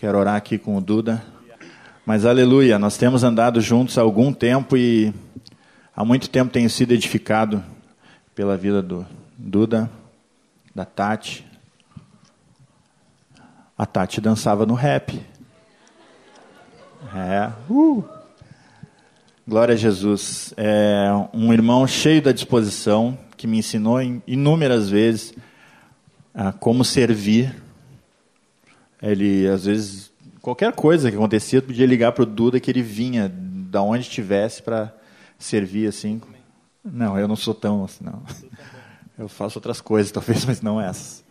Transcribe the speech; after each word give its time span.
Quero 0.00 0.16
orar 0.16 0.34
aqui 0.34 0.56
com 0.56 0.78
o 0.78 0.80
Duda. 0.80 1.22
Mas 2.06 2.24
aleluia, 2.24 2.78
nós 2.78 2.96
temos 2.96 3.22
andado 3.22 3.60
juntos 3.60 3.98
há 3.98 4.00
algum 4.00 4.32
tempo 4.32 4.74
e 4.74 5.12
há 5.94 6.02
muito 6.06 6.30
tempo 6.30 6.50
tenho 6.50 6.70
sido 6.70 6.92
edificado 6.92 7.62
pela 8.34 8.56
vida 8.56 8.80
do 8.80 9.06
Duda, 9.36 9.90
da 10.74 10.86
Tati. 10.86 11.46
A 13.76 13.84
Tati 13.84 14.22
dançava 14.22 14.64
no 14.64 14.72
rap. 14.72 15.20
É. 17.14 17.52
Uh. 17.68 18.02
Glória 19.46 19.74
a 19.74 19.76
Jesus. 19.76 20.54
É 20.56 21.10
um 21.34 21.52
irmão 21.52 21.86
cheio 21.86 22.22
da 22.22 22.32
disposição 22.32 23.18
que 23.36 23.46
me 23.46 23.58
ensinou 23.58 24.00
inúmeras 24.26 24.88
vezes 24.88 25.34
a 26.32 26.52
como 26.52 26.86
servir. 26.86 27.54
Ele, 29.02 29.48
às 29.48 29.64
vezes, 29.64 30.12
qualquer 30.40 30.72
coisa 30.72 31.10
que 31.10 31.16
acontecia, 31.16 31.62
podia 31.62 31.86
ligar 31.86 32.12
para 32.12 32.22
o 32.22 32.26
Duda 32.26 32.60
que 32.60 32.70
ele 32.70 32.82
vinha 32.82 33.30
da 33.70 33.82
onde 33.82 34.02
estivesse 34.02 34.62
para 34.62 34.94
servir 35.38 35.88
assim. 35.88 36.20
Não, 36.84 37.18
eu 37.18 37.28
não 37.28 37.36
sou 37.36 37.54
tão 37.54 37.84
assim, 37.84 38.04
não. 38.04 38.22
Eu 39.18 39.28
faço 39.28 39.58
outras 39.58 39.80
coisas, 39.80 40.10
talvez, 40.12 40.44
mas 40.44 40.60
não 40.60 40.80
essas. 40.80 41.24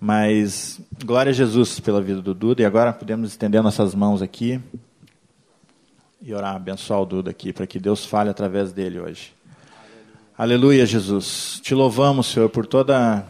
Mas 0.00 0.80
glória 1.04 1.30
a 1.30 1.32
Jesus 1.32 1.80
pela 1.80 2.00
vida 2.00 2.22
do 2.22 2.32
Duda. 2.34 2.62
E 2.62 2.64
agora 2.64 2.92
podemos 2.92 3.30
estender 3.30 3.62
nossas 3.62 3.94
mãos 3.94 4.22
aqui 4.22 4.60
e 6.20 6.34
orar, 6.34 6.54
abençoar 6.54 7.00
o 7.00 7.06
Duda 7.06 7.30
aqui, 7.30 7.52
para 7.52 7.66
que 7.66 7.78
Deus 7.78 8.04
fale 8.04 8.30
através 8.30 8.72
dele 8.72 8.98
hoje. 9.00 9.34
Aleluia, 10.36 10.86
Jesus. 10.86 11.60
Te 11.62 11.74
louvamos, 11.74 12.28
Senhor, 12.28 12.48
por 12.48 12.64
toda 12.64 13.24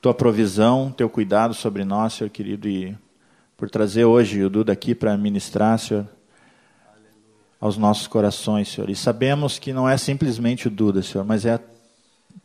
tua 0.00 0.14
provisão, 0.14 0.90
teu 0.90 1.10
cuidado 1.10 1.52
sobre 1.52 1.84
nós, 1.84 2.14
Senhor 2.14 2.30
querido, 2.30 2.68
e 2.68 2.96
por 3.56 3.68
trazer 3.68 4.04
hoje 4.04 4.42
o 4.42 4.48
Duda 4.48 4.72
aqui 4.72 4.94
para 4.94 5.16
ministrar, 5.16 5.78
Senhor, 5.78 6.06
aos 7.60 7.76
nossos 7.76 8.06
corações, 8.06 8.68
Senhor. 8.68 8.88
E 8.88 8.96
sabemos 8.96 9.58
que 9.58 9.72
não 9.72 9.86
é 9.86 9.98
simplesmente 9.98 10.68
o 10.68 10.70
Duda, 10.70 11.02
Senhor, 11.02 11.24
mas 11.24 11.44
é 11.44 11.60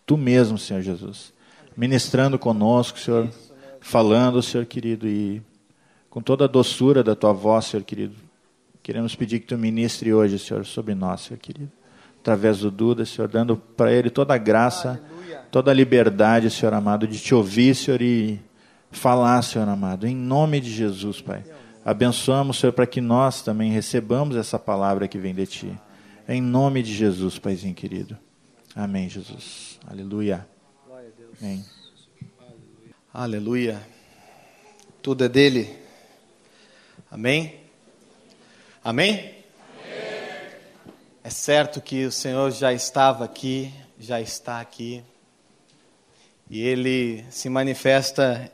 tu 0.05 0.17
mesmo, 0.17 0.57
Senhor 0.57 0.81
Jesus, 0.81 1.31
ministrando 1.77 2.37
conosco, 2.37 2.99
Senhor, 2.99 3.29
falando, 3.79 4.41
Senhor 4.41 4.65
querido, 4.65 5.07
e 5.07 5.41
com 6.09 6.21
toda 6.21 6.43
a 6.43 6.49
doçura 6.49 7.01
da 7.01 7.15
tua 7.15 7.31
voz, 7.31 7.65
Senhor 7.65 7.83
querido. 7.83 8.15
Queremos 8.83 9.15
pedir 9.15 9.39
que 9.39 9.47
tu 9.47 9.57
ministre 9.57 10.13
hoje, 10.13 10.37
Senhor, 10.37 10.65
sobre 10.65 10.93
nós, 10.93 11.21
Senhor 11.21 11.39
querido 11.39 11.71
através 12.25 12.57
do 12.57 12.71
Duda, 12.71 13.05
Senhor, 13.05 13.27
dando 13.27 13.55
para 13.55 13.93
ele 13.93 14.09
toda 14.09 14.33
a 14.33 14.37
graça, 14.37 14.89
Aleluia. 14.89 15.14
Toda 15.51 15.71
a 15.71 15.73
liberdade, 15.73 16.49
Senhor 16.49 16.73
amado, 16.73 17.07
de 17.07 17.19
te 17.19 17.33
ouvir, 17.33 17.75
Senhor, 17.75 18.01
e 18.01 18.39
falar, 18.91 19.41
Senhor 19.41 19.67
amado, 19.67 20.07
em 20.07 20.15
nome 20.15 20.59
de 20.59 20.71
Jesus, 20.71 21.21
Pai. 21.21 21.43
Abençoamos, 21.83 22.59
Senhor, 22.59 22.73
para 22.73 22.87
que 22.87 22.99
nós 22.99 23.41
também 23.41 23.71
recebamos 23.71 24.35
essa 24.35 24.57
palavra 24.57 25.07
que 25.07 25.17
vem 25.17 25.35
de 25.35 25.45
Ti. 25.45 25.79
Em 26.27 26.41
nome 26.41 26.81
de 26.81 26.93
Jesus, 26.93 27.37
Paizinho 27.37 27.75
querido. 27.75 28.17
Amém, 28.75 29.07
Jesus. 29.07 29.79
Aleluia. 29.87 30.47
Amém. 31.39 31.63
Aleluia. 33.13 33.81
Tudo 35.01 35.23
é 35.23 35.29
dele. 35.29 35.77
Amém? 37.11 37.59
Amém? 38.83 39.35
É 41.23 41.29
certo 41.29 41.79
que 41.79 42.05
o 42.05 42.11
Senhor 42.11 42.51
já 42.51 42.73
estava 42.73 43.23
aqui, 43.23 43.73
já 43.99 44.19
está 44.19 44.59
aqui, 44.59 45.03
e 46.55 46.61
Ele 46.61 47.25
se 47.29 47.49
manifesta 47.49 48.49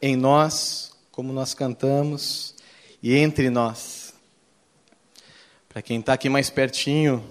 em 0.00 0.16
nós, 0.16 0.90
como 1.10 1.34
nós 1.34 1.52
cantamos, 1.52 2.54
e 3.02 3.14
entre 3.14 3.50
nós. 3.50 4.14
Para 5.68 5.82
quem 5.82 6.00
está 6.00 6.14
aqui 6.14 6.30
mais 6.30 6.48
pertinho 6.48 7.22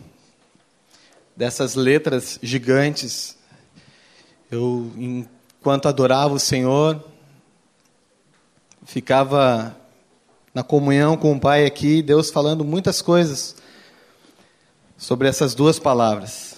dessas 1.36 1.74
letras 1.74 2.38
gigantes, 2.40 3.36
eu, 4.52 4.92
enquanto 4.96 5.88
adorava 5.88 6.36
o 6.36 6.40
Senhor, 6.40 7.04
ficava 8.86 9.76
na 10.54 10.62
comunhão 10.62 11.18
com 11.18 11.34
o 11.34 11.40
Pai 11.40 11.66
aqui, 11.66 12.04
Deus 12.04 12.30
falando 12.30 12.64
muitas 12.64 13.02
coisas 13.02 13.56
sobre 14.96 15.28
essas 15.28 15.56
duas 15.56 15.80
palavras. 15.80 16.51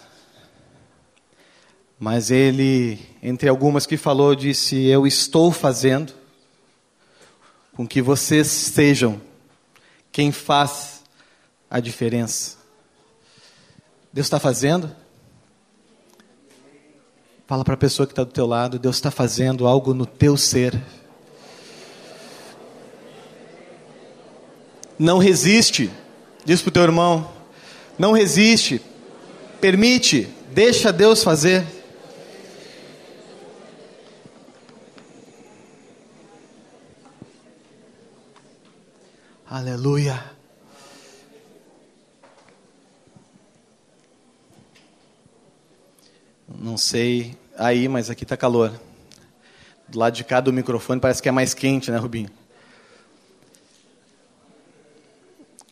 Mas 2.03 2.31
ele, 2.31 2.99
entre 3.23 3.47
algumas 3.47 3.85
que 3.85 3.95
falou, 3.95 4.35
disse: 4.35 4.75
Eu 4.87 5.07
estou 5.07 5.53
fazendo 5.53 6.11
com 7.77 7.87
que 7.87 8.01
vocês 8.01 8.47
sejam 8.47 9.21
quem 10.11 10.29
faz 10.29 11.01
a 11.69 11.79
diferença. 11.79 12.57
Deus 14.11 14.27
está 14.27 14.37
fazendo? 14.37 14.93
Fala 17.47 17.63
para 17.63 17.75
a 17.75 17.77
pessoa 17.77 18.05
que 18.05 18.11
está 18.11 18.25
do 18.25 18.33
teu 18.33 18.45
lado, 18.45 18.77
Deus 18.77 18.97
está 18.97 19.09
fazendo 19.09 19.65
algo 19.65 19.93
no 19.93 20.05
teu 20.05 20.35
ser. 20.35 20.77
Não 24.99 25.19
resiste, 25.19 25.89
diz 26.43 26.61
para 26.61 26.67
o 26.67 26.73
teu 26.73 26.83
irmão, 26.83 27.31
não 27.97 28.11
resiste. 28.11 28.81
Permite. 29.61 30.27
Deixa 30.51 30.91
Deus 30.91 31.23
fazer. 31.23 31.82
Aleluia. 39.49 40.23
Não 46.47 46.77
sei 46.77 47.37
aí, 47.57 47.87
mas 47.89 48.09
aqui 48.09 48.23
está 48.23 48.37
calor. 48.37 48.71
Do 49.87 49.99
lado 49.99 50.15
de 50.15 50.23
cá 50.23 50.39
do 50.39 50.53
microfone 50.53 50.99
parece 50.99 51.21
que 51.21 51.27
é 51.27 51.31
mais 51.31 51.53
quente, 51.53 51.91
né, 51.91 51.97
Rubinho? 51.97 52.29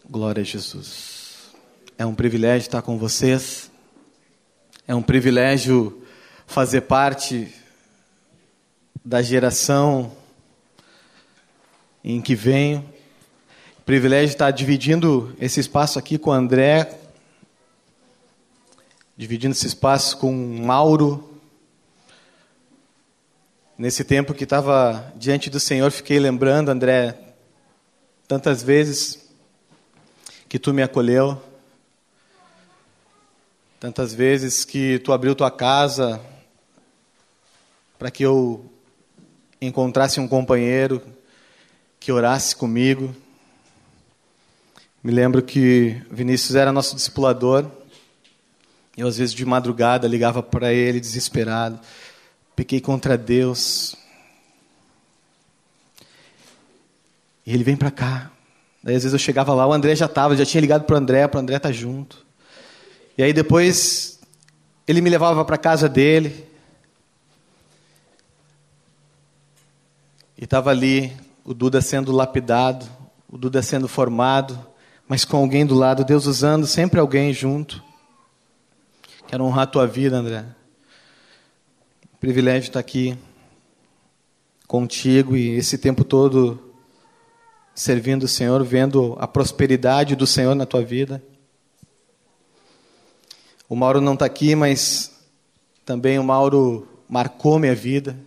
Glória 0.07 0.41
a 0.41 0.43
Jesus. 0.43 1.51
É 1.97 2.05
um 2.05 2.13
privilégio 2.13 2.67
estar 2.67 2.81
com 2.81 2.97
vocês. 2.97 3.71
É 4.85 4.93
um 4.93 5.01
privilégio 5.01 6.05
fazer 6.45 6.81
parte 6.81 7.55
da 9.03 9.21
geração 9.21 10.11
em 12.03 12.21
que 12.21 12.35
venho. 12.35 13.00
Privilégio 13.91 14.31
estar 14.31 14.49
dividindo 14.51 15.35
esse 15.37 15.59
espaço 15.59 15.99
aqui 15.99 16.17
com 16.17 16.29
o 16.29 16.33
André, 16.33 16.97
dividindo 19.17 19.51
esse 19.51 19.67
espaço 19.67 20.17
com 20.17 20.31
o 20.33 20.65
Mauro. 20.65 21.37
Nesse 23.77 24.05
tempo 24.05 24.33
que 24.33 24.45
estava 24.45 25.11
diante 25.17 25.49
do 25.49 25.59
Senhor, 25.59 25.91
fiquei 25.91 26.21
lembrando, 26.21 26.69
André, 26.69 27.19
tantas 28.29 28.63
vezes 28.63 29.29
que 30.47 30.57
tu 30.57 30.73
me 30.73 30.81
acolheu 30.81 31.37
Tantas 33.77 34.13
vezes 34.13 34.63
que 34.63 34.99
tu 34.99 35.11
abriu 35.11 35.35
tua 35.35 35.51
casa 35.51 36.21
para 37.99 38.09
que 38.09 38.23
eu 38.23 38.71
encontrasse 39.61 40.17
um 40.17 40.29
companheiro 40.29 41.01
que 41.99 42.09
orasse 42.09 42.55
comigo. 42.55 43.13
Me 45.03 45.11
lembro 45.11 45.41
que 45.41 45.99
Vinícius 46.11 46.53
era 46.55 46.71
nosso 46.71 46.95
discipulador. 46.95 47.65
Eu, 48.95 49.07
às 49.07 49.17
vezes, 49.17 49.33
de 49.33 49.43
madrugada, 49.43 50.07
ligava 50.07 50.43
para 50.43 50.71
ele 50.71 50.99
desesperado. 50.99 51.79
Pequei 52.55 52.79
contra 52.79 53.17
Deus. 53.17 53.95
E 57.43 57.51
ele 57.51 57.63
vem 57.63 57.75
para 57.75 57.89
cá. 57.89 58.31
Daí, 58.83 58.95
às 58.95 59.01
vezes, 59.01 59.13
eu 59.13 59.19
chegava 59.19 59.55
lá, 59.55 59.65
o 59.65 59.73
André 59.73 59.95
já 59.95 60.05
estava, 60.05 60.35
já 60.35 60.45
tinha 60.45 60.61
ligado 60.61 60.83
para 60.83 60.93
o 60.93 60.97
André, 60.97 61.27
para 61.27 61.39
o 61.39 61.41
André 61.41 61.57
estar 61.57 61.69
tá 61.69 61.73
junto. 61.73 62.23
E 63.17 63.23
aí 63.23 63.33
depois 63.33 64.19
ele 64.87 65.01
me 65.01 65.09
levava 65.09 65.43
para 65.43 65.57
casa 65.57 65.89
dele. 65.89 66.47
E 70.37 70.43
estava 70.43 70.69
ali 70.69 71.11
o 71.43 71.55
Duda 71.55 71.81
sendo 71.81 72.11
lapidado, 72.11 72.85
o 73.27 73.37
Duda 73.37 73.63
sendo 73.63 73.87
formado, 73.87 74.70
mas 75.11 75.25
com 75.25 75.35
alguém 75.35 75.65
do 75.65 75.75
lado, 75.75 76.05
Deus 76.05 76.25
usando 76.25 76.65
sempre 76.65 76.97
alguém 76.97 77.33
junto. 77.33 77.83
Quero 79.27 79.43
honrar 79.43 79.63
a 79.63 79.67
tua 79.67 79.85
vida, 79.85 80.15
André. 80.15 80.45
Privilégio 82.17 82.69
estar 82.69 82.79
aqui 82.79 83.19
contigo 84.65 85.35
e 85.35 85.49
esse 85.49 85.77
tempo 85.77 86.05
todo 86.05 86.57
servindo 87.75 88.23
o 88.23 88.27
Senhor, 88.29 88.63
vendo 88.63 89.17
a 89.19 89.27
prosperidade 89.27 90.15
do 90.15 90.25
Senhor 90.25 90.55
na 90.55 90.65
tua 90.65 90.81
vida. 90.81 91.21
O 93.67 93.75
Mauro 93.75 93.99
não 93.99 94.13
está 94.13 94.25
aqui, 94.25 94.55
mas 94.55 95.11
também 95.85 96.19
o 96.19 96.23
Mauro 96.23 96.87
marcou 97.09 97.59
minha 97.59 97.75
vida. 97.75 98.17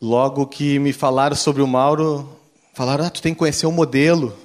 Logo 0.00 0.46
que 0.46 0.78
me 0.78 0.92
falaram 0.92 1.34
sobre 1.34 1.62
o 1.62 1.66
Mauro, 1.66 2.43
falaram: 2.74 3.06
ah, 3.06 3.10
tu 3.10 3.22
tem 3.22 3.32
que 3.32 3.38
conhecer 3.38 3.66
o 3.66 3.72
modelo. 3.72 4.36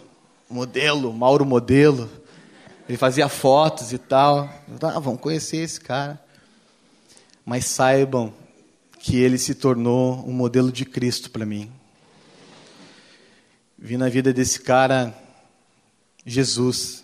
Modelo, 0.49 1.11
Mauro 1.11 1.45
Modelo. 1.45 2.09
Ele 2.87 2.97
fazia 2.97 3.27
fotos 3.27 3.91
e 3.91 3.97
tal. 3.97 4.49
Ah, 4.81 4.99
vamos 4.99 5.19
conhecer 5.19 5.57
esse 5.57 5.79
cara. 5.79 6.19
Mas 7.45 7.65
saibam 7.65 8.33
que 8.99 9.17
ele 9.17 9.37
se 9.37 9.55
tornou 9.55 10.23
um 10.27 10.31
modelo 10.31 10.71
de 10.71 10.85
Cristo 10.85 11.29
para 11.29 11.45
mim. 11.45 11.71
Vi 13.77 13.97
na 13.97 14.09
vida 14.09 14.33
desse 14.33 14.59
cara 14.59 15.13
Jesus. 16.25 17.03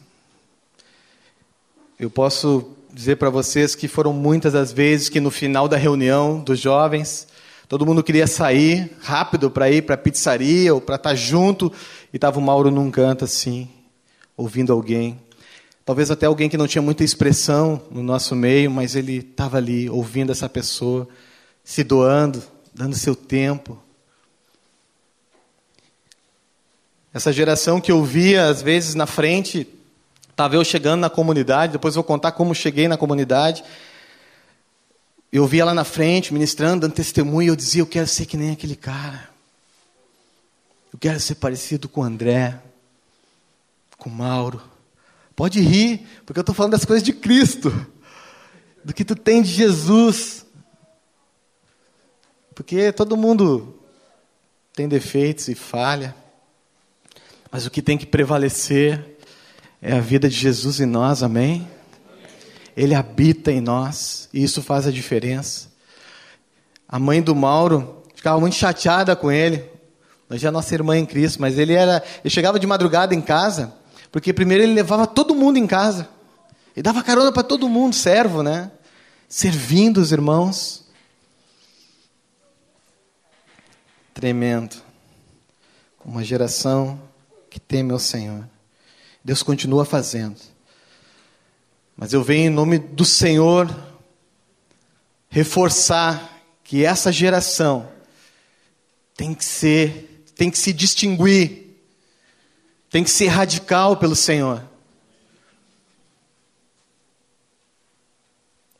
Eu 1.99 2.09
posso 2.09 2.75
dizer 2.91 3.15
para 3.15 3.29
vocês 3.29 3.75
que 3.75 3.87
foram 3.87 4.11
muitas 4.11 4.55
as 4.55 4.71
vezes 4.71 5.07
que 5.07 5.19
no 5.19 5.31
final 5.31 5.67
da 5.67 5.77
reunião 5.77 6.39
dos 6.41 6.59
jovens, 6.59 7.27
todo 7.67 7.85
mundo 7.85 8.03
queria 8.03 8.27
sair 8.27 8.91
rápido 9.01 9.49
para 9.49 9.69
ir 9.69 9.81
para 9.83 9.95
a 9.95 9.97
pizzaria 9.97 10.73
ou 10.73 10.81
para 10.81 10.95
estar 10.95 11.09
tá 11.09 11.15
junto, 11.15 11.71
e 12.13 12.17
estava 12.17 12.39
o 12.39 12.41
Mauro 12.41 12.71
num 12.71 12.91
canto 12.91 13.25
assim, 13.25 13.69
ouvindo 14.37 14.71
alguém. 14.71 15.19
Talvez 15.83 16.09
até 16.09 16.25
alguém 16.25 16.49
que 16.49 16.57
não 16.57 16.67
tinha 16.67 16.81
muita 16.81 17.03
expressão 17.03 17.81
no 17.91 18.01
nosso 18.01 18.35
meio, 18.35 18.71
mas 18.71 18.95
ele 18.95 19.17
estava 19.17 19.57
ali 19.57 19.89
ouvindo 19.89 20.31
essa 20.31 20.49
pessoa, 20.49 21.07
se 21.63 21.83
doando, 21.83 22.41
dando 22.73 22.95
seu 22.95 23.15
tempo. 23.15 23.77
Essa 27.13 27.31
geração 27.31 27.79
que 27.79 27.91
eu 27.91 28.03
via 28.03 28.47
às 28.47 28.61
vezes 28.61 28.95
na 28.95 29.05
frente, 29.05 29.67
Estava 30.35 30.57
eu 30.57 30.65
chegando 30.65 30.99
na 30.99 31.09
comunidade, 31.09 31.71
depois 31.71 31.95
vou 31.95 32.03
contar 32.03 32.33
como 32.33 32.53
cheguei 32.53 32.89
na 32.89 32.97
comunidade. 32.97 33.63
Eu 35.35 35.45
via 35.45 35.65
lá 35.65 35.73
na 35.73 35.83
frente, 35.83 36.33
ministrando, 36.33 36.87
dando 36.87 36.93
testemunho, 36.93 37.47
e 37.47 37.49
eu 37.49 37.57
dizia: 37.57 37.81
Eu 37.81 37.85
quero 37.85 38.07
ser 38.07 38.25
que 38.25 38.37
nem 38.37 38.51
aquele 38.51 38.73
cara. 38.73 39.29
Eu 40.93 40.97
quero 40.97 41.19
ser 41.19 41.35
parecido 41.35 41.89
com 41.89 41.99
o 41.99 42.03
André, 42.05 42.57
com 43.97 44.09
o 44.09 44.13
Mauro. 44.13 44.61
Pode 45.35 45.59
rir, 45.59 46.07
porque 46.25 46.39
eu 46.39 46.41
estou 46.41 46.55
falando 46.55 46.71
das 46.71 46.85
coisas 46.85 47.03
de 47.03 47.11
Cristo, 47.11 47.69
do 48.81 48.93
que 48.93 49.03
tu 49.03 49.13
tem 49.13 49.41
de 49.41 49.49
Jesus. 49.49 50.45
Porque 52.55 52.93
todo 52.93 53.17
mundo 53.17 53.77
tem 54.73 54.87
defeitos 54.87 55.49
e 55.49 55.53
falha, 55.53 56.15
mas 57.51 57.65
o 57.65 57.69
que 57.69 57.81
tem 57.81 57.97
que 57.97 58.05
prevalecer 58.05 59.17
é 59.81 59.97
a 59.97 59.99
vida 59.99 60.29
de 60.29 60.35
Jesus 60.37 60.79
em 60.79 60.85
nós, 60.85 61.21
amém? 61.21 61.74
Ele 62.75 62.93
habita 62.93 63.51
em 63.51 63.61
nós 63.61 64.27
e 64.33 64.43
isso 64.43 64.61
faz 64.61 64.85
a 64.85 64.91
diferença. 64.91 65.69
A 66.87 66.99
mãe 66.99 67.21
do 67.21 67.35
Mauro 67.35 68.03
ficava 68.13 68.39
muito 68.39 68.55
chateada 68.55 69.15
com 69.15 69.31
ele. 69.31 69.69
Já 70.31 70.49
é 70.49 70.51
nossa 70.51 70.73
irmã 70.73 70.97
em 70.97 71.05
Cristo, 71.05 71.39
mas 71.39 71.57
ele 71.57 71.73
era, 71.73 72.03
ele 72.23 72.29
chegava 72.29 72.59
de 72.59 72.65
madrugada 72.65 73.13
em 73.13 73.21
casa, 73.21 73.73
porque 74.11 74.33
primeiro 74.33 74.63
ele 74.63 74.73
levava 74.73 75.05
todo 75.05 75.35
mundo 75.35 75.57
em 75.57 75.67
casa. 75.67 76.09
E 76.75 76.81
dava 76.81 77.03
carona 77.03 77.31
para 77.31 77.43
todo 77.43 77.69
mundo, 77.69 77.95
servo, 77.95 78.43
né? 78.43 78.71
Servindo 79.29 79.97
os 79.97 80.11
irmãos. 80.11 80.83
Tremendo. 84.13 84.75
Uma 86.03 86.23
geração 86.23 86.99
que 87.49 87.59
teme 87.59 87.91
ao 87.91 87.99
Senhor. 87.99 88.47
Deus 89.23 89.41
continua 89.41 89.85
fazendo. 89.85 90.54
Mas 91.95 92.13
eu 92.13 92.23
venho 92.23 92.47
em 92.47 92.53
nome 92.53 92.77
do 92.77 93.05
Senhor 93.05 93.69
reforçar 95.29 96.41
que 96.63 96.85
essa 96.85 97.11
geração 97.11 97.91
tem 99.15 99.33
que 99.33 99.45
ser, 99.45 100.23
tem 100.35 100.49
que 100.49 100.57
se 100.57 100.73
distinguir, 100.73 101.77
tem 102.89 103.03
que 103.03 103.09
ser 103.09 103.27
radical 103.27 103.97
pelo 103.97 104.15
Senhor. 104.15 104.63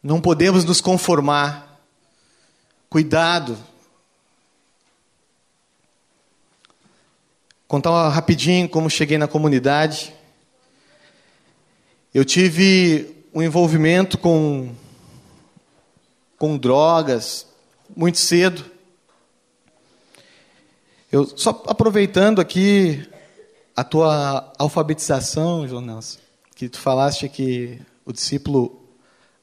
Não 0.02 0.22
podemos 0.22 0.64
nos 0.64 0.80
conformar. 0.80 1.82
Cuidado. 2.90 3.58
Contar 7.68 8.08
rapidinho 8.10 8.70
como 8.70 8.90
cheguei 8.90 9.18
na 9.18 9.28
comunidade. 9.28 10.15
Eu 12.16 12.24
tive 12.24 13.14
um 13.34 13.44
envolvimento 13.44 14.18
com, 14.18 14.74
com 16.38 16.58
drogas 16.58 17.46
muito 17.94 18.18
cedo. 18.20 18.64
Eu 21.12 21.26
só 21.38 21.62
aproveitando 21.68 22.40
aqui 22.40 23.06
a 23.76 23.84
tua 23.84 24.54
alfabetização, 24.58 25.66
Nelson, 25.82 26.20
que 26.56 26.70
tu 26.70 26.80
falaste 26.80 27.28
que 27.28 27.82
o 28.06 28.14
discípulo 28.14 28.82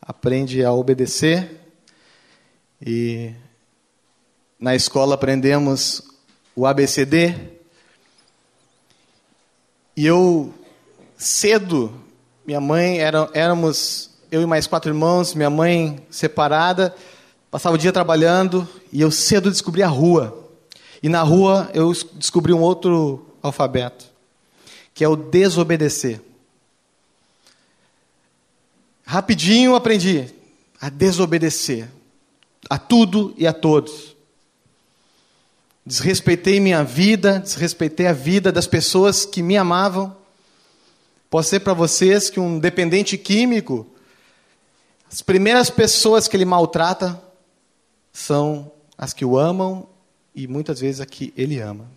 aprende 0.00 0.64
a 0.64 0.72
obedecer 0.72 1.60
e 2.80 3.34
na 4.58 4.74
escola 4.74 5.14
aprendemos 5.14 6.02
o 6.56 6.64
ABCD. 6.64 7.34
E 9.94 10.06
eu 10.06 10.54
cedo 11.18 12.00
minha 12.44 12.60
mãe, 12.60 12.98
era, 12.98 13.30
éramos 13.34 14.10
eu 14.30 14.42
e 14.42 14.46
mais 14.46 14.66
quatro 14.66 14.90
irmãos, 14.90 15.34
minha 15.34 15.50
mãe 15.50 16.04
separada, 16.10 16.94
passava 17.50 17.74
o 17.74 17.78
dia 17.78 17.92
trabalhando 17.92 18.66
e 18.92 19.00
eu 19.00 19.10
cedo 19.10 19.50
descobri 19.50 19.82
a 19.82 19.88
rua. 19.88 20.48
E 21.02 21.08
na 21.08 21.22
rua 21.22 21.70
eu 21.74 21.92
descobri 22.14 22.52
um 22.52 22.60
outro 22.60 23.26
alfabeto, 23.42 24.06
que 24.94 25.04
é 25.04 25.08
o 25.08 25.16
desobedecer. 25.16 26.20
Rapidinho 29.04 29.74
aprendi 29.74 30.26
a 30.80 30.88
desobedecer 30.88 31.88
a 32.70 32.78
tudo 32.78 33.34
e 33.36 33.46
a 33.46 33.52
todos. 33.52 34.16
Desrespeitei 35.84 36.58
minha 36.58 36.82
vida, 36.82 37.40
desrespeitei 37.40 38.06
a 38.06 38.12
vida 38.12 38.50
das 38.50 38.66
pessoas 38.66 39.26
que 39.26 39.42
me 39.42 39.56
amavam 39.56 40.21
Posso 41.32 41.46
dizer 41.46 41.60
para 41.60 41.72
vocês 41.72 42.28
que 42.28 42.38
um 42.38 42.58
dependente 42.58 43.16
químico, 43.16 43.86
as 45.10 45.22
primeiras 45.22 45.70
pessoas 45.70 46.28
que 46.28 46.36
ele 46.36 46.44
maltrata 46.44 47.18
são 48.12 48.70
as 48.98 49.14
que 49.14 49.24
o 49.24 49.38
amam 49.38 49.88
e 50.34 50.46
muitas 50.46 50.80
vezes 50.80 51.00
a 51.00 51.06
que 51.06 51.32
ele 51.34 51.58
ama. 51.58 51.90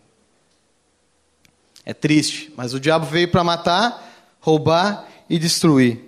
É 1.84 1.94
triste, 1.94 2.54
mas 2.56 2.74
o 2.74 2.80
diabo 2.80 3.08
veio 3.08 3.30
para 3.30 3.44
matar, 3.44 4.10
roubar 4.40 5.06
e 5.30 5.38
destruir. 5.38 6.00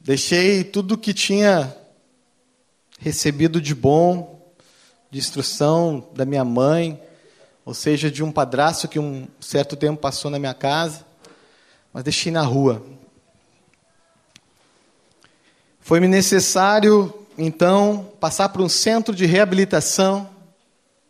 Deixei 0.00 0.64
tudo 0.64 0.98
que 0.98 1.14
tinha 1.14 1.76
recebido 2.98 3.60
de 3.60 3.72
bom, 3.72 4.52
de 5.12 5.20
instrução 5.20 6.08
da 6.16 6.24
minha 6.24 6.44
mãe, 6.44 7.00
ou 7.68 7.74
seja, 7.74 8.10
de 8.10 8.24
um 8.24 8.32
padrasto 8.32 8.88
que 8.88 8.98
um 8.98 9.28
certo 9.38 9.76
tempo 9.76 10.00
passou 10.00 10.30
na 10.30 10.38
minha 10.38 10.54
casa, 10.54 11.04
mas 11.92 12.02
deixei 12.02 12.32
na 12.32 12.40
rua. 12.40 12.82
Foi-me 15.78 16.08
necessário, 16.08 17.12
então, 17.36 18.10
passar 18.18 18.48
por 18.48 18.62
um 18.62 18.70
centro 18.70 19.14
de 19.14 19.26
reabilitação 19.26 20.30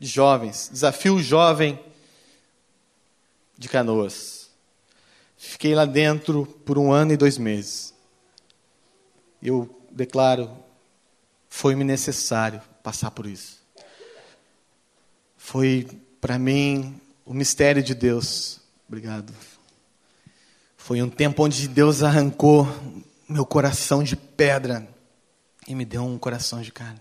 de 0.01 0.09
jovens, 0.09 0.69
desafio 0.73 1.23
jovem 1.23 1.79
de 3.57 3.69
canoas. 3.69 4.51
Fiquei 5.37 5.77
lá 5.77 5.85
dentro 5.85 6.45
por 6.67 6.77
um 6.77 6.91
ano 6.91 7.13
e 7.13 7.17
dois 7.17 7.39
meses. 7.39 7.95
Eu 9.41 9.81
declaro, 9.93 10.51
foi-me 11.49 11.85
necessário 11.85 12.61
passar 12.83 13.13
por 13.13 13.27
isso. 13.27 13.63
Foi 15.37 15.87
para 16.21 16.39
mim, 16.39 17.01
o 17.25 17.33
mistério 17.33 17.83
de 17.83 17.95
Deus, 17.95 18.61
obrigado, 18.89 19.33
foi 20.77 21.03
um 21.03 21.11
tempo 21.11 21.45
onde 21.45 21.69
Deus 21.69 22.03
arrancou 22.03 22.67
meu 23.29 23.45
coração 23.45 24.03
de 24.03 24.17
pedra 24.17 24.89
e 25.67 25.75
me 25.75 25.85
deu 25.85 26.03
um 26.03 26.19
coração 26.19 26.63
de 26.63 26.73
carne. 26.73 27.01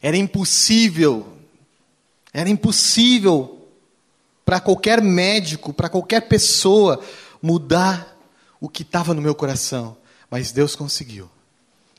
Era 0.00 0.16
impossível, 0.16 1.36
era 2.32 2.48
impossível 2.48 3.68
para 4.44 4.60
qualquer 4.60 5.02
médico, 5.02 5.74
para 5.74 5.90
qualquer 5.90 6.22
pessoa 6.28 7.04
mudar 7.42 8.16
o 8.58 8.68
que 8.68 8.82
estava 8.82 9.12
no 9.12 9.20
meu 9.20 9.34
coração, 9.34 9.96
mas 10.30 10.50
Deus 10.50 10.74
conseguiu. 10.74 11.30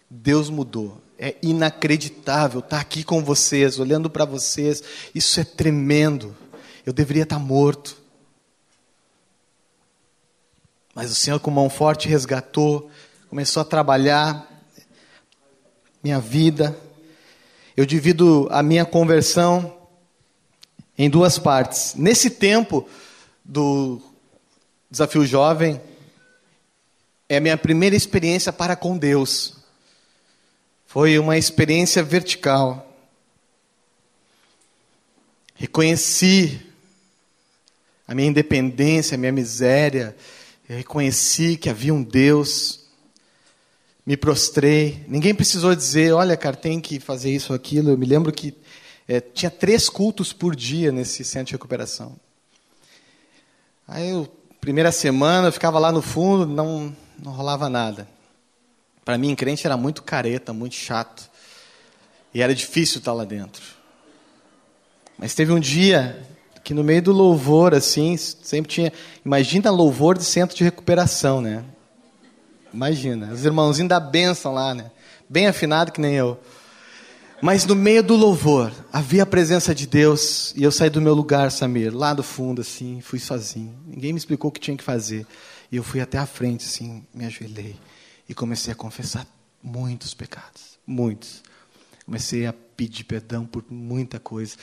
Deus 0.10 0.50
mudou. 0.50 1.00
É 1.22 1.36
inacreditável 1.44 2.62
estar 2.62 2.80
aqui 2.80 3.04
com 3.04 3.22
vocês, 3.22 3.78
olhando 3.78 4.10
para 4.10 4.24
vocês. 4.24 4.82
Isso 5.14 5.38
é 5.38 5.44
tremendo. 5.44 6.34
Eu 6.86 6.94
deveria 6.94 7.24
estar 7.24 7.38
morto. 7.38 7.98
Mas 10.96 11.12
o 11.12 11.16
Senhor, 11.16 11.38
com 11.42 11.52
mão 11.52 11.70
forte, 11.70 12.08
resgatou, 12.08 12.90
começou 13.30 13.62
a 13.62 13.66
trabalhar 13.66 14.48
minha 16.02 16.20
vida. 16.20 16.78
eu 17.76 17.86
divido 17.86 18.48
a 18.50 18.64
minha 18.64 18.86
conversão 18.86 19.78
em 20.98 21.10
duas 21.10 21.38
partes. 21.38 21.96
Nesse 21.96 22.30
tempo 22.30 22.88
do 23.44 24.02
desafio 24.90 25.26
jovem, 25.26 25.82
é 27.28 27.38
a 27.38 27.42
minha 27.42 27.58
primeira 27.58 27.96
experiência 27.96 28.52
para 28.52 28.76
com 28.76 28.98
Deus. 28.98 29.59
Foi 30.90 31.20
uma 31.20 31.38
experiência 31.38 32.02
vertical. 32.02 32.92
Reconheci 35.54 36.60
a 38.08 38.16
minha 38.16 38.28
independência, 38.28 39.14
a 39.14 39.18
minha 39.20 39.32
miséria. 39.32 40.18
Eu 40.68 40.78
reconheci 40.78 41.58
que 41.58 41.70
havia 41.70 41.94
um 41.94 42.02
Deus. 42.02 42.88
Me 44.04 44.18
prostrei. 44.18 45.06
Ninguém 45.08 45.36
precisou 45.36 45.76
dizer, 45.76 46.12
olha, 46.12 46.36
cara, 46.36 46.56
tem 46.56 46.82
que 46.82 47.00
fazer 47.00 47.30
isso 47.30 47.54
ou 47.54 47.56
aquilo. 47.56 47.92
Eu 47.92 47.98
me 47.98 48.08
lembro 48.08 48.32
que 48.32 48.58
é, 49.08 49.22
tinha 49.22 49.52
três 49.52 49.90
cultos 49.90 50.34
por 50.34 50.56
dia 50.56 50.92
nesse 50.92 51.24
centro 51.24 51.50
de 51.50 51.54
recuperação. 51.54 52.16
Aí, 53.88 54.10
eu, 54.10 54.28
primeira 54.60 54.92
semana, 54.92 55.50
eu 55.50 55.54
ficava 55.54 55.78
lá 55.78 55.92
no 55.92 56.02
fundo, 56.02 56.48
não, 56.48 56.96
não 57.24 57.32
rolava 57.32 57.70
nada. 57.70 58.08
Para 59.10 59.18
mim, 59.18 59.34
crente 59.34 59.66
era 59.66 59.76
muito 59.76 60.04
careta, 60.04 60.54
muito 60.54 60.76
chato. 60.76 61.32
E 62.32 62.44
era 62.44 62.54
difícil 62.54 63.00
estar 63.00 63.12
lá 63.12 63.26
dentro. 63.26 63.64
Mas 65.18 65.34
teve 65.34 65.52
um 65.52 65.60
dia 65.60 66.22
que 66.64 66.76
no 66.76 66.84
meio 66.84 67.02
do 67.02 67.12
louvor, 67.12 67.74
assim, 67.74 68.16
sempre 68.18 68.72
tinha. 68.72 68.94
Imagina 69.26 69.72
louvor 69.72 70.16
de 70.16 70.24
centro 70.24 70.56
de 70.56 70.64
recuperação, 70.64 71.42
né? 71.42 71.66
Imagina, 72.72 73.34
os 73.34 73.44
irmãozinhos 73.44 73.90
da 73.90 74.00
bênção 74.00 74.54
lá, 74.54 74.76
né? 74.76 74.92
Bem 75.28 75.48
afinado 75.48 75.92
que 75.92 76.00
nem 76.00 76.14
eu. 76.14 76.40
Mas 77.42 77.66
no 77.66 77.74
meio 77.74 78.04
do 78.04 78.16
louvor, 78.16 78.72
havia 78.94 79.24
a 79.24 79.26
presença 79.26 79.74
de 79.74 79.88
Deus, 79.88 80.54
e 80.56 80.62
eu 80.62 80.72
saí 80.72 80.92
do 80.92 81.02
meu 81.02 81.16
lugar, 81.16 81.52
Samir, 81.52 81.98
lá 81.98 82.14
do 82.14 82.22
fundo, 82.22 82.62
assim, 82.62 83.02
fui 83.02 83.18
sozinho. 83.18 83.74
Ninguém 83.88 84.14
me 84.14 84.20
explicou 84.20 84.50
o 84.50 84.52
que 84.52 84.60
tinha 84.60 84.78
que 84.78 84.84
fazer. 84.84 85.26
E 85.72 85.78
eu 85.78 85.84
fui 85.84 86.00
até 86.00 86.20
a 86.20 86.28
frente, 86.28 86.64
assim, 86.64 87.04
me 87.12 87.26
ajoelhei, 87.26 87.76
e 88.30 88.34
comecei 88.36 88.72
a 88.72 88.76
confessar 88.76 89.28
muitos 89.62 90.14
pecados, 90.14 90.78
muitos. 90.86 91.42
Comecei 92.06 92.46
a 92.46 92.54
pedir 92.54 93.04
perdão 93.04 93.46
por 93.46 93.66
muita 93.70 94.20
coisa. 94.20 94.56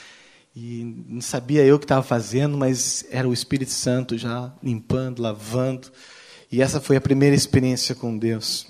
E 0.54 1.04
não 1.06 1.20
sabia 1.20 1.64
eu 1.64 1.74
o 1.74 1.78
que 1.78 1.84
estava 1.84 2.02
fazendo, 2.02 2.56
mas 2.56 3.04
era 3.10 3.28
o 3.28 3.32
Espírito 3.32 3.72
Santo 3.72 4.16
já 4.16 4.52
limpando, 4.62 5.20
lavando. 5.20 5.90
E 6.50 6.62
essa 6.62 6.80
foi 6.80 6.96
a 6.96 7.00
primeira 7.00 7.34
experiência 7.34 7.94
com 7.94 8.16
Deus. 8.16 8.68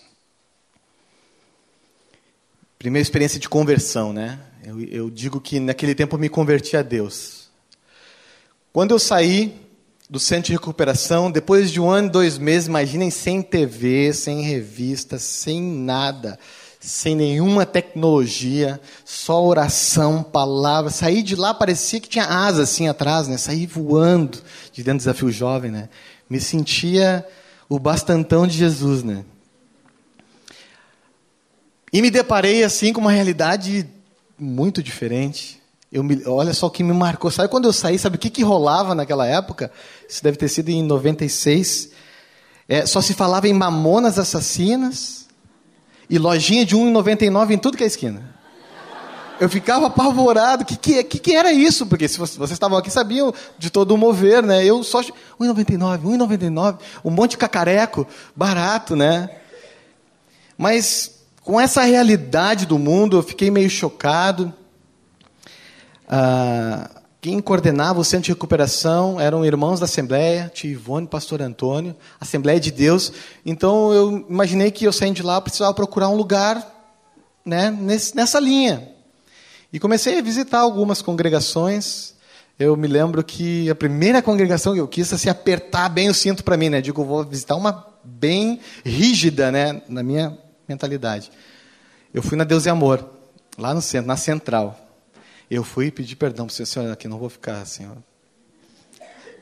Primeira 2.78 3.02
experiência 3.02 3.38
de 3.38 3.48
conversão, 3.48 4.12
né? 4.12 4.40
Eu, 4.64 4.80
eu 4.80 5.10
digo 5.10 5.40
que 5.40 5.60
naquele 5.60 5.94
tempo 5.94 6.16
eu 6.16 6.20
me 6.20 6.28
converti 6.28 6.76
a 6.76 6.82
Deus. 6.82 7.50
Quando 8.72 8.92
eu 8.92 8.98
saí 8.98 9.65
do 10.08 10.20
centro 10.20 10.46
de 10.46 10.52
recuperação, 10.52 11.30
depois 11.30 11.70
de 11.70 11.80
um 11.80 11.90
ano 11.90 12.08
e 12.08 12.12
dois 12.12 12.38
meses, 12.38 12.68
imaginem 12.68 13.10
sem 13.10 13.42
TV, 13.42 14.12
sem 14.12 14.42
revista, 14.42 15.18
sem 15.18 15.60
nada 15.60 16.38
sem 16.86 17.16
nenhuma 17.16 17.66
tecnologia, 17.66 18.80
só 19.04 19.44
oração, 19.44 20.22
palavra. 20.22 20.88
Saí 20.90 21.20
de 21.20 21.34
lá, 21.34 21.52
parecia 21.52 21.98
que 21.98 22.08
tinha 22.08 22.24
asa 22.24 22.62
assim 22.62 22.86
atrás, 22.86 23.26
né? 23.26 23.36
Saí 23.36 23.66
voando 23.66 24.38
de 24.72 24.84
dentro 24.84 24.98
do 24.98 25.02
desafio 25.02 25.30
jovem, 25.32 25.70
né? 25.70 25.88
Me 26.30 26.40
sentia 26.40 27.26
o 27.68 27.78
bastantão 27.78 28.46
de 28.46 28.56
Jesus, 28.56 29.02
né? 29.02 29.24
E 31.92 32.00
me 32.00 32.10
deparei 32.10 32.62
assim 32.62 32.92
com 32.92 33.00
uma 33.00 33.10
realidade 33.10 33.88
muito 34.38 34.80
diferente. 34.80 35.60
Me, 35.92 36.22
olha 36.26 36.52
só 36.52 36.66
o 36.66 36.70
que 36.70 36.82
me 36.82 36.92
marcou. 36.92 37.30
Sabe 37.30 37.48
quando 37.48 37.66
eu 37.66 37.72
saí, 37.72 37.98
sabe 37.98 38.16
o 38.16 38.18
que, 38.18 38.30
que 38.30 38.42
rolava 38.42 38.94
naquela 38.94 39.26
época? 39.26 39.70
Isso 40.08 40.22
deve 40.22 40.36
ter 40.36 40.48
sido 40.48 40.68
em 40.68 40.82
96. 40.82 41.90
É, 42.68 42.84
só 42.84 43.00
se 43.00 43.14
falava 43.14 43.46
em 43.46 43.52
mamonas 43.52 44.18
assassinas, 44.18 45.26
e 46.08 46.18
lojinha 46.18 46.64
de 46.64 46.76
1,99 46.76 47.50
em 47.50 47.58
tudo 47.58 47.76
que 47.76 47.84
é 47.84 47.86
esquina. 47.86 48.34
Eu 49.38 49.48
ficava 49.48 49.86
apavorado. 49.86 50.62
O 50.62 50.66
que, 50.66 50.76
que, 50.76 51.04
que, 51.04 51.18
que, 51.18 51.34
era 51.34 51.52
isso? 51.52 51.86
Porque 51.86 52.08
se 52.08 52.18
vocês, 52.18 52.50
estavam 52.50 52.78
aqui, 52.78 52.90
sabiam 52.90 53.34
de 53.58 53.70
todo 53.70 53.92
o 53.92 53.98
mover, 53.98 54.42
né? 54.42 54.64
Eu 54.64 54.82
só. 54.82 55.02
1,99, 55.02 56.02
1,99. 56.02 56.78
Um 57.04 57.10
monte 57.10 57.32
de 57.32 57.36
cacareco, 57.36 58.06
barato, 58.34 58.96
né? 58.96 59.28
Mas 60.56 61.16
com 61.42 61.60
essa 61.60 61.82
realidade 61.82 62.64
do 62.64 62.78
mundo, 62.78 63.18
eu 63.18 63.22
fiquei 63.22 63.50
meio 63.50 63.68
chocado. 63.68 64.54
Ah, 66.08 66.88
quem 67.20 67.40
coordenava 67.40 67.98
o 67.98 68.04
centro 68.04 68.26
de 68.26 68.32
recuperação 68.32 69.20
eram 69.20 69.44
irmãos 69.44 69.80
da 69.80 69.84
Assembleia, 69.84 70.48
tia 70.54 70.70
Ivone, 70.70 71.08
pastor 71.08 71.42
Antônio, 71.42 71.96
Assembleia 72.20 72.60
de 72.60 72.70
Deus. 72.70 73.12
Então 73.44 73.92
eu 73.92 74.24
imaginei 74.28 74.70
que 74.70 74.84
eu 74.84 74.92
saindo 74.92 75.16
de 75.16 75.22
lá 75.24 75.40
precisava 75.40 75.74
procurar 75.74 76.08
um 76.08 76.14
lugar 76.14 76.64
né, 77.44 77.76
nessa 78.14 78.38
linha. 78.38 78.88
E 79.72 79.80
comecei 79.80 80.18
a 80.18 80.22
visitar 80.22 80.60
algumas 80.60 81.02
congregações. 81.02 82.14
Eu 82.58 82.76
me 82.76 82.86
lembro 82.86 83.22
que 83.24 83.68
a 83.68 83.74
primeira 83.74 84.22
congregação 84.22 84.72
que 84.72 84.80
eu 84.80 84.86
quis 84.88 85.12
assim, 85.12 85.28
apertar 85.28 85.88
bem 85.88 86.08
o 86.08 86.14
cinto 86.14 86.44
para 86.44 86.56
mim, 86.56 86.68
né? 86.68 86.80
Digo, 86.80 87.04
vou 87.04 87.24
visitar 87.24 87.56
uma 87.56 87.86
bem 88.04 88.60
rígida, 88.84 89.50
né, 89.50 89.82
na 89.88 90.02
minha 90.02 90.38
mentalidade. 90.68 91.30
Eu 92.14 92.22
fui 92.22 92.38
na 92.38 92.44
Deus 92.44 92.66
e 92.66 92.70
Amor, 92.70 93.04
lá 93.58 93.74
no 93.74 93.82
centro, 93.82 94.06
na 94.06 94.16
central. 94.16 94.85
Eu 95.48 95.62
fui 95.62 95.92
pedir 95.92 96.16
perdão 96.16 96.46
para 96.46 96.62
o 96.62 96.66
senhor, 96.66 96.90
aqui 96.90 97.06
não 97.06 97.18
vou 97.18 97.28
ficar, 97.28 97.64
senhor. 97.64 97.96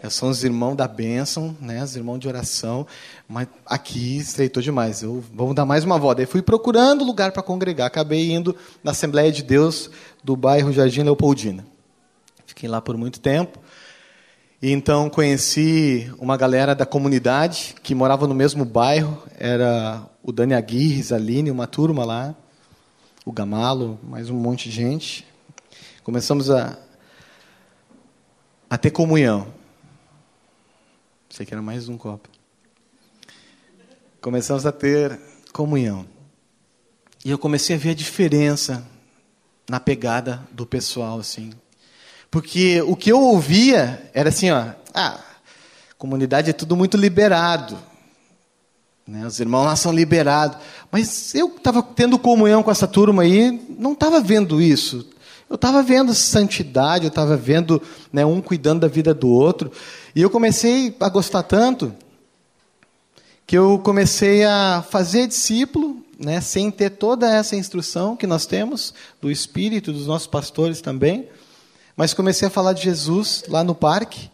Eu 0.03 0.11
sou 0.11 0.29
os 0.29 0.45
irmãos 0.45 0.75
da 0.75 0.87
bênção, 0.87 1.57
né, 1.59 1.83
os 1.83 1.97
irmãos 1.97 2.19
de 2.19 2.29
oração, 2.29 2.87
mas 3.27 3.49
aqui 3.65 4.19
estreitou 4.19 4.63
demais. 4.63 5.03
Eu, 5.03 5.25
vamos 5.33 5.55
dar 5.55 5.65
mais 5.65 5.83
uma 5.83 5.99
volta. 5.99 6.21
Aí 6.21 6.27
fui 6.27 6.43
procurando 6.43 7.03
lugar 7.03 7.33
para 7.33 7.43
congregar. 7.43 7.87
Acabei 7.87 8.31
indo 8.31 8.55
na 8.83 8.91
Assembleia 8.91 9.33
de 9.33 9.43
Deus 9.43 9.91
do 10.23 10.37
bairro 10.37 10.75
Jardim 10.75 11.05
Leopoldina. 11.05 11.65
Fiquei 12.45 12.69
lá 12.69 12.83
por 12.83 12.99
muito 12.99 13.19
tempo. 13.19 13.59
E 14.61 14.71
então 14.73 15.09
conheci 15.09 16.13
uma 16.19 16.37
galera 16.37 16.75
da 16.75 16.85
comunidade 16.85 17.75
que 17.83 17.95
morava 17.95 18.27
no 18.27 18.35
mesmo 18.35 18.67
bairro. 18.67 19.23
Era 19.39 20.03
o 20.23 20.33
Dani 20.33 20.53
Aguirre, 20.53 21.03
a 21.13 21.17
Aline, 21.17 21.51
uma 21.51 21.67
turma 21.67 22.05
lá. 22.05 22.35
O 23.25 23.33
Gamalo, 23.33 23.99
mais 24.03 24.29
um 24.29 24.35
monte 24.35 24.69
de 24.69 24.77
gente. 24.77 25.25
Começamos 26.05 26.51
a, 26.51 26.79
a 28.69 28.77
ter 28.77 28.91
comunhão. 28.91 29.47
Sei 31.31 31.47
que 31.47 31.55
era 31.55 31.63
mais 31.63 31.89
um 31.89 31.97
copo. 31.97 32.29
Começamos 34.21 34.67
a 34.67 34.71
ter 34.71 35.19
comunhão. 35.51 36.07
E 37.25 37.31
eu 37.31 37.39
comecei 37.39 37.75
a 37.75 37.79
ver 37.79 37.93
a 37.93 37.95
diferença 37.95 38.87
na 39.67 39.81
pegada 39.81 40.47
do 40.53 40.67
pessoal, 40.67 41.19
assim. 41.19 41.55
Porque 42.31 42.83
o 42.83 42.95
que 42.95 43.11
eu 43.11 43.23
ouvia 43.23 44.11
era 44.13 44.29
assim, 44.29 44.51
ó, 44.51 44.73
ah, 44.93 45.19
comunidade 45.97 46.51
é 46.51 46.53
tudo 46.53 46.77
muito 46.77 46.99
liberado. 46.99 47.79
Né? 49.09 49.27
Os 49.27 49.41
irmãos 49.41 49.65
lá 49.65 49.75
são 49.75 49.91
liberados. 49.91 50.59
Mas 50.93 51.35
eu 51.35 51.49
estava 51.57 51.83
tendo 51.83 52.19
comunhão 52.19 52.63
com 52.63 52.71
essa 52.71 52.87
turma 52.87 53.23
aí, 53.23 53.59
não 53.79 53.95
estava 53.95 54.21
vendo 54.21 54.61
isso. 54.61 55.13
Eu 55.49 55.57
estava 55.57 55.83
vendo 55.83 56.15
santidade, 56.15 57.05
eu 57.05 57.09
estava 57.09 57.37
vendo 57.37 57.81
né, 58.13 58.25
um 58.25 58.41
cuidando 58.41 58.81
da 58.81 58.89
vida 58.89 59.13
do 59.13 59.29
outro. 59.29 59.71
E 60.15 60.23
eu 60.23 60.31
comecei 60.31 60.97
a 60.99 61.09
gostar 61.09 61.43
tanto 61.43 61.95
que 63.47 63.57
eu 63.57 63.79
comecei 63.79 64.45
a 64.45 64.83
fazer 64.89 65.27
discípulo, 65.27 66.03
né, 66.19 66.41
sem 66.41 66.71
ter 66.71 66.91
toda 66.91 67.31
essa 67.31 67.57
instrução 67.57 68.17
que 68.17 68.27
nós 68.27 68.47
temos 68.47 68.95
do 69.21 69.31
Espírito, 69.31 69.93
dos 69.93 70.07
nossos 70.07 70.27
pastores 70.27 70.81
também. 70.81 71.29
Mas 71.97 72.15
comecei 72.15 72.49
a 72.49 72.51
falar 72.51 72.73
de 72.73 72.83
Jesus 72.83 73.45
lá 73.49 73.63
no 73.63 73.75
parque 73.75 74.31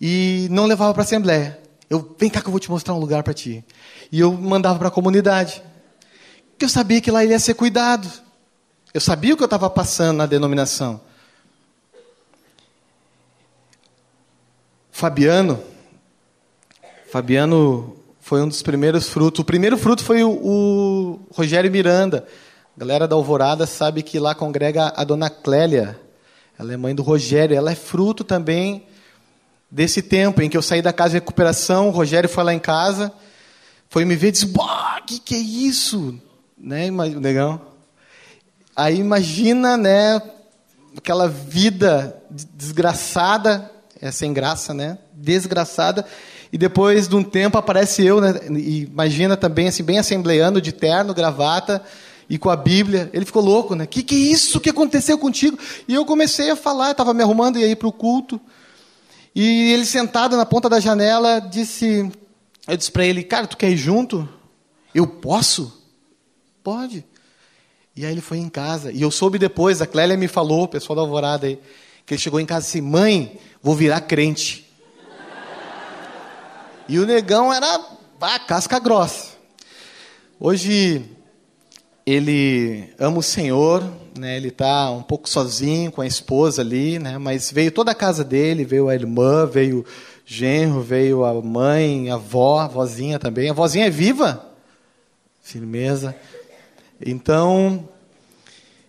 e 0.00 0.46
não 0.50 0.66
levava 0.66 0.92
para 0.92 1.02
a 1.02 1.06
assembleia. 1.06 1.58
Eu, 1.88 2.14
vem 2.18 2.28
cá 2.28 2.40
que 2.40 2.48
eu 2.48 2.50
vou 2.50 2.60
te 2.60 2.70
mostrar 2.70 2.94
um 2.94 2.98
lugar 2.98 3.22
para 3.22 3.32
ti. 3.32 3.64
E 4.12 4.20
eu 4.20 4.32
mandava 4.32 4.78
para 4.78 4.88
a 4.88 4.92
comunidade. 4.92 5.62
Porque 6.50 6.64
eu 6.64 6.68
sabia 6.68 7.00
que 7.00 7.10
lá 7.10 7.22
ele 7.22 7.32
ia 7.32 7.38
ser 7.38 7.54
cuidado. 7.54 8.10
Eu 8.96 9.00
sabia 9.02 9.34
o 9.34 9.36
que 9.36 9.42
eu 9.42 9.46
estava 9.46 9.68
passando 9.68 10.16
na 10.16 10.24
denominação. 10.24 10.98
Fabiano, 14.90 15.62
Fabiano 17.12 17.94
foi 18.18 18.40
um 18.40 18.48
dos 18.48 18.62
primeiros 18.62 19.06
frutos. 19.06 19.40
O 19.40 19.44
primeiro 19.44 19.76
fruto 19.76 20.02
foi 20.02 20.24
o, 20.24 20.30
o 20.30 21.20
Rogério 21.30 21.70
Miranda. 21.70 22.26
A 22.74 22.80
galera 22.80 23.06
da 23.06 23.14
Alvorada 23.14 23.66
sabe 23.66 24.02
que 24.02 24.18
lá 24.18 24.34
congrega 24.34 24.90
a 24.96 25.04
dona 25.04 25.28
Clélia. 25.28 26.00
Ela 26.58 26.72
é 26.72 26.76
mãe 26.78 26.94
do 26.94 27.02
Rogério. 27.02 27.54
Ela 27.54 27.72
é 27.72 27.76
fruto 27.76 28.24
também 28.24 28.86
desse 29.70 30.00
tempo 30.00 30.40
em 30.40 30.48
que 30.48 30.56
eu 30.56 30.62
saí 30.62 30.80
da 30.80 30.90
casa 30.90 31.10
de 31.10 31.16
recuperação. 31.16 31.88
O 31.88 31.92
Rogério 31.92 32.30
foi 32.30 32.44
lá 32.44 32.54
em 32.54 32.58
casa, 32.58 33.12
foi 33.90 34.06
me 34.06 34.16
ver 34.16 34.28
e 34.28 34.32
disse: 34.32 34.46
o 34.46 35.04
que, 35.04 35.20
que 35.20 35.34
é 35.34 35.38
isso? 35.38 36.18
Né, 36.56 36.90
negão? 36.90 37.75
Aí 38.76 38.98
imagina, 38.98 39.78
né, 39.78 40.20
aquela 40.96 41.28
vida 41.28 42.22
desgraçada, 42.54 43.70
é 44.00 44.10
sem 44.10 44.32
graça, 44.34 44.74
né? 44.74 44.98
Desgraçada. 45.14 46.04
E 46.52 46.58
depois 46.58 47.08
de 47.08 47.16
um 47.16 47.22
tempo 47.22 47.56
aparece 47.56 48.04
eu, 48.04 48.20
né? 48.20 48.34
Imagina 48.50 49.36
também 49.36 49.68
assim 49.68 49.82
bem 49.82 49.98
assembleando 49.98 50.60
de 50.60 50.72
terno, 50.72 51.14
gravata 51.14 51.82
e 52.28 52.36
com 52.36 52.50
a 52.50 52.56
Bíblia. 52.56 53.10
Ele 53.14 53.24
ficou 53.24 53.42
louco, 53.42 53.74
né? 53.74 53.86
Que 53.86 54.02
que 54.02 54.14
é 54.14 54.32
isso? 54.32 54.60
Que 54.60 54.70
aconteceu 54.70 55.18
contigo? 55.18 55.58
E 55.88 55.94
eu 55.94 56.04
comecei 56.04 56.50
a 56.50 56.56
falar, 56.56 56.90
estava 56.90 57.14
me 57.14 57.22
arrumando 57.22 57.58
e 57.58 57.64
ir 57.64 57.76
para 57.76 57.88
o 57.88 57.92
culto. 57.92 58.38
E 59.34 59.72
ele 59.72 59.86
sentado 59.86 60.36
na 60.36 60.46
ponta 60.46 60.68
da 60.68 60.80
janela 60.80 61.40
disse, 61.40 62.10
eu 62.68 62.76
disse 62.76 62.92
para 62.92 63.06
ele, 63.06 63.22
cara, 63.22 63.46
tu 63.46 63.56
quer 63.56 63.70
ir 63.70 63.76
junto? 63.76 64.28
Eu 64.94 65.06
posso? 65.06 65.82
Pode. 66.62 67.04
E 67.96 68.04
aí 68.04 68.12
ele 68.12 68.20
foi 68.20 68.36
em 68.36 68.48
casa. 68.48 68.92
E 68.92 69.00
eu 69.00 69.10
soube 69.10 69.38
depois, 69.38 69.80
a 69.80 69.86
Clélia 69.86 70.18
me 70.18 70.28
falou, 70.28 70.64
o 70.64 70.68
pessoal 70.68 70.94
da 70.96 71.02
Alvorada 71.02 71.46
aí, 71.46 71.58
que 72.04 72.12
ele 72.12 72.20
chegou 72.20 72.38
em 72.38 72.44
casa 72.44 72.64
e 72.64 72.66
disse, 72.66 72.80
mãe, 72.82 73.38
vou 73.62 73.74
virar 73.74 74.02
crente. 74.02 74.70
e 76.86 76.98
o 76.98 77.06
negão 77.06 77.52
era 77.52 77.80
ah, 78.20 78.38
casca 78.38 78.78
grossa. 78.78 79.34
Hoje 80.38 81.02
ele 82.04 82.92
ama 82.98 83.18
o 83.18 83.22
Senhor, 83.22 83.82
né? 84.16 84.36
Ele 84.36 84.48
está 84.48 84.90
um 84.90 85.02
pouco 85.02 85.28
sozinho 85.28 85.90
com 85.90 86.02
a 86.02 86.06
esposa 86.06 86.60
ali, 86.60 86.98
né? 86.98 87.16
Mas 87.16 87.50
veio 87.50 87.72
toda 87.72 87.92
a 87.92 87.94
casa 87.94 88.22
dele, 88.22 88.64
veio 88.64 88.90
a 88.90 88.94
irmã, 88.94 89.46
veio 89.46 89.80
o 89.80 89.84
genro, 90.24 90.82
veio 90.82 91.24
a 91.24 91.32
mãe, 91.40 92.10
a 92.10 92.14
avó, 92.14 92.60
a 92.60 92.68
vozinha 92.68 93.18
também. 93.18 93.48
A 93.48 93.54
vozinha 93.54 93.86
é 93.86 93.90
viva, 93.90 94.44
firmeza. 95.42 96.14
Então, 97.04 97.88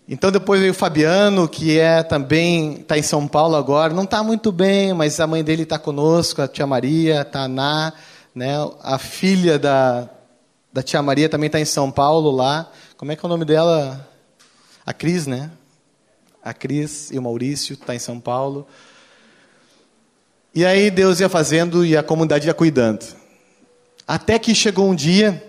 então 0.08 0.32
depois 0.32 0.62
veio 0.62 0.72
o 0.72 0.76
Fabiano, 0.76 1.48
que 1.48 1.78
é 1.78 2.02
também 2.02 2.76
está 2.76 2.98
em 2.98 3.04
São 3.04 3.28
Paulo 3.28 3.56
agora, 3.56 3.94
não 3.94 4.04
está 4.04 4.24
muito 4.24 4.52
bem, 4.52 4.94
mas 4.94 5.20
a 5.20 5.28
mãe 5.28 5.44
dele 5.44 5.64
está 5.64 5.78
conosco, 5.78 6.42
a 6.42 6.48
tia 6.48 6.66
Maria, 6.66 7.26
tá 7.26 7.44
a 7.44 7.94
né? 8.34 8.54
A 8.84 8.98
filha 8.98 9.60
da, 9.60 10.08
da 10.72 10.84
tia 10.84 11.02
Maria 11.02 11.28
também 11.28 11.48
está 11.48 11.60
em 11.60 11.66
São 11.66 11.92
Paulo 11.92 12.32
lá. 12.32 12.72
Como 12.96 13.12
é 13.12 13.16
que 13.16 13.26
é 13.26 13.28
o 13.28 13.30
nome 13.30 13.44
dela? 13.44 14.08
A 14.86 14.94
Cris, 14.94 15.28
né? 15.28 15.52
A 16.42 16.54
Cris 16.54 17.12
e 17.12 17.18
o 17.18 17.22
Maurício 17.22 17.74
está 17.74 17.94
em 17.94 18.00
São 18.00 18.20
Paulo. 18.20 18.68
E 20.56 20.66
aí 20.66 20.90
Deus 20.90 21.20
ia 21.20 21.28
fazendo 21.28 21.86
e 21.86 21.98
a 21.98 22.04
comunidade 22.04 22.48
ia 22.48 22.54
cuidando. 22.54 23.06
Até 24.08 24.40
que 24.40 24.56
chegou 24.56 24.90
um 24.90 24.96
dia 24.96 25.47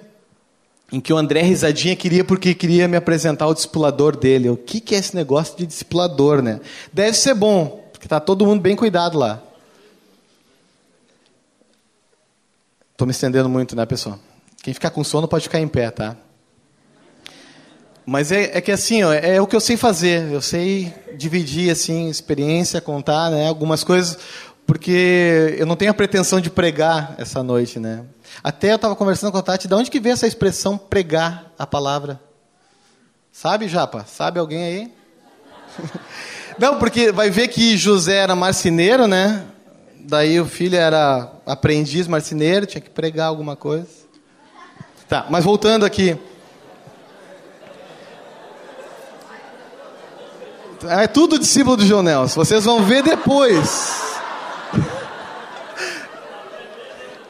em 0.90 1.00
que 1.00 1.12
o 1.12 1.16
André 1.18 1.42
Risadinha 1.42 1.94
queria 1.94 2.24
porque 2.24 2.54
queria 2.54 2.88
me 2.88 2.96
apresentar 2.96 3.46
o 3.46 3.54
discipulador 3.54 4.16
dele. 4.16 4.48
O 4.48 4.56
que, 4.56 4.80
que 4.80 4.94
é 4.94 4.98
esse 4.98 5.14
negócio 5.14 5.56
de 5.56 5.66
discipulador, 5.66 6.40
né? 6.40 6.60
Deve 6.92 7.16
ser 7.16 7.34
bom, 7.34 7.84
porque 7.92 8.06
está 8.06 8.18
todo 8.18 8.46
mundo 8.46 8.60
bem 8.60 8.74
cuidado 8.74 9.18
lá. 9.18 9.42
Estou 12.92 13.06
me 13.06 13.12
estendendo 13.12 13.48
muito, 13.48 13.76
né, 13.76 13.84
pessoal? 13.86 14.18
Quem 14.62 14.74
ficar 14.74 14.90
com 14.90 15.04
sono 15.04 15.28
pode 15.28 15.44
ficar 15.44 15.60
em 15.60 15.68
pé, 15.68 15.90
tá? 15.90 16.16
Mas 18.04 18.32
é, 18.32 18.56
é 18.56 18.60
que 18.62 18.72
assim, 18.72 19.02
ó, 19.02 19.12
é 19.12 19.38
o 19.40 19.46
que 19.46 19.54
eu 19.54 19.60
sei 19.60 19.76
fazer. 19.76 20.32
Eu 20.32 20.40
sei 20.40 20.92
dividir 21.16 21.70
assim 21.70 22.08
experiência, 22.08 22.80
contar, 22.80 23.30
né, 23.30 23.46
algumas 23.46 23.84
coisas, 23.84 24.18
porque 24.66 25.54
eu 25.58 25.66
não 25.66 25.76
tenho 25.76 25.90
a 25.90 25.94
pretensão 25.94 26.40
de 26.40 26.48
pregar 26.48 27.14
essa 27.18 27.42
noite, 27.42 27.78
né? 27.78 28.04
Até 28.42 28.72
eu 28.72 28.76
estava 28.76 28.94
conversando 28.94 29.32
com 29.32 29.38
a 29.38 29.42
Tati, 29.42 29.68
de 29.68 29.74
onde 29.74 29.90
que 29.90 30.00
vem 30.00 30.12
essa 30.12 30.26
expressão 30.26 30.78
pregar 30.78 31.52
a 31.58 31.66
palavra? 31.66 32.20
Sabe, 33.32 33.68
Japa? 33.68 34.04
Sabe 34.04 34.38
alguém 34.38 34.64
aí? 34.64 34.94
Não, 36.58 36.78
porque 36.78 37.12
vai 37.12 37.30
ver 37.30 37.48
que 37.48 37.76
José 37.76 38.16
era 38.16 38.34
marceneiro, 38.34 39.06
né? 39.06 39.44
Daí 40.00 40.40
o 40.40 40.46
filho 40.46 40.76
era 40.76 41.30
aprendiz 41.46 42.08
marceneiro, 42.08 42.66
tinha 42.66 42.80
que 42.80 42.90
pregar 42.90 43.28
alguma 43.28 43.54
coisa. 43.54 43.86
Tá, 45.08 45.26
mas 45.30 45.44
voltando 45.44 45.84
aqui. 45.84 46.18
É 50.86 51.06
tudo 51.06 51.38
discípulo 51.38 51.76
do 51.76 51.86
João 51.86 52.02
Nelson. 52.02 52.44
Vocês 52.44 52.64
vão 52.64 52.84
ver 52.84 53.02
depois. 53.02 54.17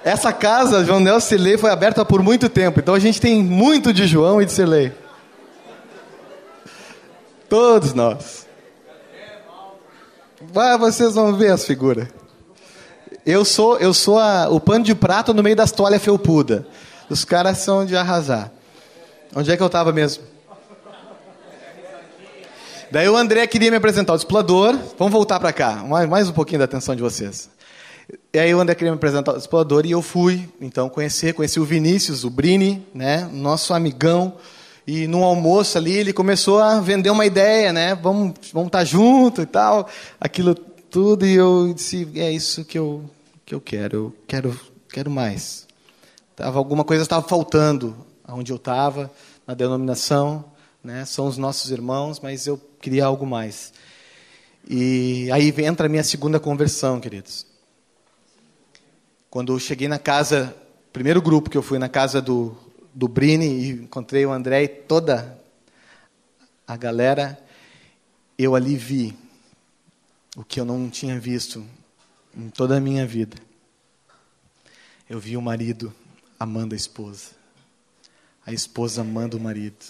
Essa 0.09 0.33
casa, 0.33 0.83
João 0.87 1.01
Nelson 1.01 1.29
Silei, 1.29 1.59
foi 1.59 1.71
aberta 1.71 2.03
por 2.03 2.23
muito 2.23 2.49
tempo. 2.49 2.81
Então 2.81 2.95
a 2.95 2.99
gente 2.99 3.21
tem 3.21 3.43
muito 3.43 3.93
de 3.93 4.07
João 4.07 4.41
e 4.41 4.47
de 4.47 4.53
Silei. 4.53 4.91
Todos 7.47 7.93
nós. 7.93 8.47
Vai, 10.51 10.79
vocês 10.79 11.15
vão 11.15 11.35
ver 11.37 11.53
as 11.53 11.67
figuras. 11.67 12.09
Eu 13.27 13.45
sou, 13.45 13.77
eu 13.77 13.93
sou 13.93 14.19
a, 14.19 14.49
o 14.49 14.59
pano 14.59 14.83
de 14.83 14.95
prato 14.95 15.35
no 15.35 15.43
meio 15.43 15.55
das 15.55 15.73
toalhas 15.73 16.03
felpudas. 16.03 16.63
Os 17.11 17.23
caras 17.23 17.59
são 17.59 17.85
de 17.85 17.95
arrasar. 17.95 18.51
Onde 19.37 19.53
é 19.53 19.59
que 19.59 19.63
eu 19.63 19.67
estava 19.67 19.93
mesmo? 19.93 20.25
Daí 22.91 23.07
o 23.11 23.15
André 23.15 23.47
queria 23.47 23.71
me 23.71 23.77
apresentar 23.77 24.15
o 24.15 24.17
explorador. 24.17 24.75
Vamos 24.99 25.13
voltar 25.13 25.39
para 25.39 25.53
cá. 25.53 25.85
Mais, 25.87 26.09
mais 26.09 26.31
um 26.31 26.33
pouquinho 26.33 26.61
da 26.61 26.65
atenção 26.65 26.97
de 26.97 27.03
vocês. 27.03 27.51
E 28.33 28.39
aí 28.39 28.55
o 28.55 28.61
André 28.61 28.75
queria 28.75 28.91
me 28.91 28.97
apresentar 28.97 29.35
o 29.35 29.37
explorador 29.37 29.85
e 29.85 29.91
eu 29.91 30.01
fui, 30.01 30.49
então, 30.61 30.89
conhecer, 30.89 31.35
conheci 31.35 31.61
o 31.61 31.65
Vinícius, 31.65 32.25
o 32.25 32.31
Brini, 32.31 32.87
né, 32.95 33.29
nosso 33.33 33.75
amigão. 33.75 34.35
E 34.87 35.07
no 35.07 35.23
almoço 35.23 35.77
ali 35.77 35.93
ele 35.93 36.15
começou 36.15 36.61
a 36.61 36.81
vender 36.81 37.11
uma 37.11 37.27
ideia, 37.27 37.75
né? 37.75 37.95
Vamos, 37.95 38.35
vamos 38.55 38.69
estar 38.69 38.79
tá 38.79 38.85
junto 38.85 39.43
e 39.43 39.47
tal, 39.47 39.87
aquilo 40.19 40.55
tudo. 40.55 41.27
E 41.27 41.35
eu 41.35 41.75
disse, 41.75 42.09
é 42.15 42.33
isso 42.33 42.65
que 42.65 42.79
eu, 42.79 43.05
que 43.45 43.55
eu 43.55 43.61
quero, 43.61 43.97
eu 43.97 44.15
quero, 44.27 44.61
quero 44.91 45.11
mais. 45.11 45.67
Tava, 46.35 46.59
alguma 46.59 46.85
coisa 46.85 47.03
estava 47.03 47.27
faltando 47.29 47.95
onde 48.27 48.51
eu 48.51 48.57
estava, 48.57 49.11
na 49.47 49.53
denominação, 49.53 50.45
né? 50.83 51.05
São 51.05 51.27
os 51.27 51.37
nossos 51.37 51.71
irmãos, 51.71 52.21
mas 52.21 52.47
eu 52.47 52.59
queria 52.81 53.05
algo 53.05 53.27
mais. 53.27 53.75
E 54.67 55.31
aí 55.33 55.53
entra 55.59 55.87
a 55.87 55.89
minha 55.89 56.05
segunda 56.05 56.41
conversão, 56.41 57.01
queridos. 57.01 57.48
Quando 59.39 59.53
eu 59.53 59.59
cheguei 59.61 59.87
na 59.87 60.01
casa, 60.01 60.53
primeiro 60.93 61.23
grupo 61.23 61.49
que 61.49 61.57
eu 61.57 61.63
fui 61.63 61.79
na 61.79 61.89
casa 61.89 62.21
do, 62.21 62.57
do 62.93 63.07
Brini 63.07 63.47
e 63.47 63.71
encontrei 63.71 64.27
o 64.27 64.33
André 64.33 64.65
e 64.65 64.69
toda 64.69 65.41
a 66.67 66.77
galera, 66.77 67.41
eu 68.37 68.57
ali 68.57 68.75
vi 68.75 69.17
o 70.37 70.43
que 70.43 70.59
eu 70.59 70.65
não 70.65 70.91
tinha 70.91 71.21
visto 71.21 71.65
em 72.37 72.51
toda 72.51 72.79
a 72.79 72.81
minha 72.81 73.07
vida. 73.07 73.37
Eu 75.09 75.21
vi 75.21 75.37
o 75.37 75.41
marido 75.41 75.95
amando 76.37 76.75
a 76.75 76.77
esposa, 76.77 77.31
a 78.45 78.53
esposa 78.53 79.03
amando 79.03 79.37
o 79.37 79.41
marido. 79.41 79.87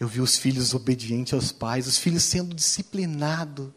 Eu 0.00 0.08
vi 0.08 0.22
os 0.22 0.38
filhos 0.38 0.72
obedientes 0.72 1.34
aos 1.34 1.52
pais, 1.52 1.86
os 1.86 1.98
filhos 1.98 2.22
sendo 2.22 2.54
disciplinados. 2.54 3.68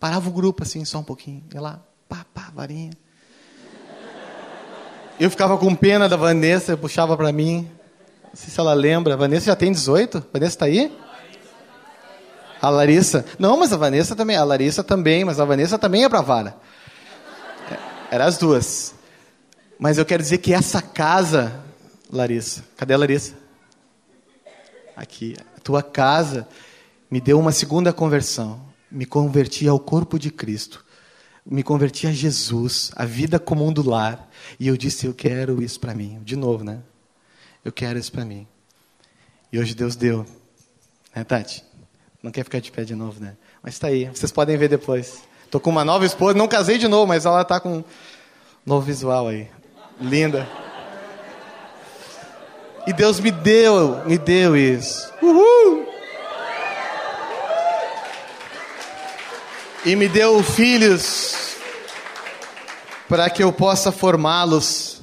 Parava 0.00 0.26
o 0.30 0.32
grupo 0.32 0.62
assim, 0.62 0.86
só 0.86 1.00
um 1.00 1.04
pouquinho, 1.04 1.44
ia 1.52 1.60
lá, 1.60 1.84
pá, 2.08 2.24
pá, 2.32 2.50
varinha. 2.54 2.92
Eu 5.18 5.30
ficava 5.30 5.56
com 5.56 5.74
pena 5.74 6.10
da 6.10 6.16
Vanessa, 6.16 6.76
puxava 6.76 7.16
para 7.16 7.32
mim. 7.32 7.70
Não 8.24 8.34
sei 8.34 8.50
se 8.50 8.60
ela 8.60 8.74
lembra. 8.74 9.14
A 9.14 9.16
Vanessa 9.16 9.46
já 9.46 9.56
tem 9.56 9.72
18? 9.72 10.18
A 10.18 10.22
Vanessa 10.30 10.54
está 10.54 10.66
aí? 10.66 10.94
A 12.60 12.68
Larissa. 12.68 13.24
Não, 13.38 13.56
mas 13.58 13.72
a 13.72 13.78
Vanessa 13.78 14.14
também. 14.14 14.36
A 14.36 14.44
Larissa 14.44 14.84
também, 14.84 15.24
mas 15.24 15.40
a 15.40 15.44
Vanessa 15.46 15.78
também 15.78 16.04
é 16.04 16.08
para 16.08 16.20
vara. 16.20 16.54
É, 17.70 18.14
Eram 18.16 18.26
as 18.26 18.36
duas. 18.36 18.94
Mas 19.78 19.96
eu 19.96 20.04
quero 20.04 20.22
dizer 20.22 20.36
que 20.38 20.52
essa 20.52 20.82
casa, 20.82 21.64
Larissa, 22.12 22.62
cadê 22.76 22.92
a 22.92 22.98
Larissa? 22.98 23.34
Aqui. 24.94 25.34
A 25.56 25.60
tua 25.60 25.82
casa 25.82 26.46
me 27.10 27.22
deu 27.22 27.40
uma 27.40 27.52
segunda 27.52 27.90
conversão. 27.90 28.60
Me 28.90 29.06
converti 29.06 29.66
ao 29.66 29.80
corpo 29.80 30.18
de 30.18 30.30
Cristo 30.30 30.85
me 31.48 31.62
converti 31.62 32.06
a 32.06 32.12
Jesus, 32.12 32.90
a 32.96 33.04
vida 33.04 33.38
comum 33.38 33.72
do 33.72 33.88
lar, 33.88 34.28
e 34.58 34.66
eu 34.66 34.76
disse: 34.76 35.06
Eu 35.06 35.14
quero 35.14 35.62
isso 35.62 35.78
para 35.78 35.94
mim. 35.94 36.20
De 36.24 36.34
novo, 36.34 36.64
né? 36.64 36.80
Eu 37.64 37.72
quero 37.72 37.98
isso 37.98 38.10
para 38.10 38.24
mim. 38.24 38.46
E 39.52 39.58
hoje 39.58 39.74
Deus 39.74 39.94
deu. 39.94 40.26
Né, 41.14 41.24
Tati? 41.24 41.64
Não 42.22 42.30
quer 42.30 42.42
ficar 42.44 42.60
de 42.60 42.72
pé 42.72 42.84
de 42.84 42.94
novo, 42.94 43.20
né? 43.20 43.36
Mas 43.62 43.74
está 43.74 43.86
aí, 43.86 44.06
vocês 44.06 44.32
podem 44.32 44.56
ver 44.56 44.68
depois. 44.68 45.22
Estou 45.44 45.60
com 45.60 45.70
uma 45.70 45.84
nova 45.84 46.04
esposa, 46.04 46.36
não 46.36 46.48
casei 46.48 46.76
de 46.76 46.88
novo, 46.88 47.06
mas 47.06 47.24
ela 47.24 47.42
está 47.42 47.60
com 47.60 47.78
um 47.78 47.84
novo 48.64 48.84
visual 48.84 49.28
aí. 49.28 49.48
Linda. 50.00 50.46
E 52.86 52.92
Deus 52.92 53.20
me 53.20 53.30
deu, 53.30 54.04
me 54.04 54.18
deu 54.18 54.56
isso. 54.56 55.12
Uhul! 55.22 55.95
E 59.86 59.94
me 59.94 60.08
deu 60.08 60.42
filhos 60.42 61.56
para 63.08 63.30
que 63.30 63.40
eu 63.40 63.52
possa 63.52 63.92
formá-los 63.92 65.00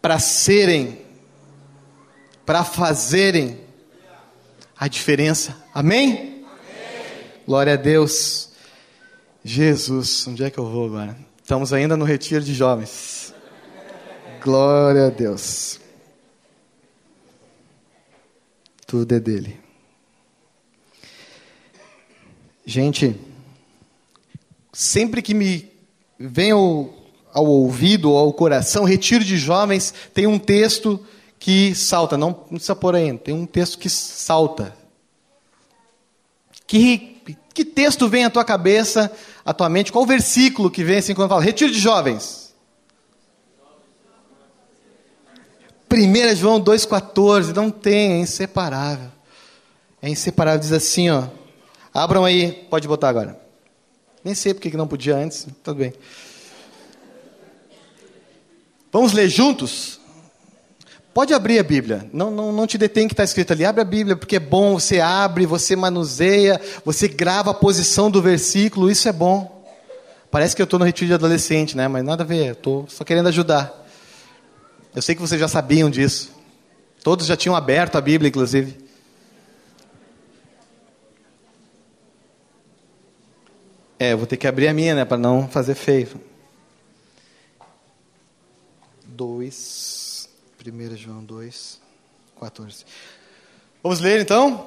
para 0.00 0.20
serem, 0.20 1.04
para 2.46 2.62
fazerem 2.62 3.58
a 4.78 4.86
diferença. 4.86 5.56
Amém? 5.74 6.12
Amém? 6.12 6.44
Glória 7.44 7.72
a 7.72 7.76
Deus. 7.76 8.50
Jesus, 9.42 10.24
onde 10.28 10.44
é 10.44 10.50
que 10.50 10.58
eu 10.58 10.70
vou 10.70 10.86
agora? 10.86 11.18
Estamos 11.42 11.72
ainda 11.72 11.96
no 11.96 12.04
retiro 12.04 12.44
de 12.44 12.54
jovens. 12.54 13.34
Glória 14.40 15.08
a 15.08 15.10
Deus. 15.10 15.80
Tudo 18.86 19.16
é 19.16 19.18
dele. 19.18 19.58
Gente, 22.64 23.18
sempre 24.78 25.20
que 25.20 25.34
me 25.34 25.68
vem 26.16 26.52
ao, 26.52 26.94
ao 27.32 27.44
ouvido 27.44 28.12
ou 28.12 28.16
ao 28.16 28.32
coração, 28.32 28.84
retiro 28.84 29.24
de 29.24 29.36
jovens, 29.36 29.92
tem 30.14 30.24
um 30.28 30.38
texto 30.38 31.04
que 31.36 31.74
salta, 31.74 32.16
não, 32.16 32.28
não 32.28 32.50
precisa 32.50 32.76
pôr 32.76 32.94
ainda, 32.94 33.18
tem 33.18 33.34
um 33.34 33.44
texto 33.44 33.76
que 33.76 33.90
salta. 33.90 34.72
Que, 36.64 37.16
que 37.52 37.64
texto 37.64 38.08
vem 38.08 38.24
à 38.24 38.30
tua 38.30 38.44
cabeça, 38.44 39.10
à 39.44 39.52
tua 39.52 39.68
mente? 39.68 39.90
Qual 39.90 40.06
versículo 40.06 40.70
que 40.70 40.84
vem 40.84 40.98
assim 40.98 41.12
quando 41.12 41.30
fala 41.30 41.42
retiro 41.42 41.72
de 41.72 41.80
jovens? 41.80 42.54
1 45.90 46.36
João 46.36 46.62
2,14, 46.62 47.52
não 47.52 47.68
tem, 47.68 48.12
é 48.12 48.18
inseparável. 48.18 49.10
É 50.00 50.08
inseparável, 50.08 50.60
diz 50.60 50.70
assim, 50.70 51.10
ó. 51.10 51.24
Abram 51.92 52.24
aí, 52.24 52.52
pode 52.70 52.86
botar 52.86 53.08
agora. 53.08 53.47
Nem 54.28 54.34
sei 54.34 54.52
porque 54.52 54.70
que 54.70 54.76
não 54.76 54.86
podia 54.86 55.16
antes, 55.16 55.46
tudo 55.64 55.78
bem. 55.78 55.90
Vamos 58.92 59.14
ler 59.14 59.26
juntos? 59.26 59.98
Pode 61.14 61.32
abrir 61.32 61.58
a 61.58 61.62
Bíblia, 61.62 62.06
não, 62.12 62.30
não, 62.30 62.52
não 62.52 62.66
te 62.66 62.76
detém 62.76 63.08
que 63.08 63.14
está 63.14 63.24
escrito 63.24 63.54
ali. 63.54 63.64
Abre 63.64 63.80
a 63.80 63.86
Bíblia, 63.86 64.16
porque 64.16 64.36
é 64.36 64.38
bom, 64.38 64.78
você 64.78 65.00
abre, 65.00 65.46
você 65.46 65.74
manuseia, 65.74 66.60
você 66.84 67.08
grava 67.08 67.52
a 67.52 67.54
posição 67.54 68.10
do 68.10 68.20
versículo, 68.20 68.90
isso 68.90 69.08
é 69.08 69.12
bom. 69.12 69.66
Parece 70.30 70.54
que 70.54 70.60
eu 70.60 70.64
estou 70.64 70.78
no 70.78 70.84
retiro 70.84 71.06
de 71.06 71.14
adolescente, 71.14 71.74
né? 71.74 71.88
mas 71.88 72.04
nada 72.04 72.22
a 72.22 72.26
ver, 72.26 72.52
estou 72.52 72.84
só 72.86 73.04
querendo 73.04 73.28
ajudar. 73.28 73.72
Eu 74.94 75.00
sei 75.00 75.14
que 75.14 75.22
vocês 75.22 75.40
já 75.40 75.48
sabiam 75.48 75.88
disso. 75.88 76.32
Todos 77.02 77.26
já 77.26 77.34
tinham 77.34 77.56
aberto 77.56 77.96
a 77.96 78.00
Bíblia, 78.02 78.28
inclusive. 78.28 78.76
É, 84.00 84.12
eu 84.12 84.18
vou 84.18 84.26
ter 84.26 84.36
que 84.36 84.46
abrir 84.46 84.68
a 84.68 84.72
minha, 84.72 84.94
né, 84.94 85.04
para 85.04 85.18
não 85.18 85.48
fazer 85.48 85.74
feio. 85.74 86.08
2, 89.04 90.28
1 90.64 90.96
João 90.96 91.24
2, 91.24 91.80
14. 92.38 92.84
Vamos 93.82 93.98
ler 93.98 94.20
então? 94.20 94.66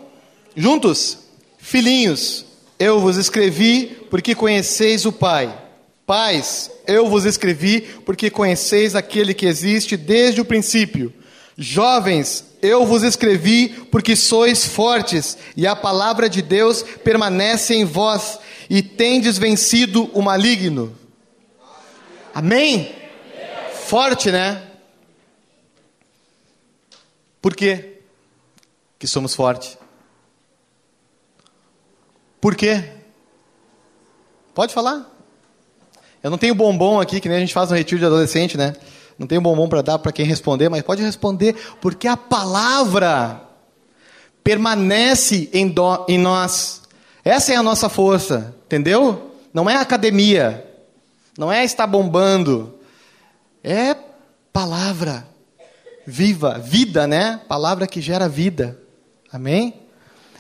Juntos? 0.54 1.20
Filhinhos, 1.58 2.46
eu 2.78 3.00
vos 3.00 3.16
escrevi 3.16 4.06
porque 4.10 4.36
conheceis 4.36 5.06
o 5.06 5.14
Pai. 5.14 5.58
Pais, 6.06 6.70
eu 6.86 7.08
vos 7.08 7.24
escrevi 7.24 7.82
porque 8.06 8.30
conheceis 8.30 8.96
aquele 8.96 9.34
que 9.34 9.46
existe 9.46 9.96
desde 9.96 10.42
o 10.42 10.46
princípio. 10.46 11.14
Jovens, 11.58 12.44
eu 12.62 12.86
vos 12.86 13.04
escrevi 13.04 13.70
porque 13.90 14.16
sois 14.16 14.66
fortes 14.66 15.38
e 15.56 15.66
a 15.66 15.76
palavra 15.76 16.28
de 16.28 16.42
Deus 16.42 16.84
permanece 17.04 17.74
em 17.74 17.86
vós 17.86 18.40
e 18.72 18.82
tendes 18.82 19.38
vencido 19.38 20.10
o 20.14 20.22
maligno. 20.22 20.98
Amém? 22.34 22.96
Forte, 23.86 24.32
né? 24.32 24.66
Por 27.42 27.54
quê 27.54 27.98
que 28.98 29.06
somos 29.06 29.36
fortes? 29.36 29.78
Por 32.40 32.56
quê? 32.56 32.94
Pode 34.54 34.74
falar. 34.74 35.06
Eu 36.24 36.32
não 36.32 36.38
tenho 36.38 36.56
bombom 36.56 37.02
aqui, 37.02 37.20
que 37.20 37.28
nem 37.28 37.40
a 37.40 37.42
gente 37.42 37.54
faz 37.54 37.70
no 37.70 37.76
retiro 37.76 38.00
de 38.00 38.06
adolescente, 38.06 38.56
né? 38.56 38.74
Não 39.20 39.28
tenho 39.28 39.42
bombom 39.42 39.68
para 39.68 39.82
dar 39.82 40.00
para 40.00 40.14
quem 40.14 40.26
responder, 40.26 40.70
mas 40.70 40.82
pode 40.82 41.02
responder, 41.02 41.58
porque 41.82 42.08
a 42.08 42.16
palavra 42.16 43.50
permanece 44.42 45.50
em, 45.52 45.68
do, 45.68 46.06
em 46.08 46.18
nós. 46.18 46.81
Essa 47.24 47.54
é 47.54 47.56
a 47.56 47.64
nossa 47.64 47.88
força, 47.90 48.56
entendeu? 48.66 49.32
Não 49.54 49.70
é 49.70 49.76
academia, 49.76 50.66
não 51.38 51.52
é 51.52 51.64
estar 51.64 51.86
bombando, 51.86 52.74
é 53.64 53.96
palavra 54.52 55.28
viva, 56.06 56.58
vida, 56.58 57.08
né? 57.08 57.42
Palavra 57.48 57.88
que 57.88 58.02
gera 58.02 58.28
vida. 58.28 58.78
Amém? 59.32 59.76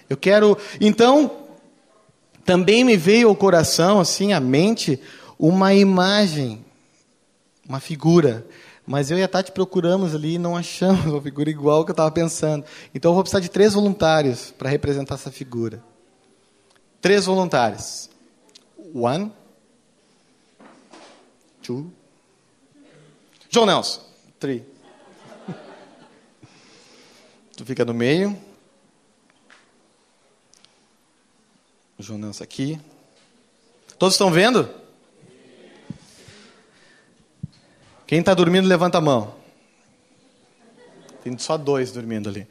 Eu 0.10 0.18
quero, 0.18 0.58
então, 0.80 1.32
também 2.44 2.84
me 2.84 2.98
veio 2.98 3.30
ao 3.30 3.36
coração, 3.36 4.00
assim, 4.00 4.34
à 4.34 4.40
mente, 4.40 5.00
uma 5.40 5.74
imagem, 5.74 6.66
uma 7.68 7.80
figura. 7.80 8.46
Mas 8.86 9.12
eu 9.12 9.18
e 9.18 9.24
a 9.24 9.28
Tati 9.28 9.52
procuramos 9.52 10.14
ali 10.14 10.34
e 10.34 10.40
não 10.40 10.58
achamos 10.58 11.06
uma 11.06 11.22
figura 11.22 11.50
igual 11.50 11.86
que 11.86 11.92
eu 11.92 11.94
estava 11.94 12.12
pensando. 12.12 12.66
Então 12.94 13.12
eu 13.12 13.16
vou 13.16 13.24
precisar 13.24 13.40
de 13.40 13.50
três 13.50 13.74
voluntários 13.74 14.52
para 14.58 14.70
representar 14.70 15.16
essa 15.16 15.32
figura. 15.32 15.82
Três 17.02 17.26
voluntários. 17.26 18.10
One. 18.94 19.32
Two. 21.64 21.92
João 23.50 23.66
Nelson. 23.66 24.02
Three. 24.40 24.64
Tu 27.58 27.66
fica 27.66 27.84
no 27.84 27.94
meio. 27.94 28.40
João 31.98 32.20
Nelson 32.20 32.44
aqui. 32.44 32.80
Todos 33.98 34.14
estão 34.14 34.32
vendo? 34.32 34.70
Quem 38.06 38.20
está 38.20 38.34
dormindo, 38.34 38.68
levanta 38.68 38.98
a 38.98 39.02
mão. 39.02 39.36
Tem 41.24 41.38
só 41.38 41.58
dois 41.58 41.92
dormindo 41.92 42.30
ali. 42.30 42.48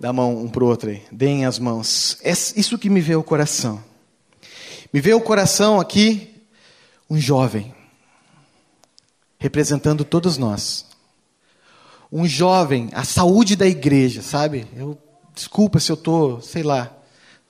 Dá 0.00 0.08
a 0.08 0.12
mão 0.14 0.34
um 0.34 0.48
para 0.48 0.64
o 0.64 0.66
outro 0.66 0.88
aí. 0.88 1.02
Deem 1.12 1.44
as 1.44 1.58
mãos. 1.58 2.16
É 2.22 2.32
isso 2.32 2.78
que 2.78 2.88
me 2.88 3.02
veio 3.02 3.18
ao 3.18 3.22
coração. 3.22 3.84
Me 4.90 4.98
veio 4.98 5.16
ao 5.16 5.20
coração 5.20 5.78
aqui 5.78 6.42
um 7.08 7.18
jovem, 7.18 7.74
representando 9.38 10.02
todos 10.02 10.38
nós. 10.38 10.86
Um 12.10 12.26
jovem, 12.26 12.88
a 12.94 13.04
saúde 13.04 13.54
da 13.54 13.66
igreja, 13.66 14.22
sabe? 14.22 14.66
Eu, 14.74 14.96
desculpa 15.34 15.78
se 15.78 15.92
eu 15.92 15.94
estou, 15.94 16.40
sei 16.40 16.62
lá, 16.62 16.90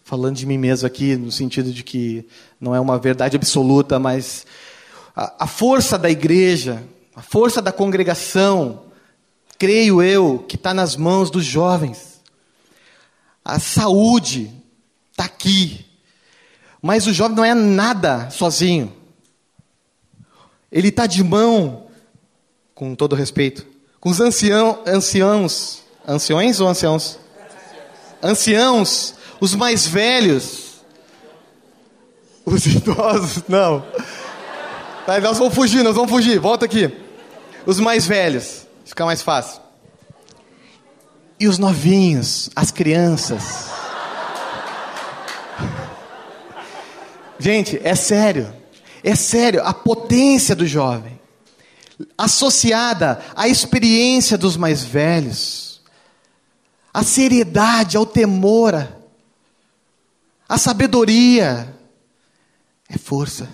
falando 0.03 0.35
de 0.35 0.45
mim 0.45 0.59
mesmo 0.59 0.89
aqui, 0.89 1.15
no 1.15 1.31
sentido 1.31 1.73
de 1.73 1.85
que 1.85 2.27
não 2.61 2.75
é 2.75 2.81
uma 2.81 2.99
verdade 2.99 3.37
absoluta, 3.37 3.97
mas 4.01 4.45
a, 5.15 5.45
a 5.45 5.47
força 5.47 5.97
da 5.97 6.11
igreja, 6.11 6.83
a 7.15 7.23
força 7.23 7.63
da 7.63 7.71
congregação, 7.71 8.87
creio 9.57 10.03
eu, 10.03 10.45
que 10.49 10.57
está 10.57 10.75
nas 10.75 10.97
mãos 10.97 11.31
dos 11.31 11.45
jovens. 11.45 12.10
A 13.51 13.59
saúde 13.59 14.49
está 15.11 15.25
aqui. 15.25 15.85
Mas 16.81 17.09
o 17.09 17.13
jovem 17.13 17.37
não 17.37 17.45
é 17.45 17.53
nada 17.53 18.31
sozinho. 18.31 18.95
Ele 20.71 20.87
está 20.87 21.05
de 21.05 21.25
mão, 21.25 21.89
com 22.77 22.95
todo 22.95 23.17
respeito, 23.17 23.67
com 23.99 24.09
os 24.09 24.21
ancião, 24.21 24.79
anciãos. 24.87 25.83
Anciões 26.07 26.61
ou 26.61 26.69
anciãos? 26.69 27.19
Anciãos, 28.23 29.17
os 29.41 29.57
mais 29.57 29.85
velhos. 29.85 30.85
Os 32.47 32.65
idosos, 32.67 33.43
não. 33.49 33.85
Tá, 35.05 35.19
nós 35.21 35.39
vamos 35.39 35.55
fugir, 35.57 35.83
nós 35.83 35.97
vamos 35.97 36.11
fugir. 36.11 36.39
Volta 36.39 36.67
aqui. 36.67 36.97
Os 37.67 37.81
mais 37.81 38.07
velhos. 38.07 38.65
Fica 38.85 39.05
mais 39.05 39.23
fácil. 39.23 39.61
E 41.41 41.49
os 41.49 41.59
novinhos, 41.59 42.51
as 42.55 42.71
crianças. 42.71 43.71
Gente, 47.39 47.81
é 47.83 47.95
sério. 47.95 48.61
É 49.03 49.15
sério, 49.15 49.65
a 49.65 49.73
potência 49.73 50.55
do 50.55 50.67
jovem, 50.67 51.19
associada 52.17 53.23
à 53.35 53.49
experiência 53.49 54.37
dos 54.37 54.57
mais 54.57 54.85
velhos, 54.85 55.81
a 56.93 57.03
seriedade, 57.03 57.97
ao 57.97 58.05
temor, 58.05 58.87
a 60.47 60.59
sabedoria, 60.59 61.75
é 62.89 62.99
força. 62.99 63.49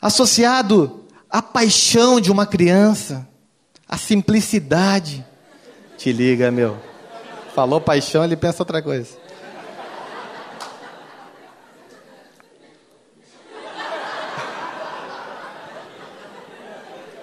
Associado 0.00 1.04
à 1.28 1.42
paixão 1.42 2.20
de 2.20 2.30
uma 2.30 2.46
criança, 2.46 3.28
a 3.88 3.96
simplicidade, 3.96 5.26
te 6.02 6.12
liga, 6.12 6.50
meu. 6.50 6.76
Falou 7.54 7.80
paixão, 7.80 8.24
ele 8.24 8.34
pensa 8.36 8.60
outra 8.60 8.82
coisa. 8.82 9.16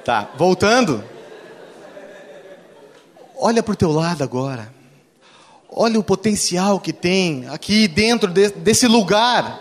Tá, 0.06 0.30
voltando. 0.38 1.04
Olha 3.38 3.62
para 3.62 3.74
o 3.74 3.76
teu 3.76 3.92
lado 3.92 4.24
agora. 4.24 4.74
Olha 5.70 6.00
o 6.00 6.04
potencial 6.04 6.80
que 6.80 6.94
tem 6.94 7.50
aqui 7.50 7.86
dentro 7.86 8.30
de, 8.30 8.50
desse 8.52 8.88
lugar. 8.88 9.60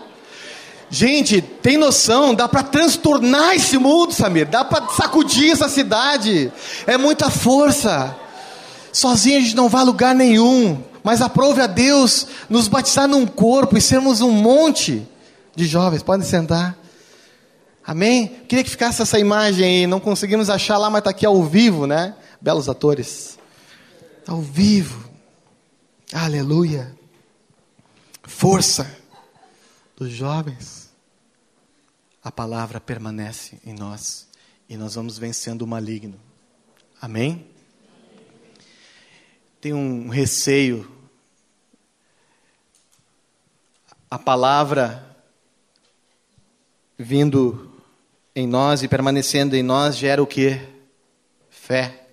Gente, 0.89 1.41
tem 1.41 1.77
noção? 1.77 2.33
Dá 2.33 2.47
para 2.47 2.63
transtornar 2.63 3.53
esse 3.53 3.77
mundo, 3.77 4.13
Samir. 4.13 4.47
Dá 4.47 4.63
para 4.63 4.87
sacudir 4.93 5.51
essa 5.51 5.67
cidade. 5.67 6.49
É 6.87 6.97
muita 6.97 7.29
força. 7.29 8.28
Sozinho 8.91 9.37
a 9.37 9.41
gente 9.41 9.55
não 9.55 9.69
vai 9.69 9.81
a 9.81 9.85
lugar 9.85 10.15
nenhum. 10.15 10.83
Mas 11.03 11.21
aprove 11.21 11.61
a 11.61 11.67
Deus 11.67 12.27
nos 12.49 12.67
batizar 12.67 13.07
num 13.07 13.25
corpo 13.25 13.77
e 13.77 13.81
sermos 13.81 14.21
um 14.21 14.31
monte 14.31 15.07
de 15.55 15.65
jovens. 15.65 16.03
Podem 16.03 16.25
sentar. 16.25 16.77
Amém? 17.85 18.27
Queria 18.47 18.63
que 18.63 18.69
ficasse 18.69 19.01
essa 19.01 19.17
imagem 19.17 19.65
aí. 19.65 19.87
Não 19.87 19.99
conseguimos 19.99 20.49
achar 20.49 20.77
lá, 20.77 20.89
mas 20.89 20.99
está 20.99 21.09
aqui 21.09 21.25
ao 21.25 21.43
vivo, 21.43 21.87
né? 21.87 22.15
Belos 22.39 22.69
atores. 22.69 23.39
Ao 24.27 24.41
vivo. 24.41 25.09
Aleluia. 26.13 26.95
Força 28.23 28.95
dos 29.95 30.11
jovens. 30.11 30.89
A 32.23 32.31
palavra 32.31 32.79
permanece 32.79 33.57
em 33.65 33.73
nós 33.73 34.27
e 34.69 34.77
nós 34.77 34.93
vamos 34.93 35.17
vencendo 35.17 35.63
o 35.63 35.67
maligno. 35.67 36.19
Amém? 37.01 37.48
Tem 39.59 39.73
um 39.73 40.09
receio. 40.09 40.89
A 44.09 44.17
palavra 44.17 45.05
vindo 46.97 47.81
em 48.35 48.47
nós 48.47 48.83
e 48.83 48.87
permanecendo 48.87 49.55
em 49.55 49.63
nós 49.63 49.95
gera 49.95 50.21
o 50.21 50.27
que? 50.27 50.59
Fé. 51.49 52.07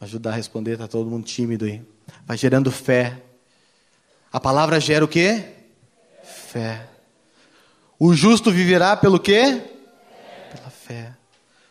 Ajudar 0.00 0.30
a 0.30 0.36
responder, 0.36 0.72
está 0.72 0.88
todo 0.88 1.10
mundo 1.10 1.24
tímido 1.24 1.64
aí 1.64 1.82
vai 2.28 2.36
gerando 2.36 2.70
fé. 2.70 3.22
A 4.30 4.38
palavra 4.38 4.78
gera 4.78 5.02
o 5.02 5.08
quê? 5.08 5.44
Fé. 6.22 6.86
O 7.98 8.14
justo 8.14 8.52
viverá 8.52 8.94
pelo 8.96 9.18
quê? 9.18 9.62
Pela 10.52 10.70
fé. 10.70 11.14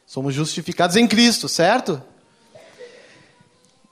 Somos 0.06 0.34
justificados 0.34 0.96
em 0.96 1.08
Cristo, 1.08 1.48
certo? 1.48 2.02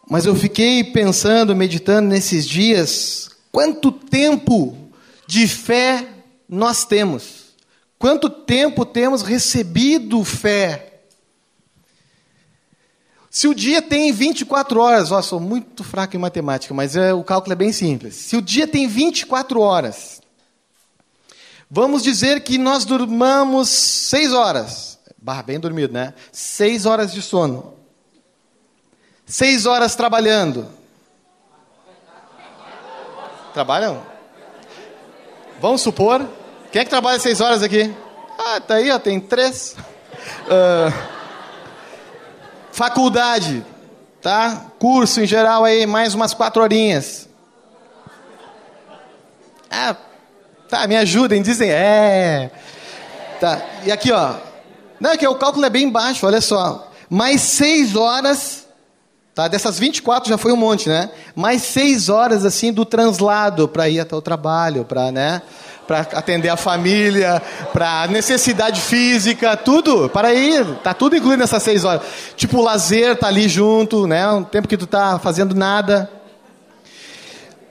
Mas 0.09 0.25
eu 0.25 0.35
fiquei 0.35 0.83
pensando, 0.83 1.55
meditando 1.55 2.07
nesses 2.07 2.47
dias, 2.47 3.29
quanto 3.51 3.91
tempo 3.91 4.77
de 5.25 5.47
fé 5.47 6.07
nós 6.47 6.85
temos? 6.85 7.45
Quanto 7.97 8.29
tempo 8.29 8.85
temos 8.85 9.23
recebido 9.23 10.23
fé? 10.23 11.01
Se 13.31 13.47
o 13.47 13.55
dia 13.55 13.81
tem 13.81 14.13
24 14.13 14.79
horas, 14.79 15.11
ó, 15.11 15.21
sou 15.21 15.39
muito 15.39 15.83
fraco 15.83 16.15
em 16.15 16.19
matemática, 16.19 16.73
mas 16.73 16.95
é, 16.95 17.13
o 17.13 17.23
cálculo 17.23 17.51
é 17.51 17.55
bem 17.55 17.73
simples. 17.73 18.15
Se 18.15 18.37
o 18.37 18.41
dia 18.41 18.67
tem 18.67 18.87
24 18.87 19.59
horas, 19.59 20.21
vamos 21.69 22.01
dizer 22.03 22.41
que 22.43 22.57
nós 22.57 22.85
dormamos 22.85 23.67
6 23.69 24.31
horas. 24.31 24.99
Bem 25.45 25.59
dormido, 25.59 25.91
né? 25.91 26.13
6 26.31 26.85
horas 26.85 27.11
de 27.11 27.21
sono. 27.21 27.74
6 29.25 29.65
horas 29.65 29.95
trabalhando. 29.95 30.67
Trabalham? 33.53 34.03
Vamos 35.59 35.81
supor. 35.81 36.27
Quem 36.71 36.81
é 36.81 36.83
que 36.83 36.89
trabalha 36.89 37.19
6 37.19 37.41
horas 37.41 37.63
aqui? 37.63 37.93
Ah, 38.37 38.59
tá 38.59 38.75
aí, 38.75 38.91
ó, 38.91 38.99
tem 38.99 39.19
3. 39.19 39.75
Uh, 39.77 41.15
Faculdade, 42.71 43.65
tá? 44.21 44.65
Curso 44.77 45.21
em 45.21 45.25
geral 45.25 45.63
aí, 45.63 45.87
mais 45.87 46.13
umas 46.13 46.33
quatro 46.33 46.61
horinhas. 46.61 47.29
Ah, 49.71 49.95
tá, 50.67 50.85
me 50.85 50.97
ajudem, 50.97 51.41
dizem, 51.41 51.71
é. 51.71 52.51
Tá, 53.39 53.61
e 53.85 53.91
aqui, 53.91 54.11
ó. 54.11 54.35
Não, 54.99 55.11
é 55.11 55.17
que 55.17 55.25
o 55.25 55.35
cálculo 55.35 55.65
é 55.65 55.69
bem 55.69 55.89
baixo, 55.89 56.25
olha 56.25 56.41
só. 56.41 56.91
Mais 57.09 57.39
seis 57.41 57.95
horas, 57.95 58.64
tá? 59.35 59.49
Dessas 59.49 59.77
24 59.77 60.29
já 60.29 60.37
foi 60.37 60.53
um 60.53 60.55
monte, 60.55 60.87
né? 60.87 61.11
Mais 61.35 61.61
seis 61.61 62.07
horas, 62.07 62.45
assim, 62.45 62.71
do 62.71 62.85
translado 62.85 63.67
para 63.67 63.89
ir 63.89 63.99
até 63.99 64.15
o 64.15 64.21
trabalho, 64.21 64.85
para, 64.85 65.11
né? 65.11 65.41
para 65.85 65.99
atender 65.99 66.49
a 66.49 66.57
família, 66.57 67.41
para 67.71 68.07
necessidade 68.07 68.81
física, 68.81 69.55
tudo, 69.55 70.09
para 70.09 70.33
ir, 70.33 70.65
tá 70.77 70.93
tudo 70.93 71.15
incluído 71.15 71.41
nessas 71.41 71.61
seis 71.61 71.83
horas. 71.83 72.01
Tipo, 72.35 72.57
o 72.57 72.63
lazer 72.63 73.15
tá 73.17 73.27
ali 73.27 73.47
junto, 73.47 74.07
né? 74.07 74.27
Um 74.27 74.43
tempo 74.43 74.67
que 74.67 74.77
tu 74.77 74.87
tá 74.87 75.19
fazendo 75.19 75.53
nada. 75.53 76.09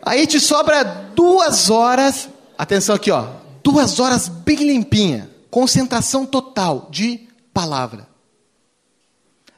Aí 0.03 0.27
te 0.27 0.39
sobra 0.39 0.85
duas 0.85 1.71
horas, 1.71 2.29
atenção 2.59 2.95
aqui, 2.95 3.11
ó, 3.11 3.27
duas 3.63 3.99
horas 3.99 4.29
bem 4.29 4.57
limpinha, 4.57 5.31
concentração 5.51 6.27
total 6.27 6.89
de 6.91 7.27
palavra. 7.53 8.07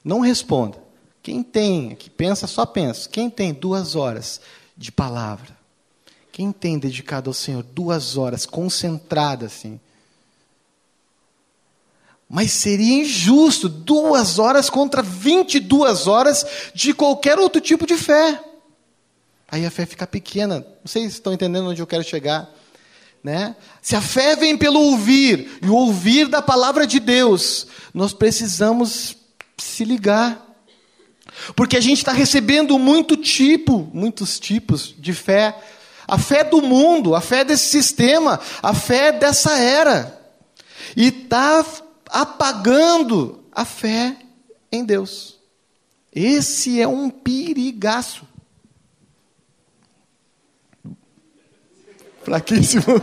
Não 0.04 0.20
responda. 0.20 0.85
Quem 1.26 1.42
tem, 1.42 1.96
que 1.96 2.08
pensa, 2.08 2.46
só 2.46 2.64
pensa. 2.64 3.08
Quem 3.08 3.28
tem 3.28 3.52
duas 3.52 3.96
horas 3.96 4.40
de 4.76 4.92
palavra? 4.92 5.58
Quem 6.30 6.52
tem 6.52 6.78
dedicado 6.78 7.28
ao 7.28 7.34
Senhor 7.34 7.64
duas 7.64 8.16
horas, 8.16 8.46
concentrada 8.46 9.46
assim? 9.46 9.80
Mas 12.30 12.52
seria 12.52 13.02
injusto 13.02 13.68
duas 13.68 14.38
horas 14.38 14.70
contra 14.70 15.02
22 15.02 16.06
horas 16.06 16.46
de 16.72 16.94
qualquer 16.94 17.40
outro 17.40 17.60
tipo 17.60 17.88
de 17.88 17.96
fé. 17.96 18.40
Aí 19.48 19.66
a 19.66 19.70
fé 19.72 19.84
fica 19.84 20.06
pequena. 20.06 20.60
Não 20.60 20.86
sei 20.86 21.02
se 21.10 21.16
estão 21.16 21.32
entendendo 21.32 21.70
onde 21.70 21.82
eu 21.82 21.88
quero 21.88 22.04
chegar. 22.04 22.48
Né? 23.20 23.56
Se 23.82 23.96
a 23.96 24.00
fé 24.00 24.36
vem 24.36 24.56
pelo 24.56 24.78
ouvir, 24.78 25.58
e 25.60 25.66
o 25.66 25.74
ouvir 25.74 26.28
da 26.28 26.40
palavra 26.40 26.86
de 26.86 27.00
Deus, 27.00 27.66
nós 27.92 28.12
precisamos 28.12 29.16
se 29.58 29.84
ligar. 29.84 30.45
Porque 31.54 31.76
a 31.76 31.80
gente 31.80 31.98
está 31.98 32.12
recebendo 32.12 32.78
muito 32.78 33.16
tipo, 33.16 33.90
muitos 33.92 34.38
tipos 34.38 34.94
de 34.98 35.12
fé 35.12 35.54
a 36.08 36.18
fé 36.18 36.44
do 36.44 36.62
mundo, 36.62 37.14
a 37.14 37.20
fé 37.20 37.44
desse 37.44 37.68
sistema, 37.68 38.38
a 38.62 38.72
fé 38.72 39.10
dessa 39.10 39.58
era. 39.58 40.20
E 40.96 41.08
está 41.08 41.64
apagando 42.08 43.44
a 43.50 43.64
fé 43.64 44.16
em 44.70 44.84
Deus. 44.84 45.38
Esse 46.14 46.80
é 46.80 46.86
um 46.86 47.10
perigaço. 47.10 48.26
Fraquíssimo. 52.22 53.02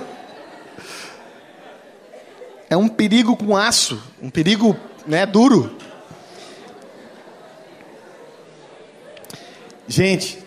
É 2.69 2.77
um 2.77 2.87
perigo 2.87 3.37
com 3.37 3.55
aço, 3.55 4.01
um 4.21 4.29
perigo 4.29 4.75
né, 5.05 5.25
duro. 5.25 5.77
Gente, 9.87 10.39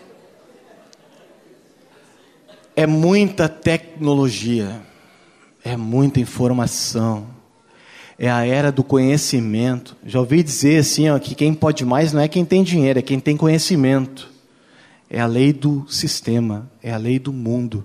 é 2.75 2.87
muita 2.87 3.49
tecnologia, 3.49 4.81
é 5.63 5.77
muita 5.77 6.21
informação, 6.21 7.27
é 8.19 8.31
a 8.31 8.47
era 8.47 8.73
do 8.73 8.83
conhecimento. 8.83 9.95
Já 10.07 10.21
ouvi 10.21 10.43
dizer 10.43 10.79
assim, 10.79 11.11
ó, 11.11 11.19
que 11.19 11.35
quem 11.35 11.53
pode 11.53 11.85
mais 11.85 12.15
não 12.15 12.21
é 12.21 12.29
quem 12.29 12.47
tem 12.47 12.63
dinheiro, 12.63 12.99
é 12.99 13.03
quem 13.03 13.21
tem 13.21 13.37
conhecimento. 13.37 14.31
É 15.09 15.21
a 15.21 15.27
lei 15.27 15.53
do 15.53 15.87
sistema, 15.87 16.71
é 16.83 16.93
a 16.93 16.97
lei 16.97 17.19
do 17.19 17.33
mundo. 17.33 17.85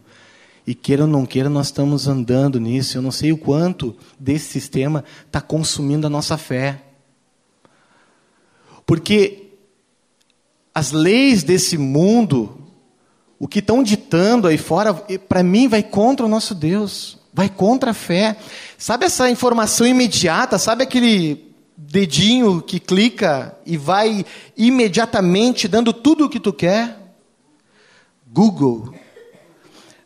E 0.65 0.73
queira 0.73 1.03
ou 1.03 1.07
não 1.07 1.25
queira, 1.25 1.49
nós 1.49 1.67
estamos 1.67 2.07
andando 2.07 2.59
nisso. 2.59 2.97
Eu 2.97 3.01
não 3.01 3.11
sei 3.11 3.31
o 3.31 3.37
quanto 3.37 3.95
desse 4.19 4.45
sistema 4.45 5.03
está 5.25 5.41
consumindo 5.41 6.07
a 6.07 6.09
nossa 6.09 6.37
fé. 6.37 6.81
Porque 8.85 9.40
as 10.73 10.91
leis 10.91 11.43
desse 11.43 11.77
mundo 11.77 12.61
o 13.41 13.47
que 13.47 13.57
estão 13.57 13.81
ditando 13.81 14.47
aí 14.47 14.55
fora, 14.55 14.93
para 14.93 15.41
mim, 15.41 15.67
vai 15.67 15.81
contra 15.81 16.23
o 16.23 16.29
nosso 16.29 16.53
Deus, 16.53 17.17
vai 17.33 17.49
contra 17.49 17.89
a 17.89 17.93
fé. 17.93 18.37
Sabe 18.77 19.05
essa 19.05 19.31
informação 19.31 19.87
imediata? 19.87 20.59
Sabe 20.59 20.83
aquele 20.83 21.51
dedinho 21.75 22.61
que 22.61 22.79
clica 22.79 23.57
e 23.65 23.77
vai 23.77 24.23
imediatamente 24.55 25.67
dando 25.67 25.91
tudo 25.91 26.25
o 26.25 26.29
que 26.29 26.39
tu 26.39 26.53
quer? 26.53 26.95
Google, 28.31 28.93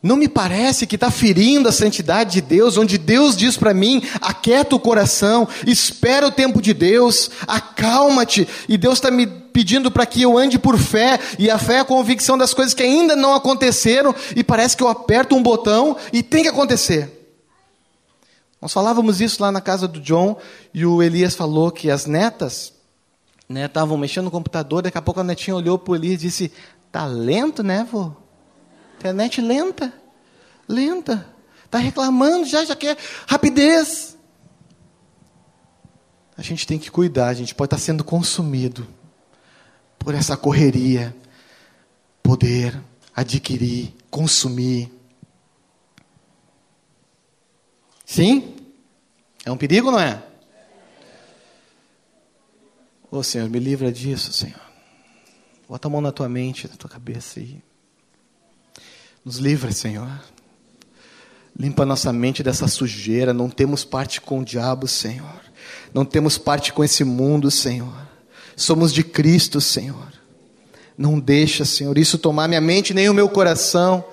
não 0.06 0.16
me 0.16 0.28
parece 0.28 0.86
que 0.86 0.94
está 0.94 1.10
ferindo 1.10 1.68
a 1.68 1.72
santidade 1.72 2.34
de 2.34 2.42
Deus, 2.42 2.78
onde 2.78 2.96
Deus 2.96 3.36
diz 3.36 3.58
para 3.58 3.74
mim: 3.74 4.04
aquieta 4.22 4.76
o 4.76 4.80
coração, 4.80 5.48
espera 5.66 6.28
o 6.28 6.32
tempo 6.32 6.62
de 6.62 6.76
Deus, 6.76 7.32
acalma-te, 7.48 8.48
e 8.70 8.78
Deus 8.78 9.00
está 9.00 9.10
me 9.10 9.26
pedindo 9.26 9.90
para 9.90 10.06
que 10.06 10.22
eu 10.22 10.38
ande 10.38 10.60
por 10.60 10.78
fé, 10.78 11.20
e 11.40 11.50
a 11.50 11.58
fé 11.58 11.78
é 11.78 11.80
a 11.80 11.86
convicção 11.86 12.38
das 12.38 12.54
coisas 12.54 12.76
que 12.76 12.84
ainda 12.84 13.16
não 13.16 13.34
aconteceram, 13.34 14.14
e 14.36 14.44
parece 14.44 14.78
que 14.78 14.84
eu 14.84 14.90
aperto 14.90 15.36
um 15.36 15.42
botão 15.42 15.98
e 16.14 16.22
tem 16.22 16.44
que 16.44 16.50
acontecer. 16.50 17.34
Nós 18.62 18.72
falávamos 18.72 19.22
isso 19.22 19.42
lá 19.42 19.52
na 19.52 19.60
casa 19.60 19.88
do 19.88 20.00
John, 20.00 20.38
e 20.72 20.86
o 20.86 21.02
Elias 21.02 21.34
falou 21.34 21.72
que 21.72 21.90
as 21.90 22.06
netas 22.06 22.74
estavam 23.50 23.98
né, 23.98 24.02
mexendo 24.02 24.26
no 24.26 24.32
computador, 24.32 24.84
daqui 24.84 25.00
a 25.00 25.02
pouco 25.02 25.20
a 25.20 25.24
netinha 25.24 25.56
olhou 25.56 25.80
para 25.80 25.94
o 25.94 25.96
Elias 25.96 26.22
e 26.22 26.28
disse: 26.28 26.52
Tá 26.92 27.08
lento, 27.08 27.64
né, 27.64 27.88
vô? 27.92 28.25
Internet 29.06 29.40
lenta, 29.40 29.94
lenta. 30.68 31.30
Está 31.64 31.78
reclamando, 31.78 32.44
já, 32.44 32.66
já 32.66 32.76
quer 32.76 32.98
rapidez. 33.28 34.18
A 36.36 36.42
gente 36.42 36.66
tem 36.66 36.80
que 36.80 36.90
cuidar, 36.90 37.28
a 37.28 37.34
gente 37.36 37.54
pode 37.54 37.68
estar 37.68 37.78
sendo 37.78 38.04
consumido 38.04 38.88
por 40.00 40.16
essa 40.16 40.36
correria, 40.36 41.16
poder 42.24 42.82
adquirir, 43.16 43.94
consumir. 44.10 44.92
Sim? 48.04 48.56
É 49.46 49.52
um 49.52 49.58
perigo, 49.58 49.92
não 49.92 50.00
é? 50.00 50.24
Ô 53.12 53.18
oh, 53.18 53.24
Senhor, 53.24 53.48
me 53.52 53.60
livra 53.60 53.92
disso, 53.92 54.34
Senhor. 54.34 54.60
Bota 55.70 55.88
a 55.88 55.92
mão 55.92 56.02
na 56.02 56.12
tua 56.12 56.28
mente, 56.28 56.68
na 56.68 56.76
tua 56.76 56.90
cabeça 56.90 57.40
aí. 57.40 57.62
Nos 59.26 59.38
livra, 59.38 59.72
Senhor. 59.72 60.22
Limpa 61.58 61.84
nossa 61.84 62.14
mente 62.14 62.44
dessa 62.44 62.68
sujeira. 62.68 63.34
Não 63.34 63.50
temos 63.50 63.84
parte 63.84 64.22
com 64.22 64.40
o 64.40 64.46
diabo, 64.46 64.88
Senhor. 64.88 65.42
Não 65.92 66.06
temos 66.06 66.38
parte 66.38 66.72
com 66.72 66.84
esse 66.84 67.04
mundo, 67.04 67.50
Senhor. 67.50 68.08
Somos 68.56 68.94
de 68.94 69.04
Cristo, 69.04 69.60
Senhor. 69.60 70.14
Não 70.98 71.20
deixa, 71.20 71.66
Senhor, 71.66 71.98
isso 71.98 72.18
tomar 72.18 72.48
minha 72.48 72.62
mente 72.62 72.94
nem 72.94 73.10
o 73.10 73.14
meu 73.14 73.28
coração. 73.28 74.06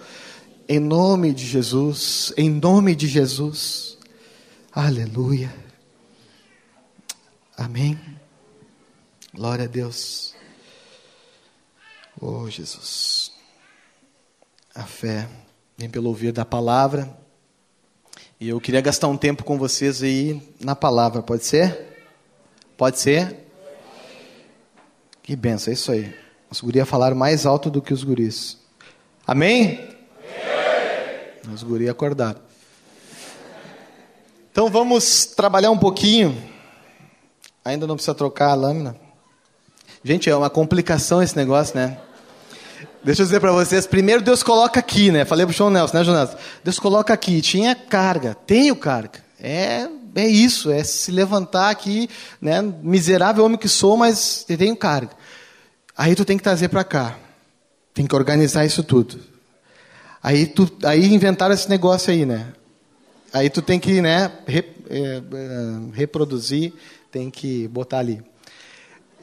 Em 0.69 0.81
nome 0.81 1.33
de 1.33 1.47
Jesus, 1.47 2.33
em 2.37 2.49
nome 2.49 2.95
de 2.97 3.07
Jesus. 3.07 3.99
Aleluia. 4.73 5.55
Amém. 7.57 8.01
Glória 9.35 9.67
a 9.67 9.69
Deus. 9.69 10.35
Oh, 12.21 12.49
Jesus. 12.49 13.22
A 14.75 14.85
fé 14.85 15.29
vem 15.77 15.91
pelo 15.91 16.09
ouvir 16.09 16.33
da 16.33 16.45
palavra. 16.45 17.09
E 18.41 18.49
eu 18.49 18.61
queria 18.61 18.81
gastar 18.81 19.09
um 19.09 19.17
tempo 19.17 19.45
com 19.45 19.59
vocês 19.59 20.03
aí 20.03 20.43
na 20.59 20.75
palavra, 20.75 21.23
pode 21.23 21.45
ser? 21.45 22.07
Pode 22.77 22.99
ser? 22.99 23.37
Que 25.23 25.37
benção, 25.37 25.71
é 25.71 25.75
isso 25.75 25.93
aí. 25.93 26.15
Os 26.51 26.61
guris 26.61 26.89
falaram 26.89 27.17
mais 27.17 27.47
alto 27.47 27.71
do 27.71 27.81
que 27.81 27.93
os 27.93 28.03
guris. 28.03 28.59
Amém? 29.27 29.79
Amém. 31.45 31.55
Os 31.55 31.63
guris 31.63 31.89
acordaram. 31.89 32.41
Então 34.51 34.69
vamos 34.69 35.27
trabalhar 35.27 35.71
um 35.71 35.79
pouquinho. 35.79 36.37
Ainda 37.65 37.87
não 37.87 37.95
precisa 37.95 38.15
trocar 38.15 38.51
a 38.51 38.55
lâmina. 38.55 38.97
Gente, 40.03 40.29
é 40.29 40.37
uma 40.37 40.51
complicação 40.51 41.23
esse 41.23 41.37
negócio, 41.37 41.77
né? 41.77 41.99
Deixa 43.05 43.23
eu 43.23 43.27
dizer 43.27 43.41
para 43.41 43.51
vocês, 43.51 43.85
primeiro 43.85 44.23
Deus 44.23 44.45
coloca 44.45 44.79
aqui, 44.79 45.11
né? 45.11 45.25
Falei 45.25 45.45
pro 45.45 45.55
João 45.55 45.71
Nelson, 45.71 45.97
né, 45.99 46.05
Jonas? 46.05 46.37
Deus 46.63 46.79
coloca 46.79 47.13
aqui, 47.13 47.41
tinha 47.41 47.75
carga, 47.75 48.37
tenho 48.47 48.77
carga. 48.77 49.19
É, 49.41 49.89
é 50.15 50.29
isso, 50.29 50.71
é 50.71 50.85
se 50.85 51.11
levantar 51.11 51.71
aqui, 51.71 52.09
né? 52.41 52.63
Miserável 52.63 53.45
homem 53.45 53.59
que 53.59 53.69
sou, 53.69 53.97
mas 53.97 54.45
tenho 54.45 54.77
carga. 54.77 55.11
Aí 55.97 56.15
tu 56.15 56.25
tem 56.25 56.37
que 56.37 56.45
trazer 56.45 56.69
para 56.69 56.85
cá. 56.85 57.19
Tem 57.93 58.07
que 58.07 58.15
organizar 58.15 58.65
isso 58.65 58.85
tudo. 58.85 59.19
Aí 60.23 60.47
tu, 60.47 60.71
aí 60.85 61.13
inventaram 61.13 61.53
esse 61.53 61.69
negócio 61.69 62.13
aí, 62.13 62.25
né? 62.25 62.53
Aí 63.33 63.51
tu 63.51 63.61
tem 63.61 63.81
que, 63.81 64.01
né, 64.01 64.31
é, 64.47 64.59
é, 64.91 65.23
reproduzir, 65.93 66.73
tem 67.11 67.31
que 67.31 67.67
botar 67.67 67.99
ali. 67.99 68.23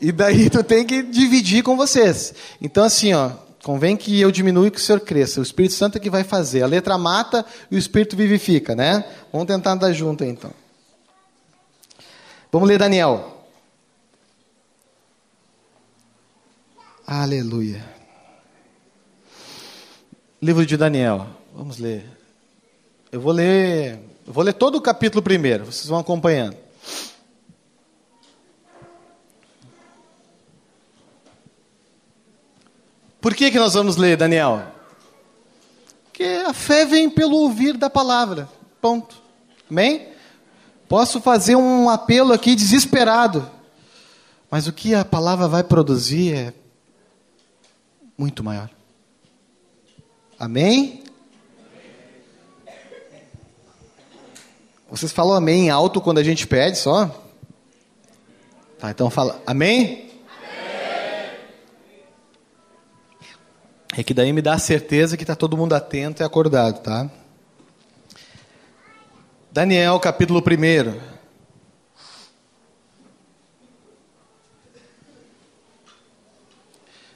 E 0.01 0.11
daí 0.11 0.49
tu 0.49 0.63
tem 0.63 0.85
que 0.85 1.01
dividir 1.01 1.63
com 1.63 1.77
vocês. 1.77 2.33
Então 2.61 2.83
assim, 2.83 3.13
ó, 3.13 3.31
Convém 3.63 3.97
que 3.97 4.19
eu 4.19 4.31
diminua 4.31 4.67
e 4.67 4.71
que 4.71 4.77
o 4.77 4.81
Senhor 4.81 4.99
cresça. 5.01 5.39
O 5.39 5.43
Espírito 5.43 5.73
Santo 5.73 5.97
é 5.97 5.99
que 5.99 6.09
vai 6.09 6.23
fazer. 6.23 6.63
A 6.63 6.67
letra 6.67 6.97
mata 6.97 7.45
e 7.69 7.75
o 7.75 7.79
Espírito 7.79 8.15
vivifica, 8.15 8.73
né? 8.73 9.03
Vamos 9.31 9.47
tentar 9.47 9.71
andar 9.71 9.91
junto 9.91 10.23
então. 10.23 10.51
Vamos 12.51 12.67
ler 12.67 12.79
Daniel. 12.79 13.45
Aleluia. 17.05 17.83
Livro 20.41 20.65
de 20.65 20.77
Daniel. 20.77 21.27
Vamos 21.53 21.77
ler. 21.79 22.05
Eu 23.11 23.19
vou 23.19 23.33
ler, 23.33 23.99
eu 24.25 24.31
vou 24.31 24.43
ler 24.43 24.53
todo 24.53 24.75
o 24.75 24.81
capítulo 24.81 25.21
primeiro. 25.21 25.65
Vocês 25.65 25.87
vão 25.87 25.99
acompanhando. 25.99 26.55
Por 33.21 33.35
que, 33.35 33.51
que 33.51 33.59
nós 33.59 33.73
vamos 33.73 33.97
ler, 33.97 34.15
Daniel? 34.15 34.63
Porque 36.05 36.23
a 36.45 36.53
fé 36.53 36.85
vem 36.85 37.09
pelo 37.09 37.35
ouvir 37.35 37.77
da 37.77 37.89
palavra. 37.89 38.47
Ponto. 38.81 39.21
Amém? 39.69 40.07
Posso 40.87 41.21
fazer 41.21 41.55
um 41.55 41.89
apelo 41.89 42.33
aqui 42.33 42.55
desesperado, 42.55 43.49
mas 44.49 44.67
o 44.67 44.73
que 44.73 44.95
a 44.95 45.05
palavra 45.05 45.47
vai 45.47 45.63
produzir 45.63 46.33
é 46.33 46.53
muito 48.17 48.43
maior. 48.43 48.69
Amém? 50.39 51.03
Vocês 54.89 55.11
falam 55.11 55.35
amém 55.35 55.69
alto 55.69 56.01
quando 56.01 56.17
a 56.17 56.23
gente 56.23 56.47
pede 56.47 56.77
só? 56.79 57.05
Tá, 58.79 58.89
então 58.89 59.09
fala 59.11 59.39
amém? 59.45 60.08
É 63.99 64.03
que 64.03 64.13
daí 64.13 64.31
me 64.31 64.41
dá 64.41 64.53
a 64.53 64.57
certeza 64.57 65.17
que 65.17 65.23
está 65.25 65.35
todo 65.35 65.57
mundo 65.57 65.73
atento 65.73 66.23
e 66.23 66.25
acordado, 66.25 66.79
tá? 66.79 67.11
Daniel, 69.51 69.99
capítulo 69.99 70.39
1. 70.39 70.97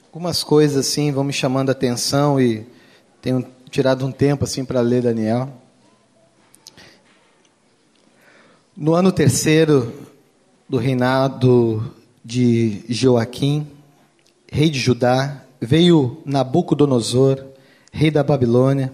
Algumas 0.08 0.44
coisas 0.44 0.86
assim 0.86 1.10
vão 1.10 1.24
me 1.24 1.32
chamando 1.32 1.70
a 1.70 1.72
atenção 1.72 2.38
e 2.38 2.68
tenho 3.22 3.48
tirado 3.70 4.06
um 4.06 4.12
tempo 4.12 4.44
assim 4.44 4.66
para 4.66 4.82
ler 4.82 5.04
Daniel. 5.04 5.54
No 8.76 8.94
ano 8.94 9.10
terceiro 9.10 10.06
do 10.68 10.76
reinado 10.76 11.96
de 12.26 12.84
Joaquim, 12.90 13.72
rei 14.52 14.70
de 14.70 14.80
Judá, 14.80 15.44
veio 15.66 16.22
Nabucodonosor, 16.26 17.44
rei 17.92 18.12
da 18.12 18.24
Babilônia, 18.24 18.92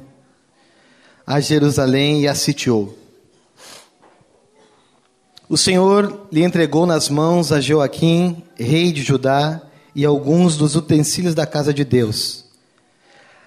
a 1.26 1.40
Jerusalém 1.40 2.22
e 2.22 2.28
a 2.28 2.36
sitiou. 2.36 2.98
O 5.48 5.58
Senhor 5.58 6.28
lhe 6.32 6.44
entregou 6.44 6.86
nas 6.86 7.10
mãos 7.10 7.52
a 7.52 7.60
Joaquim, 7.60 8.44
rei 8.56 8.92
de 8.92 9.02
Judá, 9.02 9.62
e 9.96 10.06
alguns 10.06 10.56
dos 10.56 10.76
utensílios 10.76 11.34
da 11.34 11.48
casa 11.48 11.74
de 11.74 11.84
Deus. 11.84 12.46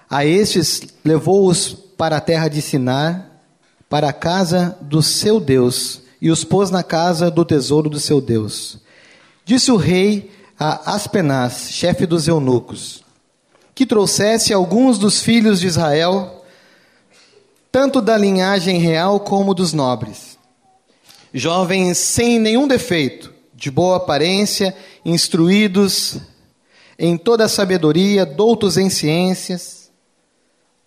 A 0.09 0.25
estes 0.25 0.81
levou-os 1.03 1.73
para 1.97 2.17
a 2.17 2.21
terra 2.21 2.47
de 2.47 2.61
Sinar, 2.61 3.29
para 3.89 4.09
a 4.09 4.13
casa 4.13 4.77
do 4.81 5.01
seu 5.01 5.39
Deus, 5.39 6.01
e 6.21 6.29
os 6.29 6.43
pôs 6.43 6.69
na 6.69 6.83
casa 6.83 7.31
do 7.31 7.45
tesouro 7.45 7.89
do 7.89 7.99
seu 7.99 8.19
Deus. 8.19 8.79
Disse 9.45 9.71
o 9.71 9.77
rei 9.77 10.31
a 10.59 10.93
Aspenaz, 10.95 11.69
chefe 11.71 12.05
dos 12.05 12.27
eunucos: 12.27 13.02
que 13.75 13.85
trouxesse 13.85 14.53
alguns 14.53 14.97
dos 14.97 15.21
filhos 15.21 15.59
de 15.59 15.67
Israel, 15.67 16.43
tanto 17.71 18.01
da 18.01 18.17
linhagem 18.17 18.77
real 18.77 19.19
como 19.19 19.53
dos 19.53 19.73
nobres. 19.73 20.37
Jovens 21.33 21.97
sem 21.97 22.37
nenhum 22.37 22.67
defeito, 22.67 23.33
de 23.53 23.71
boa 23.71 23.97
aparência, 23.97 24.75
instruídos 25.03 26.17
em 26.99 27.17
toda 27.17 27.45
a 27.45 27.49
sabedoria, 27.49 28.25
doutos 28.25 28.77
em 28.77 28.89
ciências, 28.89 29.89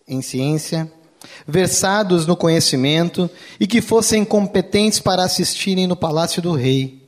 em 0.06 0.22
ciência, 0.22 0.90
versados 1.46 2.26
no 2.26 2.36
conhecimento 2.36 3.28
e 3.58 3.66
que 3.66 3.80
fossem 3.80 4.24
competentes 4.24 5.00
para 5.00 5.24
assistirem 5.24 5.88
no 5.88 5.96
palácio 5.96 6.40
do 6.40 6.52
rei 6.52 7.02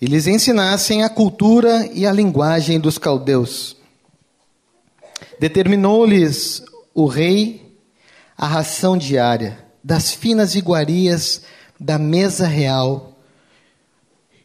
e 0.00 0.06
lhes 0.06 0.26
ensinassem 0.26 1.02
a 1.02 1.08
cultura 1.08 1.88
e 1.92 2.06
a 2.06 2.12
linguagem 2.12 2.78
dos 2.78 2.98
caldeus 2.98 3.81
Determinou-lhes 5.42 6.62
o 6.94 7.04
rei 7.04 7.76
a 8.38 8.46
ração 8.46 8.96
diária 8.96 9.58
das 9.82 10.12
finas 10.12 10.54
iguarias 10.54 11.42
da 11.80 11.98
mesa 11.98 12.46
real 12.46 13.18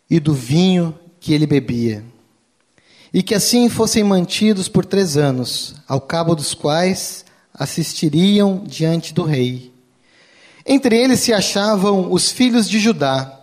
e 0.10 0.20
do 0.20 0.34
vinho 0.34 0.98
que 1.20 1.36
ele 1.36 1.46
bebia, 1.46 2.04
e 3.14 3.22
que 3.22 3.36
assim 3.36 3.70
fossem 3.70 4.04
mantidos 4.04 4.68
por 4.68 4.84
três 4.84 5.16
anos, 5.16 5.76
ao 5.88 6.02
cabo 6.02 6.34
dos 6.34 6.56
quais 6.56 7.24
assistiriam 7.54 8.64
diante 8.66 9.14
do 9.14 9.22
rei. 9.22 9.72
Entre 10.66 10.98
eles 10.98 11.20
se 11.20 11.32
achavam 11.32 12.12
os 12.12 12.32
filhos 12.32 12.68
de 12.68 12.80
Judá, 12.80 13.40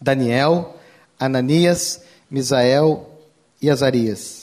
Daniel, 0.00 0.78
Ananias, 1.20 2.00
Misael 2.30 3.20
e 3.60 3.68
Azarias. 3.68 4.41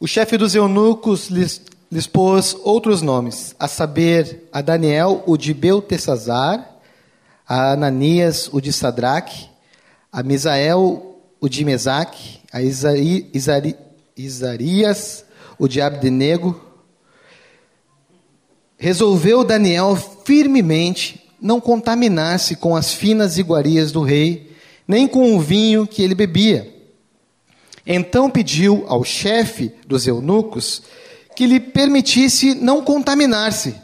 O 0.00 0.06
chefe 0.06 0.36
dos 0.36 0.54
eunucos 0.54 1.28
lhes, 1.28 1.60
lhes 1.90 2.06
pôs 2.06 2.54
outros 2.62 3.02
nomes, 3.02 3.56
a 3.58 3.66
saber, 3.66 4.48
a 4.52 4.62
Daniel, 4.62 5.24
o 5.26 5.36
de 5.36 5.52
Beltesazar, 5.52 6.76
a 7.44 7.72
Ananias, 7.72 8.48
o 8.52 8.60
de 8.60 8.72
Sadraque, 8.72 9.48
a 10.12 10.22
Misael, 10.22 11.20
o 11.40 11.48
de 11.48 11.64
Mesaque, 11.64 12.38
a 12.52 12.62
Isari, 12.62 13.28
Isari, 13.34 13.76
Isarias, 14.16 15.24
o 15.58 15.66
de 15.66 15.80
Abdenego. 15.80 16.64
Resolveu 18.76 19.42
Daniel 19.42 19.96
firmemente 20.24 21.28
não 21.42 21.60
contaminar-se 21.60 22.54
com 22.54 22.76
as 22.76 22.94
finas 22.94 23.36
iguarias 23.36 23.90
do 23.90 24.02
rei, 24.02 24.56
nem 24.86 25.08
com 25.08 25.34
o 25.34 25.40
vinho 25.40 25.88
que 25.88 26.02
ele 26.02 26.14
bebia. 26.14 26.77
Então 27.90 28.28
pediu 28.28 28.84
ao 28.86 29.02
chefe 29.02 29.72
dos 29.86 30.06
eunucos 30.06 30.82
que 31.34 31.46
lhe 31.46 31.58
permitisse 31.58 32.54
não 32.54 32.84
contaminar-se. 32.84 33.74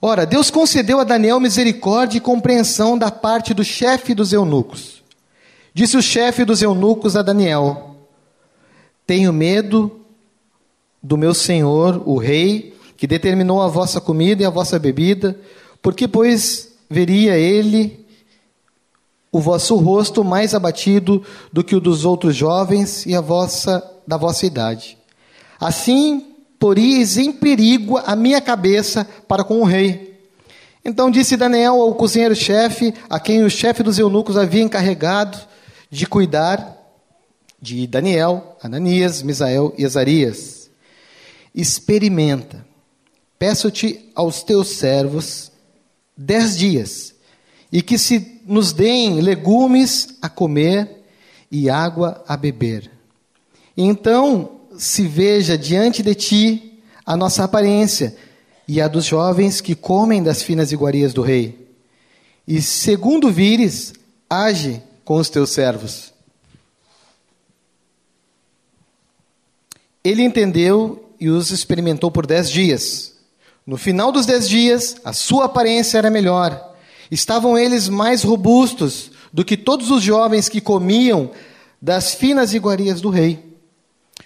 Ora, 0.00 0.24
Deus 0.24 0.48
concedeu 0.48 1.00
a 1.00 1.04
Daniel 1.04 1.40
misericórdia 1.40 2.18
e 2.18 2.20
compreensão 2.20 2.96
da 2.96 3.10
parte 3.10 3.52
do 3.52 3.64
chefe 3.64 4.14
dos 4.14 4.32
eunucos. 4.32 5.02
Disse 5.74 5.96
o 5.96 6.02
chefe 6.02 6.44
dos 6.44 6.62
eunucos 6.62 7.16
a 7.16 7.22
Daniel: 7.22 7.96
Tenho 9.04 9.32
medo 9.32 10.00
do 11.02 11.16
meu 11.18 11.34
senhor, 11.34 12.02
o 12.06 12.16
rei, 12.16 12.76
que 12.96 13.06
determinou 13.06 13.60
a 13.60 13.68
vossa 13.68 14.00
comida 14.00 14.42
e 14.42 14.46
a 14.46 14.50
vossa 14.50 14.78
bebida, 14.78 15.36
porque, 15.82 16.06
pois, 16.06 16.74
veria 16.88 17.36
ele 17.36 18.06
o 19.32 19.40
vosso 19.40 19.76
rosto 19.76 20.24
mais 20.24 20.54
abatido 20.54 21.22
do 21.52 21.62
que 21.62 21.76
o 21.76 21.80
dos 21.80 22.04
outros 22.04 22.34
jovens 22.34 23.06
e 23.06 23.14
a 23.14 23.20
vossa 23.20 23.82
da 24.06 24.16
vossa 24.16 24.44
idade. 24.44 24.98
Assim, 25.58 26.34
poríeis 26.58 27.16
em 27.16 27.32
perigo 27.32 27.96
a 27.98 28.16
minha 28.16 28.40
cabeça 28.40 29.06
para 29.28 29.44
com 29.44 29.60
o 29.60 29.64
rei. 29.64 30.18
Então 30.84 31.10
disse 31.10 31.36
Daniel 31.36 31.80
ao 31.80 31.94
cozinheiro-chefe, 31.94 32.94
a 33.08 33.20
quem 33.20 33.44
o 33.44 33.50
chefe 33.50 33.82
dos 33.82 33.98
eunucos 33.98 34.36
havia 34.36 34.62
encarregado 34.62 35.38
de 35.90 36.06
cuidar 36.06 36.76
de 37.60 37.86
Daniel, 37.86 38.56
Ananias, 38.62 39.22
Misael 39.22 39.74
e 39.76 39.84
Azarias. 39.84 40.70
Experimenta. 41.54 42.64
Peço-te 43.38 44.10
aos 44.14 44.42
teus 44.42 44.68
servos 44.70 45.52
dez 46.16 46.56
dias, 46.56 47.14
e 47.72 47.82
que 47.82 47.96
se 47.96 48.40
nos 48.46 48.72
deem 48.72 49.20
legumes 49.20 50.16
a 50.20 50.28
comer 50.28 51.04
e 51.50 51.70
água 51.70 52.24
a 52.26 52.36
beber. 52.36 52.90
Então 53.76 54.60
se 54.76 55.06
veja 55.06 55.56
diante 55.56 56.02
de 56.02 56.14
ti 56.14 56.82
a 57.04 57.16
nossa 57.16 57.44
aparência 57.44 58.16
e 58.66 58.80
a 58.80 58.88
dos 58.88 59.04
jovens 59.04 59.60
que 59.60 59.74
comem 59.74 60.22
das 60.22 60.42
finas 60.42 60.72
iguarias 60.72 61.12
do 61.12 61.22
rei. 61.22 61.68
E 62.46 62.62
segundo 62.62 63.30
vires, 63.30 63.92
age 64.28 64.82
com 65.04 65.16
os 65.16 65.28
teus 65.28 65.50
servos. 65.50 66.12
Ele 70.02 70.22
entendeu 70.22 71.10
e 71.20 71.28
os 71.28 71.50
experimentou 71.50 72.10
por 72.10 72.26
dez 72.26 72.50
dias. 72.50 73.14
No 73.66 73.76
final 73.76 74.10
dos 74.10 74.24
dez 74.24 74.48
dias, 74.48 74.96
a 75.04 75.12
sua 75.12 75.44
aparência 75.44 75.98
era 75.98 76.10
melhor. 76.10 76.69
Estavam 77.10 77.58
eles 77.58 77.88
mais 77.88 78.22
robustos 78.22 79.10
do 79.32 79.44
que 79.44 79.56
todos 79.56 79.90
os 79.90 80.02
jovens 80.02 80.48
que 80.48 80.60
comiam 80.60 81.30
das 81.80 82.14
finas 82.14 82.54
iguarias 82.54 83.00
do 83.00 83.10
rei. 83.10 83.44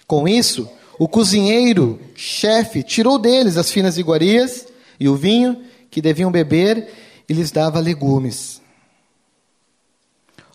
Com 0.05 0.27
isso, 0.27 0.69
o 0.99 1.07
cozinheiro, 1.07 1.99
chefe, 2.15 2.83
tirou 2.83 3.17
deles 3.17 3.57
as 3.57 3.71
finas 3.71 3.97
iguarias 3.97 4.67
e 4.99 5.09
o 5.09 5.15
vinho 5.15 5.63
que 5.89 6.01
deviam 6.01 6.31
beber 6.31 6.91
e 7.27 7.33
lhes 7.33 7.51
dava 7.51 7.79
legumes. 7.79 8.61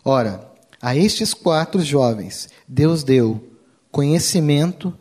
Ora, 0.05 0.49
a 0.81 0.97
estes 0.97 1.35
quatro 1.35 1.83
jovens, 1.83 2.49
Deus 2.67 3.03
deu 3.03 3.43
conhecimento 3.91 4.95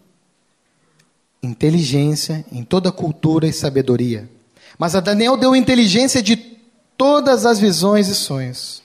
inteligência 1.41 2.45
em 2.51 2.63
toda 2.63 2.91
cultura 2.91 3.47
e 3.47 3.53
sabedoria. 3.53 4.29
Mas 4.77 4.95
a 4.95 4.99
Daniel 4.99 5.37
deu 5.37 5.55
inteligência 5.55 6.21
de 6.21 6.35
todas 6.99 7.45
as 7.45 7.57
visões 7.61 8.09
e 8.09 8.13
sonhos. 8.13 8.83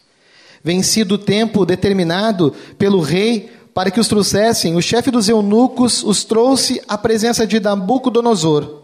Vencido 0.63 1.17
o 1.17 1.19
tempo 1.19 1.67
determinado 1.67 2.55
pelo 2.79 3.01
rei 3.01 3.51
para 3.75 3.91
que 3.91 3.99
os 3.99 4.07
trouxessem, 4.07 4.77
o 4.77 4.81
chefe 4.81 5.11
dos 5.11 5.29
eunucos 5.29 6.05
os 6.05 6.23
trouxe 6.23 6.81
à 6.87 6.97
presença 6.97 7.45
de 7.45 7.59
Nabucodonosor. 7.59 8.83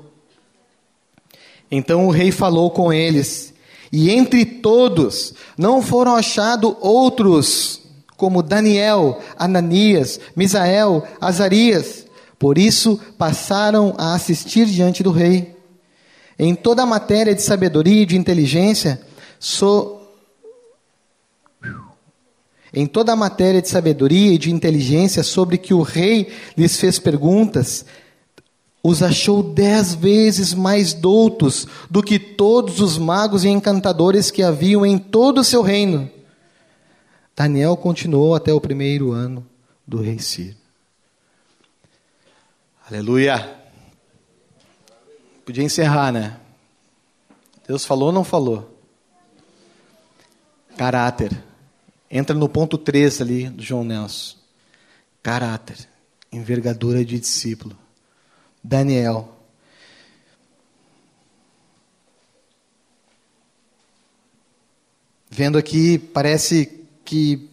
Então 1.71 2.09
o 2.09 2.11
rei 2.11 2.33
falou 2.33 2.73
com 2.73 2.93
eles, 2.93 3.55
e 3.93 4.11
entre 4.11 4.45
todos 4.45 5.33
não 5.57 5.81
foram 5.81 6.17
achados 6.17 6.75
outros 6.81 7.83
como 8.17 8.43
Daniel, 8.43 9.21
Ananias, 9.39 10.19
Misael, 10.35 11.07
Azarias, 11.21 12.05
por 12.37 12.59
isso 12.59 12.99
passaram 13.17 13.95
a 13.97 14.15
assistir 14.15 14.67
diante 14.67 15.05
do 15.05 15.13
rei. 15.13 15.55
Em 16.37 16.55
toda 16.55 16.83
a 16.83 16.87
matéria 16.87 17.35
de 17.35 17.43
sabedoria 17.43 18.03
e 18.03 18.07
de 18.07 18.17
inteligência, 18.17 19.01
so... 19.41 20.03
em 22.73 22.87
toda 22.87 23.13
a 23.13 23.17
matéria 23.17 23.61
de 23.61 23.69
sabedoria 23.69 24.33
e 24.33 24.39
de 24.39 24.53
inteligência 24.53 25.25
sobre 25.25 25.59
que 25.59 25.75
o 25.75 25.83
rei 25.83 26.33
lhes 26.57 26.77
fez 26.77 27.01
perguntas, 27.01 27.85
os 28.83 29.03
achou 29.03 29.43
dez 29.43 29.95
vezes 29.95 30.55
mais 30.55 30.95
doutos 30.95 31.67
do 31.91 32.03
que 32.03 32.19
todos 32.19 32.81
os 32.81 32.97
magos 32.97 33.45
e 33.45 33.49
encantadores 33.49 34.31
que 34.31 34.43
haviam 34.43 34.87
em 34.87 34.97
todo 34.99 35.39
o 35.39 35.45
seu 35.45 35.63
reino. 35.63 36.09
Daniel 37.35 37.77
continuou 37.77 38.35
até 38.35 38.53
o 38.53 38.61
primeiro 38.61 39.13
ano 39.13 39.45
do 39.87 40.01
rei 40.01 40.19
Ciro. 40.19 40.57
Aleluia. 42.89 43.59
Podia 45.45 45.65
encerrar, 45.65 46.13
né? 46.13 46.39
Deus 47.67 47.85
falou 47.85 48.07
ou 48.07 48.13
não 48.13 48.25
falou? 48.25 48.70
Caráter. 50.81 51.45
Entra 52.11 52.35
no 52.35 52.49
ponto 52.49 52.79
3 52.79 53.21
ali 53.21 53.51
do 53.51 53.63
João 53.63 53.85
Nelson. 53.85 54.39
Caráter. 55.23 55.77
Envergadura 56.33 57.05
de 57.05 57.21
discípulo. 57.21 57.77
Daniel. 58.65 59.31
Vendo 65.29 65.59
aqui, 65.59 65.99
parece 65.99 66.81
que, 67.05 67.51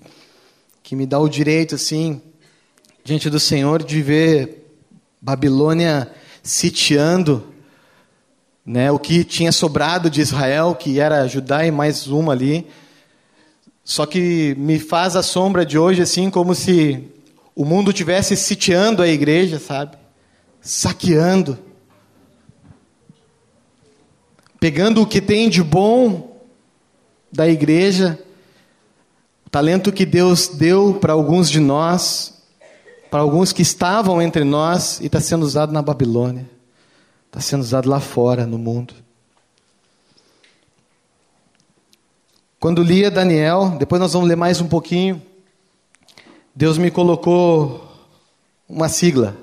que 0.82 0.96
me 0.96 1.06
dá 1.06 1.20
o 1.20 1.28
direito, 1.28 1.76
assim, 1.76 2.22
diante 3.04 3.30
do 3.30 3.42
Senhor, 3.42 3.84
de 3.84 4.02
ver 4.02 4.72
Babilônia 5.20 6.10
sitiando 6.42 7.54
né, 8.66 8.90
o 8.90 8.98
que 8.98 9.26
tinha 9.26 9.52
sobrado 9.52 10.10
de 10.10 10.22
Israel, 10.22 10.74
que 10.76 11.02
era 11.02 11.28
Judá 11.28 11.66
e 11.66 11.72
mais 11.72 12.08
uma 12.08 12.32
ali. 12.32 12.66
Só 13.88 14.06
que 14.06 14.54
me 14.58 14.80
faz 14.80 15.16
a 15.16 15.24
sombra 15.24 15.66
de 15.66 15.80
hoje 15.80 16.02
assim 16.02 16.30
como 16.30 16.54
se 16.54 17.08
o 17.56 17.64
mundo 17.64 17.94
tivesse 17.94 18.36
sitiando 18.36 19.02
a 19.02 19.08
igreja, 19.08 19.60
sabe? 19.60 19.96
Saqueando. 20.60 21.58
Pegando 24.60 25.02
o 25.02 25.08
que 25.08 25.22
tem 25.22 25.50
de 25.50 25.64
bom 25.64 26.38
da 27.32 27.48
igreja, 27.48 28.20
o 29.46 29.50
talento 29.50 29.94
que 29.94 30.06
Deus 30.06 30.50
deu 30.50 30.96
para 30.96 31.14
alguns 31.14 31.50
de 31.50 31.62
nós, 31.62 32.44
para 33.10 33.22
alguns 33.22 33.54
que 33.54 33.62
estavam 33.62 34.22
entre 34.22 34.44
nós 34.44 35.00
e 35.00 35.06
está 35.06 35.22
sendo 35.22 35.44
usado 35.44 35.72
na 35.72 35.82
Babilônia, 35.82 36.46
está 37.28 37.40
sendo 37.40 37.62
usado 37.62 37.90
lá 37.90 38.02
fora, 38.02 38.46
no 38.46 38.58
mundo. 38.58 38.94
Quando 42.60 42.82
lia 42.82 43.12
Daniel, 43.12 43.76
depois 43.78 44.02
nós 44.02 44.14
vamos 44.14 44.28
ler 44.28 44.36
mais 44.36 44.60
um 44.60 44.68
pouquinho, 44.68 45.22
Deus 46.56 46.80
me 46.80 46.90
colocou 46.90 47.88
uma 48.68 48.90
sigla. 48.90 49.38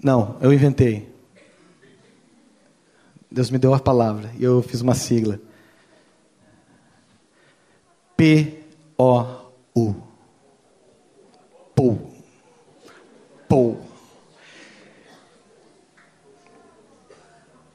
Não, 0.00 0.36
eu 0.40 0.52
inventei. 0.52 1.12
Deus 3.28 3.50
me 3.50 3.58
deu 3.58 3.74
a 3.74 3.80
palavra 3.80 4.30
e 4.38 4.44
eu 4.44 4.62
fiz 4.62 4.80
uma 4.80 4.94
sigla. 4.94 5.40
P-O-U. 8.16 9.96
Pou. 11.74 12.12
Pou. 13.48 13.80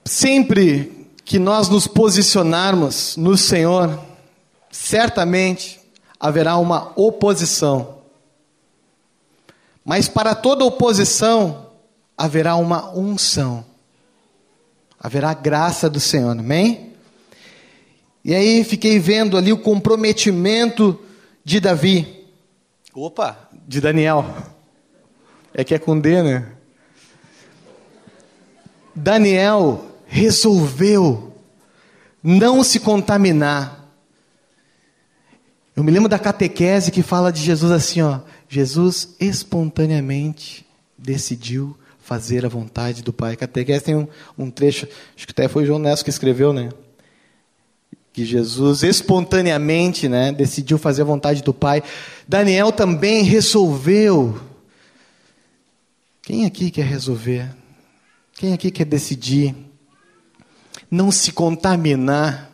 Sempre 0.06 0.99
que 1.30 1.38
nós 1.38 1.70
nos 1.70 1.86
posicionarmos 1.86 3.16
no 3.16 3.38
Senhor, 3.38 4.04
certamente 4.72 5.80
haverá 6.20 6.58
uma 6.58 6.92
oposição. 6.96 8.00
Mas 9.86 10.10
para 10.10 10.34
toda 10.34 10.66
oposição 10.66 11.68
haverá 12.18 12.56
uma 12.56 12.90
unção. 12.98 13.64
Haverá 15.00 15.36
graça 15.36 15.88
do 15.88 16.00
Senhor, 16.00 16.32
amém? 16.32 16.94
E 18.26 18.34
aí 18.34 18.64
fiquei 18.64 18.98
vendo 18.98 19.38
ali 19.38 19.54
o 19.54 19.60
comprometimento 19.60 21.00
de 21.46 21.60
Davi. 21.60 22.26
Opa, 22.92 23.38
de 23.68 23.80
Daniel. 23.80 24.26
É 25.54 25.64
que 25.64 25.76
é 25.76 25.80
com 25.80 26.00
D, 26.00 26.24
né? 26.24 26.54
Daniel 28.96 29.89
resolveu 30.10 31.34
não 32.22 32.64
se 32.64 32.80
contaminar. 32.80 33.88
Eu 35.76 35.84
me 35.84 35.92
lembro 35.92 36.10
da 36.10 36.20
catequese 36.20 36.92
que 36.92 37.02
fala 37.02 37.32
de 37.32 37.42
Jesus 37.42 37.72
assim, 37.72 38.02
ó. 38.02 38.20
Jesus 38.50 39.16
espontaneamente 39.20 40.66
decidiu 40.98 41.78
fazer 42.00 42.44
a 42.44 42.50
vontade 42.50 43.04
do 43.04 43.14
Pai. 43.14 43.34
A 43.34 43.38
catequese 43.38 43.86
tem 43.86 43.96
um, 43.96 44.08
um 44.38 44.50
trecho, 44.50 44.88
acho 45.16 45.28
que 45.28 45.32
até 45.32 45.48
foi 45.48 45.66
João 45.66 45.80
Nesso 45.80 46.04
que 46.04 46.10
escreveu, 46.10 46.52
né? 46.52 46.70
Que 48.12 48.26
Jesus 48.26 48.82
espontaneamente, 48.82 50.10
né, 50.10 50.32
decidiu 50.32 50.80
fazer 50.80 51.04
a 51.04 51.06
vontade 51.06 51.44
do 51.44 51.54
Pai. 51.54 51.84
Daniel 52.28 52.72
também 52.72 53.24
resolveu. 53.24 54.42
Quem 56.24 56.46
aqui 56.46 56.72
quer 56.72 56.86
resolver? 56.86 57.48
Quem 58.34 58.54
aqui 58.54 58.72
quer 58.72 58.86
decidir? 58.86 59.69
Não 60.90 61.12
se 61.12 61.32
contaminar. 61.32 62.50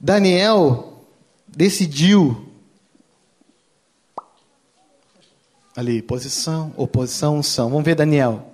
Daniel 0.00 1.04
decidiu. 1.46 2.48
Ali, 5.76 6.00
posição, 6.02 6.72
oposição, 6.76 7.38
unção. 7.38 7.68
Vamos 7.68 7.84
ver, 7.84 7.94
Daniel. 7.94 8.50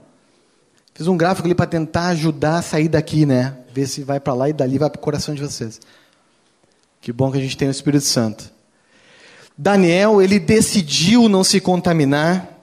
Fiz 0.94 1.06
um 1.06 1.16
gráfico 1.16 1.46
ali 1.46 1.54
para 1.54 1.66
tentar 1.66 2.08
ajudar 2.08 2.58
a 2.58 2.62
sair 2.62 2.88
daqui, 2.88 3.24
né? 3.24 3.56
Ver 3.72 3.86
se 3.86 4.02
vai 4.02 4.18
para 4.18 4.34
lá 4.34 4.48
e 4.48 4.52
dali 4.52 4.78
vai 4.78 4.90
para 4.90 4.98
o 4.98 5.02
coração 5.02 5.34
de 5.34 5.42
vocês. 5.42 5.80
Que 7.00 7.12
bom 7.12 7.30
que 7.30 7.38
a 7.38 7.40
gente 7.40 7.56
tem 7.56 7.68
o 7.68 7.70
Espírito 7.70 8.04
Santo. 8.04 8.50
Daniel, 9.56 10.20
ele 10.20 10.38
decidiu 10.38 11.28
não 11.28 11.44
se 11.44 11.60
contaminar 11.60 12.60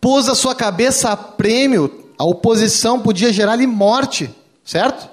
pôs 0.00 0.28
a 0.28 0.34
sua 0.34 0.54
cabeça 0.54 1.10
a 1.10 1.16
prêmio, 1.16 1.99
a 2.20 2.24
oposição 2.24 3.00
podia 3.00 3.32
gerar-lhe 3.32 3.66
morte, 3.66 4.28
certo? 4.62 5.08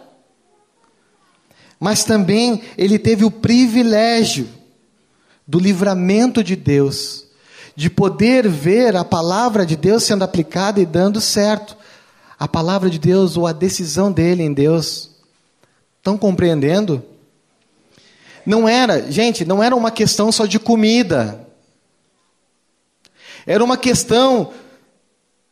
Mas 1.79 2.03
também 2.03 2.61
ele 2.77 2.99
teve 2.99 3.23
o 3.23 3.31
privilégio 3.31 4.45
do 5.47 5.57
livramento 5.57 6.43
de 6.43 6.53
Deus, 6.53 7.23
de 7.77 7.89
poder 7.89 8.49
ver 8.49 8.97
a 8.97 9.05
palavra 9.05 9.65
de 9.65 9.77
Deus 9.77 10.03
sendo 10.03 10.25
aplicada 10.25 10.81
e 10.81 10.85
dando 10.85 11.21
certo. 11.21 11.77
A 12.37 12.45
palavra 12.45 12.89
de 12.89 12.99
Deus 12.99 13.37
ou 13.37 13.47
a 13.47 13.53
decisão 13.53 14.11
dele 14.11 14.43
em 14.43 14.51
Deus. 14.51 15.11
Estão 15.99 16.17
compreendendo? 16.17 17.01
Não 18.45 18.67
era, 18.67 19.09
gente, 19.09 19.45
não 19.45 19.63
era 19.63 19.73
uma 19.73 19.91
questão 19.91 20.29
só 20.29 20.45
de 20.45 20.59
comida. 20.59 21.47
Era 23.45 23.63
uma 23.63 23.77
questão 23.77 24.51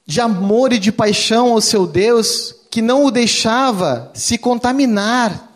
de 0.06 0.22
amor 0.22 0.72
e 0.72 0.80
de 0.80 0.92
paixão 0.92 1.54
ao 1.54 1.62
seu 1.62 1.88
Deus 1.88 2.56
que 2.70 2.82
não 2.82 3.06
o 3.06 3.12
deixava 3.12 4.12
se 4.14 4.38
contaminar. 4.38 5.52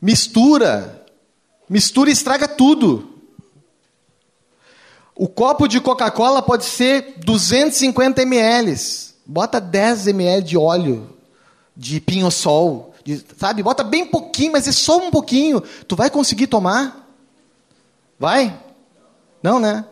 Mistura, 0.00 1.06
mistura 1.68 2.10
estraga 2.10 2.48
tudo. 2.48 3.08
O 5.14 5.28
copo 5.28 5.68
de 5.68 5.80
Coca-Cola 5.80 6.42
pode 6.42 6.64
ser 6.64 7.14
250 7.18 8.22
ml. 8.22 8.74
Bota 9.24 9.60
10 9.60 10.08
ml 10.08 10.42
de 10.42 10.58
óleo 10.58 11.16
de 11.76 12.00
pinho-sol, 12.00 12.92
sabe? 13.38 13.62
Bota 13.62 13.84
bem 13.84 14.04
pouquinho, 14.04 14.52
mas 14.52 14.66
é 14.66 14.72
só 14.72 14.98
um 14.98 15.10
pouquinho. 15.10 15.60
Tu 15.86 15.94
vai 15.94 16.10
conseguir 16.10 16.48
tomar? 16.48 17.08
Vai? 18.18 18.58
Não, 19.42 19.58
né? 19.58 19.84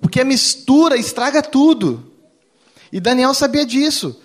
Porque 0.00 0.20
a 0.20 0.24
mistura 0.24 0.96
estraga 0.96 1.42
tudo. 1.42 2.12
E 2.92 3.00
Daniel 3.00 3.34
sabia 3.34 3.64
disso. 3.64 4.20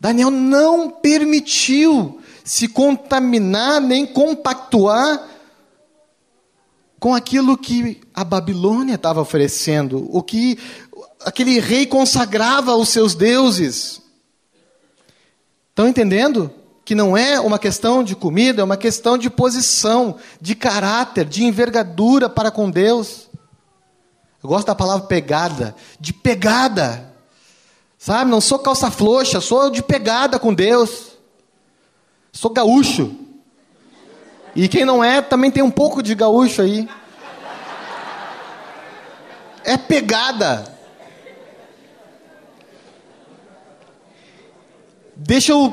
Daniel 0.00 0.30
não 0.30 0.90
permitiu 0.90 2.20
se 2.44 2.68
contaminar 2.68 3.80
nem 3.80 4.04
compactuar 4.04 5.28
com 6.98 7.14
aquilo 7.14 7.56
que 7.56 8.00
a 8.14 8.22
Babilônia 8.22 8.94
estava 8.94 9.20
oferecendo, 9.20 10.08
o 10.10 10.22
que 10.22 10.56
aquele 11.24 11.58
rei 11.58 11.84
consagrava 11.84 12.72
aos 12.72 12.90
seus 12.90 13.14
deuses. 13.14 14.00
Estão 15.70 15.88
entendendo? 15.88 16.48
Que 16.84 16.94
não 16.94 17.16
é 17.16 17.40
uma 17.40 17.58
questão 17.58 18.04
de 18.04 18.14
comida, 18.14 18.60
é 18.60 18.64
uma 18.64 18.76
questão 18.76 19.18
de 19.18 19.30
posição, 19.30 20.16
de 20.40 20.54
caráter, 20.54 21.24
de 21.24 21.44
envergadura 21.44 22.28
para 22.28 22.50
com 22.50 22.70
Deus. 22.70 23.28
Eu 24.42 24.48
gosto 24.48 24.66
da 24.66 24.74
palavra 24.74 25.06
pegada, 25.06 25.74
de 26.00 26.12
pegada. 26.12 27.12
Sabe? 27.96 28.28
Não 28.28 28.40
sou 28.40 28.58
calça 28.58 28.90
frouxa, 28.90 29.40
sou 29.40 29.70
de 29.70 29.82
pegada 29.82 30.38
com 30.38 30.52
Deus. 30.52 31.12
Sou 32.32 32.50
gaúcho. 32.50 33.14
E 34.56 34.66
quem 34.66 34.84
não 34.84 35.02
é, 35.02 35.22
também 35.22 35.50
tem 35.50 35.62
um 35.62 35.70
pouco 35.70 36.02
de 36.02 36.14
gaúcho 36.14 36.60
aí. 36.60 36.88
É 39.62 39.76
pegada. 39.76 40.64
Deixa 45.14 45.52
eu. 45.52 45.72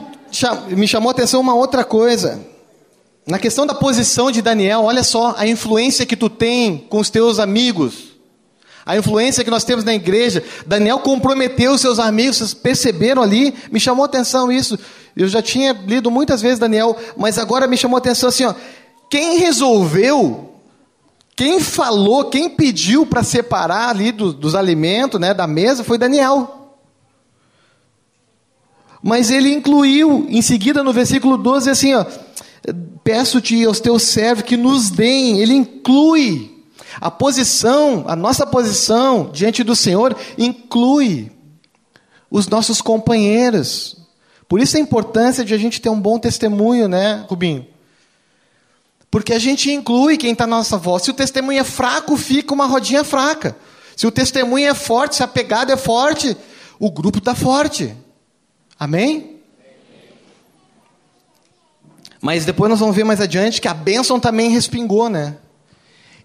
Me 0.78 0.88
chamou 0.88 1.10
a 1.10 1.12
atenção 1.12 1.42
uma 1.42 1.56
outra 1.56 1.84
coisa. 1.84 2.40
Na 3.26 3.40
questão 3.40 3.66
da 3.66 3.74
posição 3.74 4.30
de 4.30 4.44
Daniel, 4.44 4.84
olha 4.84 5.04
só 5.04 5.34
a 5.36 5.48
influência 5.48 6.06
que 6.06 6.16
tu 6.16 6.30
tem 6.30 6.78
com 6.78 7.00
os 7.00 7.10
teus 7.10 7.40
amigos 7.40 8.09
a 8.90 8.98
influência 8.98 9.44
que 9.44 9.52
nós 9.52 9.64
temos 9.64 9.86
na 9.86 9.94
igreja. 9.94 10.44
Daniel 10.66 10.98
comprometeu 10.98 11.74
os 11.74 11.82
seus 11.82 12.00
amigos, 12.00 12.38
vocês 12.38 12.56
perceberam 12.56 13.22
ali? 13.22 13.54
Me 13.72 13.80
chamou 13.80 14.02
a 14.02 14.08
atenção 14.08 14.52
isso. 14.52 14.80
Eu 15.16 15.28
já 15.28 15.44
tinha 15.44 15.74
lido 15.74 16.10
muitas 16.10 16.42
vezes 16.42 16.58
Daniel, 16.58 16.98
mas 17.16 17.38
agora 17.38 17.68
me 17.68 17.78
chamou 17.78 17.98
a 17.98 18.00
atenção 18.00 18.30
assim, 18.30 18.46
ó. 18.46 18.56
Quem 19.08 19.38
resolveu, 19.38 20.56
quem 21.36 21.60
falou, 21.60 22.32
quem 22.32 22.50
pediu 22.50 23.06
para 23.06 23.22
separar 23.22 23.90
ali 23.90 24.12
do, 24.12 24.34
dos 24.34 24.56
alimentos, 24.56 25.22
né, 25.22 25.36
da 25.36 25.46
mesa, 25.46 25.84
foi 25.84 26.00
Daniel. 26.00 26.74
Mas 29.04 29.30
ele 29.30 29.54
incluiu, 29.54 30.26
em 30.30 30.42
seguida 30.42 30.84
no 30.84 30.92
versículo 30.92 31.38
12, 31.38 31.70
assim, 31.70 31.94
ó. 31.94 32.04
Peço-te 33.04 33.64
aos 33.66 33.80
teus 33.80 34.02
servos 34.02 34.46
que 34.46 34.58
nos 34.58 34.90
deem. 34.90 35.40
Ele 35.40 35.54
inclui 35.54 36.49
a 37.00 37.10
posição, 37.10 38.06
a 38.08 38.16
nossa 38.16 38.46
posição 38.46 39.30
diante 39.32 39.64
do 39.64 39.76
Senhor 39.76 40.16
inclui 40.38 41.32
os 42.30 42.48
nossos 42.48 42.82
companheiros. 42.82 43.98
Por 44.48 44.60
isso 44.60 44.78
a 44.78 44.80
importância 44.80 45.46
de 45.46 45.54
a 45.54 45.58
gente 45.58 45.80
ter 45.80 45.90
um 45.90 46.00
bom 46.00 46.20
testemunho, 46.20 46.88
né, 46.88 47.26
Rubinho? 47.28 47.66
Porque 49.10 49.34
a 49.34 49.40
gente 49.40 49.72
inclui 49.72 50.18
quem 50.18 50.34
está 50.34 50.46
na 50.46 50.58
nossa 50.58 50.78
voz. 50.78 51.04
Se 51.04 51.10
o 51.10 51.14
testemunho 51.14 51.60
é 51.60 51.64
fraco, 51.64 52.16
fica 52.18 52.54
uma 52.54 52.66
rodinha 52.66 53.04
fraca. 53.04 53.56
Se 53.96 54.06
o 54.06 54.12
testemunho 54.12 54.70
é 54.70 54.74
forte, 54.74 55.16
se 55.16 55.24
a 55.24 55.28
pegada 55.28 55.74
é 55.74 55.78
forte, 55.78 56.38
o 56.80 56.92
grupo 56.92 57.18
está 57.18 57.34
forte. 57.34 57.96
Amém? 58.80 59.40
Mas 62.22 62.46
depois 62.46 62.70
nós 62.70 62.80
vamos 62.80 62.96
ver 62.96 63.04
mais 63.04 63.22
adiante 63.22 63.62
que 63.62 63.68
a 63.68 63.74
bênção 63.74 64.20
também 64.20 64.50
respingou, 64.50 65.10
né? 65.10 65.38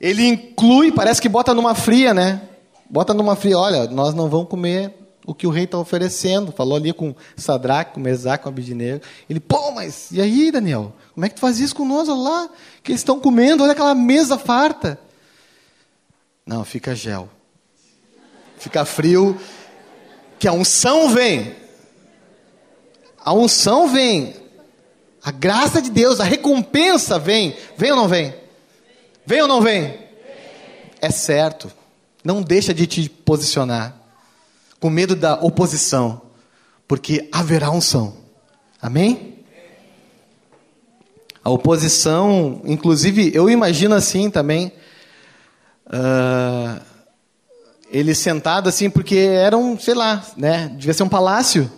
Ele 0.00 0.26
inclui, 0.26 0.92
parece 0.92 1.20
que 1.20 1.28
bota 1.28 1.54
numa 1.54 1.74
fria, 1.74 2.12
né? 2.12 2.42
Bota 2.88 3.14
numa 3.14 3.36
fria, 3.36 3.58
olha, 3.58 3.86
nós 3.86 4.14
não 4.14 4.28
vamos 4.28 4.48
comer 4.48 4.94
o 5.26 5.34
que 5.34 5.46
o 5.46 5.50
rei 5.50 5.64
está 5.64 5.78
oferecendo. 5.78 6.52
Falou 6.52 6.76
ali 6.76 6.92
com 6.92 7.14
Sadraque, 7.36 7.94
com 7.94 8.00
Mesaque, 8.00 8.44
com 8.44 8.50
Abidinego. 8.50 9.02
Ele, 9.28 9.40
pô, 9.40 9.70
mas 9.70 10.10
e 10.12 10.20
aí, 10.20 10.50
Daniel? 10.50 10.92
Como 11.14 11.24
é 11.24 11.28
que 11.28 11.36
tu 11.36 11.40
faz 11.40 11.60
isso 11.60 11.82
nós? 11.84 12.08
Olha 12.08 12.20
lá, 12.20 12.50
que 12.82 12.92
eles 12.92 13.00
estão 13.00 13.18
comendo, 13.18 13.62
olha 13.62 13.72
aquela 13.72 13.94
mesa 13.94 14.38
farta. 14.38 14.98
Não, 16.46 16.64
fica 16.64 16.94
gel. 16.94 17.28
Fica 18.58 18.84
frio, 18.84 19.38
que 20.38 20.46
a 20.46 20.52
unção 20.52 21.08
vem. 21.08 21.54
A 23.24 23.32
unção 23.32 23.88
vem. 23.88 24.34
A 25.22 25.30
graça 25.30 25.80
de 25.80 25.90
Deus, 25.90 26.20
a 26.20 26.24
recompensa 26.24 27.18
vem. 27.18 27.56
Vem 27.76 27.92
ou 27.92 27.96
não 27.96 28.08
vem? 28.08 28.34
Vem 29.26 29.42
ou 29.42 29.48
não 29.48 29.60
vem? 29.60 29.98
É 31.00 31.10
certo. 31.10 31.72
Não 32.22 32.42
deixa 32.42 32.72
de 32.74 32.86
te 32.86 33.08
posicionar 33.08 33.96
com 34.80 34.90
medo 34.90 35.16
da 35.16 35.34
oposição, 35.34 36.20
porque 36.86 37.28
haverá 37.32 37.70
unção. 37.70 38.14
Amém? 38.80 39.38
A 41.42 41.50
oposição, 41.50 42.60
inclusive, 42.64 43.30
eu 43.34 43.48
imagino 43.48 43.94
assim 43.94 44.30
também, 44.30 44.72
uh, 45.86 46.80
ele 47.90 48.14
sentado 48.14 48.68
assim, 48.68 48.90
porque 48.90 49.16
era 49.16 49.56
um, 49.56 49.78
sei 49.78 49.94
lá, 49.94 50.24
né, 50.36 50.68
devia 50.76 50.92
ser 50.92 51.02
um 51.02 51.08
palácio. 51.08 51.70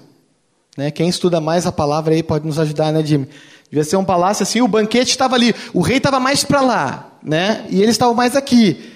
Né? 0.76 0.90
Quem 0.90 1.08
estuda 1.08 1.40
mais 1.40 1.66
a 1.66 1.72
palavra 1.72 2.14
aí 2.14 2.22
pode 2.22 2.46
nos 2.46 2.58
ajudar, 2.58 2.92
né, 2.92 3.04
Jimmy? 3.04 3.28
Devia 3.68 3.84
ser 3.84 3.96
um 3.96 4.04
palácio 4.04 4.42
assim, 4.42 4.60
o 4.60 4.68
banquete 4.68 5.10
estava 5.10 5.34
ali, 5.34 5.54
o 5.74 5.80
rei 5.80 5.96
estava 5.96 6.20
mais 6.20 6.44
para 6.44 6.60
lá, 6.60 7.18
né? 7.22 7.66
E 7.68 7.82
eles 7.82 7.94
estavam 7.94 8.14
mais 8.14 8.36
aqui. 8.36 8.92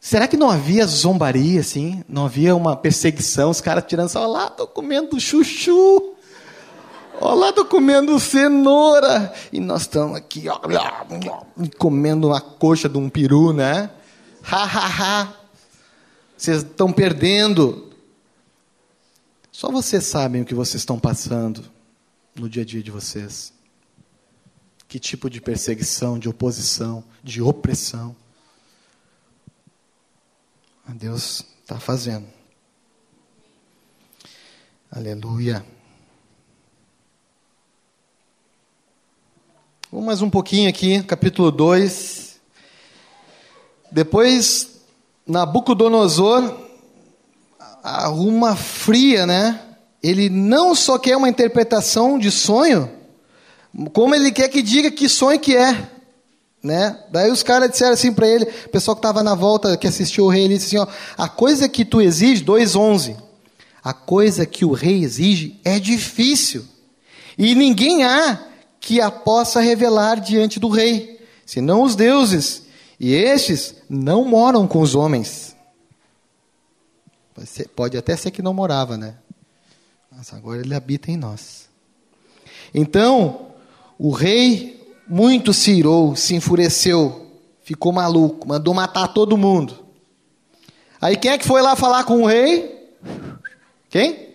Será 0.00 0.28
que 0.28 0.36
não 0.36 0.48
havia 0.48 0.86
zombaria, 0.86 1.60
assim? 1.60 2.04
Não 2.08 2.26
havia 2.26 2.54
uma 2.54 2.76
perseguição? 2.76 3.50
Os 3.50 3.60
caras 3.60 3.84
tirando 3.86 4.08
só 4.08 4.26
lá, 4.26 4.48
tô 4.48 4.66
comendo 4.66 5.18
chuchu. 5.18 6.14
Olha 7.20 7.34
lá, 7.34 7.52
tô 7.52 7.64
comendo 7.64 8.18
cenoura. 8.20 9.32
E 9.52 9.58
nós 9.58 9.82
estamos 9.82 10.16
aqui, 10.16 10.48
ó, 10.48 10.60
comendo 11.76 12.28
uma 12.28 12.40
coxa 12.40 12.88
de 12.88 12.96
um 12.96 13.08
peru, 13.08 13.52
né? 13.52 13.90
Ha, 14.48 14.62
ha, 14.62 14.86
ha. 14.86 15.28
Vocês 16.36 16.58
estão 16.58 16.92
perdendo. 16.92 17.90
Só 19.50 19.68
vocês 19.72 20.04
sabem 20.04 20.42
o 20.42 20.44
que 20.44 20.54
vocês 20.54 20.80
estão 20.80 20.96
passando 20.96 21.64
no 22.38 22.48
dia 22.48 22.62
a 22.62 22.66
dia 22.66 22.82
de 22.82 22.90
vocês. 22.90 23.52
Que 24.86 24.98
tipo 24.98 25.28
de 25.28 25.40
perseguição, 25.40 26.18
de 26.18 26.28
oposição, 26.28 27.04
de 27.22 27.42
opressão. 27.42 28.16
Deus 30.94 31.44
está 31.60 31.78
fazendo. 31.78 32.26
Aleluia. 34.90 35.64
Vamos 39.90 40.06
mais 40.06 40.22
um 40.22 40.30
pouquinho 40.30 40.68
aqui, 40.68 41.02
capítulo 41.02 41.50
2. 41.50 42.40
Depois, 43.92 44.80
Nabucodonosor 45.26 46.68
arruma 47.82 48.56
fria, 48.56 49.26
né? 49.26 49.67
Ele 50.02 50.28
não 50.28 50.74
só 50.74 50.98
quer 50.98 51.16
uma 51.16 51.28
interpretação 51.28 52.18
de 52.18 52.30
sonho, 52.30 52.90
como 53.92 54.14
ele 54.14 54.30
quer 54.30 54.48
que 54.48 54.62
diga 54.62 54.90
que 54.90 55.08
sonho 55.08 55.38
que 55.38 55.56
é. 55.56 55.90
Né? 56.62 56.98
Daí 57.10 57.30
os 57.30 57.42
caras 57.42 57.70
disseram 57.70 57.92
assim 57.92 58.12
para 58.12 58.26
ele, 58.26 58.44
o 58.44 58.68
pessoal 58.68 58.96
que 58.96 59.00
estava 59.00 59.22
na 59.22 59.34
volta, 59.34 59.76
que 59.76 59.86
assistiu 59.86 60.24
o 60.24 60.28
rei, 60.28 60.44
ele 60.44 60.58
disse 60.58 60.76
assim: 60.76 60.90
ó, 60.90 60.92
a 61.16 61.28
coisa 61.28 61.68
que 61.68 61.84
tu 61.84 62.00
exige, 62.00 62.44
2,11, 62.44 63.16
a 63.82 63.92
coisa 63.92 64.44
que 64.44 64.64
o 64.64 64.72
rei 64.72 65.02
exige 65.02 65.60
é 65.64 65.78
difícil, 65.78 66.64
e 67.36 67.54
ninguém 67.54 68.02
há 68.02 68.40
que 68.80 69.00
a 69.00 69.10
possa 69.10 69.60
revelar 69.60 70.20
diante 70.20 70.58
do 70.58 70.68
rei, 70.68 71.20
senão 71.46 71.82
os 71.82 71.94
deuses, 71.94 72.62
e 72.98 73.14
estes 73.14 73.76
não 73.88 74.24
moram 74.24 74.66
com 74.66 74.80
os 74.80 74.94
homens. 74.94 75.56
Pode, 77.76 77.96
até 77.96 78.16
ser 78.16 78.32
que 78.32 78.42
não 78.42 78.52
morava, 78.52 78.96
né? 78.96 79.14
Mas 80.18 80.34
agora 80.34 80.60
ele 80.60 80.74
habita 80.74 81.12
em 81.12 81.16
nós. 81.16 81.68
Então, 82.74 83.52
o 83.96 84.10
rei 84.10 84.92
muito 85.08 85.54
se 85.54 85.70
irou, 85.70 86.16
se 86.16 86.34
enfureceu, 86.34 87.30
ficou 87.62 87.92
maluco, 87.92 88.48
mandou 88.48 88.74
matar 88.74 89.06
todo 89.06 89.36
mundo. 89.36 89.78
Aí 91.00 91.16
quem 91.16 91.30
é 91.30 91.38
que 91.38 91.46
foi 91.46 91.62
lá 91.62 91.76
falar 91.76 92.02
com 92.02 92.22
o 92.22 92.26
rei? 92.26 92.96
Quem? 93.88 94.34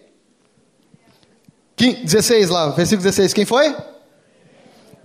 16 1.75 2.49
lá, 2.49 2.69
versículo 2.69 3.03
16. 3.03 3.33
Quem 3.33 3.43
foi? 3.43 3.75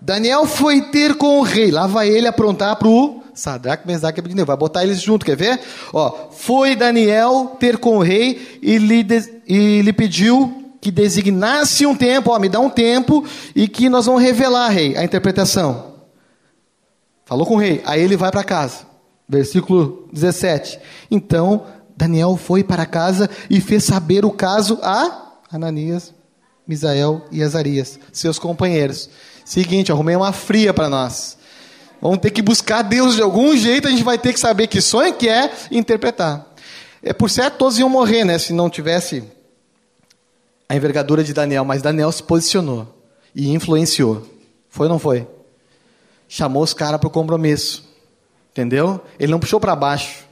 Daniel 0.01 0.47
foi 0.47 0.81
ter 0.93 1.17
com 1.17 1.41
o 1.41 1.43
rei. 1.43 1.73
Lá 1.73 1.89
vai 1.89 2.09
ele 2.09 2.29
aprontar 2.29 2.77
para 2.77 2.87
o 2.87 3.21
Sadraque, 3.35 3.85
Mesaque 3.85 4.21
e 4.21 4.21
Abednego. 4.21 4.47
Vai 4.47 4.57
botar 4.57 4.85
eles 4.85 5.03
junto, 5.03 5.27
quer 5.27 5.37
ver? 5.37 5.61
Ó, 5.93 6.31
foi 6.31 6.77
Daniel 6.77 7.57
ter 7.59 7.79
com 7.79 7.99
o 7.99 8.01
rei 8.01 8.61
e 8.63 8.79
lhe, 8.79 9.05
e 9.45 9.83
lhe 9.83 9.93
pediu 9.93 10.58
que 10.81 10.91
designasse 10.91 11.87
um 11.87 11.97
tempo, 11.97 12.31
ó, 12.31 12.39
me 12.39 12.49
dá 12.49 12.61
um 12.61 12.71
tempo, 12.71 13.25
e 13.55 13.69
que 13.69 13.89
nós 13.89 14.07
vamos 14.07 14.23
revelar, 14.23 14.69
rei, 14.69 14.97
a 14.97 15.05
interpretação. 15.05 15.95
Falou 17.25 17.47
com 17.47 17.57
o 17.57 17.59
rei, 17.59 17.83
aí 17.85 18.01
ele 18.01 18.17
vai 18.17 18.31
para 18.31 18.45
casa. 18.45 18.87
Versículo 19.29 20.09
17. 20.13 20.79
Então, 21.11 21.67
Daniel 21.97 22.37
foi 22.37 22.65
para 22.65 22.87
casa 22.87 23.29
e 23.51 23.61
fez 23.61 23.85
saber 23.85 24.25
o 24.25 24.31
caso 24.31 24.79
a 24.83 25.35
Ananias, 25.53 26.15
Misael 26.67 27.23
e 27.31 27.43
Azarias, 27.43 27.99
seus 28.13 28.39
companheiros. 28.39 29.11
Seguinte, 29.45 29.91
arrumei 29.91 30.17
uma 30.17 30.33
fria 30.33 30.73
para 30.73 30.89
nós. 30.89 31.37
Vamos 32.01 32.19
ter 32.19 32.31
que 32.31 32.41
buscar 32.41 32.83
Deus 32.83 33.17
de 33.17 33.23
algum 33.23 33.57
jeito, 33.57 33.89
a 33.89 33.91
gente 33.91 34.05
vai 34.05 34.17
ter 34.17 34.33
que 34.33 34.39
saber 34.39 34.69
que 34.69 34.81
sonho 34.81 35.13
que 35.15 35.29
é 35.29 35.51
e 35.71 35.77
interpretar. 35.77 36.47
É, 37.03 37.13
por 37.13 37.29
certo, 37.29 37.57
todos 37.59 37.79
iam 37.79 37.89
morrer, 37.89 38.25
né? 38.25 38.39
Se 38.39 38.53
não 38.53 38.71
tivesse 38.71 39.25
a 40.69 40.77
envergadura 40.77 41.25
de 41.25 41.33
Daniel, 41.33 41.65
mas 41.65 41.81
Daniel 41.81 42.13
se 42.13 42.23
posicionou 42.23 43.03
e 43.35 43.51
influenciou. 43.51 44.29
Foi 44.69 44.87
ou 44.87 44.93
não 44.93 44.99
foi? 44.99 45.27
Chamou 46.29 46.63
os 46.63 46.75
caras 46.75 47.01
para 47.01 47.07
o 47.07 47.11
compromisso. 47.11 47.89
Entendeu? 48.51 49.01
Ele 49.19 49.31
não 49.31 49.39
puxou 49.39 49.61
para 49.61 49.75
baixo, 49.75 50.25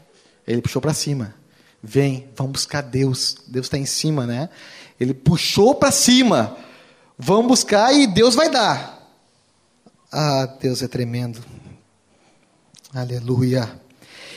ele 0.47 0.61
puxou 0.61 0.83
para 0.83 0.93
cima. 0.93 1.35
Vem, 1.83 2.29
vamos 2.37 2.53
buscar 2.53 2.83
Deus. 2.83 3.37
Deus 3.47 3.67
está 3.67 3.79
em 3.79 3.87
cima, 3.87 4.27
né? 4.27 4.49
Ele 4.99 5.15
puxou 5.15 5.75
para 5.75 5.91
cima. 5.91 6.57
Vamos 7.19 7.47
buscar 7.47 7.93
e 7.95 8.07
Deus 8.07 8.35
vai 8.35 8.51
dar. 8.51 9.09
Ah, 10.11 10.47
Deus 10.61 10.83
é 10.83 10.89
tremendo. 10.89 11.41
Aleluia. 12.93 13.81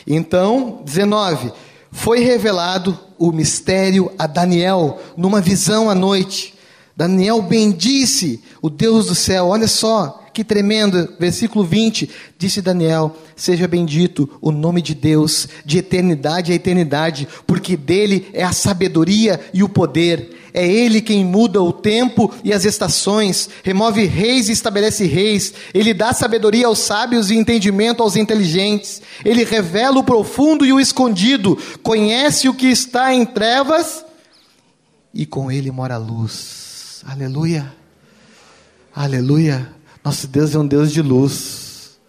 Então, 0.06 0.82
19 0.86 1.52
foi 1.92 2.20
revelado 2.20 2.98
o 3.20 3.32
mistério 3.32 4.12
a 4.18 4.26
Daniel 4.26 5.00
numa 5.16 5.42
visão 5.42 5.90
à 5.90 5.94
noite. 5.94 6.56
Daniel 6.96 7.42
bendisse 7.42 8.42
o 8.62 8.70
Deus 8.70 9.08
do 9.08 9.16
céu. 9.16 9.48
Olha 9.48 9.68
só 9.68 10.26
que 10.34 10.44
tremendo. 10.44 11.10
Versículo 11.20 11.66
20: 11.66 12.10
Disse 12.38 12.62
Daniel: 12.62 13.16
Seja 13.36 13.68
bendito 13.68 14.30
o 14.42 14.52
nome 14.52 14.82
de 14.82 14.96
Deus, 14.96 15.48
de 15.66 15.78
eternidade 15.78 16.52
a 16.52 16.56
eternidade, 16.56 17.28
porque 17.46 17.76
dele 17.76 18.28
é 18.34 18.44
a 18.44 18.54
sabedoria 18.54 19.40
e 19.54 19.62
o 19.64 19.70
poder. 19.70 20.39
É 20.54 20.66
Ele 20.66 21.02
quem 21.02 21.24
muda 21.24 21.62
o 21.62 21.72
tempo 21.72 22.34
e 22.44 22.52
as 22.52 22.66
estações, 22.66 23.50
remove 23.64 24.06
reis 24.06 24.50
e 24.50 24.52
estabelece 24.52 25.06
reis. 25.06 25.54
Ele 25.74 25.94
dá 25.94 26.14
sabedoria 26.14 26.68
aos 26.68 26.80
sábios 26.80 27.30
e 27.30 27.36
entendimento 27.36 28.02
aos 28.02 28.16
inteligentes. 28.16 29.02
Ele 29.24 29.44
revela 29.44 30.00
o 30.00 30.04
profundo 30.04 30.66
e 30.66 30.74
o 30.74 30.80
escondido, 30.80 31.58
conhece 31.84 32.50
o 32.50 32.54
que 32.54 32.68
está 32.68 33.14
em 33.14 33.26
trevas 33.26 34.06
e 35.14 35.26
com 35.26 35.52
Ele 35.52 35.72
mora 35.72 35.96
a 35.96 36.00
luz. 36.00 37.04
Aleluia. 37.06 37.74
Aleluia. 38.94 39.74
Nosso 40.04 40.28
Deus 40.28 40.56
é 40.56 40.60
um 40.60 40.68
Deus 40.68 40.92
de 40.92 41.02
luz. 41.02 42.00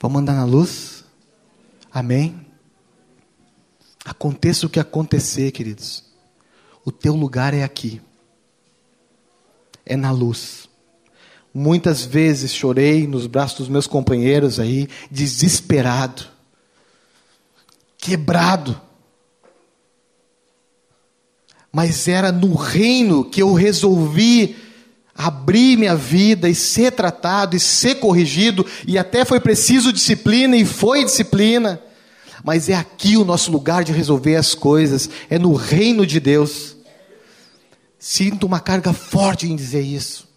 Vamos 0.00 0.20
andar 0.20 0.34
na 0.34 0.44
luz? 0.44 1.04
Amém? 1.92 2.46
Aconteça 4.04 4.66
o 4.66 4.70
que 4.70 4.80
acontecer, 4.80 5.52
queridos 5.52 6.11
o 6.84 6.90
teu 6.90 7.14
lugar 7.14 7.54
é 7.54 7.62
aqui, 7.62 8.00
é 9.84 9.96
na 9.96 10.10
luz. 10.10 10.68
Muitas 11.54 12.04
vezes 12.04 12.52
chorei 12.52 13.06
nos 13.06 13.26
braços 13.26 13.58
dos 13.58 13.68
meus 13.68 13.86
companheiros 13.86 14.58
aí, 14.58 14.88
desesperado, 15.10 16.24
quebrado. 17.98 18.80
Mas 21.70 22.08
era 22.08 22.32
no 22.32 22.54
reino 22.54 23.24
que 23.24 23.42
eu 23.42 23.52
resolvi 23.52 24.56
abrir 25.14 25.76
minha 25.76 25.94
vida 25.94 26.48
e 26.48 26.54
ser 26.54 26.92
tratado 26.92 27.54
e 27.54 27.60
ser 27.60 27.96
corrigido, 27.96 28.66
e 28.86 28.98
até 28.98 29.24
foi 29.24 29.38
preciso 29.38 29.92
disciplina 29.92 30.56
e 30.56 30.64
foi 30.64 31.04
disciplina. 31.04 31.80
Mas 32.44 32.68
é 32.68 32.74
aqui 32.74 33.16
o 33.16 33.24
nosso 33.24 33.50
lugar 33.50 33.84
de 33.84 33.92
resolver 33.92 34.36
as 34.36 34.54
coisas, 34.54 35.08
é 35.30 35.38
no 35.38 35.54
reino 35.54 36.06
de 36.06 36.18
Deus. 36.18 36.76
Sinto 37.98 38.46
uma 38.46 38.58
carga 38.58 38.92
forte 38.92 39.46
em 39.46 39.54
dizer 39.54 39.82
isso. 39.82 40.28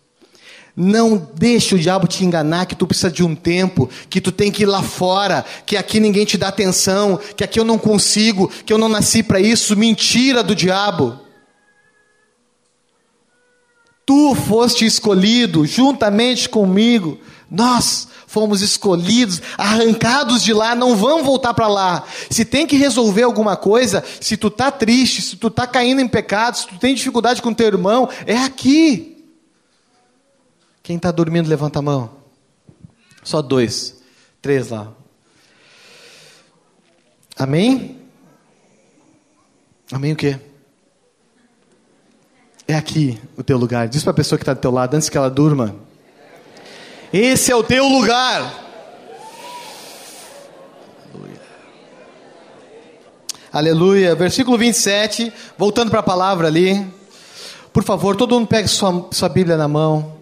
Não 0.75 1.17
deixe 1.35 1.73
o 1.73 1.79
diabo 1.79 2.05
te 2.05 2.25
enganar 2.25 2.65
que 2.65 2.75
tu 2.75 2.85
precisa 2.85 3.09
de 3.09 3.23
um 3.23 3.33
tempo, 3.33 3.89
que 4.09 4.19
tu 4.19 4.31
tem 4.31 4.51
que 4.51 4.63
ir 4.63 4.65
lá 4.65 4.83
fora, 4.83 5.45
que 5.65 5.77
aqui 5.77 6.01
ninguém 6.01 6.25
te 6.25 6.37
dá 6.37 6.49
atenção, 6.49 7.17
que 7.35 7.43
aqui 7.43 7.59
eu 7.59 7.63
não 7.63 7.77
consigo, 7.77 8.49
que 8.65 8.73
eu 8.73 8.77
não 8.77 8.89
nasci 8.89 9.23
para 9.23 9.39
isso. 9.39 9.75
Mentira 9.77 10.43
do 10.43 10.53
diabo. 10.53 11.17
Tu 14.05 14.35
foste 14.35 14.85
escolhido 14.85 15.65
juntamente 15.65 16.47
comigo. 16.49 17.17
Nós 17.49 18.07
fomos 18.27 18.61
escolhidos, 18.61 19.41
arrancados 19.57 20.43
de 20.43 20.53
lá, 20.53 20.75
não 20.75 20.95
vão 20.95 21.23
voltar 21.23 21.53
para 21.53 21.67
lá. 21.67 22.03
Se 22.29 22.43
tem 22.43 22.67
que 22.67 22.75
resolver 22.75 23.23
alguma 23.23 23.55
coisa, 23.55 24.03
se 24.19 24.35
tu 24.35 24.49
tá 24.49 24.71
triste, 24.71 25.21
se 25.21 25.35
tu 25.37 25.49
tá 25.49 25.65
caindo 25.65 26.01
em 26.01 26.07
pecado, 26.07 26.57
se 26.57 26.67
tu 26.67 26.77
tem 26.77 26.95
dificuldade 26.95 27.41
com 27.41 27.53
teu 27.53 27.67
irmão, 27.67 28.09
é 28.25 28.37
aqui. 28.37 29.25
Quem 30.83 30.97
está 30.97 31.11
dormindo, 31.11 31.47
levanta 31.47 31.79
a 31.79 31.81
mão. 31.81 32.11
Só 33.23 33.41
dois. 33.41 33.95
Três 34.41 34.69
lá. 34.69 34.91
Amém? 37.37 37.99
Amém 39.91 40.13
o 40.13 40.15
quê? 40.15 40.39
É 42.67 42.75
aqui 42.75 43.19
o 43.37 43.43
teu 43.43 43.57
lugar. 43.57 43.87
Diz 43.87 44.03
para 44.03 44.11
a 44.11 44.15
pessoa 44.15 44.37
que 44.37 44.43
está 44.43 44.53
do 44.53 44.59
teu 44.59 44.71
lado, 44.71 44.95
antes 44.95 45.09
que 45.09 45.17
ela 45.17 45.29
durma. 45.29 45.75
Esse 47.13 47.51
é 47.51 47.55
o 47.55 47.63
teu 47.63 47.87
lugar. 47.87 48.65
Aleluia. 53.55 54.13
Versículo 54.15 54.57
27, 54.57 55.31
voltando 55.57 55.89
para 55.89 56.01
a 56.01 56.03
palavra 56.03 56.47
ali. 56.47 56.85
Por 57.71 57.83
favor, 57.83 58.15
todo 58.15 58.35
mundo 58.35 58.47
pegue 58.47 58.67
sua, 58.67 59.07
sua 59.11 59.29
Bíblia 59.29 59.55
na 59.55 59.67
mão. 59.67 60.15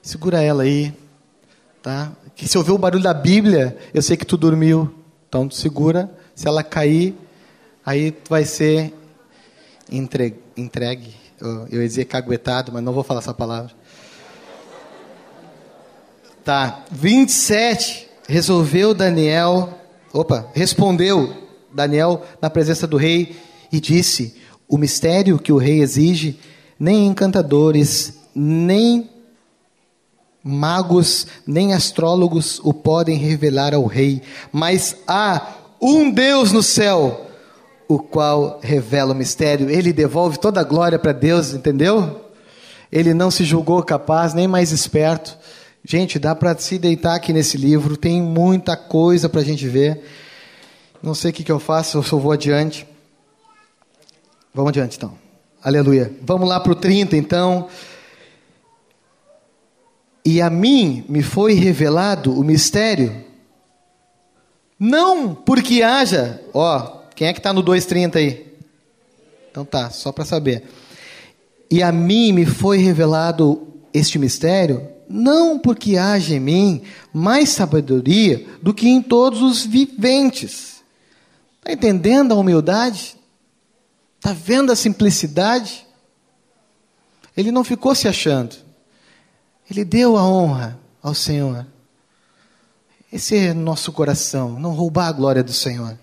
Segura 0.00 0.42
ela 0.42 0.62
aí. 0.62 0.94
Tá? 1.82 2.12
Que 2.34 2.48
se 2.48 2.56
ouvir 2.56 2.72
o 2.72 2.78
barulho 2.78 3.02
da 3.02 3.12
Bíblia, 3.12 3.76
eu 3.92 4.00
sei 4.00 4.16
que 4.16 4.24
tu 4.24 4.38
dormiu. 4.38 4.94
Então, 5.28 5.50
segura. 5.50 6.10
Se 6.34 6.48
ela 6.48 6.62
cair, 6.62 7.14
aí 7.84 8.10
tu 8.10 8.30
vai 8.30 8.46
ser 8.46 8.94
entregue. 9.90 10.36
entregue. 10.56 11.14
Eu, 11.38 11.66
eu 11.70 11.82
ia 11.82 11.88
dizer 11.88 12.06
caguetado, 12.06 12.72
mas 12.72 12.82
não 12.82 12.94
vou 12.94 13.02
falar 13.04 13.20
essa 13.20 13.34
palavra. 13.34 13.70
Tá. 16.48 16.82
27. 16.90 18.08
Resolveu 18.26 18.94
Daniel. 18.94 19.68
Opa, 20.14 20.48
respondeu 20.54 21.30
Daniel 21.70 22.22
na 22.40 22.48
presença 22.48 22.86
do 22.86 22.96
rei 22.96 23.36
e 23.70 23.78
disse: 23.78 24.34
O 24.66 24.78
mistério 24.78 25.38
que 25.38 25.52
o 25.52 25.58
rei 25.58 25.82
exige 25.82 26.40
nem 26.80 27.06
encantadores, 27.06 28.14
nem 28.34 29.10
magos, 30.42 31.26
nem 31.46 31.74
astrólogos 31.74 32.58
o 32.64 32.72
podem 32.72 33.18
revelar 33.18 33.74
ao 33.74 33.84
rei, 33.84 34.22
mas 34.50 34.96
há 35.06 35.48
um 35.78 36.10
Deus 36.10 36.50
no 36.50 36.62
céu, 36.62 37.26
o 37.86 37.98
qual 37.98 38.58
revela 38.62 39.12
o 39.12 39.14
mistério. 39.14 39.68
Ele 39.68 39.92
devolve 39.92 40.38
toda 40.38 40.62
a 40.62 40.64
glória 40.64 40.98
para 40.98 41.12
Deus, 41.12 41.52
entendeu? 41.52 42.22
Ele 42.90 43.12
não 43.12 43.30
se 43.30 43.44
julgou 43.44 43.82
capaz, 43.82 44.32
nem 44.32 44.48
mais 44.48 44.72
esperto. 44.72 45.36
Gente, 45.90 46.18
dá 46.18 46.34
para 46.34 46.54
se 46.58 46.78
deitar 46.78 47.14
aqui 47.14 47.32
nesse 47.32 47.56
livro, 47.56 47.96
tem 47.96 48.20
muita 48.20 48.76
coisa 48.76 49.26
para 49.26 49.40
a 49.40 49.44
gente 49.44 49.66
ver. 49.66 50.04
Não 51.02 51.14
sei 51.14 51.30
o 51.30 51.32
que, 51.32 51.42
que 51.42 51.50
eu 51.50 51.58
faço, 51.58 51.96
eu 51.96 52.02
só 52.02 52.18
vou 52.18 52.30
adiante. 52.30 52.86
Vamos 54.52 54.68
adiante 54.68 54.98
então. 54.98 55.16
Aleluia. 55.64 56.12
Vamos 56.20 56.46
lá 56.46 56.60
para 56.60 56.72
o 56.72 56.74
30 56.74 57.16
então. 57.16 57.68
E 60.22 60.42
a 60.42 60.50
mim 60.50 61.06
me 61.08 61.22
foi 61.22 61.54
revelado 61.54 62.38
o 62.38 62.44
mistério, 62.44 63.24
não 64.78 65.34
porque 65.34 65.82
haja, 65.82 66.38
ó, 66.52 67.00
quem 67.14 67.28
é 67.28 67.32
que 67.32 67.38
está 67.38 67.50
no 67.50 67.64
2,30 67.64 68.16
aí? 68.16 68.58
Então 69.50 69.64
tá, 69.64 69.88
só 69.88 70.12
para 70.12 70.26
saber. 70.26 70.64
E 71.70 71.82
a 71.82 71.90
mim 71.90 72.32
me 72.32 72.44
foi 72.44 72.76
revelado 72.76 73.66
este 73.94 74.18
mistério, 74.18 74.97
não 75.08 75.58
porque 75.58 75.96
haja 75.96 76.34
em 76.34 76.40
mim 76.40 76.82
mais 77.12 77.50
sabedoria 77.50 78.46
do 78.62 78.74
que 78.74 78.88
em 78.88 79.00
todos 79.00 79.40
os 79.40 79.64
viventes. 79.64 80.82
Está 81.58 81.72
entendendo 81.72 82.32
a 82.32 82.36
humildade? 82.36 83.16
Está 84.18 84.32
vendo 84.32 84.70
a 84.70 84.76
simplicidade? 84.76 85.86
Ele 87.36 87.50
não 87.50 87.64
ficou 87.64 87.94
se 87.94 88.08
achando. 88.08 88.56
Ele 89.70 89.84
deu 89.84 90.16
a 90.16 90.24
honra 90.28 90.78
ao 91.02 91.14
Senhor. 91.14 91.66
Esse 93.12 93.36
é 93.36 93.54
nosso 93.54 93.92
coração, 93.92 94.58
não 94.58 94.72
roubar 94.72 95.08
a 95.08 95.12
glória 95.12 95.42
do 95.42 95.52
Senhor. 95.52 95.98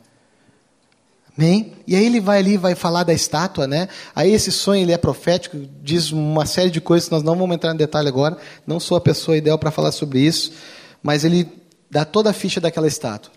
Amém? 1.37 1.73
E 1.85 1.95
aí 1.95 2.05
ele 2.05 2.21
vai 2.21 2.39
ali, 2.39 2.55
vai 2.55 2.75
falar 2.75 3.03
da 3.03 3.13
estátua, 3.13 3.67
né? 3.67 3.89
Aí 4.15 4.31
esse 4.31 4.51
sonho 4.51 4.81
ele 4.81 4.93
é 4.93 4.97
profético, 4.97 5.57
diz 5.83 6.11
uma 6.11 6.45
série 6.45 6.69
de 6.69 6.79
coisas 6.79 7.09
que 7.09 7.13
nós 7.13 7.23
não 7.23 7.35
vamos 7.35 7.55
entrar 7.55 7.73
em 7.73 7.77
detalhe 7.77 8.07
agora. 8.07 8.37
Não 8.65 8.79
sou 8.79 8.97
a 8.97 9.01
pessoa 9.01 9.35
ideal 9.35 9.59
para 9.59 9.69
falar 9.69 9.91
sobre 9.91 10.19
isso, 10.19 10.53
mas 11.03 11.25
ele 11.25 11.49
dá 11.91 12.05
toda 12.05 12.29
a 12.29 12.33
ficha 12.33 12.61
daquela 12.61 12.87
estátua. 12.87 13.33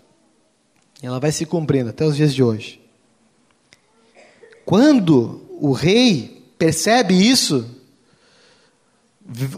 Ela 1.01 1.19
vai 1.19 1.31
se 1.31 1.45
cumprindo 1.45 1.89
até 1.89 2.05
os 2.05 2.15
dias 2.15 2.33
de 2.33 2.41
hoje. 2.41 2.81
Quando 4.65 5.41
o 5.59 5.73
rei 5.73 6.53
percebe 6.57 7.13
isso, 7.13 7.65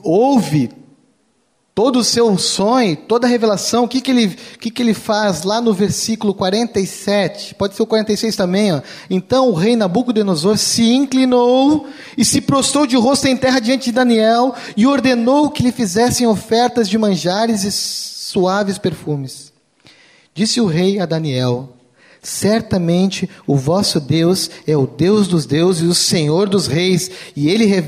ouve 0.03 0.71
todo 1.73 1.99
o 1.99 2.03
seu 2.03 2.37
sonho, 2.37 2.95
toda 2.95 3.25
a 3.25 3.29
revelação, 3.29 3.85
o 3.85 3.87
que, 3.87 4.01
que, 4.01 4.11
ele, 4.11 4.27
que, 4.59 4.69
que 4.69 4.81
ele 4.81 4.93
faz 4.93 5.43
lá 5.43 5.61
no 5.61 5.73
versículo 5.73 6.33
47, 6.33 7.55
pode 7.55 7.75
ser 7.75 7.83
o 7.83 7.87
46 7.87 8.35
também, 8.35 8.73
ó. 8.73 8.81
então 9.09 9.49
o 9.49 9.53
rei 9.53 9.75
Nabucodonosor 9.75 10.57
se 10.57 10.83
inclinou 10.83 11.87
e 12.17 12.25
se 12.25 12.41
prostrou 12.41 12.85
de 12.85 12.97
rosto 12.97 13.27
em 13.27 13.37
terra 13.37 13.59
diante 13.59 13.85
de 13.85 13.93
Daniel 13.93 14.53
e 14.75 14.85
ordenou 14.85 15.49
que 15.49 15.63
lhe 15.63 15.71
fizessem 15.71 16.27
ofertas 16.27 16.89
de 16.89 16.97
manjares 16.97 17.63
e 17.63 17.71
suaves 17.71 18.77
perfumes. 18.77 19.51
Disse 20.33 20.59
o 20.59 20.65
rei 20.65 20.99
a 20.99 21.05
Daniel, 21.05 21.69
Certamente 22.23 23.27
o 23.47 23.55
vosso 23.55 23.99
Deus 23.99 24.51
é 24.67 24.77
o 24.77 24.85
Deus 24.85 25.27
dos 25.27 25.47
deuses 25.47 25.81
e 25.81 25.87
o 25.87 25.95
Senhor 25.95 26.47
dos 26.47 26.67
reis, 26.67 27.09
e 27.35 27.49
ele, 27.49 27.83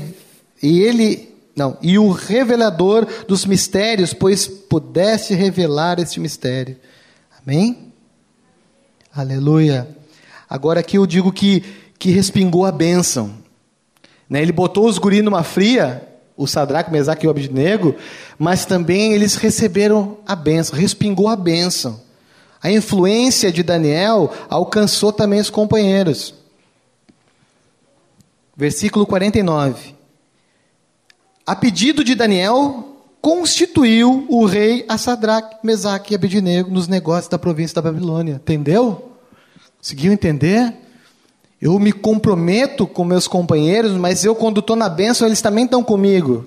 e 0.60 0.80
ele 0.80 1.33
não, 1.56 1.78
e 1.80 1.98
o 1.98 2.10
revelador 2.10 3.06
dos 3.28 3.46
mistérios, 3.46 4.12
pois 4.12 4.46
pudesse 4.46 5.34
revelar 5.34 6.00
este 6.00 6.18
mistério. 6.18 6.76
Amém? 7.40 7.92
Aleluia. 9.14 9.88
Agora 10.50 10.80
aqui 10.80 10.98
eu 10.98 11.06
digo 11.06 11.30
que, 11.32 11.62
que 11.98 12.10
respingou 12.10 12.66
a 12.66 12.72
bênção. 12.72 13.32
Né? 14.28 14.42
Ele 14.42 14.50
botou 14.50 14.88
os 14.88 14.98
guris 14.98 15.22
numa 15.22 15.44
fria, 15.44 16.08
o 16.36 16.46
Sadraque, 16.48 16.90
o 16.90 16.92
Mesaque 16.92 17.24
e 17.24 17.28
o 17.28 17.30
Abednego, 17.30 17.94
mas 18.36 18.66
também 18.66 19.12
eles 19.12 19.36
receberam 19.36 20.18
a 20.26 20.34
bênção, 20.34 20.76
respingou 20.76 21.28
a 21.28 21.36
bênção. 21.36 22.00
A 22.60 22.72
influência 22.72 23.52
de 23.52 23.62
Daniel 23.62 24.32
alcançou 24.48 25.12
também 25.12 25.38
os 25.38 25.50
companheiros. 25.50 26.34
Versículo 28.56 29.06
49. 29.06 29.93
A 31.46 31.54
pedido 31.54 32.02
de 32.02 32.14
Daniel, 32.14 32.94
constituiu 33.20 34.26
o 34.28 34.44
rei 34.44 34.84
a 34.88 34.96
Sadraque, 34.96 35.56
Mesaque 35.62 36.12
e 36.12 36.14
Abednego 36.14 36.70
nos 36.70 36.88
negócios 36.88 37.28
da 37.28 37.38
província 37.38 37.74
da 37.74 37.82
Babilônia. 37.82 38.34
Entendeu? 38.34 39.12
Conseguiu 39.78 40.12
entender? 40.12 40.74
Eu 41.60 41.78
me 41.78 41.92
comprometo 41.92 42.86
com 42.86 43.04
meus 43.04 43.26
companheiros, 43.26 43.92
mas 43.92 44.24
eu, 44.24 44.34
quando 44.34 44.60
estou 44.60 44.76
na 44.76 44.88
bênção, 44.88 45.26
eles 45.26 45.40
também 45.40 45.64
estão 45.64 45.82
comigo. 45.82 46.46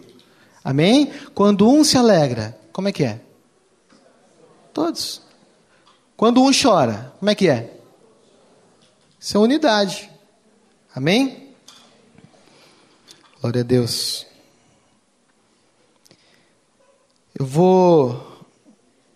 Amém? 0.64 1.12
Quando 1.34 1.70
um 1.70 1.84
se 1.84 1.98
alegra, 1.98 2.58
como 2.72 2.88
é 2.88 2.92
que 2.92 3.04
é? 3.04 3.20
Todos. 4.74 5.22
Quando 6.16 6.44
um 6.44 6.52
chora, 6.52 7.14
como 7.20 7.30
é 7.30 7.36
que 7.36 7.48
é? 7.48 7.74
Isso 9.20 9.38
é 9.38 9.40
unidade. 9.40 10.10
Amém? 10.94 11.54
Glória 13.42 13.62
a 13.62 13.64
Deus. 13.64 14.28
Eu 17.38 17.46
vou 17.46 18.46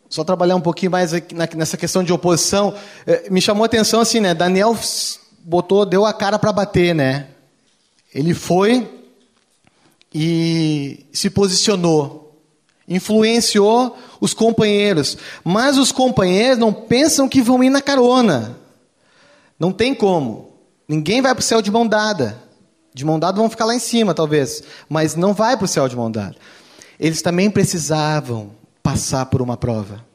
só 0.10 0.24
trabalhar 0.24 0.56
um 0.56 0.62
pouquinho 0.62 0.92
mais 0.92 1.12
nessa 1.56 1.78
questão 1.78 2.04
de 2.04 2.14
oposição. 2.14 2.74
É, 3.08 3.30
me 3.30 3.42
chamou 3.42 3.64
a 3.64 3.66
atenção 3.66 4.02
assim, 4.02 4.20
né? 4.20 4.34
Daniel 4.34 4.78
botou, 5.40 5.86
deu 5.86 6.06
a 6.06 6.14
cara 6.14 6.38
para 6.38 6.52
bater, 6.52 6.94
né? 6.94 7.30
Ele 8.14 8.34
foi 8.34 8.88
e 10.14 11.06
se 11.12 11.30
posicionou 11.30 12.22
influenciou 12.88 13.98
os 14.20 14.34
companheiros. 14.34 15.18
Mas 15.44 15.78
os 15.78 15.92
companheiros 15.92 16.58
não 16.58 16.74
pensam 16.74 17.30
que 17.30 17.42
vão 17.42 17.64
ir 17.64 17.70
na 17.70 17.82
carona. 17.82 18.58
Não 19.58 19.72
tem 19.72 19.96
como. 19.96 20.52
Ninguém 20.88 21.22
vai 21.22 21.34
para 21.34 21.40
o 21.40 21.44
céu 21.44 21.62
de 21.62 21.72
mão 21.72 21.88
dada. 21.88 22.38
De 22.94 23.06
mão 23.06 23.18
dada 23.18 23.38
vão 23.38 23.50
ficar 23.50 23.64
lá 23.64 23.74
em 23.74 23.80
cima, 23.80 24.14
talvez. 24.14 24.62
Mas 24.90 25.16
não 25.16 25.34
vai 25.34 25.56
para 25.56 25.66
o 25.66 25.70
céu 25.70 25.88
de 25.88 25.96
mão 25.96 26.12
dada. 26.12 26.36
Eles 27.02 27.22
também 27.22 27.52
precisavam 27.52 28.52
passar 28.82 29.26
por 29.26 29.42
uma 29.42 29.58
prova. 29.58 30.06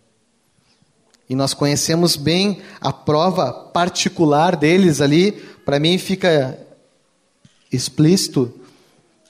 E 1.29 1.35
nós 1.35 1.53
conhecemos 1.53 2.17
bem 2.17 2.63
a 2.81 2.93
prova 2.93 3.53
particular 3.53 4.57
deles 4.57 5.03
ali. 5.03 5.33
Para 5.65 5.79
mim 5.79 5.99
fica 5.99 6.59
explícito 7.71 8.55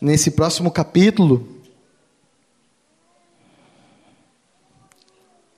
nesse 0.00 0.30
próximo 0.30 0.70
capítulo 0.70 1.56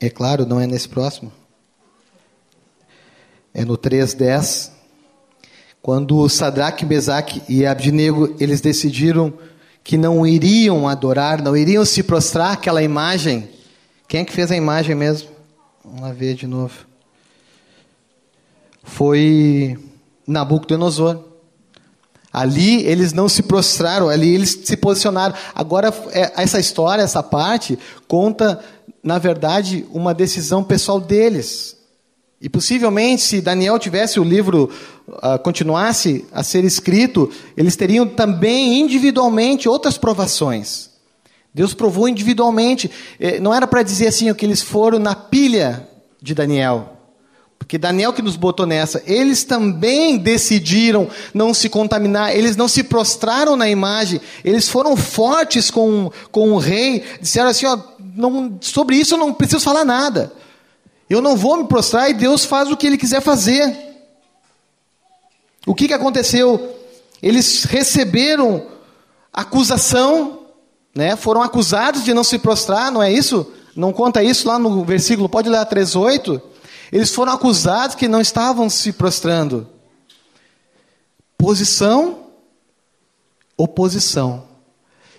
É 0.00 0.08
claro, 0.08 0.46
não 0.46 0.60
é 0.60 0.66
nesse 0.66 0.88
próximo. 0.88 1.32
É 3.52 3.64
no 3.64 3.76
3.10. 3.76 4.70
Quando 5.82 6.28
Sadraque, 6.28 6.86
Mesaque 6.86 7.42
e 7.48 7.66
Abdinego, 7.66 8.36
eles 8.38 8.60
decidiram 8.60 9.32
que 9.88 9.96
não 9.96 10.26
iriam 10.26 10.86
adorar, 10.86 11.40
não 11.40 11.56
iriam 11.56 11.82
se 11.82 12.02
prostrar 12.02 12.52
aquela 12.52 12.82
imagem. 12.82 13.48
Quem 14.06 14.20
é 14.20 14.24
que 14.26 14.34
fez 14.34 14.50
a 14.50 14.54
imagem 14.54 14.94
mesmo? 14.94 15.30
Vamos 15.82 16.02
lá 16.02 16.12
ver 16.12 16.34
de 16.34 16.46
novo. 16.46 16.74
Foi 18.82 19.78
Nabucodonosor. 20.26 21.24
Ali 22.30 22.84
eles 22.84 23.14
não 23.14 23.30
se 23.30 23.42
prostraram, 23.42 24.10
ali 24.10 24.34
eles 24.34 24.60
se 24.62 24.76
posicionaram. 24.76 25.34
Agora, 25.54 25.88
é, 26.10 26.34
essa 26.36 26.60
história, 26.60 27.00
essa 27.00 27.22
parte, 27.22 27.78
conta, 28.06 28.62
na 29.02 29.16
verdade, 29.16 29.86
uma 29.90 30.12
decisão 30.12 30.62
pessoal 30.62 31.00
deles. 31.00 31.77
E 32.40 32.48
possivelmente, 32.48 33.22
se 33.22 33.40
Daniel 33.40 33.78
tivesse 33.78 34.20
o 34.20 34.24
livro, 34.24 34.70
uh, 35.08 35.38
continuasse 35.42 36.24
a 36.32 36.44
ser 36.44 36.64
escrito, 36.64 37.30
eles 37.56 37.74
teriam 37.74 38.06
também 38.06 38.80
individualmente 38.80 39.68
outras 39.68 39.98
provações. 39.98 40.90
Deus 41.52 41.74
provou 41.74 42.08
individualmente. 42.08 42.88
Eh, 43.18 43.40
não 43.40 43.52
era 43.52 43.66
para 43.66 43.82
dizer 43.82 44.06
assim 44.06 44.32
que 44.34 44.46
eles 44.46 44.62
foram 44.62 45.00
na 45.00 45.16
pilha 45.16 45.88
de 46.22 46.32
Daniel. 46.32 46.98
Porque 47.58 47.76
Daniel 47.76 48.12
que 48.12 48.22
nos 48.22 48.36
botou 48.36 48.64
nessa, 48.64 49.02
eles 49.04 49.42
também 49.42 50.16
decidiram 50.16 51.08
não 51.34 51.52
se 51.52 51.68
contaminar, 51.68 52.34
eles 52.36 52.54
não 52.54 52.68
se 52.68 52.84
prostraram 52.84 53.56
na 53.56 53.68
imagem, 53.68 54.20
eles 54.44 54.68
foram 54.68 54.96
fortes 54.96 55.70
com, 55.70 56.12
com 56.30 56.52
o 56.52 56.58
rei, 56.58 57.02
disseram 57.20 57.48
assim: 57.50 57.66
ó, 57.66 57.76
não, 58.14 58.56
sobre 58.60 58.94
isso 58.94 59.14
eu 59.14 59.18
não 59.18 59.34
preciso 59.34 59.64
falar 59.64 59.84
nada. 59.84 60.32
Eu 61.08 61.22
não 61.22 61.36
vou 61.36 61.56
me 61.56 61.64
prostrar 61.66 62.10
e 62.10 62.14
Deus 62.14 62.44
faz 62.44 62.70
o 62.70 62.76
que 62.76 62.86
Ele 62.86 62.98
quiser 62.98 63.22
fazer. 63.22 63.76
O 65.66 65.74
que, 65.74 65.88
que 65.88 65.94
aconteceu? 65.94 66.76
Eles 67.22 67.64
receberam 67.64 68.66
acusação, 69.32 70.46
né? 70.94 71.16
foram 71.16 71.42
acusados 71.42 72.04
de 72.04 72.12
não 72.12 72.24
se 72.24 72.38
prostrar, 72.38 72.92
não 72.92 73.02
é 73.02 73.12
isso? 73.12 73.50
Não 73.74 73.92
conta 73.92 74.22
isso 74.22 74.48
lá 74.48 74.58
no 74.58 74.84
versículo, 74.84 75.28
pode 75.28 75.48
ler 75.48 75.58
a 75.58 75.66
3,8. 75.66 76.40
Eles 76.90 77.14
foram 77.14 77.32
acusados 77.32 77.94
que 77.94 78.08
não 78.08 78.20
estavam 78.20 78.68
se 78.68 78.92
prostrando. 78.92 79.68
Posição, 81.36 82.26
oposição. 83.56 84.44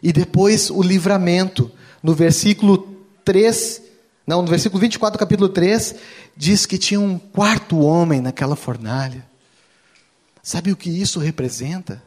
E 0.02 0.12
depois 0.12 0.70
o 0.70 0.82
livramento. 0.82 1.72
No 2.02 2.14
versículo 2.14 2.96
3 3.26 3.89
não, 4.30 4.44
no 4.44 4.48
versículo 4.48 4.80
24 4.80 5.18
do 5.18 5.20
capítulo 5.20 5.50
3, 5.50 5.96
diz 6.38 6.68
que 6.68 6.78
tinha 6.78 7.00
um 7.00 7.18
quarto 7.18 7.80
homem 7.80 8.22
naquela 8.22 8.56
fornalha. 8.56 9.26
Sabe 10.44 10.72
o 10.72 10.78
que 10.78 10.88
isso 10.88 11.20
representa? 11.20 12.00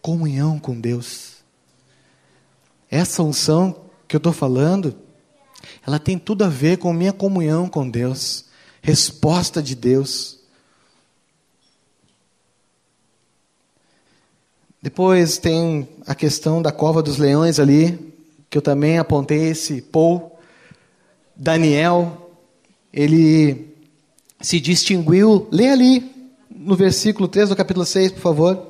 Comunhão 0.00 0.60
com 0.60 0.80
Deus. 0.80 1.38
Essa 2.88 3.20
unção 3.24 3.80
que 4.06 4.14
eu 4.14 4.18
estou 4.18 4.32
falando, 4.32 4.94
ela 5.84 5.98
tem 5.98 6.16
tudo 6.16 6.44
a 6.44 6.48
ver 6.48 6.78
com 6.78 6.92
minha 6.92 7.12
comunhão 7.12 7.68
com 7.68 7.90
Deus, 7.90 8.44
resposta 8.80 9.60
de 9.60 9.74
Deus. 9.74 10.38
Depois 14.80 15.36
tem 15.36 15.88
a 16.06 16.14
questão 16.14 16.62
da 16.62 16.70
cova 16.70 17.02
dos 17.02 17.18
leões 17.18 17.58
ali, 17.58 18.14
que 18.48 18.56
eu 18.56 18.62
também 18.62 19.00
apontei 19.00 19.48
esse 19.48 19.82
Paul 19.82 20.35
Daniel, 21.36 22.30
ele 22.92 23.74
se 24.40 24.58
distinguiu. 24.58 25.46
Lê 25.50 25.68
ali 25.68 26.10
no 26.50 26.74
versículo 26.74 27.28
3 27.28 27.50
do 27.50 27.56
capítulo 27.56 27.84
6, 27.84 28.12
por 28.12 28.20
favor. 28.20 28.66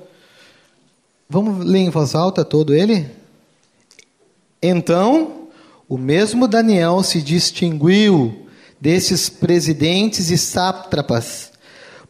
Vamos 1.28 1.64
ler 1.64 1.80
em 1.80 1.90
voz 1.90 2.14
alta 2.14 2.44
todo 2.44 2.74
ele? 2.74 3.08
Então, 4.60 5.48
o 5.88 5.96
mesmo 5.96 6.48
Daniel 6.48 7.02
se 7.02 7.22
distinguiu 7.22 8.46
desses 8.80 9.28
presidentes 9.28 10.30
e 10.30 10.38
sátrapas, 10.38 11.52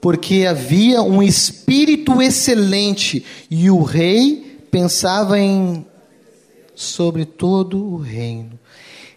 porque 0.00 0.46
havia 0.46 1.02
um 1.02 1.22
espírito 1.22 2.20
excelente 2.20 3.24
e 3.50 3.70
o 3.70 3.82
rei 3.82 4.61
pensava 4.70 5.38
em 5.38 5.84
sobre 6.74 7.24
todo 7.24 7.82
o 7.82 7.96
reino. 7.96 8.59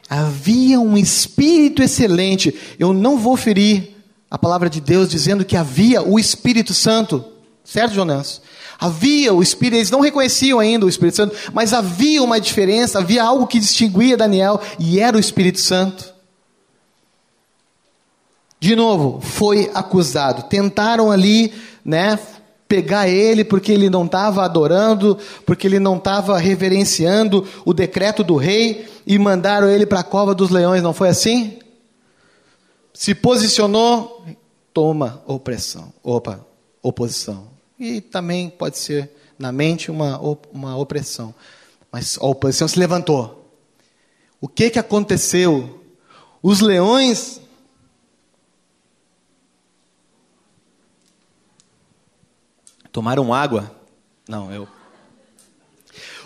Havia 0.09 0.79
um 0.79 0.97
espírito 0.97 1.83
excelente. 1.83 2.53
Eu 2.79 2.93
não 2.93 3.19
vou 3.19 3.37
ferir 3.37 3.95
a 4.29 4.37
palavra 4.37 4.69
de 4.69 4.81
Deus 4.81 5.09
dizendo 5.09 5.45
que 5.45 5.55
havia 5.55 6.01
o 6.01 6.19
Espírito 6.19 6.73
Santo. 6.73 7.23
Certo, 7.63 7.93
Jonas? 7.93 8.41
Havia 8.79 9.33
o 9.33 9.43
Espírito, 9.43 9.77
eles 9.77 9.91
não 9.91 9.99
reconheciam 9.99 10.59
ainda 10.59 10.85
o 10.85 10.89
Espírito 10.89 11.17
Santo, 11.17 11.35
mas 11.53 11.73
havia 11.73 12.23
uma 12.23 12.39
diferença, 12.39 12.99
havia 12.99 13.23
algo 13.23 13.45
que 13.45 13.59
distinguia 13.59 14.15
Daniel 14.15 14.61
e 14.79 14.99
era 14.99 15.17
o 15.17 15.19
Espírito 15.19 15.59
Santo. 15.59 16.13
De 18.59 18.75
novo, 18.75 19.21
foi 19.21 19.69
acusado. 19.73 20.43
Tentaram 20.43 21.11
ali, 21.11 21.53
né, 21.83 22.17
pegar 22.69 23.09
ele 23.09 23.43
porque 23.43 23.71
ele 23.71 23.89
não 23.89 24.05
estava 24.05 24.45
adorando, 24.45 25.17
porque 25.43 25.65
ele 25.65 25.79
não 25.79 25.97
estava 25.97 26.37
reverenciando 26.37 27.45
o 27.65 27.73
decreto 27.73 28.23
do 28.23 28.35
rei 28.35 28.87
e 29.07 29.17
mandaram 29.17 29.67
ele 29.67 29.87
para 29.87 30.01
a 30.01 30.03
cova 30.03 30.35
dos 30.35 30.51
leões, 30.51 30.83
não 30.83 30.93
foi 30.93 31.09
assim? 31.09 31.57
Se 32.93 33.15
posicionou, 33.15 34.23
toma 34.71 35.23
opressão, 35.25 35.91
opa, 36.03 36.45
oposição. 36.83 37.47
E 37.79 38.01
também 38.01 38.49
pode 38.51 38.77
ser 38.77 39.09
na 39.37 39.51
mente 39.51 39.89
uma, 39.89 40.19
uma 40.53 40.77
opressão. 40.77 41.33
Mas 41.91 42.19
a 42.21 42.25
oposição 42.27 42.67
se 42.67 42.77
levantou. 42.77 43.51
O 44.39 44.47
que, 44.47 44.69
que 44.69 44.77
aconteceu? 44.77 45.81
Os 46.43 46.59
leões 46.59 47.38
Tomaram 52.99 53.33
água? 53.33 53.71
Não, 54.27 54.51
eu. 54.51 54.67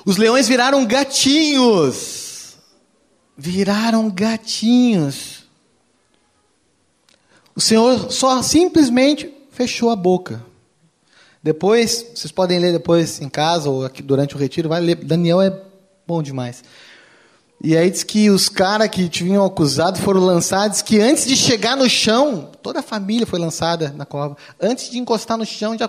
Os 0.03 0.17
leões 0.17 0.47
viraram 0.47 0.83
gatinhos. 0.87 2.57
Viraram 3.37 4.09
gatinhos. 4.09 5.43
O 7.55 7.61
Senhor 7.61 8.11
só 8.11 8.41
simplesmente 8.41 9.31
fechou 9.51 9.91
a 9.91 9.95
boca. 9.95 10.43
Depois, 11.43 12.07
vocês 12.15 12.31
podem 12.31 12.57
ler 12.57 12.71
depois 12.71 13.21
em 13.21 13.29
casa 13.29 13.69
ou 13.69 13.85
aqui 13.85 14.01
durante 14.01 14.35
o 14.35 14.39
retiro, 14.39 14.67
vai 14.67 14.81
ler. 14.81 14.95
Daniel 14.95 15.43
é 15.43 15.55
bom 16.07 16.23
demais. 16.23 16.63
E 17.63 17.77
aí 17.77 17.91
diz 17.91 18.03
que 18.03 18.31
os 18.31 18.49
caras 18.49 18.89
que 18.89 19.07
tinham 19.07 19.45
acusado 19.45 19.99
foram 19.99 20.21
lançados, 20.21 20.81
que 20.81 20.99
antes 20.99 21.27
de 21.27 21.37
chegar 21.37 21.77
no 21.77 21.87
chão, 21.87 22.49
toda 22.63 22.79
a 22.79 22.83
família 22.83 23.27
foi 23.27 23.37
lançada 23.37 23.93
na 23.95 24.07
cova. 24.07 24.35
Antes 24.59 24.89
de 24.89 24.97
encostar 24.97 25.37
no 25.37 25.45
chão, 25.45 25.77
já 25.77 25.87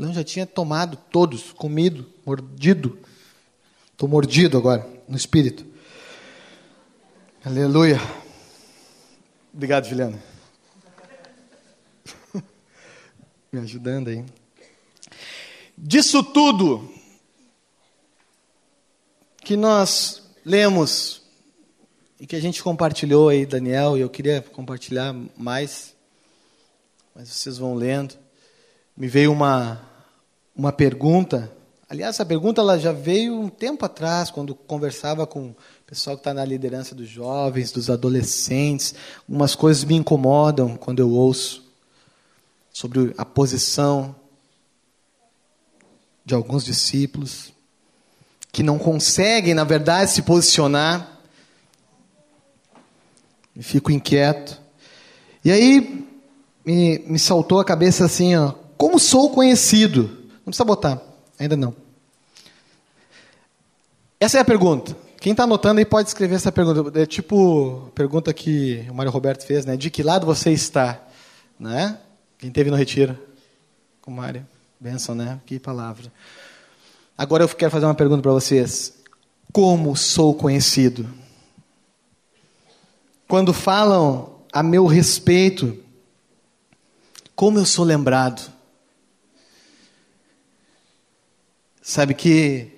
o 0.00 0.02
leão 0.02 0.14
já 0.14 0.24
tinha 0.24 0.46
tomado 0.46 0.96
todos, 0.96 1.52
comido, 1.52 2.10
mordido. 2.24 2.98
Estou 3.92 4.08
mordido 4.08 4.56
agora, 4.56 4.88
no 5.06 5.14
espírito. 5.14 5.66
Aleluia. 7.44 8.00
Obrigado, 9.52 9.86
Juliana. 9.86 10.18
Me 13.52 13.60
ajudando 13.60 14.08
aí. 14.08 14.24
Disso 15.76 16.22
tudo 16.22 16.90
que 19.44 19.54
nós 19.54 20.22
lemos 20.46 21.20
e 22.18 22.26
que 22.26 22.36
a 22.36 22.40
gente 22.40 22.62
compartilhou 22.62 23.28
aí, 23.28 23.44
Daniel, 23.44 23.98
e 23.98 24.00
eu 24.00 24.08
queria 24.08 24.40
compartilhar 24.40 25.14
mais, 25.36 25.94
mas 27.14 27.28
vocês 27.28 27.58
vão 27.58 27.74
lendo. 27.74 28.14
Me 28.96 29.06
veio 29.06 29.30
uma 29.30 29.89
uma 30.54 30.72
pergunta. 30.72 31.50
Aliás, 31.88 32.16
essa 32.16 32.24
pergunta 32.24 32.60
ela 32.60 32.78
já 32.78 32.92
veio 32.92 33.34
um 33.34 33.48
tempo 33.48 33.84
atrás, 33.84 34.30
quando 34.30 34.54
conversava 34.54 35.26
com 35.26 35.48
o 35.48 35.56
pessoal 35.86 36.16
que 36.16 36.20
está 36.20 36.32
na 36.32 36.44
liderança 36.44 36.94
dos 36.94 37.08
jovens, 37.08 37.72
dos 37.72 37.90
adolescentes. 37.90 38.94
Umas 39.28 39.54
coisas 39.54 39.82
me 39.84 39.96
incomodam 39.96 40.76
quando 40.76 41.00
eu 41.00 41.10
ouço 41.10 41.64
sobre 42.72 43.12
a 43.18 43.24
posição 43.24 44.14
de 46.24 46.34
alguns 46.34 46.64
discípulos 46.64 47.52
que 48.52 48.62
não 48.62 48.78
conseguem, 48.78 49.54
na 49.54 49.64
verdade, 49.64 50.10
se 50.10 50.22
posicionar. 50.22 51.18
E 53.54 53.62
fico 53.62 53.90
inquieto. 53.90 54.60
E 55.44 55.50
aí 55.50 56.06
me, 56.64 56.98
me 57.00 57.18
saltou 57.18 57.58
a 57.58 57.64
cabeça 57.64 58.04
assim, 58.04 58.36
ó, 58.36 58.52
como 58.76 58.98
sou 58.98 59.30
conhecido? 59.30 60.19
Não 60.50 60.52
precisa 60.52 60.64
botar, 60.64 61.00
ainda 61.38 61.56
não. 61.56 61.72
Essa 64.18 64.38
é 64.38 64.40
a 64.40 64.44
pergunta. 64.44 64.96
Quem 65.20 65.30
está 65.30 65.44
anotando 65.44 65.78
aí 65.78 65.84
pode 65.84 66.08
escrever 66.08 66.34
essa 66.34 66.50
pergunta. 66.50 67.00
É 67.00 67.06
tipo 67.06 67.84
a 67.86 67.90
pergunta 67.92 68.34
que 68.34 68.84
o 68.90 68.94
Mário 68.94 69.12
Roberto 69.12 69.46
fez, 69.46 69.64
né? 69.64 69.76
De 69.76 69.90
que 69.90 70.02
lado 70.02 70.26
você 70.26 70.50
está? 70.50 71.00
Né? 71.56 71.96
Quem 72.36 72.50
teve 72.50 72.68
no 72.68 72.76
retiro? 72.76 73.16
Com 74.02 74.10
o 74.10 74.14
Mário. 74.14 74.44
Benção, 74.80 75.14
né? 75.14 75.38
Que 75.46 75.60
palavra. 75.60 76.12
Agora 77.16 77.44
eu 77.44 77.48
quero 77.48 77.70
fazer 77.70 77.86
uma 77.86 77.94
pergunta 77.94 78.20
para 78.20 78.32
vocês. 78.32 78.92
Como 79.52 79.94
sou 79.94 80.34
conhecido? 80.34 81.08
Quando 83.28 83.52
falam 83.52 84.40
a 84.52 84.64
meu 84.64 84.86
respeito, 84.86 85.78
como 87.36 87.60
eu 87.60 87.64
sou 87.64 87.84
lembrado? 87.84 88.58
Sabe 91.90 92.14
que 92.14 92.70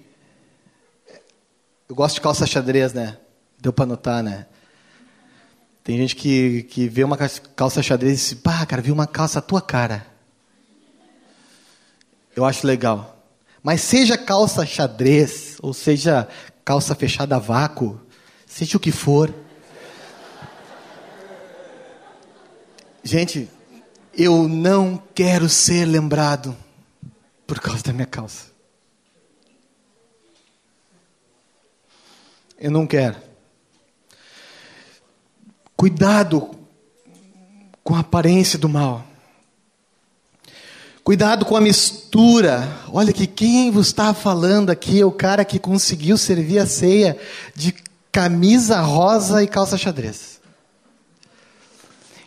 eu 1.87 1.95
gosto 1.95 2.15
de 2.15 2.23
calça 2.23 2.47
xadrez, 2.47 2.95
né? 2.95 3.19
Deu 3.61 3.71
para 3.71 3.85
notar, 3.85 4.23
né? 4.23 4.47
Tem 5.85 5.99
gente 5.99 6.17
que, 6.17 6.63
que 6.63 6.89
vê 6.89 7.05
uma 7.05 7.19
calça 7.55 7.83
xadrez 7.83 8.13
e 8.15 8.35
diz, 8.35 8.41
pá, 8.43 8.65
cara, 8.65 8.81
vi 8.81 8.91
uma 8.91 9.07
calça 9.07 9.39
a 9.39 9.43
tua 9.43 9.61
cara. 9.61 10.07
Eu 12.35 12.47
acho 12.47 12.67
legal. 12.67 13.23
Mas 13.63 13.83
seja 13.83 14.17
calça 14.17 14.65
xadrez, 14.65 15.59
ou 15.61 15.75
seja 15.75 16.27
calça 16.65 16.95
fechada 16.95 17.37
a 17.37 17.39
vácuo, 17.39 18.01
seja 18.47 18.79
o 18.79 18.81
que 18.81 18.91
for. 18.91 19.31
Gente, 23.05 23.47
eu 24.15 24.49
não 24.49 24.97
quero 25.15 25.51
ser 25.51 25.85
lembrado 25.85 26.57
por 27.47 27.61
causa 27.61 27.83
da 27.83 27.93
minha 27.93 28.07
calça. 28.07 28.52
Eu 32.63 32.71
não 32.71 32.87
quero. 32.87 33.17
Cuidado 35.77 36.49
com 37.83 37.97
a 37.97 37.99
aparência 37.99 38.57
do 38.57 38.69
mal. 38.69 39.05
Cuidado 41.03 41.45
com 41.45 41.57
a 41.57 41.61
mistura. 41.61 42.69
Olha 42.93 43.13
que 43.13 43.27
quem 43.27 43.69
vos 43.73 43.89
está 43.89 44.15
falando 44.15 44.71
aqui 44.71 45.01
é 45.01 45.05
o 45.05 45.11
cara 45.11 45.45
que 45.45 45.59
conseguiu 45.59 46.17
servir 46.17 46.61
a 46.61 46.67
ceia 46.67 47.19
de 47.53 47.75
camisa 48.13 48.81
rosa 48.81 49.43
e 49.43 49.49
calça 49.49 49.77
xadrez. 49.77 50.41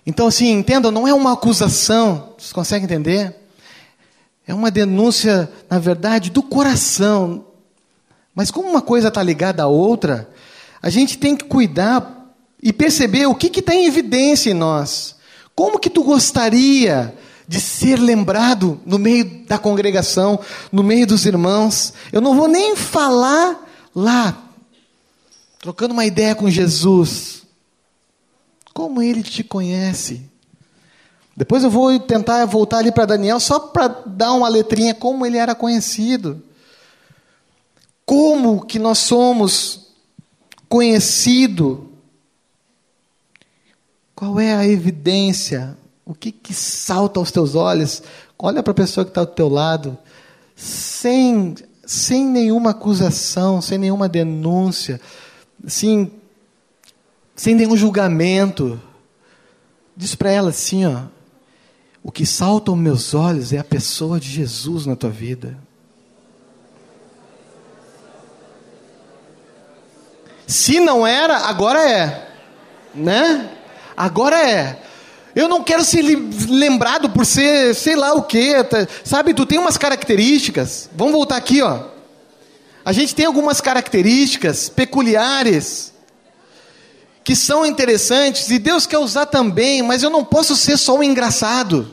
Então, 0.05 0.27
assim, 0.27 0.51
entendam, 0.51 0.91
não 0.91 1.07
é 1.07 1.13
uma 1.13 1.31
acusação, 1.31 2.33
vocês 2.37 2.51
conseguem 2.51 2.83
entender? 2.83 3.33
É 4.45 4.53
uma 4.53 4.69
denúncia, 4.69 5.49
na 5.69 5.79
verdade, 5.79 6.29
do 6.29 6.43
coração. 6.43 7.54
Mas 8.35 8.51
como 8.51 8.69
uma 8.69 8.81
coisa 8.81 9.07
está 9.07 9.23
ligada 9.23 9.63
à 9.63 9.67
outra, 9.67 10.29
a 10.81 10.89
gente 10.89 11.17
tem 11.17 11.37
que 11.37 11.45
cuidar 11.45 12.35
e 12.61 12.73
perceber 12.73 13.25
o 13.27 13.33
que 13.33 13.47
está 13.59 13.73
em 13.73 13.85
evidência 13.85 14.51
em 14.51 14.53
nós. 14.53 15.15
Como 15.55 15.79
que 15.79 15.89
tu 15.89 16.03
gostaria 16.03 17.15
de 17.47 17.61
ser 17.61 17.97
lembrado 17.97 18.81
no 18.85 18.99
meio 18.99 19.45
da 19.47 19.57
congregação, 19.57 20.39
no 20.71 20.83
meio 20.83 21.07
dos 21.07 21.25
irmãos? 21.25 21.93
Eu 22.11 22.19
não 22.19 22.35
vou 22.35 22.47
nem 22.47 22.75
falar 22.75 23.65
lá, 23.95 24.37
trocando 25.59 25.93
uma 25.93 26.05
ideia 26.05 26.35
com 26.35 26.49
Jesus. 26.49 27.43
Como 28.73 29.01
ele 29.01 29.23
te 29.23 29.43
conhece? 29.43 30.29
Depois 31.37 31.63
eu 31.63 31.69
vou 31.69 31.97
tentar 31.99 32.45
voltar 32.45 32.79
ali 32.79 32.91
para 32.91 33.05
Daniel 33.05 33.39
só 33.39 33.59
para 33.59 33.87
dar 33.87 34.33
uma 34.33 34.49
letrinha 34.49 34.93
como 34.93 35.25
ele 35.25 35.37
era 35.37 35.55
conhecido. 35.55 36.43
Como 38.05 38.65
que 38.65 38.77
nós 38.77 38.99
somos 38.99 39.87
conhecido 40.69 41.85
qual 44.15 44.39
é 44.39 44.55
a 44.55 44.65
evidência? 44.65 45.77
O 46.05 46.13
que, 46.13 46.31
que 46.31 46.53
salta 46.53 47.19
aos 47.19 47.31
teus 47.31 47.53
olhos? 47.53 48.01
Olha 48.39 48.63
para 48.63 48.71
a 48.71 48.75
pessoa 48.75 49.03
que 49.03 49.11
está 49.11 49.25
do 49.25 49.31
teu 49.31 49.49
lado, 49.49 49.97
sem, 50.55 51.53
sem 51.85 52.25
nenhuma 52.25 52.69
acusação, 52.69 53.61
sem 53.61 53.77
nenhuma 53.77 54.07
denúncia, 54.07 55.01
assim, 55.65 56.09
sem 57.35 57.53
nenhum 57.55 57.75
julgamento. 57.75 58.81
Diz 59.97 60.15
para 60.15 60.31
ela 60.31 60.49
assim, 60.49 60.85
ó, 60.85 61.03
o 62.01 62.11
que 62.11 62.25
salta 62.25 62.71
aos 62.71 62.79
meus 62.79 63.13
olhos 63.13 63.51
é 63.51 63.57
a 63.57 63.63
pessoa 63.63 64.17
de 64.17 64.29
Jesus 64.29 64.85
na 64.85 64.95
tua 64.95 65.09
vida. 65.09 65.57
Se 70.47 70.79
não 70.79 71.05
era, 71.05 71.37
agora 71.37 71.89
é, 71.89 72.27
né? 72.93 73.49
Agora 73.95 74.39
é. 74.39 74.79
Eu 75.35 75.49
não 75.49 75.63
quero 75.63 75.83
ser 75.83 76.01
lembrado 76.47 77.09
por 77.09 77.25
ser, 77.25 77.75
sei 77.75 77.95
lá 77.95 78.13
o 78.13 78.23
quê. 78.23 78.53
Sabe, 79.03 79.33
tu 79.33 79.45
tem 79.45 79.59
umas 79.59 79.77
características. 79.77 80.89
Vamos 80.95 81.13
voltar 81.13 81.35
aqui, 81.35 81.61
ó. 81.61 81.87
A 82.85 82.93
gente 82.93 83.13
tem 83.13 83.25
algumas 83.25 83.59
características 83.59 84.69
peculiares 84.69 85.93
que 87.23 87.35
são 87.35 87.65
interessantes 87.65 88.49
e 88.51 88.59
Deus 88.59 88.85
quer 88.85 88.99
usar 88.99 89.25
também, 89.25 89.81
mas 89.81 90.03
eu 90.03 90.09
não 90.11 90.23
posso 90.23 90.55
ser 90.55 90.77
só 90.77 90.95
o 90.95 91.03
engraçado. 91.03 91.91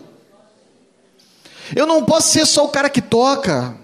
Eu 1.74 1.86
não 1.86 2.04
posso 2.04 2.28
ser 2.28 2.46
só 2.46 2.66
o 2.66 2.68
cara 2.68 2.90
que 2.90 3.00
toca. 3.00 3.74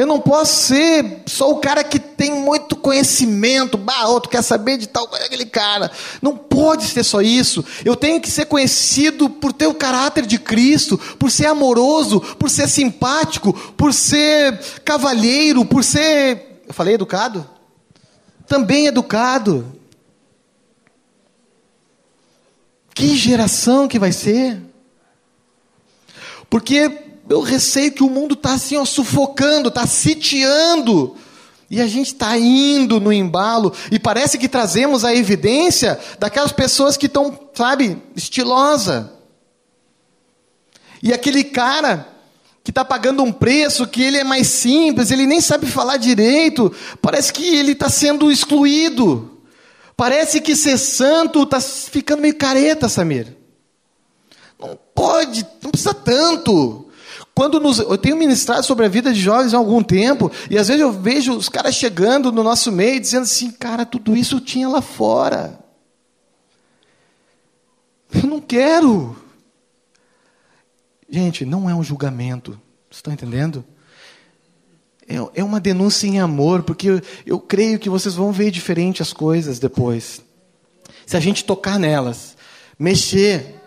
Eu 0.00 0.06
não 0.06 0.18
posso 0.18 0.68
ser 0.68 1.24
só 1.26 1.50
o 1.50 1.58
cara 1.58 1.84
que 1.84 1.98
tem 1.98 2.32
muito 2.32 2.74
conhecimento, 2.74 3.76
bah, 3.76 4.06
outro 4.06 4.30
quer 4.30 4.40
saber 4.40 4.78
de 4.78 4.86
tal 4.86 5.04
aquele 5.14 5.44
cara. 5.44 5.92
Não 6.22 6.34
pode 6.34 6.86
ser 6.86 7.04
só 7.04 7.20
isso. 7.20 7.62
Eu 7.84 7.94
tenho 7.94 8.18
que 8.18 8.30
ser 8.30 8.46
conhecido 8.46 9.28
por 9.28 9.52
ter 9.52 9.66
o 9.66 9.74
caráter 9.74 10.24
de 10.24 10.38
Cristo, 10.38 10.96
por 11.18 11.30
ser 11.30 11.44
amoroso, 11.44 12.18
por 12.38 12.48
ser 12.48 12.66
simpático, 12.66 13.52
por 13.52 13.92
ser 13.92 14.58
cavalheiro, 14.86 15.66
por 15.66 15.84
ser. 15.84 16.62
Eu 16.66 16.72
falei 16.72 16.94
educado? 16.94 17.46
Também 18.46 18.86
educado. 18.86 19.70
Que 22.94 23.14
geração 23.14 23.86
que 23.86 23.98
vai 23.98 24.12
ser? 24.12 24.62
Porque 26.48 27.09
eu 27.30 27.40
receio 27.40 27.92
que 27.92 28.02
o 28.02 28.10
mundo 28.10 28.34
está 28.34 28.54
assim, 28.54 28.76
ó, 28.76 28.84
sufocando, 28.84 29.68
está 29.68 29.86
sitiando. 29.86 31.16
E 31.70 31.80
a 31.80 31.86
gente 31.86 32.08
está 32.08 32.36
indo 32.36 32.98
no 32.98 33.12
embalo, 33.12 33.72
e 33.92 33.98
parece 34.00 34.36
que 34.36 34.48
trazemos 34.48 35.04
a 35.04 35.14
evidência 35.14 36.00
daquelas 36.18 36.50
pessoas 36.50 36.96
que 36.96 37.06
estão, 37.06 37.38
sabe, 37.54 38.02
estilosa. 38.16 39.12
E 41.00 41.12
aquele 41.12 41.44
cara 41.44 42.08
que 42.64 42.72
está 42.72 42.84
pagando 42.84 43.22
um 43.22 43.30
preço, 43.30 43.86
que 43.86 44.02
ele 44.02 44.18
é 44.18 44.24
mais 44.24 44.48
simples, 44.48 45.12
ele 45.12 45.24
nem 45.24 45.40
sabe 45.40 45.66
falar 45.66 45.98
direito, 45.98 46.74
parece 47.00 47.32
que 47.32 47.46
ele 47.56 47.72
está 47.72 47.88
sendo 47.88 48.32
excluído. 48.32 49.38
Parece 49.96 50.40
que 50.40 50.56
ser 50.56 50.78
santo 50.78 51.44
está 51.44 51.60
ficando 51.60 52.22
meio 52.22 52.34
careta, 52.34 52.88
Samir. 52.88 53.36
Não 54.58 54.76
pode, 54.92 55.46
não 55.62 55.70
precisa 55.70 55.94
tanto. 55.94 56.79
Quando 57.40 57.58
nos, 57.58 57.78
eu 57.78 57.96
tenho 57.96 58.18
ministrado 58.18 58.66
sobre 58.66 58.84
a 58.84 58.88
vida 58.90 59.14
de 59.14 59.18
jovens 59.18 59.54
há 59.54 59.56
algum 59.56 59.82
tempo, 59.82 60.30
e 60.50 60.58
às 60.58 60.68
vezes 60.68 60.82
eu 60.82 60.92
vejo 60.92 61.34
os 61.34 61.48
caras 61.48 61.74
chegando 61.74 62.30
no 62.30 62.42
nosso 62.42 62.70
meio 62.70 63.00
dizendo 63.00 63.22
assim: 63.22 63.50
cara, 63.50 63.86
tudo 63.86 64.14
isso 64.14 64.38
tinha 64.40 64.68
lá 64.68 64.82
fora. 64.82 65.58
Eu 68.12 68.28
não 68.28 68.42
quero. 68.42 69.16
Gente, 71.08 71.46
não 71.46 71.70
é 71.70 71.74
um 71.74 71.82
julgamento. 71.82 72.50
Vocês 72.90 72.98
estão 72.98 73.14
entendendo? 73.14 73.64
É, 75.08 75.40
é 75.40 75.42
uma 75.42 75.60
denúncia 75.60 76.06
em 76.06 76.20
amor, 76.20 76.62
porque 76.62 77.02
eu 77.24 77.40
creio 77.40 77.78
que 77.78 77.88
vocês 77.88 78.14
vão 78.14 78.32
ver 78.32 78.50
diferente 78.50 79.00
as 79.00 79.14
coisas 79.14 79.58
depois. 79.58 80.20
Se 81.06 81.16
a 81.16 81.20
gente 81.20 81.46
tocar 81.46 81.78
nelas, 81.78 82.36
mexer, 82.78 83.59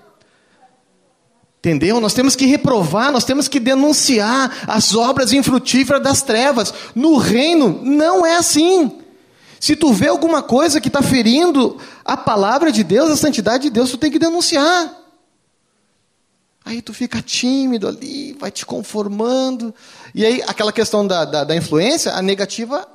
Entendeu? 1.64 2.01
Nós 2.01 2.14
temos 2.14 2.36
que 2.36 2.45
reprovar, 2.45 3.09
nós 3.09 3.24
temos 3.24 3.47
que 3.47 3.57
denunciar 3.57 4.66
as 4.68 4.93
obras 4.93 5.32
infrutíferas 5.32 6.03
das 6.03 6.22
trevas. 6.22 6.74
No 6.93 7.16
reino 7.16 7.80
não 7.82 8.26
é 8.26 8.36
assim. 8.36 8.99
Se 9.61 9.74
tu 9.74 9.93
vê 9.93 10.09
alguma 10.09 10.43
coisa 10.43 10.82
que 10.82 10.89
está 10.89 11.01
ferindo 11.01 11.80
a 12.03 12.18
palavra 12.18 12.70
de 12.70 12.84
Deus, 12.84 13.09
a 13.09 13.16
santidade 13.16 13.64
de 13.64 13.70
Deus, 13.70 13.89
tu 13.89 13.97
tem 13.97 14.11
que 14.11 14.20
denunciar. 14.20 14.93
Aí 16.66 16.82
tu 16.82 16.93
fica 16.93 17.22
tímido 17.22 17.88
ali, 17.88 18.34
vai 18.38 18.51
te 18.51 18.66
conformando. 18.66 19.74
E 20.14 20.26
aí, 20.26 20.43
aquela 20.45 20.74
questão 20.74 21.07
da, 21.07 21.24
da, 21.24 21.43
da 21.45 21.55
influência, 21.55 22.11
a 22.11 22.22
negativa 22.22 22.86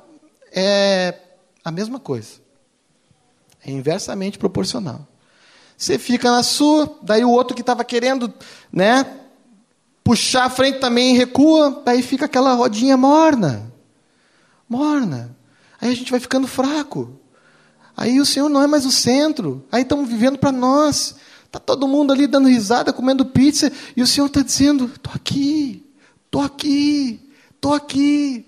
é 0.51 1.15
a 1.65 1.71
mesma 1.71 1.99
coisa. 1.99 2.33
É 3.65 3.71
inversamente 3.71 4.37
proporcional. 4.37 5.07
Você 5.79 5.97
fica 5.97 6.29
na 6.29 6.43
sua, 6.43 6.93
daí 7.01 7.23
o 7.23 7.29
outro 7.29 7.55
que 7.55 7.61
estava 7.61 7.85
querendo, 7.85 8.33
né, 8.69 9.05
puxar 10.03 10.43
a 10.43 10.49
frente 10.49 10.77
também 10.77 11.15
recua, 11.15 11.81
daí 11.85 12.01
fica 12.01 12.25
aquela 12.25 12.53
rodinha 12.53 12.97
morna. 12.97 13.71
Morna. 14.67 15.33
Aí 15.79 15.89
a 15.89 15.95
gente 15.95 16.11
vai 16.11 16.19
ficando 16.19 16.47
fraco. 16.47 17.17
Aí 17.95 18.19
o 18.19 18.25
Senhor 18.25 18.49
não 18.49 18.61
é 18.61 18.67
mais 18.67 18.85
o 18.85 18.91
centro. 18.91 19.65
Aí 19.71 19.83
estamos 19.83 20.09
vivendo 20.09 20.37
para 20.37 20.51
nós. 20.51 21.15
Está 21.45 21.59
todo 21.59 21.87
mundo 21.87 22.11
ali 22.11 22.27
dando 22.27 22.49
risada, 22.49 22.91
comendo 22.91 23.25
pizza, 23.25 23.71
e 23.95 24.01
o 24.01 24.07
Senhor 24.07 24.27
está 24.27 24.41
dizendo: 24.41 24.91
estou 24.93 25.13
aqui, 25.15 25.85
estou 26.25 26.41
aqui, 26.41 27.31
estou 27.55 27.73
aqui. 27.73 28.45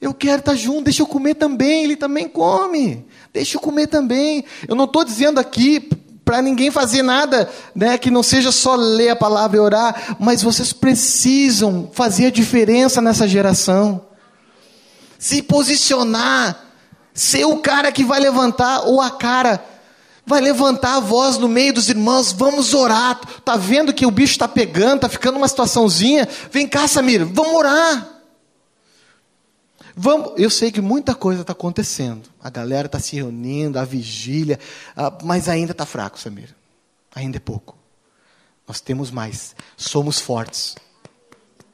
Eu 0.00 0.14
quero 0.14 0.40
estar 0.40 0.54
junto, 0.54 0.84
deixa 0.84 1.02
eu 1.02 1.06
comer 1.06 1.34
também, 1.34 1.84
ele 1.84 1.96
também 1.96 2.26
come. 2.26 3.06
Deixa 3.30 3.58
eu 3.58 3.60
comer 3.60 3.88
também. 3.88 4.42
Eu 4.66 4.74
não 4.74 4.86
estou 4.86 5.04
dizendo 5.04 5.38
aqui 5.38 5.88
para 6.24 6.40
ninguém 6.40 6.70
fazer 6.70 7.02
nada, 7.02 7.50
né, 7.74 7.98
que 7.98 8.10
não 8.10 8.22
seja 8.22 8.52
só 8.52 8.74
ler 8.74 9.10
a 9.10 9.16
palavra 9.16 9.56
e 9.56 9.60
orar, 9.60 10.16
mas 10.18 10.42
vocês 10.42 10.72
precisam 10.72 11.90
fazer 11.92 12.26
a 12.26 12.30
diferença 12.30 13.00
nessa 13.00 13.26
geração. 13.26 14.06
Se 15.18 15.42
posicionar, 15.42 16.64
ser 17.12 17.44
o 17.44 17.58
cara 17.58 17.92
que 17.92 18.04
vai 18.04 18.20
levantar 18.20 18.82
ou 18.82 19.00
a 19.00 19.10
cara 19.10 19.62
vai 20.24 20.40
levantar 20.40 20.96
a 20.96 21.00
voz 21.00 21.36
no 21.36 21.48
meio 21.48 21.72
dos 21.72 21.88
irmãos, 21.88 22.32
vamos 22.32 22.74
orar. 22.74 23.20
Tá 23.44 23.56
vendo 23.56 23.92
que 23.92 24.06
o 24.06 24.10
bicho 24.10 24.32
está 24.32 24.46
pegando, 24.46 25.00
tá 25.00 25.08
ficando 25.08 25.36
uma 25.36 25.48
situaçãozinha? 25.48 26.28
Vem 26.50 26.66
cá, 26.66 26.86
Samir, 26.86 27.26
vamos 27.26 27.54
orar. 27.54 28.08
Vamos, 29.94 30.32
eu 30.36 30.48
sei 30.50 30.72
que 30.72 30.80
muita 30.80 31.14
coisa 31.14 31.42
está 31.42 31.52
acontecendo. 31.52 32.28
A 32.42 32.48
galera 32.48 32.86
está 32.86 32.98
se 32.98 33.16
reunindo, 33.16 33.78
a 33.78 33.84
vigília, 33.84 34.58
mas 35.22 35.48
ainda 35.48 35.72
está 35.72 35.84
fraco, 35.84 36.18
Samir. 36.18 36.54
Ainda 37.14 37.36
é 37.36 37.40
pouco. 37.40 37.76
Nós 38.66 38.80
temos 38.80 39.10
mais. 39.10 39.54
Somos 39.76 40.18
fortes. 40.18 40.76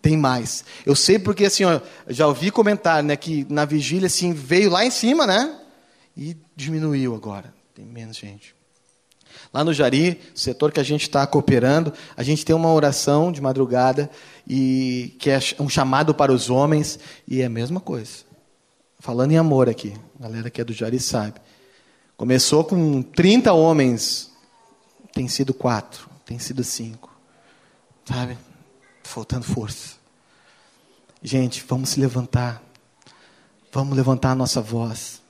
Tem 0.02 0.16
mais. 0.16 0.64
Eu 0.86 0.96
sei 0.96 1.18
porque 1.18 1.44
assim, 1.44 1.64
ó, 1.64 1.80
já 2.08 2.26
ouvi 2.26 2.50
comentar, 2.50 3.02
né, 3.02 3.16
que 3.16 3.46
na 3.48 3.64
vigília 3.64 4.06
assim 4.06 4.32
veio 4.32 4.70
lá 4.70 4.84
em 4.84 4.90
cima, 4.90 5.26
né? 5.26 5.60
E 6.16 6.36
diminuiu 6.56 7.14
agora. 7.14 7.54
Tem 7.74 7.84
menos 7.84 8.16
gente. 8.16 8.57
Lá 9.52 9.64
no 9.64 9.72
Jari, 9.72 10.20
setor 10.34 10.72
que 10.72 10.80
a 10.80 10.84
gente 10.84 11.02
está 11.02 11.26
cooperando, 11.26 11.92
a 12.16 12.22
gente 12.22 12.44
tem 12.44 12.54
uma 12.54 12.72
oração 12.72 13.32
de 13.32 13.40
madrugada 13.40 14.10
e 14.46 15.16
que 15.18 15.30
é 15.30 15.40
um 15.58 15.68
chamado 15.68 16.14
para 16.14 16.32
os 16.32 16.50
homens 16.50 16.98
e 17.26 17.40
é 17.40 17.46
a 17.46 17.50
mesma 17.50 17.80
coisa. 17.80 18.28
Falando 18.98 19.32
em 19.32 19.38
amor 19.38 19.68
aqui, 19.68 19.94
a 20.18 20.24
galera 20.24 20.50
que 20.50 20.60
é 20.60 20.64
do 20.64 20.72
Jari 20.72 21.00
sabe. 21.00 21.40
Começou 22.16 22.64
com 22.64 23.00
30 23.00 23.52
homens, 23.52 24.30
tem 25.14 25.28
sido 25.28 25.54
quatro, 25.54 26.10
tem 26.26 26.38
sido 26.38 26.62
cinco, 26.64 27.10
sabe? 28.04 28.36
Faltando 29.04 29.44
força. 29.44 29.96
Gente, 31.22 31.64
vamos 31.66 31.90
se 31.90 32.00
levantar. 32.00 32.62
Vamos 33.72 33.96
levantar 33.96 34.32
a 34.32 34.34
nossa 34.34 34.60
voz. 34.60 35.20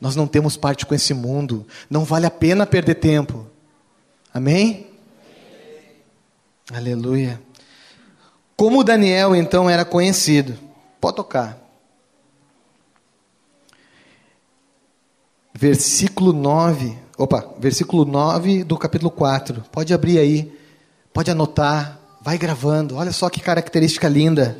Nós 0.00 0.14
não 0.14 0.26
temos 0.26 0.56
parte 0.56 0.84
com 0.84 0.94
esse 0.94 1.14
mundo. 1.14 1.66
Não 1.88 2.04
vale 2.04 2.26
a 2.26 2.30
pena 2.30 2.66
perder 2.66 2.96
tempo. 2.96 3.46
Amém? 4.32 4.86
Amém. 6.68 6.78
Aleluia. 6.78 7.40
Como 8.56 8.84
Daniel 8.84 9.34
então 9.34 9.68
era 9.68 9.84
conhecido? 9.84 10.58
Pode 11.00 11.16
tocar. 11.16 11.58
Versículo 15.54 16.32
9. 16.32 16.98
Opa, 17.16 17.54
versículo 17.58 18.04
9 18.04 18.64
do 18.64 18.76
capítulo 18.76 19.10
4. 19.10 19.64
Pode 19.72 19.94
abrir 19.94 20.18
aí. 20.18 20.52
Pode 21.12 21.30
anotar. 21.30 21.98
Vai 22.20 22.36
gravando. 22.36 22.96
Olha 22.96 23.12
só 23.12 23.30
que 23.30 23.40
característica 23.40 24.08
linda. 24.08 24.58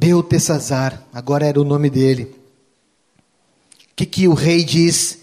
Beltesazar, 0.00 1.06
agora 1.12 1.44
era 1.44 1.60
o 1.60 1.64
nome 1.64 1.90
dele. 1.90 2.34
O 3.92 3.94
que, 3.94 4.06
que 4.06 4.26
o 4.26 4.32
rei 4.32 4.64
diz? 4.64 5.18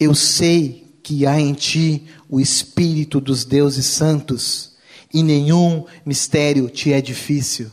Eu 0.00 0.12
sei 0.12 0.92
que 1.04 1.24
há 1.24 1.38
em 1.38 1.54
ti 1.54 2.04
o 2.28 2.40
Espírito 2.40 3.20
dos 3.20 3.44
deuses 3.44 3.86
santos, 3.86 4.74
e 5.14 5.22
nenhum 5.22 5.86
mistério 6.04 6.68
te 6.68 6.92
é 6.92 7.00
difícil. 7.00 7.70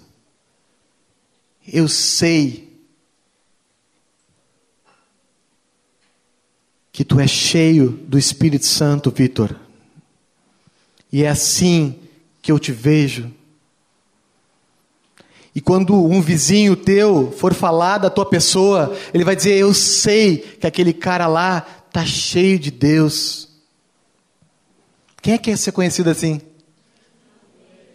Eu 1.68 1.88
sei 1.88 2.72
que 6.92 7.04
tu 7.04 7.20
és 7.20 7.32
cheio 7.32 7.90
do 7.90 8.20
Espírito 8.20 8.68
Santo, 8.68 9.10
Vitor. 9.10 9.60
E 11.12 11.24
é 11.24 11.30
assim 11.30 12.00
que 12.40 12.52
eu 12.52 12.60
te 12.60 12.72
vejo. 12.72 13.34
E 15.56 15.62
quando 15.62 15.94
um 15.96 16.22
vizinho 16.22 16.76
teu 16.76 17.32
for 17.38 17.54
falar 17.54 18.00
da 18.00 18.10
tua 18.10 18.26
pessoa, 18.26 18.96
ele 19.14 19.24
vai 19.24 19.36
dizer: 19.36 19.56
Eu 19.56 19.74
sei 19.74 20.38
que 20.38 20.66
aquele 20.66 20.94
cara 20.94 21.28
lá 21.28 21.66
Está 21.94 22.04
cheio 22.08 22.58
de 22.58 22.72
Deus. 22.72 23.48
Quem 25.22 25.36
é 25.36 25.38
que 25.38 25.52
quer 25.52 25.58
ser 25.60 25.72
conhecido 25.72 26.10
assim? 26.10 26.42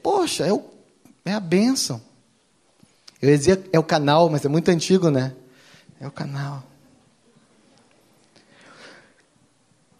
Poxa, 0.00 0.46
é, 0.46 0.52
o, 0.52 0.62
é 1.24 1.32
a 1.32 1.40
bênção. 1.40 2.00
Eu 3.20 3.30
ia 3.30 3.36
dizer 3.36 3.68
é 3.72 3.78
o 3.78 3.82
canal, 3.82 4.30
mas 4.30 4.44
é 4.44 4.48
muito 4.48 4.68
antigo, 4.68 5.10
né? 5.10 5.34
É 6.00 6.06
o 6.06 6.12
canal. 6.12 6.62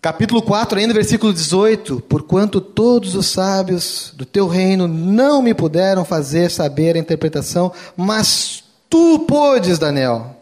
Capítulo 0.01 0.41
4, 0.41 0.79
ainda 0.79 0.95
versículo 0.95 1.33
18: 1.33 2.01
Porquanto 2.03 2.61
todos 2.61 3.17
os 3.17 3.27
sábios 3.27 4.13
do 4.17 4.25
teu 4.25 4.47
reino 4.47 4.87
não 4.87 5.43
me 5.43 5.53
puderam 5.53 6.05
fazer 6.05 6.51
saber 6.51 6.95
a 6.95 7.01
interpretação, 7.01 7.73
mas 7.97 8.63
tu 8.89 9.21
podes, 9.21 9.77
Daniel, 9.79 10.37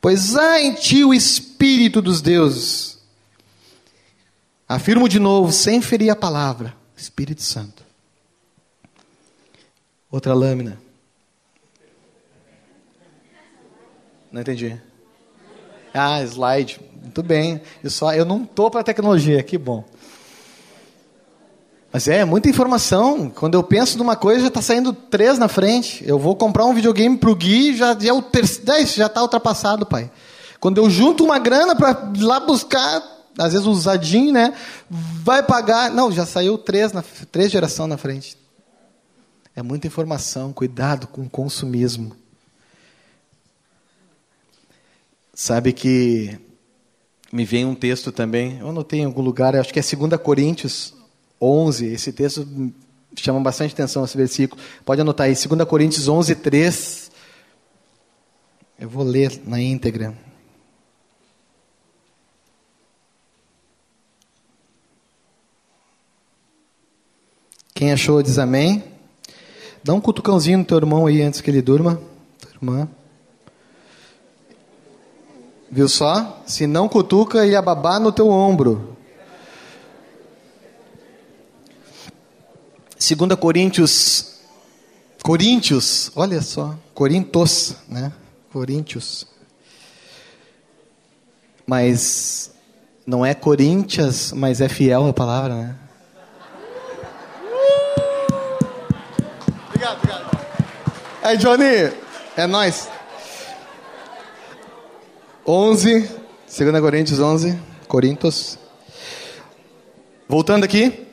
pois 0.00 0.36
há 0.36 0.60
em 0.60 0.74
ti 0.74 1.04
o 1.04 1.12
Espírito 1.12 2.00
dos 2.00 2.20
deuses. 2.20 3.00
Afirmo 4.68 5.08
de 5.08 5.18
novo, 5.18 5.50
sem 5.50 5.82
ferir 5.82 6.10
a 6.10 6.16
palavra: 6.16 6.72
Espírito 6.96 7.42
Santo. 7.42 7.84
Outra 10.08 10.34
lâmina. 10.34 10.78
Não 14.30 14.40
entendi. 14.40 14.80
Ah, 15.92 16.22
slide. 16.22 16.80
Muito 17.02 17.22
bem. 17.22 17.60
Eu, 17.82 17.90
só, 17.90 18.12
eu 18.14 18.24
não 18.24 18.42
estou 18.42 18.70
para 18.70 18.82
tecnologia, 18.82 19.42
que 19.42 19.56
bom. 19.56 19.84
Mas 21.92 22.06
é, 22.06 22.24
muita 22.24 22.48
informação. 22.48 23.30
Quando 23.30 23.54
eu 23.54 23.62
penso 23.62 23.98
numa 23.98 24.14
coisa, 24.14 24.42
já 24.42 24.48
está 24.48 24.62
saindo 24.62 24.92
três 24.92 25.38
na 25.38 25.48
frente. 25.48 26.04
Eu 26.06 26.18
vou 26.18 26.36
comprar 26.36 26.64
um 26.66 26.74
videogame 26.74 27.16
para 27.16 27.30
o 27.30 27.34
Gui, 27.34 27.76
já, 27.76 27.98
já, 27.98 28.10
é 28.10 28.12
o 28.12 28.22
já 28.86 29.06
está 29.06 29.22
ultrapassado, 29.22 29.84
pai. 29.84 30.10
Quando 30.60 30.78
eu 30.78 30.88
junto 30.88 31.24
uma 31.24 31.38
grana 31.38 31.74
para 31.74 32.12
lá 32.18 32.38
buscar, 32.38 33.02
às 33.36 33.52
vezes 33.52 33.66
usadinho, 33.66 34.32
né? 34.32 34.54
Vai 34.88 35.42
pagar. 35.42 35.90
Não, 35.90 36.12
já 36.12 36.26
saiu 36.26 36.58
três, 36.58 36.92
na, 36.92 37.02
três 37.32 37.50
gerações 37.50 37.88
na 37.88 37.96
frente. 37.96 38.36
É 39.56 39.62
muita 39.62 39.86
informação, 39.86 40.52
cuidado 40.52 41.06
com 41.08 41.22
o 41.22 41.30
consumismo. 41.30 42.14
Sabe 45.34 45.72
que 45.72 46.38
me 47.32 47.44
vem 47.44 47.64
um 47.64 47.74
texto 47.74 48.10
também, 48.10 48.58
eu 48.58 48.68
anotei 48.68 49.00
em 49.00 49.04
algum 49.04 49.22
lugar, 49.22 49.54
acho 49.54 49.72
que 49.72 49.78
é 49.78 49.82
2 49.82 50.20
Coríntios 50.20 50.94
11, 51.40 51.86
esse 51.86 52.12
texto 52.12 52.46
chama 53.16 53.40
bastante 53.40 53.72
atenção, 53.72 54.04
esse 54.04 54.16
versículo. 54.16 54.60
Pode 54.84 55.00
anotar 55.00 55.26
aí, 55.26 55.34
2 55.34 55.64
Coríntios 55.68 56.08
11, 56.08 56.34
3. 56.36 57.10
Eu 58.78 58.88
vou 58.88 59.04
ler 59.04 59.40
na 59.44 59.60
íntegra. 59.60 60.14
Quem 67.74 67.92
achou 67.92 68.22
diz 68.22 68.38
amém. 68.38 68.84
Dá 69.82 69.94
um 69.94 70.00
cutucãozinho 70.00 70.58
no 70.58 70.64
teu 70.64 70.76
irmão 70.76 71.06
aí 71.06 71.22
antes 71.22 71.40
que 71.40 71.50
ele 71.50 71.62
durma. 71.62 72.00
Tua 72.38 72.50
irmã. 72.52 72.88
Viu 75.70 75.88
só? 75.88 76.42
Se 76.46 76.66
não 76.66 76.88
cutuca, 76.88 77.44
ele 77.44 77.52
ia 77.52 77.62
babar 77.62 78.00
no 78.00 78.10
teu 78.10 78.28
ombro. 78.28 78.96
2 82.98 83.38
Coríntios. 83.38 84.40
Coríntios, 85.22 86.10
olha 86.16 86.42
só. 86.42 86.74
Corintos, 86.92 87.76
né? 87.88 88.12
Coríntios. 88.52 89.26
Mas 91.66 92.50
não 93.06 93.24
é 93.24 93.32
Coríntias, 93.32 94.32
mas 94.32 94.60
é 94.60 94.68
fiel 94.68 95.06
a 95.06 95.12
palavra, 95.12 95.54
né? 95.54 95.76
Aí, 101.22 101.36
Johnny, 101.36 101.92
é 102.36 102.46
nós. 102.46 102.88
11, 105.52 106.08
2 106.46 106.80
Coríntios 106.80 107.18
11, 107.18 107.58
Coríntios. 107.88 108.56
Voltando 110.28 110.62
aqui. 110.62 111.08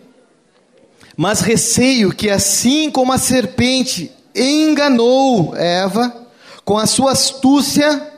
Mas 1.15 1.41
receio 1.41 2.11
que 2.13 2.29
assim 2.29 2.91
como 2.91 3.11
a 3.11 3.17
serpente 3.17 4.11
enganou 4.35 5.55
Eva 5.55 6.27
com 6.63 6.77
a 6.77 6.85
sua 6.85 7.13
astúcia, 7.13 8.13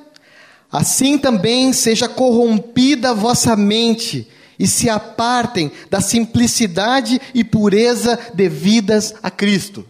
assim 0.69 1.17
também 1.17 1.71
seja 1.71 2.09
corrompida 2.09 3.11
a 3.11 3.13
vossa 3.13 3.55
mente 3.55 4.27
e 4.59 4.67
se 4.67 4.89
apartem 4.89 5.71
da 5.89 6.01
simplicidade 6.01 7.21
e 7.33 7.45
pureza 7.45 8.19
devidas 8.33 9.15
a 9.23 9.31
Cristo. 9.31 9.85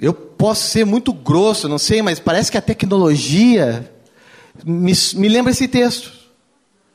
Eu 0.00 0.12
posso 0.12 0.66
ser 0.70 0.84
muito 0.84 1.12
grosso, 1.12 1.68
não 1.68 1.78
sei, 1.78 2.02
mas 2.02 2.18
parece 2.18 2.50
que 2.50 2.58
a 2.58 2.62
tecnologia 2.62 3.88
me, 4.64 4.92
me 5.14 5.28
lembra 5.28 5.52
esse 5.52 5.68
texto. 5.68 6.12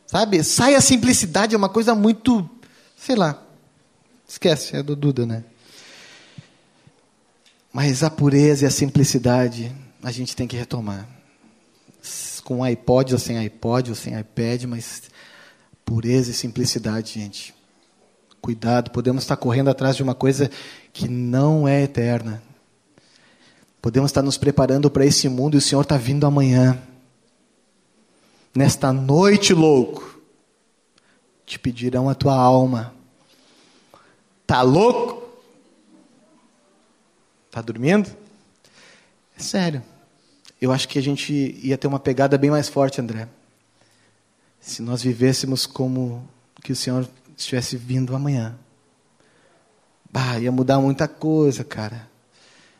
Sabe? 0.07 0.43
Sai 0.43 0.75
a 0.75 0.81
simplicidade, 0.81 1.55
é 1.55 1.57
uma 1.57 1.69
coisa 1.69 1.95
muito. 1.95 2.49
Sei 2.97 3.15
lá. 3.15 3.41
Esquece, 4.27 4.75
é 4.75 4.83
do 4.83 4.95
Duda, 4.95 5.25
né? 5.25 5.43
Mas 7.71 8.03
a 8.03 8.09
pureza 8.09 8.63
e 8.63 8.67
a 8.67 8.71
simplicidade 8.71 9.71
a 10.01 10.11
gente 10.11 10.35
tem 10.35 10.47
que 10.47 10.55
retomar. 10.55 11.07
Com 12.43 12.63
iPod 12.63 13.13
ou 13.13 13.19
sem 13.19 13.37
iPod 13.37 13.89
ou 13.89 13.95
sem 13.95 14.17
iPad, 14.17 14.63
mas 14.63 15.03
pureza 15.83 16.31
e 16.31 16.33
simplicidade, 16.33 17.13
gente. 17.13 17.53
Cuidado, 18.41 18.91
podemos 18.91 19.23
estar 19.23 19.35
correndo 19.35 19.69
atrás 19.69 19.95
de 19.95 20.03
uma 20.03 20.13
coisa 20.13 20.49
que 20.93 21.07
não 21.07 21.67
é 21.67 21.83
eterna. 21.83 22.41
Podemos 23.81 24.09
estar 24.09 24.21
nos 24.21 24.37
preparando 24.37 24.89
para 24.89 25.05
esse 25.05 25.27
mundo 25.27 25.55
e 25.55 25.57
o 25.57 25.61
Senhor 25.61 25.81
está 25.81 25.97
vindo 25.97 26.25
amanhã. 26.25 26.79
Nesta 28.56 28.94
noite, 28.94 29.53
louco, 29.53 30.18
te 31.45 31.60
pedirão 31.60 32.07
a 32.07 32.15
tua 32.15 32.34
alma. 32.34 32.94
Tá 34.48 34.61
louco? 34.61 35.27
Tá 37.52 37.61
dormindo? 37.61 38.10
É 39.38 39.41
sério. 39.41 39.84
Eu 40.61 40.72
acho 40.72 40.88
que 40.88 40.98
a 40.98 41.02
gente 41.02 41.34
ia 41.61 41.77
ter 41.77 41.88
uma 41.88 41.99
pegada 41.99 42.38
bem 42.38 42.49
mais 42.49 42.69
forte, 42.69 43.02
André. 43.02 43.27
Se 44.61 44.82
nós 44.82 45.03
vivêssemos 45.03 45.65
como 45.65 46.26
que 46.64 46.72
o 46.72 46.76
Senhor 46.76 47.06
estivesse 47.36 47.76
vindo 47.76 48.15
amanhã. 48.15 48.56
Bah, 50.10 50.40
ia 50.40 50.52
mudar 50.52 50.80
muita 50.80 51.10
coisa, 51.10 51.61
cara. 51.65 52.07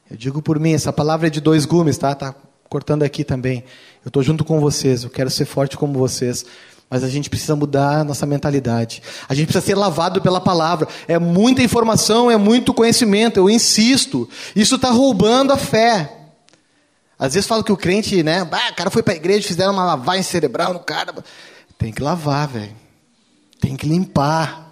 Eu 0.10 0.16
digo 0.16 0.42
por 0.42 0.58
mim, 0.58 0.72
essa 0.72 0.94
palavra 0.94 1.28
é 1.28 1.30
de 1.30 1.42
dois 1.42 1.66
gumes, 1.66 1.98
tá? 1.98 2.16
Tá 2.16 2.34
cortando 2.76 3.04
aqui 3.04 3.24
também. 3.24 3.64
Eu 4.04 4.10
estou 4.10 4.22
junto 4.22 4.44
com 4.44 4.60
vocês, 4.60 5.06
eu 5.06 5.10
quero 5.10 5.30
ser 5.30 5.46
forte 5.46 5.78
como 5.78 5.98
vocês. 5.98 6.46
Mas 6.90 7.06
a 7.06 7.08
gente 7.08 7.30
precisa 7.30 7.56
mudar 7.56 8.02
a 8.02 8.04
nossa 8.04 8.26
mentalidade. 8.26 9.02
A 9.30 9.34
gente 9.34 9.46
precisa 9.46 9.66
ser 9.66 9.76
lavado 9.76 10.22
pela 10.22 10.42
palavra. 10.42 10.86
É 11.08 11.18
muita 11.18 11.64
informação, 11.64 12.30
é 12.30 12.36
muito 12.36 12.74
conhecimento, 12.74 13.38
eu 13.38 13.50
insisto. 13.50 14.30
Isso 14.54 14.76
está 14.76 14.90
roubando 14.90 15.54
a 15.54 15.58
fé. 15.58 16.18
Às 17.18 17.34
vezes 17.34 17.48
falo 17.48 17.64
que 17.64 17.72
o 17.72 17.78
crente, 17.78 18.22
né? 18.22 18.44
Bah, 18.44 18.72
o 18.72 18.76
cara 18.76 18.90
foi 18.90 19.02
para 19.02 19.14
a 19.14 19.16
igreja, 19.16 19.48
fizeram 19.48 19.72
uma 19.72 19.86
lavagem 19.86 20.24
cerebral 20.24 20.74
no 20.74 20.80
cara. 20.82 21.16
Tem 21.78 21.94
que 21.94 22.04
lavar, 22.04 22.50
velho. 22.50 22.76
Tem 23.62 23.78
que 23.78 23.88
limpar. 23.88 24.65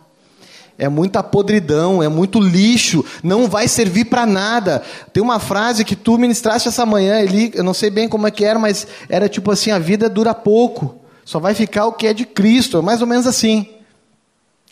É 0.77 0.89
muita 0.89 1.21
podridão, 1.21 2.01
é 2.01 2.07
muito 2.07 2.39
lixo, 2.39 3.05
não 3.23 3.47
vai 3.47 3.67
servir 3.67 4.05
para 4.05 4.25
nada. 4.25 4.83
Tem 5.11 5.21
uma 5.21 5.39
frase 5.39 5.85
que 5.85 5.95
tu 5.95 6.17
ministraste 6.17 6.67
essa 6.67 6.85
manhã, 6.85 7.19
ali, 7.19 7.51
eu 7.53 7.63
não 7.63 7.73
sei 7.73 7.89
bem 7.89 8.09
como 8.09 8.27
é 8.27 8.31
que 8.31 8.43
era, 8.43 8.57
mas 8.57 8.87
era 9.07 9.29
tipo 9.29 9.51
assim: 9.51 9.69
a 9.71 9.77
vida 9.77 10.09
dura 10.09 10.33
pouco, 10.33 10.95
só 11.23 11.39
vai 11.39 11.53
ficar 11.53 11.85
o 11.85 11.93
que 11.93 12.07
é 12.07 12.13
de 12.13 12.25
Cristo, 12.25 12.77
é 12.77 12.81
mais 12.81 13.01
ou 13.01 13.07
menos 13.07 13.27
assim. 13.27 13.69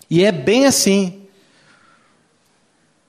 E 0.10 0.26
é 0.26 0.32
bem 0.32 0.66
assim. 0.66 1.22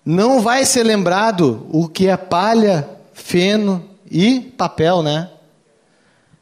Não 0.05 0.40
vai 0.40 0.64
ser 0.64 0.82
lembrado 0.82 1.66
o 1.70 1.89
que 1.89 2.09
é 2.09 2.16
palha, 2.16 2.89
feno 3.12 3.85
e 4.10 4.40
papel, 4.40 5.02
né? 5.02 5.31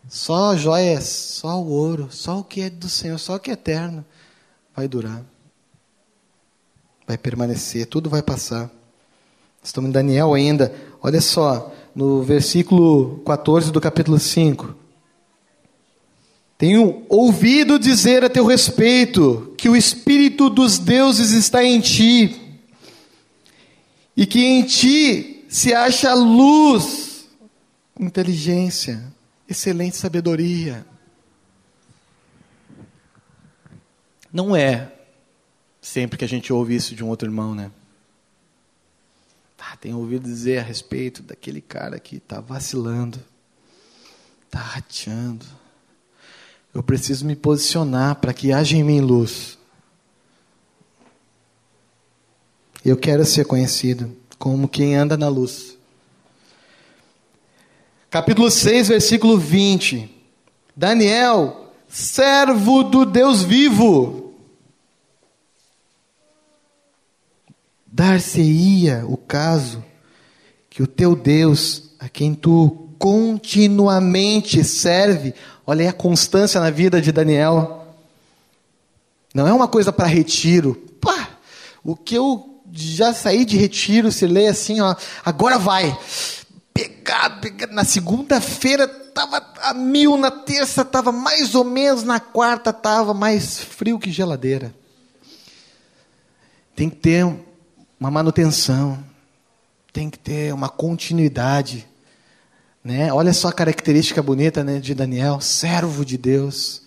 Só 0.09 0.56
joias, 0.56 1.05
só 1.05 1.60
o 1.60 1.68
ouro, 1.68 2.09
só 2.10 2.40
o 2.40 2.44
que 2.44 2.62
é 2.62 2.70
do 2.70 2.89
Senhor, 2.89 3.18
só 3.18 3.36
o 3.36 3.39
que 3.39 3.51
é 3.51 3.55
eterno 3.55 4.05
vai 4.74 4.89
durar. 4.89 5.22
Vai 7.10 7.18
permanecer, 7.18 7.86
tudo 7.86 8.08
vai 8.08 8.22
passar. 8.22 8.70
Estamos 9.60 9.88
em 9.90 9.92
Daniel 9.92 10.32
ainda. 10.32 10.72
Olha 11.02 11.20
só, 11.20 11.74
no 11.92 12.22
versículo 12.22 13.18
14 13.26 13.72
do 13.72 13.80
capítulo 13.80 14.16
5. 14.16 14.76
Tenho 16.56 17.04
ouvido 17.08 17.80
dizer 17.80 18.22
a 18.22 18.30
teu 18.30 18.46
respeito 18.46 19.52
que 19.58 19.68
o 19.68 19.74
Espírito 19.74 20.48
dos 20.48 20.78
deuses 20.78 21.32
está 21.32 21.64
em 21.64 21.80
ti, 21.80 22.60
e 24.16 24.24
que 24.24 24.44
em 24.44 24.62
ti 24.62 25.44
se 25.48 25.74
acha 25.74 26.14
luz, 26.14 27.28
inteligência, 27.98 29.02
excelente 29.48 29.96
sabedoria. 29.96 30.86
Não 34.32 34.54
é 34.54 34.92
sempre 35.81 36.19
que 36.19 36.24
a 36.24 36.28
gente 36.28 36.52
ouve 36.52 36.74
isso 36.74 36.94
de 36.94 37.02
um 37.02 37.09
outro 37.09 37.28
irmão, 37.28 37.55
né? 37.55 37.70
Ah, 39.70 39.77
tenho 39.77 39.98
ouvido 39.98 40.24
dizer 40.24 40.59
a 40.59 40.62
respeito 40.62 41.23
daquele 41.23 41.61
cara 41.61 42.01
que 42.01 42.16
está 42.16 42.40
vacilando, 42.40 43.23
está 44.47 44.59
rateando. 44.59 45.47
Eu 46.74 46.82
preciso 46.82 47.24
me 47.24 47.36
posicionar 47.36 48.16
para 48.16 48.35
que 48.35 48.52
haja 48.52 48.77
em 48.77 48.82
mim 48.82 49.01
luz. 49.01 49.57
Eu 52.85 52.97
quero 52.97 53.24
ser 53.24 53.44
conhecido 53.44 54.16
como 54.40 54.69
quem 54.69 54.97
anda 54.97 55.16
na 55.16 55.28
luz. 55.28 55.78
Capítulo 58.11 58.51
6, 58.51 58.89
versículo 58.89 59.39
20. 59.39 60.12
Daniel, 60.74 61.73
servo 61.89 62.82
do 62.82 63.07
Deus 63.07 63.44
vivo. 63.44 64.30
Dar-se-ia 67.92 69.04
o 69.06 69.16
caso 69.16 69.84
que 70.68 70.82
o 70.82 70.86
teu 70.86 71.16
Deus, 71.16 71.90
a 71.98 72.08
quem 72.08 72.34
tu 72.34 72.88
continuamente 72.98 74.62
serve, 74.62 75.34
olha 75.66 75.82
aí 75.82 75.88
a 75.88 75.92
constância 75.92 76.60
na 76.60 76.70
vida 76.70 77.00
de 77.00 77.10
Daniel. 77.10 77.96
Não 79.34 79.48
é 79.48 79.52
uma 79.52 79.66
coisa 79.66 79.92
para 79.92 80.06
retiro. 80.06 80.74
Pá, 81.00 81.30
o 81.82 81.96
que 81.96 82.14
eu 82.14 82.62
já 82.72 83.12
saí 83.12 83.44
de 83.44 83.56
retiro, 83.56 84.12
se 84.12 84.26
lê 84.26 84.46
assim, 84.46 84.80
ó, 84.80 84.94
agora 85.24 85.58
vai. 85.58 85.98
Na 87.70 87.84
segunda-feira 87.84 88.84
estava 88.84 89.44
a 89.62 89.74
mil, 89.74 90.16
na 90.16 90.30
terça 90.30 90.82
estava 90.82 91.10
mais 91.10 91.54
ou 91.54 91.64
menos, 91.64 92.04
na 92.04 92.20
quarta 92.20 92.70
estava 92.70 93.12
mais 93.12 93.58
frio 93.58 93.98
que 93.98 94.12
geladeira. 94.12 94.72
Tem 96.76 96.88
que 96.88 96.96
ter 96.96 97.26
uma 98.01 98.10
manutenção, 98.10 98.98
tem 99.93 100.10
que 100.10 100.18
ter 100.18 100.52
uma 100.52 100.68
continuidade. 100.68 101.86
Né? 102.82 103.12
Olha 103.12 103.32
só 103.32 103.48
a 103.48 103.52
característica 103.52 104.22
bonita 104.22 104.64
né, 104.64 104.81
de 104.81 104.94
Daniel, 104.94 105.40
servo 105.40 106.05
de 106.05 106.16
Deus. 106.16 106.82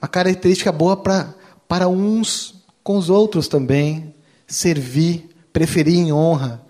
Uma 0.00 0.08
característica 0.08 0.70
boa 0.70 0.96
pra, 0.96 1.34
para 1.66 1.88
uns 1.88 2.54
com 2.84 2.96
os 2.98 3.08
outros 3.08 3.48
também. 3.48 4.14
Servir, 4.46 5.34
preferir 5.52 5.96
em 5.96 6.12
honra 6.12 6.62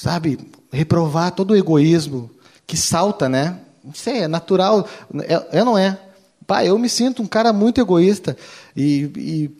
sabe, 0.00 0.38
reprovar 0.72 1.32
todo 1.32 1.50
o 1.50 1.56
egoísmo 1.56 2.30
que 2.66 2.74
salta, 2.74 3.28
né? 3.28 3.58
Sei, 3.92 4.20
é 4.20 4.28
natural, 4.28 4.88
é, 5.24 5.58
é 5.58 5.64
não 5.64 5.76
é? 5.76 5.98
Pai, 6.46 6.68
eu 6.68 6.78
me 6.78 6.88
sinto 6.88 7.22
um 7.22 7.26
cara 7.26 7.52
muito 7.52 7.82
egoísta 7.82 8.34
e, 8.74 9.10
e, 9.14 9.50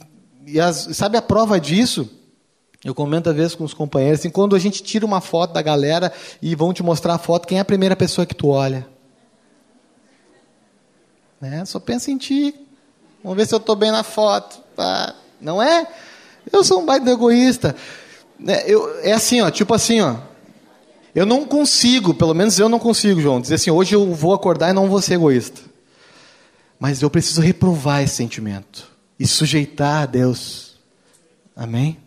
e 0.53 0.61
as, 0.61 0.89
sabe 0.93 1.17
a 1.17 1.23
prova 1.23 1.61
disso? 1.61 2.09
Eu 2.85 2.95
comento 2.95 3.29
às 3.29 3.37
vezes 3.37 3.55
com 3.55 3.65
os 3.65 3.75
companheiros, 3.75 4.21
assim, 4.21 4.31
quando 4.31 4.57
a 4.57 4.59
gente 4.59 4.83
tira 4.83 5.05
uma 5.05 5.21
foto 5.21 5.53
da 5.53 5.61
galera 5.61 6.13
e 6.41 6.55
vão 6.55 6.73
te 6.73 6.83
mostrar 6.83 7.15
a 7.15 7.19
foto, 7.19 7.47
quem 7.47 7.59
é 7.59 7.61
a 7.61 7.65
primeira 7.65 7.95
pessoa 7.95 8.27
que 8.27 8.35
tu 8.35 8.49
olha? 8.49 8.87
Né? 11.41 11.65
Só 11.67 11.79
pensa 11.79 12.11
em 12.11 12.17
ti. 12.17 12.55
Vamos 13.23 13.37
ver 13.37 13.47
se 13.47 13.55
eu 13.55 13.59
estou 13.59 13.77
bem 13.77 13.91
na 13.91 14.03
foto. 14.03 14.63
Ah, 14.79 15.15
não 15.41 15.63
é? 15.63 15.87
Eu 16.51 16.65
sou 16.65 16.81
um 16.81 16.87
baita 16.87 17.11
egoísta. 17.11 17.77
É, 18.47 18.73
eu, 18.73 19.01
é 19.01 19.13
assim, 19.13 19.43
ó, 19.43 19.51
tipo 19.51 19.75
assim, 19.75 20.01
ó. 20.01 20.17
Eu 21.15 21.27
não 21.27 21.45
consigo, 21.45 22.15
pelo 22.15 22.33
menos 22.33 22.59
eu 22.59 22.69
não 22.69 22.79
consigo, 22.79 23.21
João, 23.21 23.41
dizer 23.41 23.57
assim, 23.57 23.71
hoje 23.71 23.95
eu 23.95 24.15
vou 24.15 24.33
acordar 24.33 24.71
e 24.71 24.73
não 24.73 24.89
vou 24.89 25.03
ser 25.03 25.15
egoísta. 25.15 25.61
Mas 26.79 27.03
eu 27.03 27.11
preciso 27.11 27.43
reprovar 27.43 28.03
esse 28.03 28.15
sentimento 28.15 28.90
e 29.21 29.27
sujeitar 29.27 30.05
a 30.05 30.07
Deus. 30.07 30.81
Amém? 31.55 31.99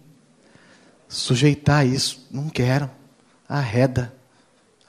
Sujeitar 1.07 1.85
isso. 1.85 2.27
Não 2.31 2.49
quero. 2.49 2.90
Arreda. 3.48 4.11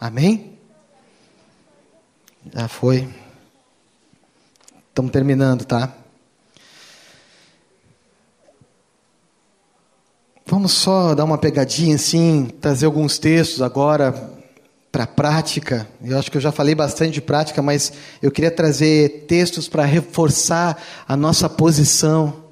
Amém? 0.01 0.59
Já 2.51 2.67
foi. 2.67 3.07
Estamos 4.89 5.13
terminando, 5.13 5.67
tá? 5.67 5.93
Vamos 10.47 10.73
só 10.73 11.15
dar 11.15 11.25
uma 11.25 11.37
pegadinha 11.37 11.97
assim, 11.97 12.47
trazer 12.47 12.87
alguns 12.87 13.19
textos 13.19 13.61
agora 13.61 14.34
para 14.95 15.03
a 15.03 15.09
prática. 15.09 15.89
Eu 16.05 16.17
acho 16.17 16.31
que 16.31 16.37
eu 16.37 16.41
já 16.41 16.53
falei 16.53 16.73
bastante 16.73 17.15
de 17.15 17.21
prática, 17.21 17.61
mas 17.61 17.93
eu 18.23 18.31
queria 18.31 18.51
trazer 18.53 19.25
textos 19.27 19.67
para 19.67 19.85
reforçar 19.85 20.81
a 21.09 21.17
nossa 21.17 21.49
posição. 21.49 22.45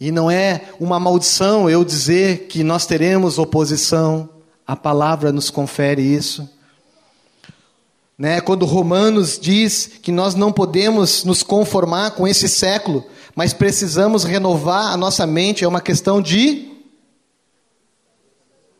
E 0.00 0.10
não 0.10 0.30
é 0.30 0.62
uma 0.80 0.98
maldição 0.98 1.68
eu 1.68 1.84
dizer 1.84 2.46
que 2.46 2.64
nós 2.64 2.86
teremos 2.86 3.38
oposição. 3.38 4.26
A 4.66 4.74
palavra 4.74 5.30
nos 5.30 5.50
confere 5.50 6.00
isso. 6.00 6.48
Né? 8.16 8.40
Quando 8.40 8.64
Romanos 8.64 9.38
diz 9.38 9.90
que 10.00 10.10
nós 10.10 10.34
não 10.34 10.50
podemos 10.50 11.24
nos 11.24 11.42
conformar 11.42 12.12
com 12.12 12.26
esse 12.26 12.48
século, 12.48 13.04
mas 13.36 13.52
precisamos 13.52 14.24
renovar 14.24 14.86
a 14.86 14.96
nossa 14.96 15.26
mente, 15.26 15.62
é 15.62 15.68
uma 15.68 15.82
questão 15.82 16.22
de. 16.22 16.72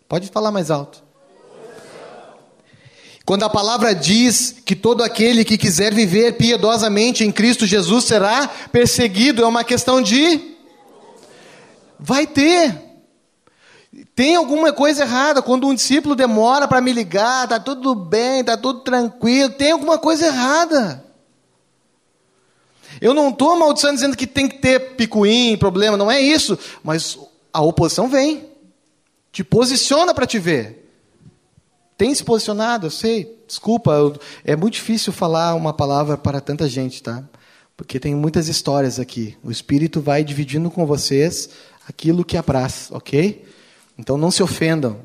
Pode 0.08 0.28
falar 0.28 0.50
mais 0.50 0.70
alto. 0.70 1.11
Quando 3.24 3.44
a 3.44 3.50
palavra 3.50 3.94
diz 3.94 4.56
que 4.64 4.74
todo 4.74 5.02
aquele 5.02 5.44
que 5.44 5.56
quiser 5.56 5.94
viver 5.94 6.36
piedosamente 6.36 7.24
em 7.24 7.30
Cristo 7.30 7.66
Jesus 7.66 8.04
será 8.04 8.48
perseguido, 8.70 9.42
é 9.42 9.46
uma 9.46 9.62
questão 9.62 10.02
de. 10.02 10.56
Vai 11.98 12.26
ter. 12.26 12.92
Tem 14.14 14.34
alguma 14.34 14.72
coisa 14.72 15.02
errada 15.02 15.40
quando 15.40 15.66
um 15.66 15.74
discípulo 15.74 16.14
demora 16.14 16.66
para 16.66 16.80
me 16.80 16.92
ligar, 16.92 17.46
tá 17.46 17.60
tudo 17.60 17.94
bem, 17.94 18.42
tá 18.42 18.56
tudo 18.56 18.80
tranquilo, 18.80 19.50
tem 19.50 19.72
alguma 19.72 19.98
coisa 19.98 20.26
errada. 20.26 21.04
Eu 23.00 23.14
não 23.14 23.30
estou 23.30 23.52
amaldiçoando 23.52 23.96
dizendo 23.96 24.16
que 24.16 24.26
tem 24.26 24.48
que 24.48 24.58
ter 24.58 24.94
picuim, 24.96 25.56
problema, 25.56 25.96
não 25.96 26.10
é 26.10 26.20
isso, 26.20 26.58
mas 26.82 27.18
a 27.52 27.60
oposição 27.60 28.08
vem, 28.08 28.48
te 29.30 29.44
posiciona 29.44 30.12
para 30.12 30.26
te 30.26 30.38
ver. 30.38 30.81
Tem 32.02 32.12
se 32.12 32.24
posicionado, 32.24 32.88
eu 32.88 32.90
sei, 32.90 33.32
desculpa, 33.46 33.92
eu, 33.92 34.16
é 34.44 34.56
muito 34.56 34.74
difícil 34.74 35.12
falar 35.12 35.54
uma 35.54 35.72
palavra 35.72 36.18
para 36.18 36.40
tanta 36.40 36.68
gente, 36.68 37.00
tá? 37.00 37.22
Porque 37.76 38.00
tem 38.00 38.12
muitas 38.12 38.48
histórias 38.48 38.98
aqui. 38.98 39.38
O 39.40 39.52
Espírito 39.52 40.00
vai 40.00 40.24
dividindo 40.24 40.68
com 40.68 40.84
vocês 40.84 41.50
aquilo 41.88 42.24
que 42.24 42.36
apraz, 42.36 42.88
ok? 42.90 43.46
Então 43.96 44.16
não 44.16 44.32
se 44.32 44.42
ofendam. 44.42 44.98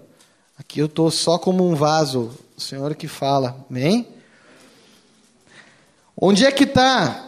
Aqui 0.57 0.79
eu 0.79 0.87
estou 0.87 1.11
só 1.11 1.37
como 1.37 1.69
um 1.69 1.75
vaso, 1.75 2.31
o 2.57 2.59
Senhor 2.59 2.95
que 2.95 3.07
fala. 3.07 3.63
Amém? 3.69 4.07
Onde 6.19 6.47
é 6.47 6.51
que 6.51 6.63
está 6.63 7.27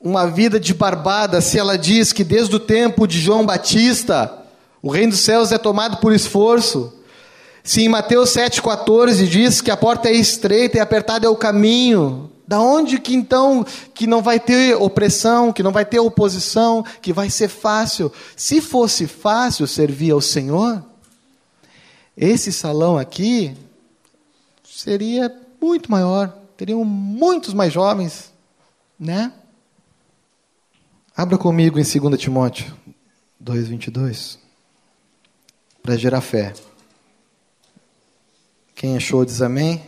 uma 0.00 0.26
vida 0.26 0.58
de 0.58 0.74
barbada 0.74 1.40
se 1.40 1.56
ela 1.56 1.78
diz 1.78 2.12
que 2.12 2.24
desde 2.24 2.56
o 2.56 2.58
tempo 2.58 3.06
de 3.06 3.20
João 3.20 3.46
Batista 3.46 4.42
o 4.82 4.90
reino 4.90 5.12
dos 5.12 5.20
céus 5.20 5.52
é 5.52 5.56
tomado 5.56 5.98
por 5.98 6.12
esforço? 6.12 7.00
Se 7.64 7.82
em 7.82 7.88
Mateus 7.88 8.30
7,14 8.30 9.26
diz 9.26 9.60
que 9.60 9.70
a 9.70 9.76
porta 9.76 10.08
é 10.08 10.14
estreita 10.14 10.76
e 10.76 10.80
apertado 10.80 11.26
é 11.26 11.28
o 11.28 11.36
caminho, 11.36 12.30
da 12.46 12.60
onde 12.60 12.98
que 12.98 13.14
então 13.14 13.64
que 13.94 14.06
não 14.06 14.20
vai 14.20 14.40
ter 14.40 14.74
opressão, 14.76 15.52
que 15.52 15.62
não 15.62 15.70
vai 15.70 15.84
ter 15.84 16.00
oposição, 16.00 16.84
que 17.00 17.12
vai 17.12 17.30
ser 17.30 17.48
fácil? 17.48 18.12
Se 18.36 18.60
fosse 18.60 19.06
fácil 19.06 19.66
servir 19.66 20.10
ao 20.10 20.20
Senhor, 20.20 20.84
esse 22.16 22.52
salão 22.52 22.98
aqui 22.98 23.56
seria 24.64 25.34
muito 25.60 25.90
maior, 25.90 26.36
teriam 26.56 26.84
muitos 26.84 27.54
mais 27.54 27.72
jovens, 27.72 28.32
né? 28.98 29.32
Abra 31.16 31.38
comigo 31.38 31.78
em 31.78 31.84
2 31.84 32.18
Timóteo 32.18 32.76
2:22 33.42 34.38
para 35.82 35.96
gerar 35.96 36.20
fé. 36.20 36.52
Quem 38.74 38.96
achou 38.96 39.24
diz 39.24 39.40
amém. 39.40 39.82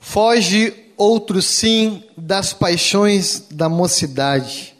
Foge 0.00 0.74
outro 0.96 1.40
sim 1.40 2.02
das 2.16 2.52
paixões 2.52 3.46
da 3.50 3.68
mocidade. 3.68 4.76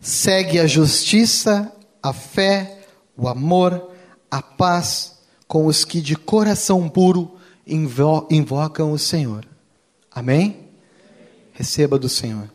Segue 0.00 0.58
a 0.58 0.66
justiça, 0.66 1.72
a 2.02 2.12
fé, 2.12 2.80
o 3.16 3.28
amor, 3.28 3.90
a 4.30 4.42
paz 4.42 5.18
com 5.46 5.66
os 5.66 5.84
que 5.84 6.00
de 6.00 6.16
coração 6.16 6.88
puro 6.88 7.36
invo 7.66 8.26
invocam 8.30 8.92
o 8.92 8.98
Senhor. 8.98 9.46
Amém? 10.10 10.68
Receba 11.52 11.98
do 11.98 12.08
Senhor. 12.08 12.50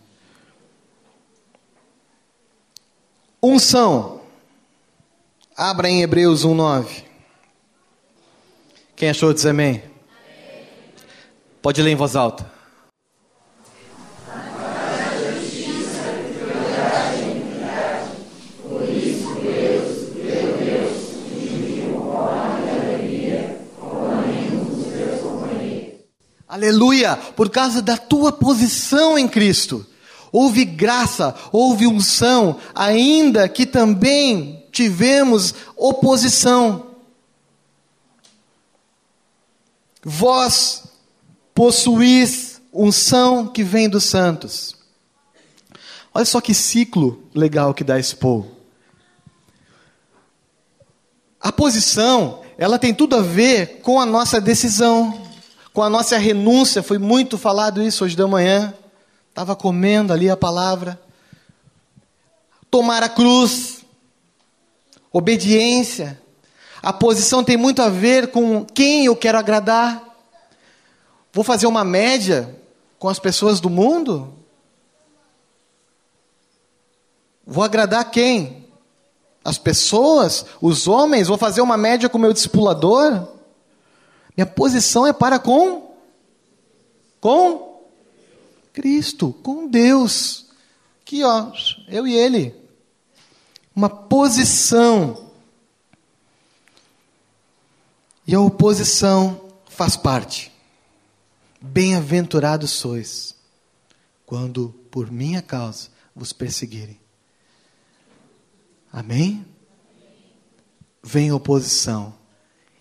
Unção. 3.42 4.22
Abra 5.56 5.90
em 5.90 6.02
Hebreus 6.02 6.46
1:9. 6.46 7.11
Quem 9.02 9.10
achou 9.10 9.34
diz 9.34 9.48
amém? 9.48 9.82
Pode 11.60 11.82
ler 11.82 11.90
em 11.90 11.96
voz 11.96 12.16
alta. 12.16 12.46
Aleluia! 26.48 27.16
Por 27.36 27.50
causa 27.50 27.82
da 27.82 27.98
tua 27.98 28.32
posição 28.32 29.18
em 29.18 29.28
Cristo. 29.28 29.84
Houve 30.32 30.64
graça, 30.64 31.34
houve 31.52 31.88
unção, 31.88 32.60
ainda 32.76 33.50
que 33.50 33.66
também 33.66 34.64
tivemos 34.72 35.56
oposição. 35.76 36.91
Vós 40.04 40.84
possuís 41.54 42.62
unção 42.74 43.48
que 43.48 43.64
vem 43.64 43.90
dos 43.90 44.04
santos. 44.06 44.76
Olha 46.14 46.26
só 46.26 46.42
que 46.42 46.54
ciclo 46.54 47.24
legal 47.34 47.74
que 47.74 47.84
dá 47.84 48.00
esse 48.00 48.16
povo. 48.16 48.52
A 51.40 51.52
posição, 51.52 52.42
ela 52.58 52.78
tem 52.78 52.94
tudo 52.94 53.16
a 53.16 53.22
ver 53.22 53.82
com 53.82 54.00
a 54.00 54.06
nossa 54.06 54.40
decisão, 54.40 55.26
com 55.74 55.82
a 55.82 55.90
nossa 55.90 56.18
renúncia. 56.18 56.84
Foi 56.84 56.98
muito 56.98 57.38
falado 57.38 57.82
isso 57.82 58.04
hoje 58.04 58.16
da 58.16 58.28
manhã. 58.28 58.74
Estava 59.30 59.56
comendo 59.56 60.14
ali 60.14 60.30
a 60.30 60.38
palavra. 60.38 61.02
Tomar 62.70 63.02
a 63.04 63.10
cruz, 63.10 63.84
obediência. 65.12 66.22
A 66.82 66.92
posição 66.92 67.44
tem 67.44 67.58
muito 67.58 67.82
a 67.82 67.90
ver 67.90 68.32
com 68.32 68.66
quem 68.66 69.06
eu 69.06 69.16
quero 69.16 69.38
agradar. 69.38 70.04
Vou 71.32 71.44
fazer 71.44 71.68
uma 71.68 71.84
média 71.84 72.60
com 72.98 73.08
as 73.08 73.20
pessoas 73.20 73.60
do 73.60 73.70
mundo? 73.70 74.34
Vou 77.46 77.64
agradar 77.64 78.10
quem? 78.10 78.68
As 79.44 79.58
pessoas? 79.58 80.46
Os 80.62 80.88
homens? 80.88 81.28
Vou 81.28 81.38
fazer 81.38 81.62
uma 81.62 81.78
média 81.78 82.10
com 82.10 82.18
o 82.18 82.22
meu 82.22 82.34
discipulador? 82.34 83.28
Minha 84.36 84.48
posição 84.48 85.06
é 85.06 85.14
para 85.14 85.38
com? 85.38 85.96
Com? 87.20 87.82
Cristo, 88.74 89.34
com 89.44 89.68
Deus. 89.68 90.48
Aqui, 91.02 91.24
ó, 91.24 91.52
eu 91.88 92.08
e 92.08 92.16
ele. 92.16 92.56
Uma 93.76 93.90
posição. 93.90 95.31
E 98.32 98.34
a 98.34 98.40
oposição 98.40 99.50
faz 99.68 99.98
parte. 99.98 100.54
Bem-aventurados 101.60 102.72
sois, 102.72 103.36
quando 104.26 104.70
por 104.90 105.12
minha 105.12 105.42
causa 105.42 105.90
vos 106.16 106.32
perseguirem. 106.32 106.98
Amém? 108.90 109.46
Vem 111.04 111.34
oposição, 111.34 112.14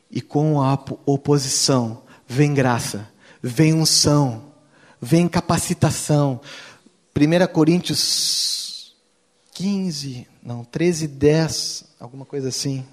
e 0.08 0.20
com 0.20 0.62
a 0.62 0.72
oposição 1.04 2.04
vem 2.28 2.54
graça, 2.54 3.10
vem 3.42 3.74
unção, 3.74 4.52
vem 5.02 5.26
capacitação. 5.26 6.40
1 7.12 7.52
Coríntios 7.52 8.94
15, 9.54 10.28
não, 10.44 10.62
13, 10.62 11.08
10, 11.08 11.86
alguma 11.98 12.24
coisa 12.24 12.50
assim. 12.50 12.86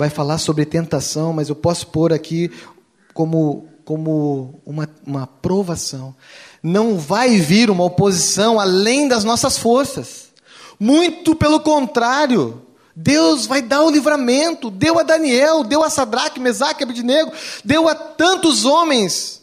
Vai 0.00 0.08
falar 0.08 0.38
sobre 0.38 0.64
tentação, 0.64 1.30
mas 1.30 1.50
eu 1.50 1.54
posso 1.54 1.88
pôr 1.88 2.10
aqui 2.10 2.50
como 3.12 3.68
como 3.84 4.62
uma, 4.64 4.88
uma 5.06 5.26
provação. 5.26 6.14
Não 6.62 6.96
vai 6.96 7.36
vir 7.36 7.68
uma 7.68 7.84
oposição 7.84 8.58
além 8.58 9.08
das 9.08 9.24
nossas 9.24 9.58
forças. 9.58 10.28
Muito 10.78 11.34
pelo 11.34 11.60
contrário. 11.60 12.62
Deus 12.96 13.44
vai 13.44 13.60
dar 13.60 13.82
o 13.82 13.90
livramento. 13.90 14.70
Deu 14.70 14.98
a 14.98 15.02
Daniel, 15.02 15.64
deu 15.64 15.82
a 15.82 15.90
Sadraque, 15.90 16.40
Mesaque, 16.40 16.82
Abednego, 16.82 17.30
deu 17.62 17.86
a 17.86 17.94
tantos 17.94 18.64
homens 18.64 19.42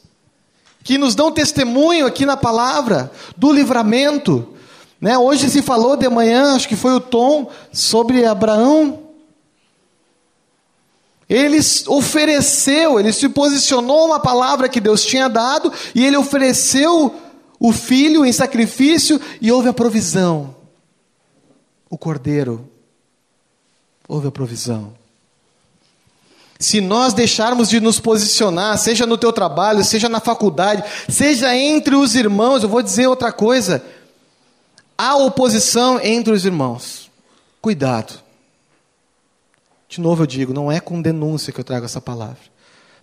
que 0.84 0.98
nos 0.98 1.14
dão 1.14 1.32
testemunho 1.32 2.08
aqui 2.08 2.26
na 2.26 2.36
palavra 2.36 3.12
do 3.36 3.54
livramento. 3.54 4.56
Né? 5.00 5.16
Hoje 5.20 5.52
se 5.52 5.62
falou 5.62 5.96
de 5.96 6.10
manhã, 6.10 6.56
acho 6.56 6.68
que 6.68 6.76
foi 6.76 6.96
o 6.96 7.00
Tom, 7.00 7.52
sobre 7.72 8.26
Abraão. 8.26 9.07
Ele 11.30 11.60
ofereceu, 11.88 13.00
ele 13.00 13.12
se 13.12 13.28
posicionou 13.28 14.06
uma 14.06 14.20
palavra 14.20 14.70
que 14.70 14.80
Deus 14.80 15.04
tinha 15.04 15.28
dado, 15.28 15.72
e 15.94 16.06
ele 16.06 16.16
ofereceu 16.16 17.14
o 17.60 17.74
filho 17.74 18.26
em 18.26 18.32
sacrifício, 18.32 19.20
e 19.42 19.52
houve 19.52 19.68
a 19.68 19.74
provisão. 19.74 20.56
O 21.90 21.98
cordeiro. 21.98 22.70
houve 24.08 24.28
a 24.28 24.32
provisão. 24.32 24.94
Se 26.60 26.82
nós 26.82 27.14
deixarmos 27.14 27.70
de 27.70 27.80
nos 27.80 28.00
posicionar, 28.00 28.78
seja 28.78 29.06
no 29.06 29.18
teu 29.18 29.32
trabalho, 29.32 29.84
seja 29.84 30.10
na 30.10 30.20
faculdade, 30.20 30.84
seja 31.08 31.56
entre 31.56 31.96
os 31.96 32.16
irmãos, 32.16 32.64
eu 32.64 32.70
vou 32.70 32.82
dizer 32.82 33.08
outra 33.08 33.32
coisa. 33.32 33.84
Há 34.98 35.16
oposição 35.18 36.00
entre 36.02 36.34
os 36.34 36.46
irmãos. 36.46 37.12
Cuidado. 37.62 38.27
De 39.88 40.02
novo 40.02 40.24
eu 40.24 40.28
digo, 40.28 40.54
não 40.54 40.72
é 40.72 40.80
com 40.80 41.02
denúncia 41.02 41.54
que 41.54 41.60
eu 41.60 41.64
trago 41.64 41.86
essa 41.86 42.02
palavra. 42.02 42.42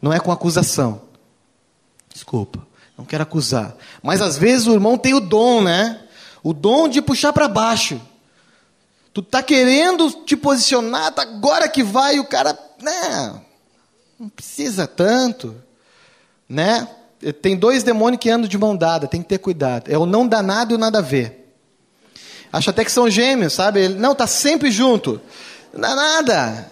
Não 0.01 0.13
é 0.13 0.21
com 0.21 0.31
acusação. 0.31 1.03
Desculpa, 2.13 2.65
não 2.97 3.05
quero 3.05 3.23
acusar. 3.23 3.75
Mas 4.03 4.21
às 4.21 4.37
vezes 4.37 4.67
o 4.67 4.73
irmão 4.73 4.99
tem 4.99 5.15
o 5.15 5.21
dom, 5.21 5.63
né? 5.63 6.01
O 6.43 6.53
dom 6.53 6.89
de 6.89 7.01
puxar 7.01 7.33
para 7.33 7.49
baixo. 7.49 8.01
Tu 9.13 9.23
tá 9.23 9.43
querendo 9.43 10.11
te 10.25 10.37
posicionar, 10.37 11.13
tá 11.13 11.23
agora 11.23 11.69
que 11.69 11.83
vai, 11.83 12.19
o 12.19 12.25
cara, 12.25 12.59
né? 12.81 13.41
Não 14.19 14.29
precisa 14.29 14.87
tanto, 14.87 15.57
né? 16.49 16.87
Tem 17.41 17.57
dois 17.57 17.83
demônios 17.83 18.21
que 18.21 18.29
andam 18.29 18.49
de 18.49 18.59
mão 18.59 18.77
dada, 18.77 19.07
tem 19.07 19.23
que 19.23 19.29
ter 19.29 19.39
cuidado. 19.39 19.91
É 19.91 19.97
o 19.97 20.05
não 20.05 20.27
danado 20.27 20.73
e 20.73 20.77
o 20.77 20.79
nada 20.79 20.99
a 20.99 21.03
ver. 21.03 21.55
Acho 22.53 22.71
até 22.71 22.85
que 22.85 22.93
são 22.93 23.09
gêmeos, 23.09 23.53
sabe? 23.53 23.81
Ele, 23.81 23.95
não, 23.95 24.15
tá 24.15 24.27
sempre 24.27 24.71
junto. 24.71 25.21
Não 25.73 25.81
dá 25.81 25.95
nada. 25.97 26.71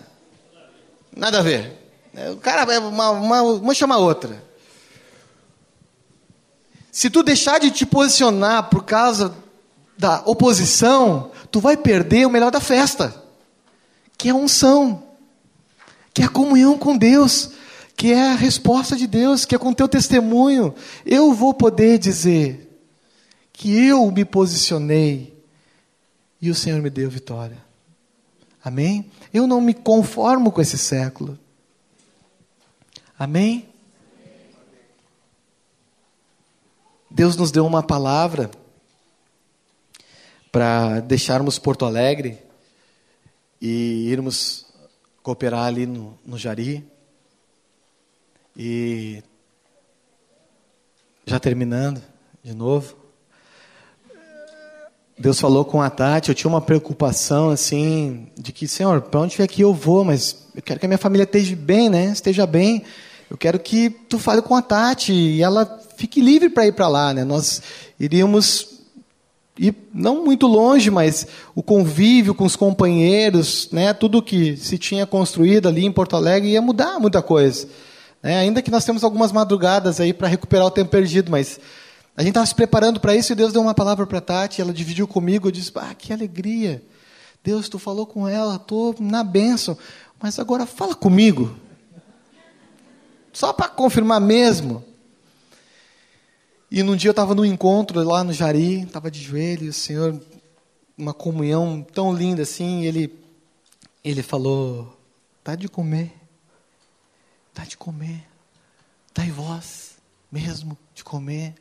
Nada 1.14 1.38
a 1.38 1.42
ver. 1.42 1.78
É, 2.14 2.30
o 2.30 2.36
cara, 2.36 2.72
é 2.72 2.78
uma, 2.78 3.10
uma, 3.10 3.42
uma 3.42 3.74
chama 3.74 3.94
a 3.94 3.98
outra. 3.98 4.42
Se 6.90 7.08
tu 7.08 7.22
deixar 7.22 7.58
de 7.58 7.70
te 7.70 7.86
posicionar 7.86 8.68
por 8.68 8.84
causa 8.84 9.34
da 9.96 10.22
oposição, 10.26 11.30
tu 11.50 11.60
vai 11.60 11.76
perder 11.76 12.26
o 12.26 12.30
melhor 12.30 12.50
da 12.50 12.60
festa, 12.60 13.14
que 14.18 14.28
é 14.28 14.32
a 14.32 14.34
unção, 14.34 15.02
que 16.12 16.22
é 16.22 16.26
a 16.26 16.28
comunhão 16.28 16.76
com 16.76 16.96
Deus, 16.96 17.52
que 17.96 18.12
é 18.12 18.30
a 18.30 18.34
resposta 18.34 18.96
de 18.96 19.06
Deus, 19.06 19.44
que 19.44 19.54
é 19.54 19.58
com 19.58 19.72
teu 19.72 19.88
testemunho. 19.88 20.74
Eu 21.06 21.32
vou 21.32 21.54
poder 21.54 21.98
dizer 21.98 22.68
que 23.52 23.86
eu 23.86 24.10
me 24.10 24.24
posicionei 24.24 25.32
e 26.40 26.50
o 26.50 26.54
Senhor 26.54 26.82
me 26.82 26.90
deu 26.90 27.08
vitória. 27.08 27.58
Amém? 28.62 29.10
Eu 29.32 29.46
não 29.46 29.60
me 29.60 29.72
conformo 29.72 30.52
com 30.52 30.60
esse 30.60 30.76
século. 30.76 31.38
Amém? 33.18 33.68
Deus 37.10 37.36
nos 37.36 37.50
deu 37.50 37.66
uma 37.66 37.82
palavra 37.82 38.50
para 40.50 41.00
deixarmos 41.00 41.58
Porto 41.58 41.84
Alegre 41.84 42.38
e 43.60 44.08
irmos 44.10 44.66
cooperar 45.22 45.66
ali 45.66 45.86
no, 45.86 46.18
no 46.26 46.36
Jari. 46.36 46.84
E 48.56 49.22
já 51.24 51.38
terminando 51.38 52.02
de 52.42 52.54
novo, 52.54 52.96
Deus 55.18 55.38
falou 55.38 55.64
com 55.64 55.80
a 55.80 55.90
Tati, 55.90 56.30
eu 56.30 56.34
tinha 56.34 56.48
uma 56.48 56.60
preocupação 56.60 57.50
assim, 57.50 58.26
de 58.36 58.52
que, 58.52 58.66
Senhor, 58.66 59.02
para 59.02 59.20
onde 59.20 59.36
vier 59.36 59.44
aqui 59.44 59.60
eu 59.62 59.72
vou, 59.72 60.04
mas 60.04 60.48
eu 60.54 60.62
quero 60.62 60.80
que 60.80 60.86
a 60.86 60.88
minha 60.88 60.98
família 60.98 61.24
esteja 61.24 61.54
bem, 61.54 61.88
né? 61.88 62.06
Esteja 62.06 62.46
bem. 62.46 62.82
Eu 63.30 63.36
quero 63.36 63.58
que 63.58 63.90
tu 63.90 64.18
fale 64.18 64.42
com 64.42 64.54
a 64.54 64.62
Tati 64.62 65.12
e 65.12 65.42
ela 65.42 65.80
fique 65.96 66.20
livre 66.20 66.48
para 66.48 66.66
ir 66.66 66.72
para 66.72 66.88
lá, 66.88 67.14
né? 67.14 67.24
Nós 67.24 67.62
iríamos 67.98 68.72
e 69.58 69.72
não 69.92 70.24
muito 70.24 70.46
longe, 70.46 70.90
mas 70.90 71.26
o 71.54 71.62
convívio 71.62 72.34
com 72.34 72.44
os 72.44 72.56
companheiros, 72.56 73.68
né, 73.70 73.92
tudo 73.92 74.22
que 74.22 74.56
se 74.56 74.78
tinha 74.78 75.06
construído 75.06 75.68
ali 75.68 75.84
em 75.84 75.92
Porto 75.92 76.16
Alegre 76.16 76.50
ia 76.50 76.62
mudar 76.62 76.98
muita 76.98 77.20
coisa. 77.20 77.68
Né? 78.22 78.38
Ainda 78.38 78.62
que 78.62 78.70
nós 78.70 78.84
temos 78.84 79.04
algumas 79.04 79.30
madrugadas 79.30 80.00
aí 80.00 80.12
para 80.12 80.28
recuperar 80.28 80.66
o 80.66 80.70
tempo 80.70 80.90
perdido, 80.90 81.30
mas 81.30 81.60
a 82.16 82.20
gente 82.20 82.30
estava 82.30 82.46
se 82.46 82.54
preparando 82.54 83.00
para 83.00 83.16
isso 83.16 83.32
e 83.32 83.36
Deus 83.36 83.52
deu 83.52 83.62
uma 83.62 83.74
palavra 83.74 84.06
para 84.06 84.18
a 84.18 84.22
Tati, 84.22 84.60
ela 84.60 84.72
dividiu 84.72 85.08
comigo, 85.08 85.48
eu 85.48 85.52
disse, 85.52 85.72
ah, 85.76 85.94
que 85.94 86.12
alegria. 86.12 86.82
Deus, 87.42 87.68
tu 87.68 87.78
falou 87.78 88.06
com 88.06 88.28
ela, 88.28 88.56
estou 88.56 88.94
na 89.00 89.24
bênção, 89.24 89.76
mas 90.20 90.38
agora 90.38 90.66
fala 90.66 90.94
comigo. 90.94 91.56
Só 93.32 93.52
para 93.52 93.68
confirmar 93.68 94.20
mesmo. 94.20 94.84
E 96.70 96.82
num 96.82 96.94
dia 96.94 97.08
eu 97.08 97.12
estava 97.12 97.34
no 97.34 97.44
encontro 97.44 98.02
lá 98.02 98.22
no 98.22 98.32
Jari, 98.32 98.82
estava 98.82 99.10
de 99.10 99.20
joelho, 99.20 99.64
e 99.64 99.68
o 99.68 99.72
Senhor, 99.72 100.20
uma 100.96 101.14
comunhão 101.14 101.82
tão 101.82 102.14
linda 102.14 102.42
assim, 102.42 102.84
ele, 102.84 103.12
ele 104.04 104.22
falou: 104.22 104.98
dá 105.44 105.54
de 105.54 105.68
comer, 105.68 106.12
dá 107.54 107.64
de 107.64 107.76
comer, 107.76 108.26
dai 109.14 109.30
vós 109.30 109.96
mesmo 110.30 110.78
de 110.94 111.02
comer. 111.02 111.54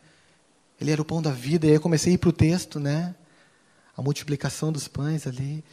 Ele 0.82 0.92
era 0.92 1.02
o 1.02 1.06
pão 1.06 1.22
da 1.22 1.30
vida, 1.30 1.68
e 1.68 1.70
aí 1.70 1.76
eu 1.76 1.82
comecei 1.82 2.12
a 2.12 2.16
ir 2.16 2.18
para 2.18 2.30
o 2.30 2.34
texto, 2.34 2.80
né? 2.80 3.14
A 3.96 4.02
multiplicação 4.02 4.72
dos 4.72 4.88
pães 4.88 5.28
ali. 5.28 5.64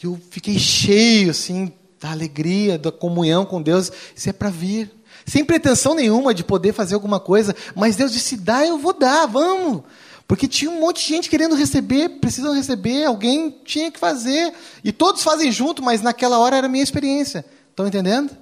E 0.00 0.06
eu 0.06 0.18
fiquei 0.30 0.56
cheio, 0.58 1.32
assim, 1.32 1.72
da 2.00 2.12
alegria, 2.12 2.78
da 2.78 2.92
comunhão 2.92 3.44
com 3.44 3.60
Deus. 3.60 3.90
Isso 4.14 4.30
é 4.30 4.32
para 4.32 4.48
vir 4.48 4.90
sem 5.26 5.44
pretensão 5.44 5.94
nenhuma 5.94 6.32
de 6.32 6.44
poder 6.44 6.72
fazer 6.72 6.94
alguma 6.94 7.18
coisa, 7.18 7.54
mas 7.74 7.96
Deus 7.96 8.12
disse: 8.12 8.36
dá, 8.36 8.64
eu 8.64 8.78
vou 8.78 8.92
dar, 8.92 9.26
vamos. 9.26 9.82
Porque 10.26 10.46
tinha 10.46 10.70
um 10.70 10.80
monte 10.80 11.02
de 11.02 11.08
gente 11.08 11.30
querendo 11.30 11.54
receber, 11.54 12.20
precisam 12.20 12.54
receber, 12.54 13.04
alguém 13.04 13.50
tinha 13.64 13.90
que 13.90 13.98
fazer. 13.98 14.52
E 14.84 14.92
todos 14.92 15.22
fazem 15.22 15.50
junto, 15.50 15.82
mas 15.82 16.00
naquela 16.02 16.38
hora 16.38 16.56
era 16.56 16.66
a 16.66 16.70
minha 16.70 16.84
experiência. 16.84 17.44
Estão 17.70 17.86
entendendo? 17.86 18.36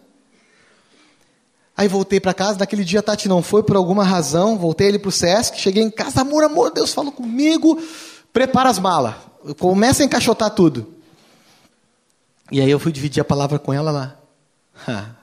Aí 1.76 1.88
voltei 1.88 2.18
para 2.18 2.32
casa, 2.32 2.58
naquele 2.58 2.84
dia 2.84 3.00
a 3.00 3.02
Tati 3.02 3.28
não 3.28 3.42
foi 3.42 3.62
por 3.62 3.76
alguma 3.76 4.02
razão, 4.02 4.56
voltei 4.56 4.88
ele 4.88 4.98
para 4.98 5.10
o 5.10 5.12
Sesc, 5.12 5.60
cheguei 5.60 5.82
em 5.82 5.90
casa, 5.90 6.22
amor, 6.22 6.42
amor, 6.42 6.72
Deus 6.72 6.94
falou 6.94 7.12
comigo, 7.12 7.78
prepara 8.32 8.70
as 8.70 8.78
malas, 8.78 9.14
começa 9.58 10.02
a 10.02 10.06
encaixotar 10.06 10.50
tudo. 10.50 10.94
E 12.50 12.60
aí 12.60 12.70
eu 12.70 12.78
fui 12.78 12.92
dividir 12.92 13.20
a 13.20 13.24
palavra 13.24 13.58
com 13.58 13.74
ela 13.74 13.90
lá. 13.90 14.16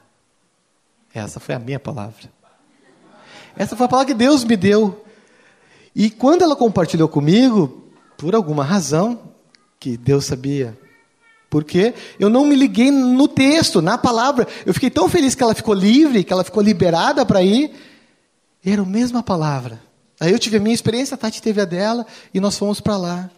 Essa 1.14 1.40
foi 1.40 1.56
a 1.56 1.60
minha 1.60 1.80
palavra. 1.80 2.32
Essa 3.56 3.76
foi 3.76 3.86
a 3.86 3.90
palavra 3.90 4.14
que 4.14 4.18
Deus 4.18 4.44
me 4.44 4.58
deu. 4.58 5.06
E 5.96 6.10
quando 6.10 6.44
ela 6.44 6.56
compartilhou 6.56 7.08
comigo, 7.08 7.88
por 8.18 8.36
alguma 8.36 8.64
razão, 8.64 9.32
que 9.80 9.96
Deus 9.96 10.26
sabia 10.26 10.78
porque 11.54 11.94
eu 12.20 12.32
não 12.32 12.48
me 12.48 12.56
liguei 12.56 12.90
no 12.90 13.28
texto, 13.28 13.80
na 13.80 13.96
palavra. 13.96 14.48
Eu 14.66 14.74
fiquei 14.74 14.90
tão 14.90 15.08
feliz 15.08 15.36
que 15.36 15.44
ela 15.44 15.54
ficou 15.54 15.76
livre, 15.76 16.24
que 16.24 16.34
ela 16.34 16.44
ficou 16.44 16.64
liberada 16.64 17.24
para 17.24 17.44
ir. 17.44 17.72
E 18.66 18.72
era 18.72 18.82
a 18.82 18.86
mesma 18.86 19.22
palavra. 19.22 19.80
Aí 20.20 20.32
eu 20.32 20.40
tive 20.40 20.58
a 20.58 20.60
minha 20.60 20.74
experiência, 20.74 21.14
a 21.14 21.18
Tati 21.18 21.40
teve 21.44 21.62
a 21.62 21.66
dela, 21.66 22.08
e 22.34 22.40
nós 22.40 22.58
fomos 22.58 22.82
para 22.82 22.98
lá. 22.98 23.30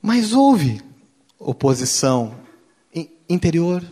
Mas 0.00 0.32
houve 0.32 0.80
oposição 1.38 2.34
interior, 3.28 3.84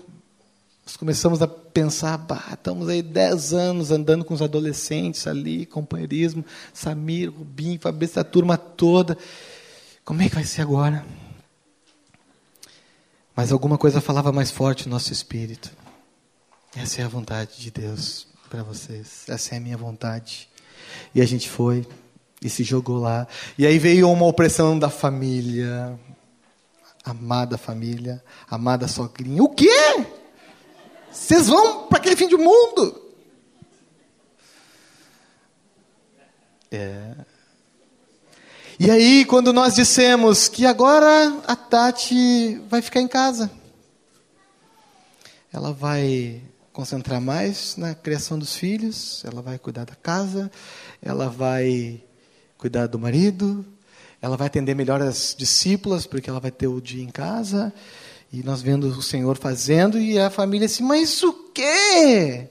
nós 0.87 0.97
começamos 0.97 1.43
a 1.43 1.47
pensar, 1.47 2.17
bah, 2.17 2.53
estamos 2.53 2.89
aí 2.89 3.03
dez 3.03 3.53
anos 3.53 3.91
andando 3.91 4.25
com 4.25 4.33
os 4.33 4.41
adolescentes 4.41 5.27
ali, 5.27 5.67
companheirismo, 5.67 6.43
Samir, 6.73 7.31
Rubim, 7.31 7.77
Fabrício, 7.77 8.19
a 8.19 8.25
turma 8.25 8.57
toda. 8.57 9.19
Como 10.07 10.23
é 10.23 10.29
que 10.31 10.35
vai 10.35 10.45
ser 10.45 10.63
agora? 10.63 11.05
Mas 13.35 13.51
alguma 13.51 13.79
coisa 13.79 14.01
falava 14.01 14.31
mais 14.33 14.51
forte 14.51 14.87
no 14.87 14.93
nosso 14.93 15.13
espírito. 15.13 15.71
Essa 16.77 17.03
é 17.03 17.05
a 17.05 17.09
vontade 17.09 17.59
de 17.59 17.71
Deus 17.71 18.27
para 18.49 18.63
vocês. 18.63 19.25
Essa 19.29 19.55
é 19.55 19.59
a 19.59 19.61
minha 19.61 19.77
vontade. 19.77 20.49
E 21.15 21.21
a 21.21 21.25
gente 21.25 21.49
foi 21.49 21.87
e 22.43 22.51
se 22.51 22.63
jogou 22.63 22.99
lá. 22.99 23.27
E 23.57 23.67
aí 23.67 23.79
veio 23.79 24.11
uma 24.11 24.27
opressão 24.27 24.79
da 24.79 24.91
família. 24.91 25.99
Amada 27.05 27.59
família, 27.59 28.23
amada 28.49 28.87
sogrinha. 28.87 29.43
O 29.43 29.49
quê? 29.49 30.07
Vocês 31.11 31.49
vão 31.49 31.89
para 31.89 31.99
aquele 31.99 32.15
fim 32.15 32.29
do 32.29 32.39
mundo. 32.39 33.03
É. 36.71 37.32
E 38.81 38.91
aí, 38.91 39.25
quando 39.27 39.53
nós 39.53 39.75
dissemos 39.75 40.49
que 40.49 40.65
agora 40.65 41.41
a 41.47 41.55
Tati 41.55 42.61
vai 42.69 42.81
ficar 42.81 43.01
em 43.01 43.09
casa, 43.09 43.51
ela 45.53 45.73
vai 45.73 46.41
concentrar 46.73 47.21
mais 47.21 47.77
na 47.77 47.95
criação 47.95 48.39
dos 48.39 48.57
filhos, 48.57 49.23
ela 49.27 49.43
vai 49.43 49.59
cuidar 49.59 49.85
da 49.85 49.95
casa, 49.95 50.51
ela 51.03 51.29
vai 51.29 52.03
cuidar 52.57 52.87
do 52.87 52.99
marido, 52.99 53.65
ela 54.23 54.39
vai 54.39 54.47
atender 54.47 54.75
melhor 54.75 55.03
as 55.03 55.35
discípulas, 55.37 56.07
porque 56.07 56.31
ela 56.31 56.41
vai 56.41 56.51
ter 56.51 56.67
o 56.67 56.81
dia 56.81 57.05
em 57.05 57.11
casa, 57.11 57.73
e 58.33 58.43
nós 58.43 58.63
vendo 58.63 58.87
o 58.87 59.03
Senhor 59.03 59.37
fazendo, 59.37 59.99
e 59.99 60.19
a 60.19 60.31
família 60.31 60.65
assim, 60.65 60.83
mas 60.83 61.23
o 61.23 61.33
quê? 61.53 62.49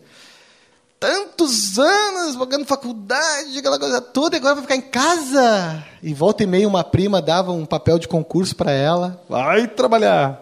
Tantos 1.01 1.79
anos 1.79 2.35
pagando 2.35 2.63
faculdade, 2.63 3.57
aquela 3.57 3.79
coisa 3.79 3.99
toda, 3.99 4.35
e 4.35 4.37
agora 4.37 4.53
vai 4.53 4.61
ficar 4.61 4.75
em 4.75 4.81
casa. 4.81 5.83
E 6.03 6.13
volta 6.13 6.43
e 6.43 6.45
meia 6.45 6.67
uma 6.67 6.83
prima 6.83 7.19
dava 7.19 7.51
um 7.51 7.65
papel 7.65 7.97
de 7.97 8.07
concurso 8.07 8.55
para 8.55 8.71
ela. 8.71 9.19
Vai 9.27 9.67
trabalhar. 9.67 10.39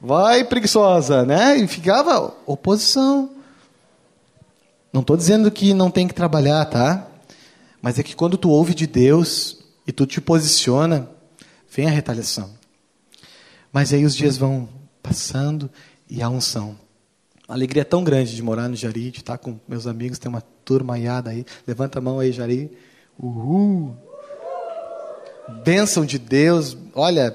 Vai 0.00 0.44
preguiçosa, 0.44 1.26
né? 1.26 1.58
E 1.58 1.68
ficava 1.68 2.34
oposição. 2.46 3.28
Não 4.90 5.02
estou 5.02 5.14
dizendo 5.14 5.50
que 5.50 5.74
não 5.74 5.90
tem 5.90 6.08
que 6.08 6.14
trabalhar, 6.14 6.64
tá? 6.64 7.06
Mas 7.82 7.98
é 7.98 8.02
que 8.02 8.16
quando 8.16 8.38
tu 8.38 8.48
ouve 8.48 8.74
de 8.74 8.86
Deus 8.86 9.58
e 9.86 9.92
tu 9.92 10.06
te 10.06 10.22
posiciona, 10.22 11.06
vem 11.70 11.86
a 11.86 11.90
retaliação. 11.90 12.48
Mas 13.70 13.92
aí 13.92 14.06
os 14.06 14.16
dias 14.16 14.38
vão 14.38 14.70
passando 15.02 15.68
e 16.08 16.22
a 16.22 16.30
unção. 16.30 16.78
A 17.48 17.54
alegria 17.54 17.80
é 17.80 17.84
tão 17.84 18.04
grande 18.04 18.36
de 18.36 18.42
morar 18.42 18.68
no 18.68 18.76
Jari, 18.76 19.10
de 19.10 19.20
estar 19.20 19.38
com 19.38 19.58
meus 19.66 19.86
amigos, 19.86 20.18
tem 20.18 20.28
uma 20.28 20.42
turma 20.66 20.94
aiada 20.94 21.30
aí. 21.30 21.46
Levanta 21.66 21.98
a 21.98 22.02
mão 22.02 22.20
aí, 22.20 22.30
Jari. 22.30 22.70
Uhul! 23.18 23.96
Bênção 25.64 26.04
de 26.04 26.18
Deus. 26.18 26.76
Olha, 26.94 27.34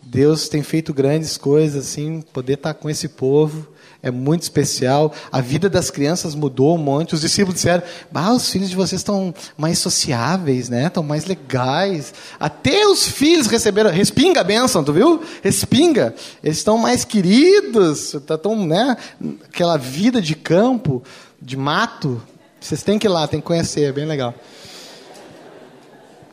Deus 0.00 0.48
tem 0.48 0.62
feito 0.62 0.94
grandes 0.94 1.36
coisas, 1.36 1.86
assim, 1.86 2.22
poder 2.32 2.52
estar 2.52 2.74
com 2.74 2.88
esse 2.88 3.08
povo 3.08 3.71
é 4.02 4.10
muito 4.10 4.42
especial. 4.42 5.14
A 5.30 5.40
vida 5.40 5.70
das 5.70 5.88
crianças 5.90 6.34
mudou 6.34 6.74
um 6.74 6.78
monte. 6.78 7.14
Os 7.14 7.20
discípulos 7.20 7.54
disseram: 7.54 7.82
ah, 8.12 8.32
os 8.32 8.50
filhos 8.50 8.68
de 8.68 8.74
vocês 8.74 9.00
estão 9.00 9.32
mais 9.56 9.78
sociáveis, 9.78 10.68
né? 10.68 10.86
Estão 10.86 11.04
mais 11.04 11.24
legais. 11.24 12.12
Até 12.40 12.84
os 12.86 13.06
filhos 13.06 13.46
receberam. 13.46 13.90
Respinga 13.90 14.40
a 14.40 14.44
bênção, 14.44 14.82
tu 14.82 14.92
viu? 14.92 15.22
Respinga. 15.42 16.14
Eles 16.42 16.58
estão 16.58 16.76
mais 16.78 17.04
queridos. 17.04 18.16
Tá 18.26 18.36
tão, 18.36 18.66
né? 18.66 18.96
Aquela 19.44 19.76
vida 19.76 20.20
de 20.20 20.34
campo, 20.34 21.02
de 21.40 21.56
mato. 21.56 22.20
Vocês 22.60 22.82
têm 22.82 22.98
que 22.98 23.06
ir 23.06 23.10
lá, 23.10 23.26
têm 23.28 23.40
que 23.40 23.46
conhecer, 23.46 23.84
é 23.84 23.92
bem 23.92 24.04
legal. 24.04 24.34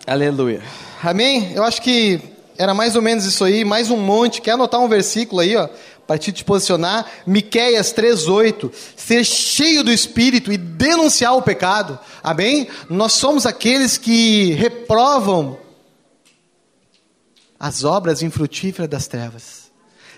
Aleluia. 0.07 0.61
Amém? 1.03 1.53
Eu 1.53 1.63
acho 1.63 1.81
que 1.83 2.19
era 2.57 2.73
mais 2.73 2.95
ou 2.95 3.01
menos 3.01 3.25
isso 3.25 3.43
aí, 3.43 3.63
mais 3.63 3.91
um 3.91 3.97
monte. 3.97 4.41
Quer 4.41 4.51
anotar 4.51 4.81
um 4.81 4.87
versículo 4.87 5.39
aí, 5.39 5.55
ó? 5.55 5.69
Para 6.09 6.17
te, 6.17 6.43
posicionar, 6.43 7.05
Miqueias 7.27 7.93
3:8, 7.93 8.71
ser 8.95 9.23
cheio 9.23 9.83
do 9.83 9.91
espírito 9.91 10.51
e 10.51 10.57
denunciar 10.57 11.37
o 11.37 11.41
pecado. 11.43 11.99
Amém? 12.23 12.67
Nós 12.89 13.13
somos 13.13 13.45
aqueles 13.45 13.95
que 13.95 14.53
reprovam 14.53 15.59
as 17.59 17.83
obras 17.83 18.23
infrutíferas 18.23 18.89
das 18.89 19.05
trevas. 19.05 19.69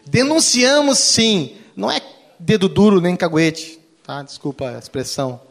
Denunciamos 0.08 0.98
sim, 0.98 1.58
não 1.76 1.92
é 1.92 2.02
dedo 2.40 2.70
duro 2.70 3.02
nem 3.02 3.18
caguete, 3.18 3.78
tá? 4.02 4.24
Desculpa 4.24 4.70
a 4.70 4.80
expressão. 4.80 5.42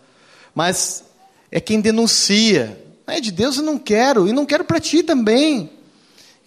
Mas 0.55 1.05
é 1.53 1.61
quem 1.61 1.83
denuncia. 1.83 2.83
Não 3.07 3.13
é 3.13 3.21
de 3.21 3.31
Deus 3.31 3.59
eu 3.59 3.63
não 3.63 3.79
quero, 3.79 4.27
e 4.27 4.33
não 4.33 4.47
quero 4.47 4.65
para 4.65 4.81
ti 4.81 5.03
também. 5.03 5.71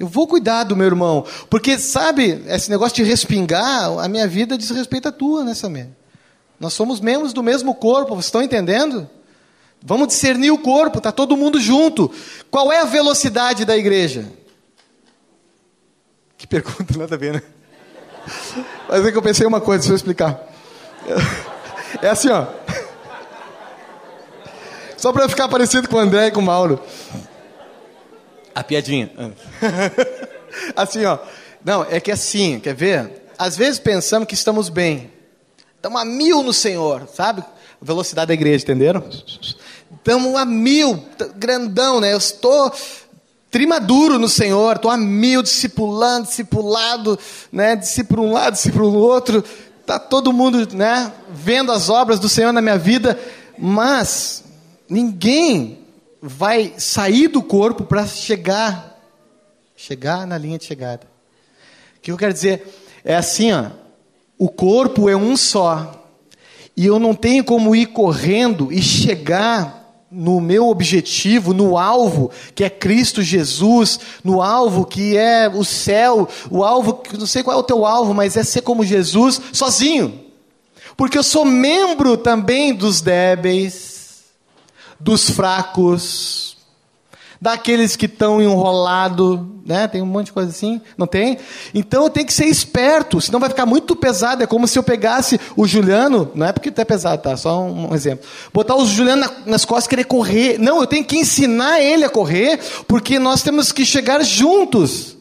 Eu 0.04 0.08
vou 0.08 0.28
cuidar 0.28 0.66
do 0.66 0.76
meu 0.76 0.86
irmão. 0.86 1.26
Porque, 1.50 1.80
sabe, 1.80 2.44
esse 2.48 2.70
negócio 2.70 2.94
de 2.94 3.04
respingar, 3.04 3.98
a 4.00 4.08
minha 4.10 4.28
vida 4.28 4.58
diz 4.58 4.70
respeito 4.70 5.08
à 5.08 5.14
tua, 5.14 5.46
né, 5.46 5.56
Samir? 5.56 5.88
Nós 6.60 6.74
somos 6.74 7.00
membros 7.00 7.32
do 7.32 7.42
mesmo 7.42 7.74
corpo, 7.74 8.10
vocês 8.10 8.26
estão 8.26 8.44
entendendo? 8.44 9.10
Vamos 9.82 10.08
discernir 10.08 10.52
o 10.52 10.58
corpo, 10.58 10.98
está 10.98 11.10
todo 11.10 11.38
mundo 11.38 11.58
junto. 11.58 12.12
Qual 12.52 12.70
é 12.70 12.82
a 12.82 12.86
velocidade 12.86 13.64
da 13.64 13.78
igreja? 13.78 14.26
Que 16.38 16.46
pergunta, 16.46 16.98
nada 16.98 17.16
a 17.16 17.18
ver, 17.18 17.36
né? 17.36 17.42
Mas 18.90 19.06
é 19.06 19.12
que 19.12 19.18
eu 19.18 19.22
pensei 19.22 19.48
uma 19.48 19.62
coisa, 19.62 19.80
deixa 19.80 19.94
eu 19.94 19.96
explicar. 19.96 20.38
É 22.02 22.10
assim, 22.10 22.30
ó. 22.30 22.48
Só 24.98 25.14
para 25.14 25.30
ficar 25.30 25.48
parecido 25.48 25.88
com 25.88 25.96
o 25.96 26.00
André 26.00 26.28
e 26.28 26.32
com 26.32 26.42
o 26.42 26.44
Mauro. 26.44 26.82
A 28.54 28.64
piadinha. 28.64 29.12
assim, 30.76 31.06
ó. 31.06 31.18
Não, 31.64 31.84
é 31.90 32.00
que 32.00 32.12
assim, 32.12 32.60
quer 32.60 32.76
ver? 32.76 33.24
Às 33.38 33.58
vezes 33.58 33.80
pensamos 33.80 34.28
que 34.28 34.34
estamos 34.34 34.70
bem. 34.70 35.12
Estamos 35.76 36.02
a 36.02 36.06
mil 36.06 36.44
no 36.44 36.54
Senhor, 36.54 37.08
sabe? 37.14 37.44
Velocidade 37.82 38.28
da 38.28 38.34
igreja, 38.34 38.64
entenderam? 38.64 39.04
Estamos 39.98 40.36
a 40.36 40.46
mil, 40.46 41.04
grandão, 41.36 42.00
né? 42.00 42.14
Eu 42.14 42.18
estou 42.18 42.72
trimaduro 43.50 44.18
no 44.18 44.28
Senhor, 44.28 44.78
estou 44.78 44.90
a 44.90 44.98
mil, 44.98 45.44
discipulando, 45.44 46.28
discipulado, 46.28 47.20
né? 47.52 47.76
Discípulo 47.76 48.24
um 48.24 48.32
lado, 48.32 48.54
discípulo 48.54 48.94
outro. 48.94 49.44
Está 49.82 50.00
todo 50.00 50.34
mundo, 50.34 50.68
né? 50.74 51.12
Vendo 51.30 51.72
as 51.72 51.90
obras 51.90 52.20
do 52.20 52.30
Senhor 52.30 52.52
na 52.52 52.62
minha 52.62 52.78
vida, 52.78 53.20
mas 53.58 54.44
ninguém 54.90 55.83
vai 56.26 56.76
sair 56.78 57.28
do 57.28 57.44
corpo 57.44 57.84
para 57.84 58.08
chegar, 58.08 58.98
chegar 59.76 60.26
na 60.26 60.38
linha 60.38 60.58
de 60.58 60.64
chegada. 60.64 61.06
O 61.98 62.00
que 62.00 62.14
eu 62.14 62.18
quero 62.18 62.32
dizer 62.32 62.66
é 63.04 63.14
assim, 63.14 63.52
ó, 63.52 63.66
o 64.38 64.48
corpo 64.48 65.10
é 65.10 65.18
um 65.18 65.36
só. 65.36 66.02
E 66.78 66.86
eu 66.86 66.98
não 66.98 67.14
tenho 67.14 67.44
como 67.44 67.76
ir 67.76 67.88
correndo 67.88 68.72
e 68.72 68.82
chegar 68.82 69.84
no 70.10 70.40
meu 70.40 70.70
objetivo, 70.70 71.54
no 71.54 71.78
alvo, 71.78 72.32
que 72.56 72.64
é 72.64 72.70
Cristo 72.70 73.22
Jesus, 73.22 74.00
no 74.24 74.42
alvo 74.42 74.86
que 74.86 75.18
é 75.18 75.50
o 75.50 75.66
céu, 75.66 76.30
o 76.50 76.64
alvo, 76.64 76.94
que 76.94 77.18
não 77.18 77.28
sei 77.28 77.44
qual 77.44 77.58
é 77.58 77.60
o 77.60 77.64
teu 77.64 77.86
alvo, 77.86 78.14
mas 78.14 78.38
é 78.38 78.44
ser 78.44 78.62
como 78.62 78.86
Jesus, 78.86 79.42
sozinho. 79.52 80.22
Porque 80.96 81.18
eu 81.18 81.24
sou 81.24 81.44
membro 81.44 82.16
também 82.16 82.74
dos 82.74 83.02
débeis, 83.02 83.93
dos 85.04 85.30
fracos, 85.30 86.56
daqueles 87.42 87.98
que 87.98 88.06
estão 88.06 88.42
enrolados, 88.42 89.38
né? 89.66 89.86
Tem 89.86 90.02
um 90.02 90.06
monte 90.06 90.28
de 90.28 90.32
coisa 90.32 90.50
assim, 90.50 90.82
não 90.98 91.06
tem? 91.06 91.38
Então 91.74 92.04
eu 92.04 92.10
tenho 92.10 92.26
que 92.26 92.32
ser 92.32 92.46
esperto, 92.46 93.20
senão 93.20 93.38
vai 93.38 93.50
ficar 93.50 93.66
muito 93.66 93.98
pesado. 93.98 94.42
É 94.42 94.48
como 94.48 94.66
se 94.66 94.80
eu 94.80 94.84
pegasse 94.84 95.38
o 95.58 95.68
Juliano, 95.68 96.32
não 96.34 96.46
é 96.46 96.54
porque 96.54 96.72
é 96.74 96.86
pesado, 96.86 97.22
tá? 97.22 97.36
Só 97.36 97.62
um, 97.62 97.94
exemplo. 97.94 98.26
Botar 98.54 98.78
o 98.78 98.86
Juliano 98.86 99.30
nas 99.46 99.66
costas 99.66 99.88
querer 99.88 100.06
correr. 100.06 100.58
Não, 100.58 100.80
eu 100.80 100.88
tenho 100.88 101.04
que 101.04 101.18
ensinar 101.18 101.82
ele 101.82 102.06
a 102.06 102.10
correr, 102.10 102.62
porque 102.88 103.20
nós 103.20 103.44
temos 103.44 103.74
que 103.74 103.86
chegar 103.86 104.24
juntos 104.24 105.18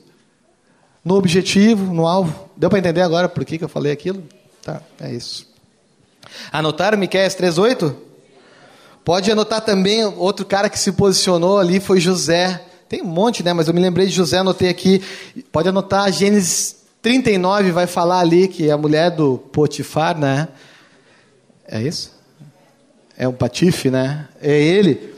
no 1.05 1.17
objetivo, 1.17 1.93
no 1.93 2.07
alvo. 2.07 2.49
Deu 2.57 2.71
para 2.71 2.79
entender 2.79 3.03
agora 3.03 3.29
por 3.29 3.45
que, 3.45 3.59
que 3.59 3.65
eu 3.65 3.69
falei 3.69 3.91
aquilo? 3.91 4.23
Tá, 4.63 4.81
é 5.01 5.13
isso. 5.13 5.45
Anotaram 6.53 6.97
Miqueias 6.97 7.35
3:8? 7.35 8.12
Pode 9.05 9.31
anotar 9.31 9.61
também, 9.61 10.05
outro 10.05 10.47
cara 10.47 10.69
que 10.69 10.79
se 10.79 10.93
posicionou 10.93 11.59
ali 11.59 11.81
foi 11.81 11.99
José. 11.99 12.63
Tem 12.89 13.03
um 13.03 13.07
monte, 13.07 13.43
né? 13.43 13.53
Mas 13.53 13.67
eu 13.67 13.75
me 13.75 13.81
lembrei 13.81 14.07
de 14.07 14.13
José, 14.13 14.39
anotei 14.39 14.69
aqui. 14.69 15.03
Pode 15.51 15.69
anotar, 15.69 16.13
Gênesis 16.13 16.77
39 17.01 17.73
vai 17.73 17.89
falar 17.89 18.21
ali 18.21 18.47
que 18.47 18.71
a 18.71 18.77
mulher 18.77 19.11
do 19.11 19.39
Potifar, 19.39 20.17
né? 20.17 20.49
É 21.67 21.83
isso? 21.83 22.13
É 23.17 23.27
um 23.27 23.33
patife, 23.33 23.91
né? 23.91 24.29
É 24.41 24.57
ele. 24.57 25.13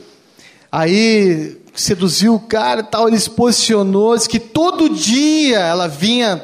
Aí 0.71 1.61
seduziu 1.75 2.35
o 2.35 2.39
cara 2.39 2.81
e 2.81 2.85
tal, 2.85 3.07
ele 3.07 3.19
se 3.19 3.29
posicionou, 3.29 4.15
disse 4.15 4.29
que 4.29 4.39
todo 4.39 4.89
dia 4.89 5.59
ela 5.59 5.87
vinha, 5.87 6.43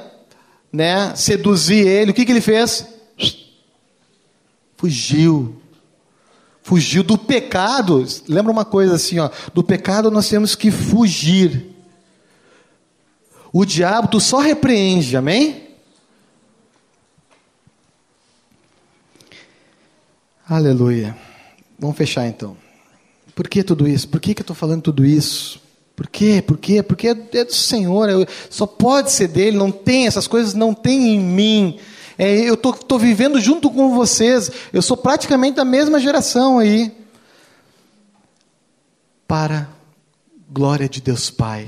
né, 0.71 1.13
seduzir 1.15 1.87
ele. 1.87 2.11
O 2.11 2.13
que, 2.13 2.25
que 2.25 2.31
ele 2.31 2.41
fez? 2.41 2.85
Fugiu 4.77 5.60
fugiu 6.63 7.03
do 7.03 7.17
pecado. 7.17 8.05
Lembra 8.27 8.51
uma 8.51 8.65
coisa 8.65 8.95
assim, 8.95 9.19
ó, 9.19 9.29
do 9.53 9.63
pecado 9.63 10.11
nós 10.11 10.29
temos 10.29 10.55
que 10.55 10.71
fugir. 10.71 11.67
O 13.53 13.65
diabo 13.65 14.07
tu 14.07 14.19
só 14.19 14.39
repreende, 14.39 15.17
amém? 15.17 15.69
Aleluia. 20.47 21.17
Vamos 21.79 21.97
fechar 21.97 22.27
então. 22.27 22.57
Por 23.33 23.47
que 23.47 23.63
tudo 23.63 23.87
isso? 23.87 24.07
Por 24.07 24.19
que, 24.19 24.33
que 24.33 24.41
eu 24.41 24.43
estou 24.43 24.55
falando 24.55 24.81
tudo 24.81 25.05
isso? 25.05 25.61
Por 25.95 26.07
quê? 26.07 26.41
Por 26.45 26.57
quê? 26.57 26.81
Porque 26.81 27.07
é 27.07 27.13
do 27.13 27.53
Senhor, 27.53 28.27
só 28.49 28.65
pode 28.65 29.11
ser 29.11 29.27
dele, 29.27 29.57
não 29.57 29.71
tem, 29.71 30.07
essas 30.07 30.27
coisas 30.27 30.53
não 30.53 30.73
tem 30.73 31.15
em 31.15 31.19
mim. 31.19 31.79
É, 32.23 32.39
eu 32.47 32.53
estou 32.53 32.99
vivendo 32.99 33.41
junto 33.41 33.67
com 33.67 33.95
vocês. 33.95 34.51
Eu 34.71 34.83
sou 34.83 34.95
praticamente 34.95 35.55
da 35.55 35.65
mesma 35.65 35.99
geração 35.99 36.59
aí. 36.59 36.95
Para 39.27 39.67
glória 40.47 40.87
de 40.87 41.01
Deus 41.01 41.31
Pai. 41.31 41.67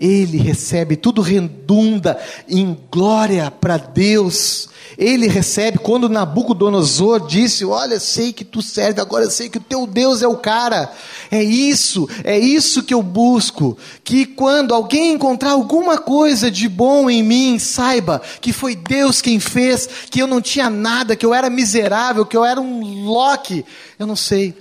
Ele 0.00 0.38
recebe, 0.38 0.96
tudo 0.96 1.20
redunda 1.20 2.18
em 2.48 2.74
glória 2.90 3.50
para 3.50 3.76
Deus. 3.76 4.70
Ele 4.96 5.28
recebe, 5.28 5.76
quando 5.76 6.08
Nabucodonosor 6.08 7.26
disse: 7.26 7.66
Olha, 7.66 8.00
sei 8.00 8.32
que 8.32 8.42
tu 8.42 8.62
serve, 8.62 8.98
agora 8.98 9.28
sei 9.28 9.50
que 9.50 9.58
o 9.58 9.60
teu 9.62 9.86
Deus 9.86 10.22
é 10.22 10.26
o 10.26 10.38
cara. 10.38 10.90
É 11.30 11.42
isso, 11.42 12.08
é 12.24 12.38
isso 12.38 12.82
que 12.82 12.94
eu 12.94 13.02
busco. 13.02 13.76
Que 14.02 14.24
quando 14.24 14.74
alguém 14.74 15.12
encontrar 15.12 15.50
alguma 15.50 15.98
coisa 15.98 16.50
de 16.50 16.66
bom 16.66 17.10
em 17.10 17.22
mim, 17.22 17.58
saiba 17.58 18.22
que 18.40 18.54
foi 18.54 18.74
Deus 18.74 19.20
quem 19.20 19.38
fez, 19.38 19.86
que 20.10 20.22
eu 20.22 20.26
não 20.26 20.40
tinha 20.40 20.70
nada, 20.70 21.14
que 21.14 21.26
eu 21.26 21.34
era 21.34 21.50
miserável, 21.50 22.24
que 22.24 22.36
eu 22.36 22.44
era 22.44 22.58
um 22.58 23.04
Loki. 23.04 23.66
Eu 23.98 24.06
não 24.06 24.16
sei. 24.16 24.56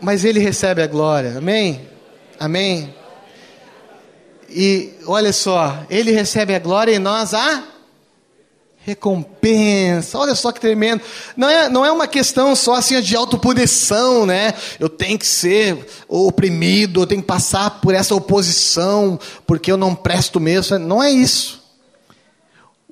Mas 0.00 0.24
Ele 0.24 0.40
recebe 0.40 0.82
a 0.82 0.86
glória, 0.88 1.38
amém? 1.38 1.97
Amém? 2.38 2.94
E 4.48 4.94
olha 5.06 5.32
só, 5.32 5.84
Ele 5.90 6.10
recebe 6.12 6.54
a 6.54 6.58
glória 6.58 6.92
e 6.92 6.98
nós 6.98 7.34
a 7.34 7.64
recompensa. 8.88 10.18
Olha 10.18 10.34
só 10.34 10.50
que 10.50 10.60
tremendo. 10.60 11.02
Não 11.36 11.48
é, 11.48 11.68
não 11.68 11.84
é 11.84 11.92
uma 11.92 12.06
questão 12.06 12.56
só 12.56 12.74
assim 12.74 13.00
de 13.02 13.14
autopunição, 13.14 14.24
né? 14.24 14.54
Eu 14.80 14.88
tenho 14.88 15.18
que 15.18 15.26
ser 15.26 15.86
oprimido, 16.08 17.02
eu 17.02 17.06
tenho 17.06 17.20
que 17.20 17.26
passar 17.26 17.80
por 17.82 17.94
essa 17.94 18.14
oposição, 18.14 19.20
porque 19.46 19.70
eu 19.70 19.76
não 19.76 19.94
presto 19.94 20.40
mesmo. 20.40 20.78
Não 20.78 21.02
é 21.02 21.10
isso. 21.10 21.62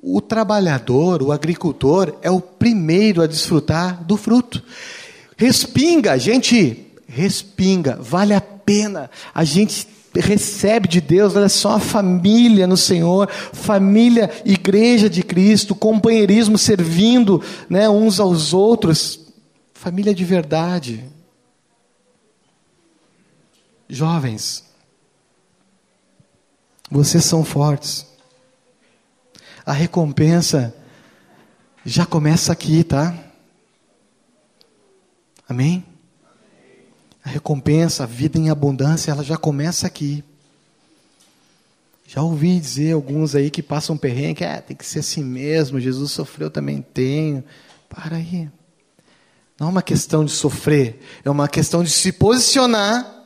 O 0.01 0.21
trabalhador, 0.21 1.23
o 1.23 1.31
agricultor, 1.31 2.13
é 2.21 2.29
o 2.29 2.39
primeiro 2.39 3.21
a 3.21 3.27
desfrutar 3.27 4.03
do 4.03 4.15
fruto. 4.15 4.61
Respinga, 5.35 6.17
gente, 6.19 6.85
respinga, 7.07 7.97
vale 7.99 8.35
a 8.35 8.41
pena 8.67 9.09
a 9.33 9.45
gente 9.45 9.87
recebe 10.13 10.89
de 10.89 10.99
Deus, 10.99 11.35
olha 11.35 11.47
só, 11.47 11.75
a 11.75 11.79
família 11.79 12.67
no 12.67 12.75
Senhor, 12.75 13.29
família, 13.29 14.29
igreja 14.43 15.09
de 15.09 15.23
Cristo, 15.23 15.73
companheirismo 15.73 16.57
servindo 16.57 17.41
né, 17.69 17.87
uns 17.87 18.19
aos 18.19 18.53
outros, 18.53 19.31
família 19.73 20.13
de 20.13 20.25
verdade. 20.25 21.05
Jovens, 23.87 24.65
vocês 26.91 27.23
são 27.23 27.45
fortes. 27.45 28.05
A 29.65 29.71
recompensa 29.71 30.75
já 31.85 32.05
começa 32.05 32.51
aqui, 32.51 32.83
tá? 32.83 33.15
Amém? 35.47 35.85
A 37.27 37.29
recompensa, 37.29 38.03
a 38.03 38.05
vida 38.05 38.39
em 38.39 38.49
abundância, 38.49 39.11
ela 39.11 39.21
já 39.21 39.35
começa 39.35 39.85
aqui. 39.85 40.23
Já 42.07 42.21
ouvi 42.21 42.57
dizer 42.57 42.93
alguns 42.93 43.35
aí 43.35 43.51
que 43.51 43.61
passam 43.61 43.97
perrengue, 43.97 44.45
é, 44.45 44.61
tem 44.61 44.77
que 44.77 44.85
ser 44.85 44.99
assim 44.99 45.25
mesmo, 45.25 45.77
Jesus 45.77 46.13
sofreu, 46.13 46.49
também 46.49 46.81
tenho. 46.81 47.43
Para 47.89 48.15
aí. 48.15 48.49
Não 49.59 49.67
é 49.67 49.69
uma 49.71 49.81
questão 49.81 50.23
de 50.23 50.31
sofrer, 50.31 51.01
é 51.21 51.29
uma 51.29 51.49
questão 51.49 51.83
de 51.83 51.89
se 51.89 52.13
posicionar, 52.13 53.25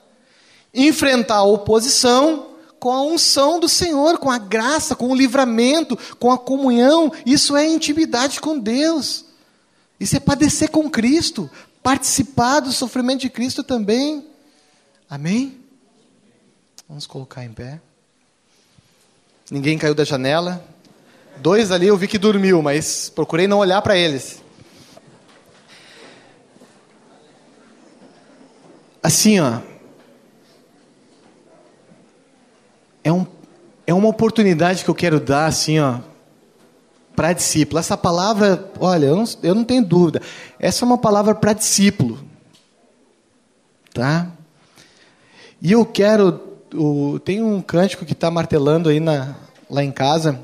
enfrentar 0.74 1.36
a 1.36 1.44
oposição 1.44 2.56
com 2.80 2.90
a 2.90 3.04
unção 3.04 3.60
do 3.60 3.70
Senhor, 3.70 4.18
com 4.18 4.32
a 4.32 4.40
graça, 4.40 4.96
com 4.96 5.12
o 5.12 5.16
livramento, 5.16 5.96
com 6.18 6.32
a 6.32 6.40
comunhão. 6.40 7.14
Isso 7.24 7.56
é 7.56 7.68
intimidade 7.68 8.42
com 8.42 8.58
Deus. 8.58 9.26
Isso 10.00 10.18
é 10.18 10.20
padecer 10.20 10.72
com 10.72 10.90
Cristo, 10.90 11.48
participar 11.84 12.60
do 12.60 12.72
sofrimento 12.72 13.22
de 13.22 13.30
Cristo 13.30 13.64
também. 13.64 14.28
Amém? 15.10 15.60
Vamos 16.88 17.08
colocar 17.08 17.44
em 17.44 17.52
pé. 17.52 17.82
Ninguém 19.50 19.78
caiu 19.78 19.96
da 19.96 20.04
janela. 20.04 20.64
Dois 21.38 21.72
ali 21.72 21.88
eu 21.88 21.98
vi 21.98 22.08
que 22.08 22.18
dormiu, 22.18 22.62
mas 22.62 23.10
procurei 23.10 23.48
não 23.48 23.60
olhar 23.60 23.82
para 23.82 23.98
eles. 23.98 24.42
Assim, 29.02 29.40
ó. 29.40 29.60
É, 33.04 33.12
um, 33.12 33.26
é 33.88 33.94
uma 33.94 34.08
oportunidade 34.08 34.84
que 34.84 34.90
eu 34.90 34.96
quero 34.96 35.20
dar, 35.20 35.48
assim, 35.48 35.80
ó, 35.80 36.00
para 37.22 37.34
discípulo. 37.34 37.80
Essa 37.80 37.96
palavra, 37.96 38.72
olha, 38.80 39.06
eu 39.06 39.16
não, 39.16 39.26
eu 39.44 39.54
não 39.54 39.64
tenho 39.64 39.86
dúvida. 39.86 40.24
Essa 40.58 40.84
é 40.84 40.88
uma 40.88 40.98
palavra 40.98 41.36
para 41.36 41.54
discípulo. 41.54 42.18
Tá? 43.94 44.32
E 45.62 45.72
eu 45.72 45.86
quero. 45.86 46.58
O, 46.74 47.20
tem 47.20 47.44
um 47.44 47.62
cântico 47.62 48.06
que 48.06 48.14
está 48.14 48.32
martelando 48.32 48.90
aí 48.90 49.00
na, 49.00 49.36
lá 49.70 49.84
em 49.84 49.92
casa. 49.92 50.42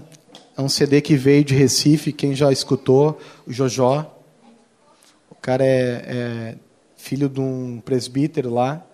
É 0.55 0.61
um 0.61 0.69
CD 0.69 1.01
que 1.01 1.15
veio 1.15 1.43
de 1.43 1.55
Recife. 1.55 2.13
Quem 2.13 2.35
já 2.35 2.51
escutou, 2.51 3.17
o 3.47 3.51
Jojó. 3.51 4.15
O 5.31 5.35
cara 5.41 5.65
é, 5.65 6.05
é 6.07 6.55
filho 6.95 7.27
de 7.27 7.41
um 7.41 7.81
presbítero 7.83 8.53
lá. 8.53 8.85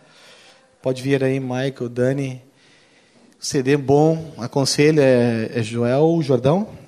Pode 0.81 1.03
vir 1.03 1.21
aí, 1.21 1.37
Michael, 1.37 1.89
Dani. 1.89 2.41
CD 3.41 3.75
bom, 3.75 4.33
aconselho, 4.37 5.01
é, 5.01 5.51
é 5.53 5.61
Joel 5.61 6.21
Jordão? 6.21 6.81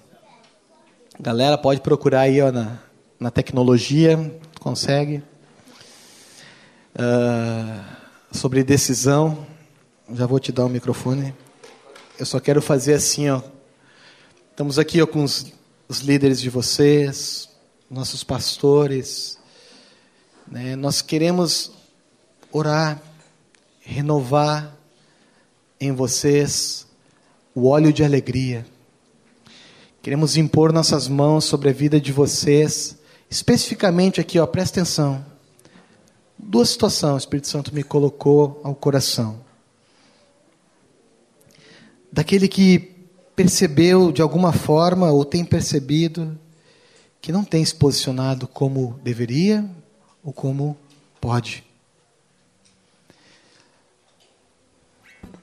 Galera, 1.17 1.57
pode 1.57 1.79
procurar 1.79 2.21
aí 2.21 2.41
ó, 2.41 2.51
na, 2.51 2.77
na 3.17 3.31
tecnologia, 3.31 4.37
consegue. 4.59 5.23
Uh, 6.93 7.85
sobre 8.33 8.65
decisão, 8.65 9.47
já 10.13 10.25
vou 10.25 10.41
te 10.41 10.51
dar 10.51 10.65
o 10.65 10.69
microfone. 10.69 11.33
Eu 12.19 12.25
só 12.25 12.37
quero 12.37 12.61
fazer 12.61 12.95
assim, 12.95 13.29
ó. 13.29 13.41
Estamos 14.51 14.77
aqui 14.77 15.01
ó, 15.01 15.07
com 15.07 15.23
os, 15.23 15.53
os 15.87 15.99
líderes 15.99 16.41
de 16.41 16.49
vocês, 16.49 17.47
nossos 17.89 18.21
pastores. 18.21 19.39
Né? 20.45 20.75
Nós 20.75 21.01
queremos 21.01 21.71
orar, 22.51 23.01
renovar 23.79 24.75
em 25.79 25.93
vocês 25.93 26.85
o 27.53 27.69
óleo 27.69 27.93
de 27.93 28.03
alegria 28.03 28.65
Queremos 30.05 30.37
impor 30.37 30.71
nossas 30.71 31.07
mãos 31.07 31.45
sobre 31.45 31.69
a 31.69 31.73
vida 31.73 31.99
de 31.99 32.11
vocês, 32.11 32.95
especificamente 33.27 34.21
aqui, 34.21 34.37
ó, 34.37 34.45
presta 34.45 34.79
atenção. 34.79 35.25
Duas 36.37 36.69
situações 36.69 37.15
o 37.15 37.17
Espírito 37.17 37.47
Santo 37.47 37.73
me 37.73 37.81
colocou 37.81 38.61
ao 38.63 38.75
coração. 38.75 39.39
Daquele 42.11 42.47
que 42.47 42.93
percebeu 43.35 44.11
de 44.11 44.21
alguma 44.21 44.53
forma 44.53 45.11
ou 45.11 45.25
tem 45.25 45.43
percebido 45.43 46.37
que 47.19 47.31
não 47.31 47.43
tem 47.43 47.65
se 47.65 47.73
posicionado 47.73 48.47
como 48.47 48.99
deveria 49.03 49.67
ou 50.23 50.31
como 50.31 50.77
pode. 51.19 51.63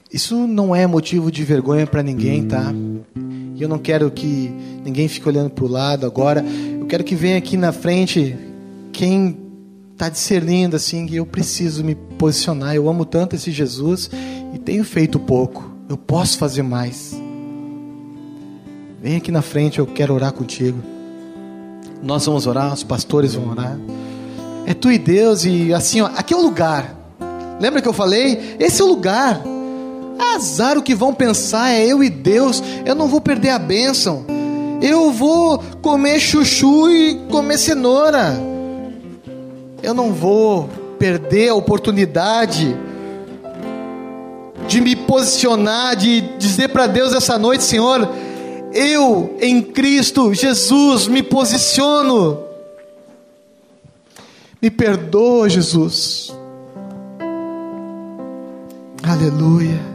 Isso 0.09 0.47
não 0.47 0.73
é 0.73 0.87
motivo 0.87 1.33
de 1.33 1.43
vergonha 1.43 1.85
para 1.85 2.01
ninguém, 2.01 2.47
tá? 2.47 2.73
Eu 3.63 3.69
não 3.69 3.79
quero 3.79 4.11
que 4.11 4.53
ninguém 4.85 5.07
fique 5.07 5.29
olhando 5.29 5.51
para 5.51 5.65
o 5.65 5.69
lado 5.69 6.05
agora. 6.05 6.45
Eu 6.81 6.85
quero 6.87 7.05
que 7.05 7.15
venha 7.15 7.39
aqui 7.39 7.57
na 7.57 7.71
frente 7.71 8.37
quem 8.93 9.39
está 9.93 10.09
discernindo 10.09 10.75
assim 10.75 11.09
eu 11.15 11.25
preciso 11.25 11.85
me 11.85 11.95
posicionar. 11.95 12.75
Eu 12.75 12.89
amo 12.89 13.05
tanto 13.05 13.37
esse 13.37 13.53
Jesus 13.53 14.11
e 14.53 14.59
tenho 14.59 14.83
feito 14.83 15.21
pouco. 15.21 15.71
Eu 15.89 15.97
posso 15.97 16.39
fazer 16.39 16.63
mais. 16.63 17.17
Vem 19.01 19.17
aqui 19.17 19.31
na 19.31 19.43
frente, 19.43 19.79
eu 19.79 19.87
quero 19.87 20.13
orar 20.13 20.33
contigo. 20.33 20.79
Nós 22.03 22.27
vamos 22.27 22.49
orar, 22.49 22.75
os 22.75 22.83
pastores 22.83 23.35
vão 23.35 23.49
orar. 23.51 23.79
É 24.67 24.75
tu 24.75 24.91
e 24.91 24.99
Deus 24.99 25.45
e 25.45 25.73
assim, 25.73 26.01
ó, 26.01 26.07
aqui 26.07 26.35
é 26.35 26.37
o 26.37 26.43
lugar. 26.43 26.97
Lembra 27.61 27.81
que 27.81 27.87
eu 27.87 27.93
falei? 27.93 28.57
Esse 28.59 28.83
é 28.83 28.85
o 28.85 28.89
lugar. 28.89 29.41
Azar 30.35 30.79
o 30.79 30.83
que 30.83 30.95
vão 30.95 31.13
pensar, 31.13 31.71
é 31.71 31.87
eu 31.87 32.03
e 32.03 32.09
Deus. 32.09 32.63
Eu 32.85 32.95
não 32.95 33.09
vou 33.09 33.21
perder 33.21 33.51
a 33.51 33.59
bênção. 33.59 34.25
Eu 34.81 35.13
vou 35.13 35.59
comer 35.81 36.19
chuchu 36.19 36.91
e 36.91 37.15
comer 37.31 37.59
cenoura. 37.59 38.41
Eu 39.83 39.95
não 39.95 40.13
vou 40.13 40.69
perder 40.99 41.51
a 41.51 41.55
oportunidade 41.55 42.77
de 44.67 44.81
me 44.81 44.95
posicionar, 44.95 45.97
de 45.97 46.21
dizer 46.39 46.69
para 46.69 46.87
Deus 46.87 47.13
essa 47.13 47.39
noite, 47.39 47.65
Senhor, 47.65 48.09
eu 48.73 49.37
em 49.41 49.61
Cristo 49.61 50.33
Jesus 50.33 51.07
me 51.07 51.23
posiciono. 51.23 52.45
Me 54.61 54.71
perdoa, 54.71 55.49
Jesus. 55.49 56.33
Aleluia. 59.03 59.92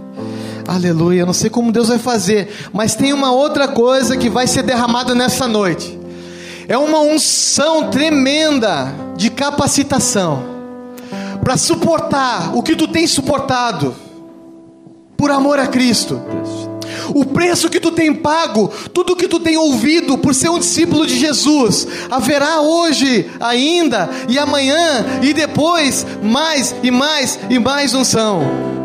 Aleluia. 0.68 1.22
Eu 1.22 1.26
não 1.26 1.34
sei 1.34 1.50
como 1.50 1.72
Deus 1.72 1.88
vai 1.88 1.98
fazer, 1.98 2.50
mas 2.74 2.94
tem 2.94 3.14
uma 3.14 3.32
outra 3.32 3.68
coisa 3.70 4.18
que 4.18 4.30
vai 4.30 4.46
ser 4.46 4.64
derramada 4.64 5.16
nessa 5.16 5.48
noite. 5.48 5.98
É 6.68 6.78
uma 6.78 7.00
unção 7.00 7.90
tremenda 7.90 8.94
de 9.16 9.30
capacitação 9.30 10.44
para 11.42 11.56
suportar 11.56 12.54
o 12.54 12.62
que 12.62 12.76
tu 12.76 12.88
tens 12.88 13.12
suportado. 13.12 13.96
por 15.16 15.32
amor 15.32 15.58
a 15.58 15.66
Cristo. 15.66 16.22
O 17.16 17.26
preço 17.26 17.70
que 17.70 17.80
tu 17.80 17.92
tem 17.92 18.14
pago, 18.14 18.72
tudo 18.94 19.16
que 19.16 19.28
tu 19.28 19.40
tem 19.40 19.58
ouvido 19.58 20.16
por 20.18 20.36
ser 20.36 20.50
um 20.50 20.60
discípulo 20.60 21.08
de 21.08 21.18
Jesus, 21.18 21.88
haverá 22.12 22.62
hoje 22.62 23.28
ainda 23.40 24.10
e 24.30 24.38
amanhã 24.38 25.06
e 25.24 25.34
depois 25.34 26.06
mais 26.22 26.76
e 26.84 26.92
mais 26.92 27.40
e 27.50 27.58
mais 27.58 27.96
unção. 27.96 28.77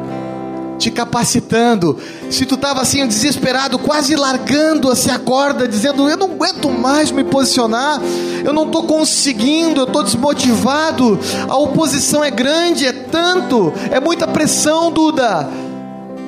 Te 0.79 0.91
capacitando. 0.91 1.99
Se 2.31 2.45
tu 2.45 2.57
estava 2.57 2.81
assim 2.81 3.07
desesperado, 3.07 3.79
quase 3.79 4.17
largando 4.17 4.91
assim 4.91 5.11
a 5.11 5.19
corda, 5.19 5.69
dizendo: 5.69 6.09
Eu 6.09 6.17
não 6.17 6.33
aguento 6.33 6.69
mais 6.71 7.11
me 7.11 7.23
posicionar, 7.23 8.01
eu 8.45 8.53
não 8.53 8.65
estou 8.65 8.85
conseguindo, 8.85 9.81
eu 9.81 9.87
estou 9.87 10.03
desmotivado, 10.03 11.19
a 11.49 11.57
oposição 11.57 12.25
é 12.25 12.31
grande, 12.31 12.87
é 12.87 12.93
tanto, 12.93 13.73
é 13.91 14.01
muita 14.01 14.27
pressão, 14.27 14.91
Duda. 14.91 15.49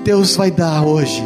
Deus 0.05 0.37
vai 0.37 0.51
dar 0.51 0.85
hoje 0.85 1.23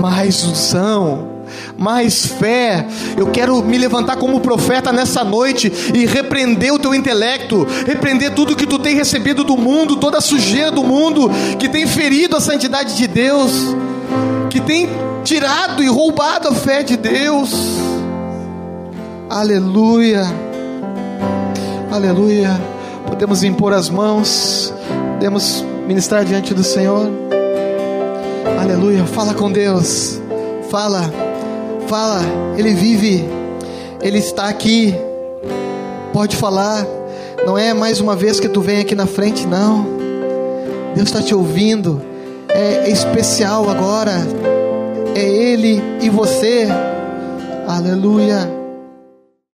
mais 0.00 0.44
unção, 0.44 1.35
mais 1.78 2.26
fé. 2.26 2.86
Eu 3.16 3.26
quero 3.28 3.62
me 3.62 3.78
levantar 3.78 4.16
como 4.16 4.40
profeta 4.40 4.92
nessa 4.92 5.22
noite 5.22 5.72
e 5.94 6.06
repreender 6.06 6.72
o 6.72 6.78
teu 6.78 6.94
intelecto, 6.94 7.66
repreender 7.86 8.34
tudo 8.34 8.56
que 8.56 8.66
tu 8.66 8.78
tem 8.78 8.96
recebido 8.96 9.44
do 9.44 9.56
mundo, 9.56 9.96
toda 9.96 10.18
a 10.18 10.20
sujeira 10.20 10.70
do 10.70 10.82
mundo 10.82 11.30
que 11.58 11.68
tem 11.68 11.86
ferido 11.86 12.36
a 12.36 12.40
santidade 12.40 12.96
de 12.96 13.06
Deus, 13.06 13.52
que 14.50 14.60
tem 14.60 14.88
tirado 15.24 15.82
e 15.82 15.88
roubado 15.88 16.48
a 16.48 16.54
fé 16.54 16.82
de 16.82 16.96
Deus. 16.96 17.52
Aleluia. 19.28 20.22
Aleluia. 21.90 22.60
Podemos 23.06 23.42
impor 23.42 23.72
as 23.72 23.88
mãos, 23.88 24.72
podemos 25.14 25.64
ministrar 25.86 26.24
diante 26.24 26.52
do 26.52 26.64
Senhor. 26.64 27.08
Aleluia. 28.60 29.04
Fala 29.04 29.34
com 29.34 29.50
Deus. 29.50 30.20
Fala. 30.70 31.35
Fala. 31.88 32.20
Ele 32.56 32.74
vive. 32.74 33.24
Ele 34.02 34.18
está 34.18 34.48
aqui. 34.48 34.94
Pode 36.12 36.36
falar. 36.36 36.86
Não 37.44 37.56
é 37.56 37.72
mais 37.72 38.00
uma 38.00 38.16
vez 38.16 38.40
que 38.40 38.48
tu 38.48 38.60
vem 38.60 38.80
aqui 38.80 38.94
na 38.94 39.06
frente, 39.06 39.46
não. 39.46 39.86
Deus 40.94 41.08
está 41.08 41.22
te 41.22 41.34
ouvindo. 41.34 42.02
É 42.48 42.90
especial 42.90 43.68
agora. 43.70 44.14
É 45.14 45.24
Ele 45.24 45.82
e 46.00 46.10
você. 46.10 46.66
Aleluia. 47.68 48.55